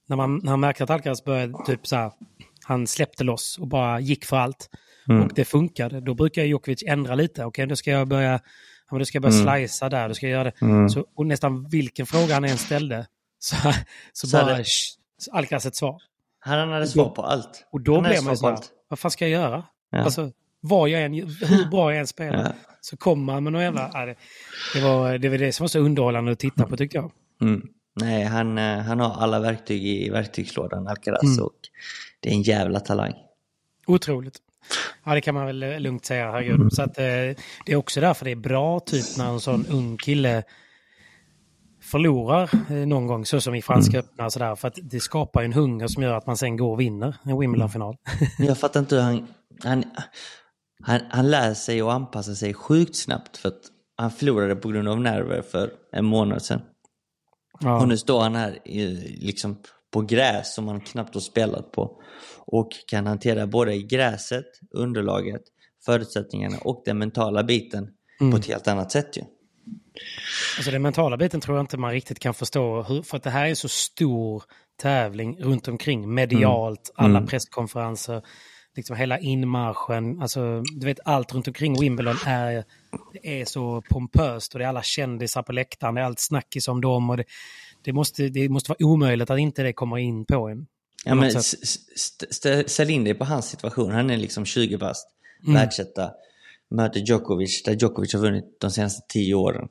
när, 0.07 0.15
man, 0.15 0.37
när 0.43 0.49
han 0.49 0.59
märkte 0.59 0.83
att 0.83 0.89
Alcaraz 0.89 1.23
började 1.23 1.53
typ 1.65 1.87
så 1.87 1.95
här, 1.95 2.11
han 2.63 2.87
släppte 2.87 3.23
loss 3.23 3.57
och 3.59 3.67
bara 3.67 3.99
gick 3.99 4.25
för 4.25 4.37
allt. 4.37 4.69
Mm. 5.09 5.23
Och 5.23 5.31
det 5.35 5.45
funkade. 5.45 6.01
Då 6.01 6.13
brukar 6.13 6.43
Djokovic 6.43 6.83
ändra 6.87 7.15
lite. 7.15 7.45
Okej, 7.45 7.47
okay, 7.47 7.65
då 7.65 7.75
ska 7.75 7.91
jag 7.91 8.07
börja, 8.07 8.39
ja, 8.91 8.97
då 8.97 9.05
ska 9.05 9.15
jag 9.15 9.23
börja 9.23 9.41
mm. 9.41 9.67
slicea 9.67 9.89
där, 9.89 10.07
då 10.07 10.13
ska 10.13 10.25
jag 10.25 10.31
göra 10.31 10.43
det. 10.43 10.61
Mm. 10.61 10.89
Så, 10.89 11.05
och 11.15 11.25
nästan 11.25 11.69
vilken 11.69 12.05
fråga 12.05 12.33
han 12.33 12.43
än 12.43 12.57
ställde 12.57 13.07
så, 13.39 13.55
så, 14.13 14.27
så 14.27 14.37
bara 14.37 14.63
Alcaraz 15.31 15.65
ett 15.65 15.75
svar. 15.75 16.01
Han 16.39 16.69
hade 16.69 16.87
svar 16.87 17.09
på 17.09 17.21
allt. 17.21 17.67
Och 17.71 17.81
då 17.81 18.01
blev 18.01 18.23
man 18.23 18.37
så 18.37 18.49
här, 18.49 18.57
vad 18.87 18.99
fan 18.99 19.11
ska 19.11 19.27
jag 19.27 19.41
göra? 19.41 19.63
Ja. 19.91 19.99
Alltså, 19.99 20.31
vad 20.59 20.89
jag 20.89 21.03
än, 21.03 21.13
hur 21.13 21.69
bra 21.71 21.91
jag 21.91 21.99
än 21.99 22.07
spelar. 22.07 22.43
Ja. 22.43 22.53
Så 22.81 22.97
kommer 22.97 23.23
man 23.23 23.43
med 23.43 23.53
någon 23.53 23.61
jävla... 23.61 23.91
Ja, 23.93 24.05
det, 24.05 24.15
det, 24.73 24.81
var, 24.81 25.17
det 25.17 25.29
var 25.29 25.37
det 25.37 25.53
som 25.53 25.63
var 25.63 25.67
så 25.67 25.79
underhållande 25.79 26.31
att 26.31 26.39
titta 26.39 26.65
på 26.65 26.77
tyckte 26.77 26.97
jag. 26.97 27.11
Mm. 27.41 27.67
Nej, 27.95 28.23
han, 28.23 28.57
eh, 28.57 28.77
han 28.77 28.99
har 28.99 29.21
alla 29.21 29.39
verktyg 29.39 29.85
i 29.85 30.09
verktygslådan, 30.09 30.87
Alcaraz. 30.87 31.23
Mm. 31.23 31.45
Och 31.45 31.53
det 32.19 32.29
är 32.29 32.33
en 32.33 32.41
jävla 32.41 32.79
talang. 32.79 33.13
Otroligt. 33.87 34.37
Ja, 35.03 35.13
det 35.13 35.21
kan 35.21 35.35
man 35.35 35.45
väl 35.45 35.81
lugnt 35.83 36.05
säga, 36.05 36.31
herregud. 36.31 36.55
Mm. 36.55 36.71
Så 36.71 36.81
att, 36.81 36.97
eh, 36.97 37.03
det 37.65 37.71
är 37.71 37.75
också 37.75 38.01
därför 38.01 38.25
det 38.25 38.31
är 38.31 38.35
bra 38.35 38.79
typ 38.79 39.17
när 39.17 39.29
en 39.29 39.39
sån 39.39 39.65
ung 39.65 39.97
kille 39.97 40.43
förlorar 41.81 42.49
eh, 42.69 42.87
någon 42.87 43.07
gång, 43.07 43.25
så 43.25 43.41
som 43.41 43.55
i 43.55 43.61
Franska 43.61 43.97
mm. 43.97 44.05
öppna. 44.05 44.29
Sådär, 44.29 44.55
för 44.55 44.67
att 44.67 44.77
det 44.83 44.99
skapar 44.99 45.43
en 45.43 45.53
hunger 45.53 45.87
som 45.87 46.03
gör 46.03 46.13
att 46.13 46.27
man 46.27 46.37
sen 46.37 46.57
går 46.57 46.71
och 46.71 46.79
vinner 46.79 47.15
en 47.23 47.39
Wimbledon-final. 47.39 47.97
Jag 48.37 48.57
fattar 48.57 48.79
inte 48.79 48.95
hur 48.95 49.01
han, 49.01 49.27
han, 49.63 49.83
han, 50.83 51.01
han 51.09 51.31
lär 51.31 51.53
sig 51.53 51.83
och 51.83 51.93
anpassar 51.93 52.33
sig 52.33 52.53
sjukt 52.53 52.95
snabbt 52.95 53.37
för 53.37 53.49
att 53.49 53.61
han 53.97 54.11
förlorade 54.11 54.55
på 54.55 54.69
grund 54.69 54.87
av 54.87 55.01
nerver 55.01 55.41
för 55.41 55.69
en 55.91 56.05
månad 56.05 56.41
sedan. 56.41 56.61
Ja. 57.59 57.81
Och 57.81 57.87
nu 57.87 57.97
står 57.97 58.21
han 58.21 58.35
här 58.35 58.59
liksom 59.21 59.57
på 59.93 60.01
gräs 60.01 60.53
som 60.53 60.67
han 60.67 60.81
knappt 60.81 61.13
har 61.13 61.21
spelat 61.21 61.71
på 61.71 62.01
och 62.37 62.69
kan 62.87 63.07
hantera 63.07 63.47
både 63.47 63.77
gräset, 63.77 64.45
underlaget, 64.71 65.41
förutsättningarna 65.85 66.57
och 66.57 66.81
den 66.85 66.97
mentala 66.97 67.43
biten 67.43 67.89
mm. 68.21 68.31
på 68.31 68.37
ett 68.37 68.45
helt 68.45 68.67
annat 68.67 68.91
sätt. 68.91 69.17
Ju. 69.17 69.23
Alltså 70.57 70.71
den 70.71 70.81
mentala 70.81 71.17
biten 71.17 71.41
tror 71.41 71.57
jag 71.57 71.63
inte 71.63 71.77
man 71.77 71.91
riktigt 71.91 72.19
kan 72.19 72.33
förstå. 72.33 72.83
Hur, 72.83 73.01
för 73.01 73.17
att 73.17 73.23
det 73.23 73.29
här 73.29 73.45
är 73.45 73.55
så 73.55 73.69
stor 73.69 74.43
tävling 74.81 75.37
runt 75.39 75.67
omkring. 75.67 76.13
Medialt, 76.13 76.91
mm. 76.97 77.05
alla 77.05 77.17
mm. 77.17 77.27
presskonferenser, 77.27 78.21
liksom 78.75 78.95
hela 78.95 79.19
inmarschen. 79.19 80.21
Alltså, 80.21 80.61
du 80.61 80.85
vet 80.85 80.99
allt 81.05 81.33
runt 81.33 81.47
omkring 81.47 81.79
Wimbledon 81.81 82.17
är, 82.25 82.63
är 83.23 83.45
så 83.45 83.81
pompöst 83.89 84.53
och 84.53 84.59
det 84.59 84.65
är 84.65 84.69
alla 84.69 84.83
kändisar 84.83 85.43
på 85.43 85.51
läktaren. 85.51 85.95
Det 85.95 86.01
är 86.01 86.05
allt 86.05 86.19
snackis 86.19 86.67
om 86.67 86.81
dem. 86.81 87.09
Och 87.09 87.17
det, 87.17 87.25
det, 87.83 87.93
måste, 87.93 88.29
det 88.29 88.49
måste 88.49 88.69
vara 88.69 88.85
omöjligt 88.85 89.29
att 89.29 89.39
inte 89.39 89.63
det 89.63 89.73
kommer 89.73 89.97
in 89.97 90.25
på 90.25 90.49
en. 90.49 90.67
Ja, 91.05 91.15
men 91.15 91.31
ställ 92.67 92.89
in 92.89 93.03
dig 93.03 93.13
på 93.13 93.25
hans 93.25 93.49
situation. 93.49 93.91
Han 93.91 94.09
är 94.09 94.17
liksom 94.17 94.45
20 94.45 94.77
bast, 94.77 95.07
mm. 95.43 95.53
världsetta, 95.53 96.11
möter 96.69 96.99
Djokovic, 96.99 97.63
där 97.63 97.73
Djokovic 97.73 98.13
har 98.13 98.19
vunnit 98.21 98.57
de 98.59 98.71
senaste 98.71 99.01
10 99.09 99.35
åren. 99.35 99.67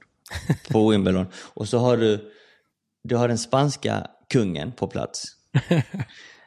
på 0.71 0.89
Wimbledon. 0.91 1.27
Och 1.35 1.69
så 1.69 1.79
har 1.79 1.97
du, 1.97 2.33
du 3.05 3.17
har 3.17 3.29
den 3.29 3.39
spanska 3.39 4.07
kungen 4.29 4.73
på 4.73 4.87
plats. 4.87 5.25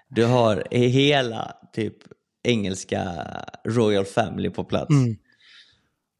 Du 0.07 0.25
har 0.25 0.67
hela 0.71 1.55
typ 1.73 1.93
engelska 2.43 3.27
Royal 3.67 4.05
Family 4.05 4.49
på 4.49 4.63
plats. 4.63 4.89
Mm. 4.89 5.17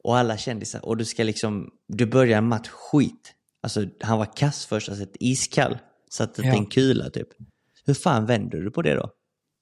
Och 0.04 0.18
alla 0.18 0.38
kändisar. 0.38 0.86
Och 0.86 0.98
du 0.98 1.06
ska 1.06 1.24
liksom, 1.24 1.70
du 1.88 2.06
börjar 2.06 2.38
en 2.38 2.48
match 2.48 2.70
skit. 2.70 3.35
Alltså 3.66 3.86
han 4.02 4.18
var 4.18 4.36
kass 4.38 4.66
först, 4.66 4.90
alltså 4.90 5.04
ett 5.04 5.16
iskall. 5.20 5.78
Satte 6.12 6.42
Ja. 6.42 6.54
en 6.54 6.66
kula 6.66 7.10
typ. 7.10 7.28
Hur 7.86 7.94
fan 7.94 8.26
vänder 8.26 8.58
du 8.58 8.72
på 8.72 8.82
det 8.82 8.94
då? 8.96 9.10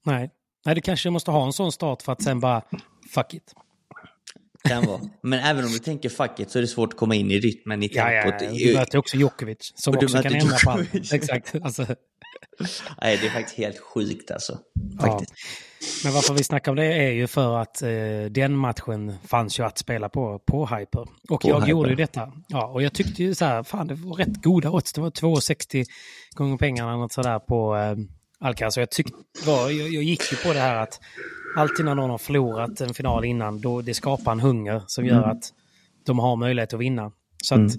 Nej. 0.06 0.30
Nej, 0.66 0.74
du 0.74 0.80
kanske 0.80 1.10
måste 1.10 1.30
ha 1.30 1.46
en 1.46 1.52
sån 1.52 1.72
start 1.72 2.02
för 2.02 2.12
att 2.12 2.22
sen 2.22 2.40
bara 2.40 2.62
fuck 3.14 3.34
it. 3.34 3.54
Kan 4.68 4.86
vara. 4.86 5.00
Men 5.22 5.38
även 5.40 5.64
om 5.64 5.70
du 5.72 5.78
tänker 5.78 6.08
fuck 6.08 6.40
it 6.40 6.50
så 6.50 6.58
är 6.58 6.60
det 6.62 6.68
svårt 6.68 6.92
att 6.92 6.98
komma 6.98 7.14
in 7.14 7.30
i 7.30 7.40
rytmen 7.40 7.82
i 7.82 7.90
Ja, 7.92 8.12
ja, 8.12 8.22
tempot. 8.22 8.42
ja. 8.60 8.66
Du 8.68 8.74
möter 8.74 8.98
också 8.98 9.16
Djokovic 9.16 9.72
som 9.74 9.94
också 9.94 10.22
kan 10.22 10.34
ändra 10.34 10.56
på 10.64 10.70
allt. 10.70 11.12
Exakt. 11.12 11.54
Alltså, 11.62 11.82
Nej, 13.02 13.18
det 13.20 13.26
är 13.26 13.30
faktiskt 13.30 13.58
helt 13.58 13.78
sjukt 13.78 14.30
alltså. 14.30 14.58
ja. 14.98 15.22
Men 16.04 16.12
varför 16.12 16.34
vi 16.34 16.44
snackar 16.44 16.72
om 16.72 16.76
det 16.76 16.84
är 16.84 17.10
ju 17.10 17.26
för 17.26 17.56
att 17.58 17.82
eh, 17.82 17.88
den 18.30 18.56
matchen 18.56 19.14
fanns 19.26 19.58
ju 19.58 19.64
att 19.64 19.78
spela 19.78 20.08
på, 20.08 20.38
på 20.38 20.66
Hyper. 20.66 21.06
Och 21.28 21.40
På 21.40 21.48
jag 21.48 21.54
Hyper. 21.60 21.68
gjorde 21.70 21.90
ju 21.90 21.96
detta. 21.96 22.32
Ja, 22.48 22.66
och 22.66 22.82
jag 22.82 22.92
tyckte 22.92 23.22
ju 23.22 23.34
så 23.34 23.44
här, 23.44 23.62
fan 23.62 23.86
det 23.86 23.94
var 23.94 24.16
rätt 24.16 24.42
goda 24.42 24.70
odds. 24.70 24.92
Det 24.92 25.00
var 25.00 25.10
2,60 25.10 25.84
gånger 26.34 26.56
pengarna 26.56 26.96
något 26.96 27.12
sådär 27.12 27.38
på 27.38 27.76
eh, 27.76 27.96
Alcaraz. 28.46 28.74
Så 28.74 28.80
jag, 28.80 28.90
tyckte, 28.90 29.12
var, 29.46 29.70
jag, 29.70 29.88
jag 29.88 30.02
gick 30.02 30.32
ju 30.32 30.36
på 30.36 30.52
det 30.52 30.60
här 30.60 30.76
att 30.76 31.00
alltid 31.56 31.84
när 31.84 31.94
någon 31.94 32.10
har 32.10 32.18
förlorat 32.18 32.80
en 32.80 32.94
final 32.94 33.24
innan, 33.24 33.60
då 33.60 33.82
det 33.82 33.94
skapar 33.94 34.32
en 34.32 34.40
hunger 34.40 34.82
som 34.86 35.06
gör 35.06 35.22
att 35.22 35.42
de 36.06 36.18
har 36.18 36.36
möjlighet 36.36 36.74
att 36.74 36.80
vinna. 36.80 37.12
Så 37.44 37.54
att 37.54 37.72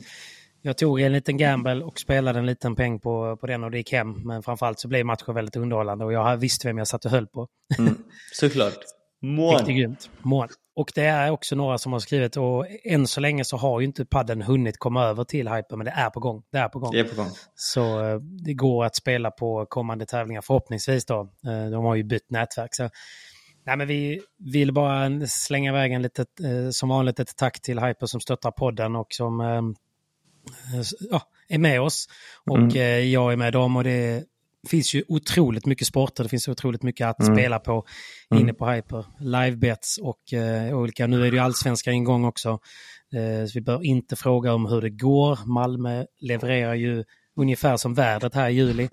jag 0.66 0.78
tog 0.78 1.02
en 1.02 1.14
liten 1.14 1.38
gamble 1.38 1.84
och 1.84 2.00
spelade 2.00 2.40
en 2.40 2.46
liten 2.46 2.76
peng 2.76 3.00
på, 3.00 3.38
på 3.38 3.48
den 3.48 3.64
och 3.64 3.72
det 3.72 3.78
gick 3.78 3.92
hem. 3.92 4.12
Men 4.28 4.44
framförallt 4.44 4.80
så 4.80 4.88
blev 4.88 5.06
matchen 5.06 5.36
väldigt 5.36 5.56
underhållande 5.56 6.06
och 6.06 6.14
jag 6.14 6.38
visste 6.38 6.68
vem 6.68 6.78
jag 6.78 6.88
satt 6.88 7.06
och 7.06 7.12
höll 7.12 7.28
på. 7.28 7.48
Mm. 7.80 7.96
Såklart. 8.34 8.74
Riktigt 8.74 8.96
Mån. 9.22 9.66
grymt. 9.66 10.10
Mål. 10.22 10.48
Och 10.76 10.92
det 10.96 11.06
är 11.06 11.32
också 11.32 11.56
några 11.56 11.78
som 11.78 11.94
har 11.94 12.00
skrivit 12.00 12.38
och 12.38 12.66
än 12.84 13.08
så 13.08 13.22
länge 13.22 13.46
så 13.46 13.58
har 13.58 13.80
ju 13.80 13.86
inte 13.86 14.06
padden 14.06 14.42
hunnit 14.42 14.78
komma 14.80 15.04
över 15.04 15.24
till 15.24 15.48
Hyper 15.48 15.76
men 15.76 15.86
det 15.86 15.92
är 15.92 16.10
på 16.10 16.20
gång. 16.20 16.44
Det 16.52 16.58
är 16.58 16.70
på 16.70 16.80
gång. 16.80 16.92
Det 16.92 17.00
är 17.00 17.04
på 17.04 17.16
gång. 17.16 17.30
Så 17.56 18.04
eh, 18.04 18.20
det 18.20 18.54
går 18.54 18.86
att 18.86 18.96
spela 18.96 19.32
på 19.32 19.66
kommande 19.66 20.06
tävlingar 20.06 20.42
förhoppningsvis 20.42 21.06
då. 21.06 21.20
Eh, 21.22 21.70
De 21.72 21.86
har 21.86 21.96
ju 21.96 22.04
bytt 22.04 22.32
nätverk. 22.32 22.76
Så. 22.76 22.90
Nej, 23.66 23.78
men 23.78 23.88
vi 23.88 24.22
vill 24.54 24.74
bara 24.74 25.28
slänga 25.28 25.72
iväg 25.72 25.92
en 25.92 26.02
litet, 26.02 26.28
eh, 26.44 26.70
som 26.72 26.90
vanligt 26.90 27.20
ett 27.20 27.38
tack 27.38 27.62
till 27.62 27.80
Hyper 27.80 28.06
som 28.06 28.20
stöttar 28.22 28.52
podden 28.52 28.96
och 28.96 29.08
som 29.10 29.42
eh, 29.42 29.62
ja, 31.12 31.22
är 31.48 31.58
med 31.58 31.82
oss. 31.82 32.08
Och 32.46 32.76
eh, 32.76 33.00
jag 33.00 33.34
är 33.34 33.38
med 33.38 33.54
dem 33.54 33.76
och 33.76 33.84
det 33.84 34.24
finns 34.68 34.94
ju 34.94 35.04
otroligt 35.08 35.66
mycket 35.66 35.88
sporter. 35.88 36.24
Det 36.24 36.30
finns 36.30 36.48
otroligt 36.48 36.84
mycket 36.84 37.08
att 37.08 37.26
spela 37.26 37.60
på 37.60 37.86
inne 38.36 38.54
på 38.54 38.70
Hyper. 38.70 39.06
Livebets 39.20 39.98
och 39.98 40.34
eh, 40.34 40.78
olika. 40.78 41.08
Nu 41.08 41.28
är 41.28 41.32
det 41.32 41.38
ju 41.38 41.44
allsvenska 41.44 41.92
ingång 41.92 42.26
också. 42.26 42.50
Eh, 43.14 43.46
så 43.48 43.52
vi 43.54 43.62
bör 43.62 43.86
inte 43.86 44.16
fråga 44.16 44.54
om 44.54 44.66
hur 44.66 44.82
det 44.82 44.90
går. 44.90 45.40
Malmö 45.46 46.06
levererar 46.20 46.74
ju 46.74 47.04
ungefär 47.36 47.78
som 47.78 47.94
vädret 47.94 48.34
här 48.34 48.50
i 48.50 48.54
juli. 48.54 48.90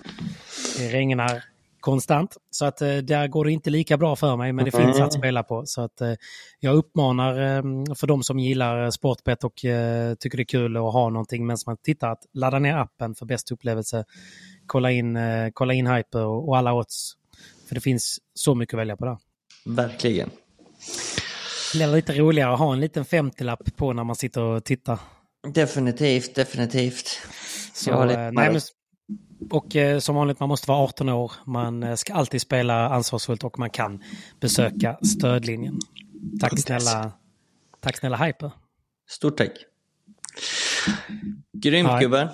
Det 0.78 0.88
regnar 0.88 1.42
konstant. 1.82 2.36
Så 2.50 2.64
att 2.64 2.82
eh, 2.82 2.96
där 2.96 3.28
går 3.28 3.44
det 3.44 3.52
inte 3.52 3.70
lika 3.70 3.96
bra 3.96 4.16
för 4.16 4.36
mig, 4.36 4.52
men 4.52 4.64
det 4.64 4.70
finns 4.70 5.00
att 5.00 5.12
spela 5.12 5.42
på. 5.42 5.62
Så 5.66 5.80
att 5.80 6.00
eh, 6.00 6.12
jag 6.60 6.74
uppmanar 6.74 7.56
eh, 7.56 7.62
för 7.94 8.06
de 8.06 8.22
som 8.22 8.38
gillar 8.38 8.84
eh, 8.84 8.90
sportbett 8.90 9.44
och 9.44 9.54
tycker 9.54 10.36
det 10.36 10.42
är 10.42 10.44
kul 10.44 10.76
att 10.76 10.82
ha 10.82 11.08
någonting 11.08 11.46
medan 11.46 11.58
man 11.66 11.76
tittar 11.76 12.10
att 12.10 12.22
ladda 12.32 12.58
ner 12.58 12.76
appen 12.76 13.14
för 13.14 13.26
bästa 13.26 13.54
upplevelse. 13.54 14.04
Kolla 14.66 14.90
in, 14.90 15.18
kolla 15.52 15.74
in 15.74 15.86
Hyper 15.86 16.24
och, 16.24 16.58
alla 16.58 16.72
odds. 16.72 17.12
För 17.68 17.74
det 17.74 17.80
finns 17.80 18.18
så 18.34 18.54
mycket 18.54 18.74
att 18.74 18.80
välja 18.80 18.96
på 18.96 19.04
där. 19.04 19.18
Verkligen. 19.66 20.30
Det 21.72 21.78
blir 21.78 21.86
lite 21.86 22.12
roligare 22.12 22.52
att 22.52 22.58
ha 22.58 22.72
en 22.72 22.80
liten 22.80 23.04
50-lapp 23.04 23.76
på 23.76 23.92
när 23.92 24.04
man 24.04 24.16
sitter 24.16 24.40
och 24.40 24.64
tittar. 24.64 24.98
Definitivt, 25.48 26.34
definitivt. 26.34 27.20
Så, 27.74 27.90
Jag 27.90 27.96
har 27.96 28.06
lite 28.06 28.30
nej, 28.30 28.52
men, 28.52 28.60
och 29.50 29.76
eh, 29.76 29.98
som 29.98 30.14
vanligt, 30.14 30.40
man 30.40 30.48
måste 30.48 30.68
vara 30.68 30.78
18 30.78 31.08
år. 31.08 31.32
Man 31.46 31.82
eh, 31.82 31.94
ska 31.94 32.14
alltid 32.14 32.40
spela 32.40 32.88
ansvarsfullt 32.88 33.44
och 33.44 33.58
man 33.58 33.70
kan 33.70 34.02
besöka 34.40 34.98
stödlinjen. 35.02 35.78
Tack 36.40 36.60
snälla, 36.60 37.12
tack 37.80 37.96
snälla 37.96 38.16
Hyper. 38.16 38.50
Stort 39.08 39.36
tack. 39.36 39.50
Grymt 41.52 41.88
Ja. 41.88 41.98
gubben. 41.98 42.28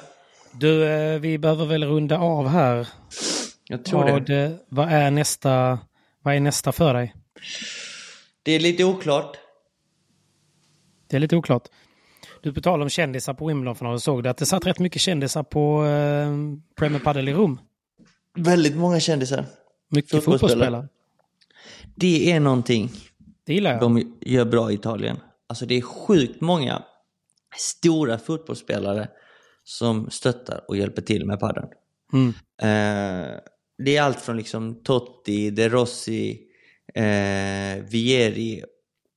Du, 0.52 0.84
eh, 0.88 1.18
vi 1.20 1.38
behöver 1.38 1.66
väl 1.66 1.84
runda 1.84 2.18
av 2.18 2.48
här. 2.48 2.88
Jag 3.64 3.84
tror 3.84 4.04
det. 4.04 4.12
Vad, 4.12 4.30
eh, 4.30 4.50
vad, 4.68 4.92
är 4.92 5.10
nästa, 5.10 5.78
vad 6.22 6.34
är 6.34 6.40
nästa 6.40 6.72
för 6.72 6.94
dig? 6.94 7.14
Det 8.42 8.52
är 8.52 8.60
lite 8.60 8.84
oklart. 8.84 9.36
Det 11.06 11.16
är 11.16 11.20
lite 11.20 11.36
oklart. 11.36 11.68
Du, 12.42 12.52
på 12.52 12.60
tal 12.60 12.82
om 12.82 12.88
kändisar 12.88 13.34
på 13.34 13.46
Wimbledon-finalen, 13.46 14.00
såg 14.00 14.22
du 14.22 14.28
att 14.28 14.36
det 14.36 14.46
satt 14.46 14.66
rätt 14.66 14.78
mycket 14.78 15.02
kändisar 15.02 15.42
på 15.42 15.84
eh, 15.84 16.28
Premier 16.76 17.00
Padel 17.00 17.28
i 17.28 17.32
Rom? 17.32 17.60
Väldigt 18.36 18.76
många 18.76 19.00
kändisar. 19.00 19.44
Mycket 19.90 20.10
Fotbollsspelare. 20.10 20.48
fotbollsspelare. 20.48 20.88
Det 21.94 22.32
är 22.32 22.40
någonting 22.40 22.90
Det 23.46 23.54
gillar 23.54 23.70
jag. 23.70 23.80
de 23.80 24.16
gör 24.20 24.44
bra 24.44 24.70
i 24.70 24.74
Italien. 24.74 25.16
Alltså 25.46 25.66
det 25.66 25.74
är 25.74 25.80
sjukt 25.82 26.40
många 26.40 26.82
stora 27.56 28.18
fotbollsspelare 28.18 29.08
som 29.64 30.10
stöttar 30.10 30.64
och 30.68 30.76
hjälper 30.76 31.02
till 31.02 31.26
med 31.26 31.40
padden. 31.40 31.68
Mm. 32.12 32.28
Eh, 32.62 33.36
det 33.84 33.96
är 33.96 34.02
allt 34.02 34.20
från 34.20 34.36
liksom 34.36 34.82
Totti, 34.82 35.50
De 35.50 35.68
Rossi, 35.68 36.40
eh, 36.94 37.84
Vieri 37.90 38.64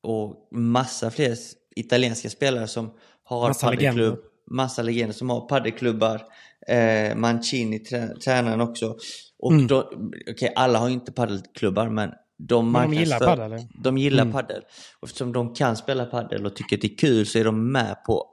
och 0.03 0.47
massa 0.51 1.11
fler 1.11 1.35
italienska 1.75 2.29
spelare 2.29 2.67
som 2.67 2.91
har 3.39 3.47
Massa 3.47 3.67
paddelklubb. 3.67 3.95
legender. 3.97 4.17
Massa 4.51 4.81
legender 4.81 5.13
som 5.13 5.29
har 5.29 5.41
paddelklubbar. 5.41 6.21
Eh, 6.67 7.15
Mancini, 7.15 7.79
trä, 7.79 8.07
tränaren 8.07 8.61
också. 8.61 8.95
Och 9.39 9.51
Mm. 9.51 9.67
då, 9.67 9.91
okej, 10.31 10.53
alla 10.55 10.79
har 10.79 10.87
ju 10.87 10.93
inte 10.93 11.11
paddelklubbar 11.11 11.89
men 11.89 12.11
de, 12.37 12.71
Men 12.71 12.91
de 12.91 12.97
gillar 12.97 13.19
paddel? 13.19 13.67
De 13.83 13.97
gillar 13.97 14.21
Mm. 14.23 14.33
paddel. 14.33 14.61
Och 14.99 15.07
eftersom 15.07 15.33
de 15.33 15.53
kan 15.53 15.77
spela 15.77 16.05
paddel 16.05 16.45
och 16.45 16.55
tycker 16.55 16.77
att 16.77 16.81
det 16.81 16.87
är 16.93 16.97
kul 16.97 17.25
så 17.25 17.39
är 17.39 17.43
de 17.43 17.71
med 17.71 18.03
på 18.05 18.25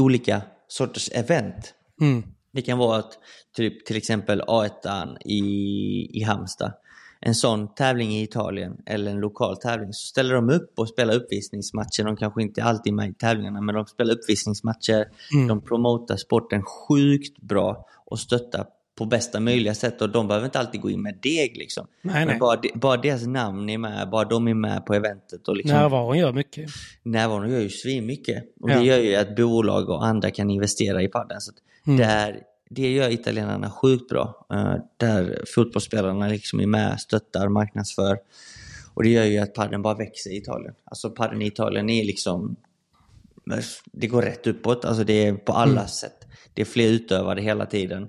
olika 0.00 0.42
sorters 0.68 1.10
event. 1.12 1.74
Mm. 2.00 2.22
Det 2.52 2.62
kan 2.62 2.78
vara 2.78 2.98
att 2.98 3.18
typ, 3.56 3.86
till 3.86 3.96
exempel 3.96 4.40
A1 4.40 5.16
i, 5.24 5.40
i 6.20 6.22
Halmstad. 6.22 6.72
En 7.20 7.34
sån 7.34 7.74
tävling 7.74 8.10
i 8.14 8.22
Italien 8.22 8.76
eller 8.86 9.10
en 9.10 9.20
lokal 9.20 9.56
tävling 9.56 9.92
så 9.92 10.06
ställer 10.06 10.34
de 10.34 10.50
upp 10.50 10.72
och 10.78 10.88
spelar 10.88 11.14
uppvisningsmatcher. 11.14 12.04
De 12.04 12.16
kanske 12.16 12.42
inte 12.42 12.64
alltid 12.64 12.92
är 12.92 12.96
med 12.96 13.08
i 13.10 13.14
tävlingarna 13.14 13.60
men 13.60 13.74
de 13.74 13.86
spelar 13.86 14.14
uppvisningsmatcher. 14.14 15.04
Mm. 15.34 15.48
De 15.48 15.60
promotar 15.60 16.16
sporten 16.16 16.62
sjukt 16.62 17.38
bra 17.40 17.86
och 18.06 18.18
stöttar 18.18 18.66
på 18.98 19.04
bästa 19.04 19.40
möjliga 19.40 19.74
sätt 19.74 20.02
och 20.02 20.10
de 20.10 20.28
behöver 20.28 20.46
inte 20.46 20.58
alltid 20.58 20.80
gå 20.80 20.90
in 20.90 21.02
med 21.02 21.18
deg 21.22 21.56
liksom. 21.56 21.86
Nej, 22.02 22.14
Men 22.14 22.28
nej. 22.28 22.38
Bara, 22.38 22.56
de, 22.56 22.70
bara 22.74 22.96
deras 22.96 23.26
namn 23.26 23.68
är 23.68 23.78
med, 23.78 24.10
bara 24.10 24.24
de 24.24 24.48
är 24.48 24.54
med 24.54 24.86
på 24.86 24.94
eventet 24.94 25.48
och 25.48 25.56
liksom 25.56 25.76
Närvaron 25.78 26.18
gör 26.18 26.32
mycket. 26.32 26.70
närvaron 27.02 27.50
gör 27.50 27.60
ju 27.60 27.68
svinmycket. 27.70 28.44
Och 28.60 28.70
Ja. 28.70 28.78
det 28.78 28.84
gör 28.84 28.98
ju 28.98 29.14
att 29.16 29.36
bolag 29.36 29.90
och 29.90 30.06
andra 30.06 30.30
kan 30.30 30.50
investera 30.50 31.02
i 31.02 31.08
padden. 31.08 31.40
Så 31.40 31.52
Mm. 31.86 31.98
där, 31.98 32.40
det 32.70 32.92
gör 32.92 33.10
italienarna 33.10 33.70
sjukt 33.70 34.08
bra. 34.08 34.46
Eh, 34.52 34.74
där 34.96 35.44
fotbollsspelarna 35.54 36.28
liksom 36.28 36.60
är 36.60 36.66
med, 36.66 37.00
stöttar, 37.00 37.48
marknadsför. 37.48 38.18
Och 38.94 39.02
det 39.02 39.08
gör 39.08 39.24
ju 39.24 39.38
att 39.38 39.54
padden 39.54 39.82
bara 39.82 39.94
växer 39.94 40.30
i 40.30 40.36
Italien. 40.36 40.74
Alltså 40.84 41.10
padden 41.10 41.42
i 41.42 41.46
Italien 41.46 41.90
är 41.90 42.04
liksom... 42.04 42.56
Det 43.92 44.06
går 44.06 44.22
rätt 44.22 44.46
uppåt, 44.46 44.84
alltså 44.84 45.04
det 45.04 45.26
är 45.26 45.32
på 45.34 45.52
alla 45.52 45.72
Mm. 45.72 45.88
sätt. 45.88 46.26
Det 46.54 46.62
är 46.62 46.66
fler 46.66 46.88
utövare 46.88 47.40
hela 47.40 47.66
tiden, 47.66 48.08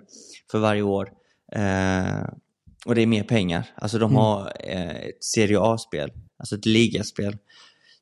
för 0.51 0.59
varje 0.59 0.81
år. 0.81 1.09
Eh, 1.51 2.23
och 2.85 2.95
det 2.95 3.01
är 3.01 3.05
mer 3.07 3.23
pengar. 3.23 3.69
Alltså 3.75 3.97
de 3.99 4.11
Mm. 4.11 4.15
har 4.17 4.53
eh, 4.59 4.95
ett 4.95 5.23
Serie 5.23 5.59
A-spel, 5.59 6.11
alltså 6.37 6.55
ett 6.55 6.65
ligaspel. 6.65 7.37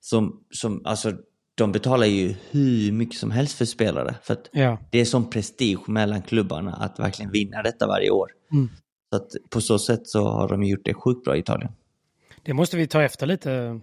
Som, 0.02 0.44
som, 0.52 0.82
alltså 0.86 1.14
de 1.56 1.72
betalar 1.72 2.06
ju 2.06 2.36
hur 2.52 2.92
mycket 2.92 3.20
som 3.20 3.32
helst 3.32 3.58
för 3.58 3.66
spelare. 3.66 4.16
För 4.24 4.34
att 4.34 4.50
Ja. 4.54 4.78
det 4.92 5.00
är 5.02 5.06
som 5.06 5.30
prestige 5.30 5.90
mellan 5.90 6.22
klubbarna 6.22 6.74
att 6.74 7.00
verkligen 7.00 7.32
vinna 7.32 7.62
detta 7.64 7.88
varje 7.88 8.10
år. 8.10 8.30
Mm. 8.52 8.70
Så 9.10 9.16
att 9.16 9.30
på 9.50 9.62
så 9.62 9.80
sätt 9.80 10.02
så 10.08 10.28
har 10.28 10.48
de 10.50 10.64
gjort 10.64 10.86
det 10.86 10.94
sjukt 10.94 11.24
bra 11.24 11.36
i 11.36 11.40
Italien. 11.40 11.72
Det 12.44 12.54
måste 12.54 12.78
vi 12.78 12.88
ta 12.88 13.02
efter 13.04 13.26
lite 13.28 13.80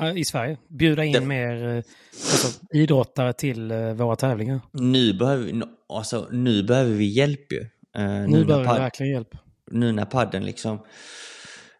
eh, 0.00 0.16
i 0.16 0.24
Sverige. 0.24 0.58
Bjuda 0.68 1.04
in 1.04 1.12
Det- 1.12 1.20
mer 1.20 1.68
eh, 1.68 1.76
alltså, 1.76 2.64
idrottare 2.72 3.32
till 3.32 3.70
eh, 3.70 3.92
våra 3.92 4.16
tävlingar. 4.16 4.60
Nu 4.72 5.12
behöver, 5.14 5.44
vi- 5.44 5.62
alltså, 5.88 6.28
nu 6.32 6.62
behöver 6.62 6.90
vi 6.94 7.04
hjälp 7.04 7.52
ju. 7.52 7.60
Eh, 7.60 8.02
Nu 8.04 8.26
när 8.28 8.44
behöver 8.44 8.72
vi 8.74 8.78
verkligen 8.80 9.12
hjälp. 9.12 9.34
nu 9.70 9.92
när 9.92 10.04
padden 10.04 10.44
liksom 10.44 10.78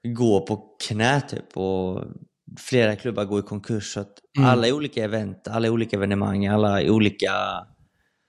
går 0.02 0.40
på 0.40 0.76
knä 0.88 1.20
typ 1.20 1.56
och 1.56 2.04
flera 2.58 2.96
klubbar 2.96 3.24
går 3.24 3.40
i 3.40 3.42
konkurs. 3.42 3.92
Så 3.92 4.00
att 4.00 4.12
Mm. 4.38 4.48
alla 4.48 4.74
olika 4.74 5.04
event, 5.04 5.48
alla 5.48 5.70
olika 5.70 5.96
evenemang, 5.96 6.46
alla 6.46 6.92
olika 6.92 7.32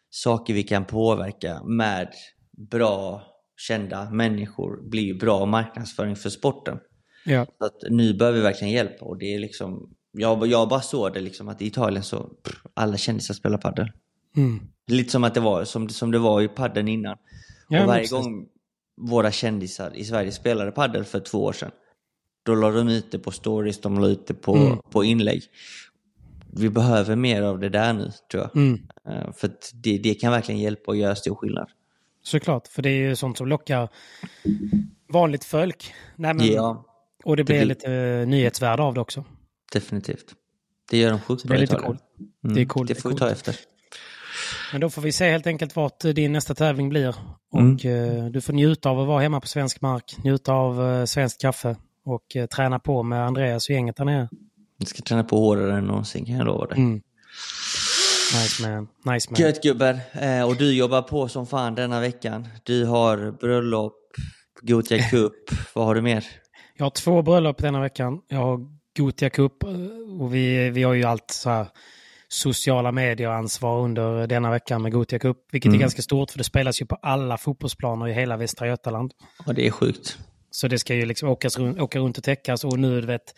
saker 0.09 0.53
vi 0.53 0.63
kan 0.63 0.85
påverka 0.85 1.63
med 1.63 2.09
bra, 2.71 3.23
kända 3.57 4.09
människor 4.11 4.89
blir 4.89 5.03
ju 5.03 5.17
bra 5.17 5.45
marknadsföring 5.45 6.15
för 6.15 6.29
sporten. 6.29 6.77
Ja. 7.25 7.45
Så 7.57 7.65
att 7.65 7.77
nu 7.89 8.13
behöver 8.13 8.37
vi 8.37 8.43
verkligen 8.43 8.73
hjälp 8.73 9.01
och 9.01 9.17
det 9.17 9.33
är 9.35 9.39
liksom, 9.39 9.89
jag, 10.11 10.47
jag 10.47 10.69
bara 10.69 10.81
såg 10.81 11.13
det 11.13 11.21
liksom 11.21 11.47
att 11.47 11.61
i 11.61 11.67
Italien 11.67 12.03
så, 12.03 12.23
pff, 12.23 12.61
alla 12.73 12.97
kändisar 12.97 13.33
spelar 13.33 13.57
padel. 13.57 13.91
Mm. 14.37 14.59
Lite 14.87 15.11
som 15.11 15.23
att 15.23 15.33
det 15.33 15.39
var, 15.39 15.63
som, 15.63 15.89
som 15.89 16.11
det 16.11 16.19
var 16.19 16.41
i 16.41 16.47
padden 16.47 16.87
innan. 16.87 17.17
Ja, 17.69 17.81
och 17.81 17.87
varje 17.87 18.07
gång 18.07 18.45
våra 19.09 19.31
kändisar 19.31 19.91
i 19.95 20.03
Sverige 20.05 20.31
spelade 20.31 20.71
paddel 20.71 21.03
för 21.03 21.19
två 21.19 21.43
år 21.43 21.53
sedan, 21.53 21.71
då 22.45 22.55
la 22.55 22.71
de 22.71 22.89
ut 22.89 23.11
det 23.11 23.19
på 23.19 23.31
stories, 23.31 23.81
de 23.81 23.99
la 23.99 24.07
ut 24.07 24.27
det 24.27 24.33
på, 24.33 24.55
Mm. 24.55 24.77
på 24.91 25.03
inlägg. 25.03 25.43
Vi 26.57 26.69
behöver 26.69 27.15
mer 27.15 27.41
av 27.41 27.59
det 27.59 27.69
där 27.69 27.93
nu, 27.93 28.11
tror 28.31 28.43
jag. 28.43 28.55
Mm. 28.55 28.81
Eh, 29.09 29.31
För 29.33 29.51
det, 29.73 29.97
det 29.97 30.13
kan 30.13 30.31
verkligen 30.31 30.61
hjälpa 30.61 30.91
och 30.91 30.97
göra 30.97 31.15
stor 31.15 31.35
skillnad. 31.35 31.67
Såklart, 32.23 32.67
för 32.67 32.81
det 32.81 32.89
är 32.89 33.07
ju 33.09 33.15
sånt 33.15 33.37
som 33.37 33.47
lockar 33.47 33.89
vanligt 35.13 35.43
folk. 35.45 35.93
Nej, 36.15 36.33
men, 36.33 36.45
Ja, 36.47 36.85
och 37.23 37.37
det 37.37 37.43
blir 37.43 37.55
blir- 37.57 37.65
lite 37.65 37.91
uh, 37.91 38.27
nyhetsvärde 38.27 38.83
av 38.83 38.93
det 38.93 39.01
också. 39.01 39.23
definitivt. 39.73 40.25
Det 40.91 40.97
gör 40.97 41.09
de 41.11 41.19
sjukt 41.19 41.41
Så 41.41 41.47
det 41.47 41.49
bra 41.49 41.57
är 41.57 41.61
lite 41.61 41.73
Italien. 41.73 41.87
coolt. 41.97 42.03
Mm, 42.43 42.55
Det 42.55 42.61
är 42.61 42.65
coolt, 42.65 42.87
Det 42.87 42.93
det 42.93 43.01
får 43.01 43.09
vi 43.09 43.15
ta 43.15 43.29
efter. 43.29 43.55
Men 44.71 44.81
då 44.81 44.89
får 44.89 45.01
vi 45.01 45.11
se 45.11 45.31
helt 45.31 45.47
enkelt 45.47 45.75
vart 45.75 46.05
eh, 46.05 46.11
din 46.11 46.31
nästa 46.31 46.55
tävling 46.55 46.89
blir. 46.89 47.15
Mm. 47.55 47.73
Och 47.75 47.85
eh, 47.85 48.25
du 48.25 48.41
får 48.41 48.53
njuta 48.53 48.89
av 48.89 48.99
att 48.99 49.07
vara 49.07 49.21
hemma 49.21 49.41
på 49.41 49.47
svensk 49.47 49.81
mark, 49.81 50.15
njuta 50.23 50.53
av 50.53 51.05
svenskt 51.05 51.41
kaffe 51.41 51.75
och 52.05 52.35
eh, 52.35 52.45
träna 52.45 52.79
på 52.79 53.03
med 53.03 53.25
Andreas 53.25 53.69
och 53.69 53.75
gänget 53.75 53.95
där 53.95 54.05
nere. 54.05 54.29
Vi 54.79 54.85
ska 54.85 55.01
träna 55.01 55.23
på 55.23 55.37
hårdare 55.37 55.77
än 55.77 55.83
någonsin, 55.85 56.25
kan 56.25 56.35
jag 56.35 56.45
lova 56.45 56.65
dig. 56.65 56.77
Mm. 56.77 57.01
Nice 58.33 58.69
man, 58.69 58.87
nice 59.13 59.31
man. 59.31 59.41
Gött 59.41 59.63
gubbar. 59.63 59.99
Eh, 60.13 60.47
och 60.47 60.55
du 60.55 60.73
jobbar 60.77 61.01
på 61.01 61.27
som 61.27 61.47
fan 61.47 61.75
denna 61.75 61.99
veckan. 61.99 62.47
Du 62.63 62.85
har 62.85 63.31
bröllop, 63.31 63.93
Gothia 64.61 65.09
Cup, 65.09 65.33
vad 65.73 65.85
har 65.85 65.95
du 65.95 66.01
mer? 66.01 66.25
Jag 66.77 66.85
har 66.85 66.89
två 66.89 67.21
bröllop 67.21 67.57
denna 67.57 67.81
veckan. 67.81 68.21
Jag 68.27 68.37
har 68.37 68.59
Gotia 68.97 69.29
Cup 69.29 69.63
eh, 69.63 69.69
och 70.21 70.33
vi, 70.35 70.69
vi 70.69 70.83
har 70.83 70.93
ju 70.93 71.03
allt 71.03 71.31
så 71.31 71.49
här 71.49 71.67
sociala 72.27 72.91
medier-ansvar 72.91 73.79
under 73.81 74.27
denna 74.27 74.51
veckan 74.51 74.81
med 74.81 74.91
Gotia 74.91 75.19
Cup. 75.19 75.37
Vilket 75.51 75.67
Mm. 75.69 75.79
är 75.79 75.81
ganska 75.81 76.01
stort 76.01 76.31
för 76.31 76.37
det 76.37 76.43
spelas 76.43 76.81
ju 76.81 76.85
på 76.85 76.95
alla 77.01 77.37
fotbollsplaner 77.37 78.07
i 78.07 78.13
hela 78.13 78.37
Västra 78.37 78.67
Götaland. 78.67 79.11
Och 79.45 79.55
det 79.55 79.67
är 79.67 79.71
sjukt. 79.71 80.17
Så 80.55 80.67
det 80.67 80.79
ska 80.79 80.95
ju 80.95 81.05
liksom 81.05 81.29
åkas 81.29 81.57
runt, 81.59 81.79
åka 81.79 81.99
runt 81.99 82.17
och 82.17 82.23
täckas 82.23 82.63
och 82.63 82.79
nu 82.79 83.01
du 83.01 83.07
vet, 83.07 83.35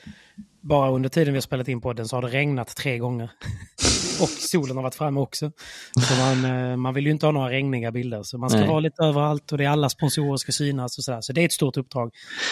bara 0.62 0.92
under 0.92 1.10
tiden 1.10 1.34
vi 1.34 1.38
har 1.38 1.42
spelat 1.42 1.68
in 1.68 1.82
podden 1.82 2.08
så 2.08 2.16
har 2.16 2.22
det 2.22 2.28
regnat 2.28 2.76
tre 2.76 2.98
gånger. 2.98 3.32
och 4.22 4.30
solen 4.30 4.76
har 4.76 4.84
varit 4.84 4.96
framme 4.96 5.20
också. 5.20 5.52
Så 6.08 6.14
man, 6.16 6.46
eh, 6.72 6.76
man 6.78 6.94
vill 6.94 7.06
ju 7.06 7.12
inte 7.12 7.26
ha 7.26 7.32
några 7.32 7.50
regniga 7.50 7.92
bilder. 7.92 8.24
Så 8.24 8.38
man 8.38 8.50
ska 8.50 8.60
Nej. 8.60 8.68
vara 8.70 8.80
lite 8.80 9.04
överallt 9.04 9.52
och 9.52 9.58
det 9.58 9.64
är 9.66 9.70
alla 9.70 9.90
sponsorer 9.90 10.38
ska 10.38 10.52
synas 10.52 10.98
och 10.98 11.04
sådär. 11.04 11.22
Så 11.22 11.34
det 11.34 11.42
är 11.42 11.46
ett 11.46 11.52
stort 11.54 11.78
uppdrag 11.78 12.12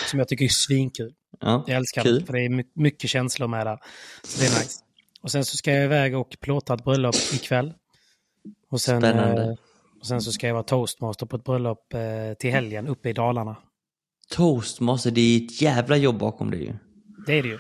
som 0.10 0.20
jag 0.20 0.28
tycker 0.28 0.46
är 0.46 0.50
svinkul. 0.50 1.14
Ja, 1.40 1.64
Jag 1.68 1.78
älskar 1.78 2.02
kul. 2.04 2.20
det, 2.20 2.26
för 2.26 2.34
det 2.34 2.46
är 2.46 2.50
my- 2.50 2.64
mycket 2.76 3.10
känslor 3.10 3.48
med 3.48 3.68
där. 3.68 3.78
Så 4.24 4.40
det 4.40 4.46
är 4.46 4.50
nice. 4.60 4.80
Och 5.22 5.32
sen 5.32 5.46
så 5.46 5.58
ska 5.58 5.72
jag 5.72 5.84
iväg 5.86 6.16
och 6.18 6.38
plåta 6.40 6.74
ett 6.74 6.84
bröllop 6.84 7.16
ikväll. 7.34 7.74
Och 8.72 8.82
sen, 8.82 9.02
Spännande. 9.02 9.44
eh, 9.44 9.50
och 10.00 10.06
sen 10.08 10.22
så 10.22 10.32
ska 10.32 10.48
jag 10.48 10.54
vara 10.54 10.64
toastmaster 10.64 11.26
på 11.26 11.36
ett 11.36 11.44
bröllop 11.44 11.94
eh, 11.94 12.00
till 12.40 12.52
helgen 12.52 12.88
uppe 12.88 13.10
i 13.10 13.14
Dalarna. 13.14 13.56
Toastmaster, 14.32 15.12
det 15.12 15.22
är 15.22 15.46
ett 15.46 15.62
jävla 15.62 15.98
jobb 15.98 16.18
bakom 16.18 16.52
det 16.52 16.58
ju. 16.58 16.74
Det 17.26 17.34
är 17.40 17.44
det 17.44 17.50
ju. 17.50 17.60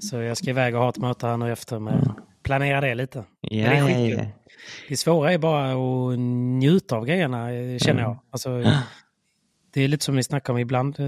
Så 0.00 0.16
jag 0.16 0.36
ska 0.36 0.50
iväg 0.50 0.74
och 0.74 0.80
ha 0.82 0.88
ett 0.88 0.98
möte 0.98 1.26
här 1.26 1.36
nu 1.36 1.52
efter 1.52 1.78
med 1.78 2.14
planera 2.42 2.80
det 2.80 2.94
lite. 2.94 3.24
Ja, 3.40 3.48
det 3.50 3.76
är 3.76 3.78
ja, 3.78 3.86
skitkul. 3.86 4.18
ja. 4.24 4.30
Det 4.88 4.96
svåra 4.96 5.32
är 5.32 5.38
bara 5.38 5.72
att 5.72 6.18
njuta 6.58 6.96
av 6.96 7.06
grejerna, 7.06 7.52
eh, 7.52 7.78
känner 7.78 8.02
jag. 8.02 8.18
Alltså, 8.30 8.62
det 9.74 9.80
är 9.82 9.88
lite 9.88 10.04
som 10.04 10.16
vi 10.16 10.22
snackar 10.22 10.52
om 10.52 10.58
ibland. 10.58 11.00
eh, 11.00 11.06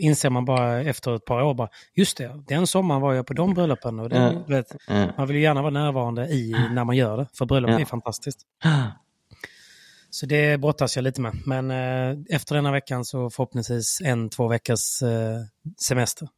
Inser 0.00 0.30
man 0.30 0.44
bara 0.44 0.80
efter 0.80 1.16
ett 1.16 1.24
par 1.24 1.42
år, 1.42 1.54
bara, 1.54 1.68
just 1.94 2.16
det, 2.16 2.42
den 2.48 2.66
sommaren 2.66 3.00
var 3.02 3.14
jag 3.14 3.26
på 3.26 3.32
de 3.34 3.54
bröllopen. 3.54 3.98
Och 4.00 4.08
det, 4.08 4.16
Ja. 4.16 4.32
du 4.46 4.54
vet, 4.54 4.76
Ja. 4.88 5.06
man 5.16 5.26
vill 5.26 5.36
ju 5.36 5.42
gärna 5.42 5.62
vara 5.62 5.70
närvarande 5.70 6.26
i 6.26 6.54
när 6.72 6.84
man 6.84 6.96
gör 6.96 7.16
det, 7.16 7.26
för 7.38 7.46
bröllop 7.46 7.70
Ja. 7.70 7.80
är 7.80 7.84
fantastiskt. 7.84 8.40
Så 10.10 10.26
det 10.26 10.60
brottas 10.60 10.96
jag 10.96 11.02
lite 11.02 11.20
med. 11.20 11.36
Men 11.46 11.70
eh, 11.70 12.18
efter 12.36 12.54
denna 12.54 12.72
veckan 12.72 13.04
så 13.04 13.30
förhoppningsvis 13.30 14.00
en, 14.04 14.30
två 14.30 14.48
veckors 14.48 15.02
eh, 15.02 15.38
semester. 15.86 16.28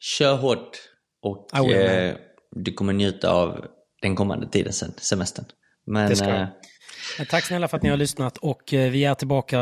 Kör 0.00 0.36
hårt 0.36 0.76
och 1.22 1.48
will, 1.68 1.76
eh, 1.76 2.14
du 2.50 2.72
kommer 2.72 2.92
njuta 2.92 3.30
av 3.30 3.64
den 4.02 4.16
kommande 4.16 4.48
tiden 4.48 4.72
sen, 4.72 4.92
semestern. 4.96 5.44
Men 5.86 6.10
Det 6.10 6.16
ska 6.16 6.28
jag. 6.28 6.40
eh, 6.40 7.26
tack 7.30 7.44
snälla 7.44 7.68
för 7.68 7.76
att 7.76 7.82
ni 7.82 7.88
har 7.88 7.96
lyssnat 7.96 8.38
och 8.38 8.74
eh, 8.74 8.90
vi 8.90 9.04
är 9.04 9.14
tillbaka 9.14 9.58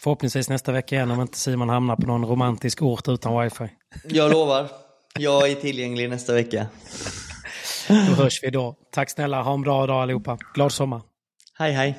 förhoppningsvis 0.00 0.48
nästa 0.48 0.72
vecka 0.72 0.94
igen 0.96 1.10
om 1.10 1.20
inte 1.20 1.38
Simon 1.38 1.68
hamnar 1.68 1.96
på 1.96 2.06
någon 2.06 2.24
romantisk 2.26 2.82
ort 2.82 3.08
utan 3.08 3.42
wifi. 3.42 3.68
jag 4.04 4.30
lovar, 4.32 4.68
jag 5.18 5.50
är 5.50 5.54
tillgänglig 5.54 6.10
nästa 6.10 6.32
vecka. 6.34 6.66
Då 7.88 7.94
hörs 7.94 8.42
vi 8.42 8.50
då. 8.50 8.76
Tack 8.92 9.10
snälla, 9.10 9.42
ha 9.42 9.54
en 9.54 9.62
bra 9.62 9.86
dag 9.86 10.02
allihopa. 10.02 10.38
Glad 10.54 10.72
sommar. 10.72 11.02
Hej 11.58 11.72
hej! 11.72 11.98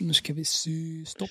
Nu 0.00 0.14
ska 0.14 0.32
vi 0.32 0.44
se. 0.44 1.04
Stopp. 1.06 1.30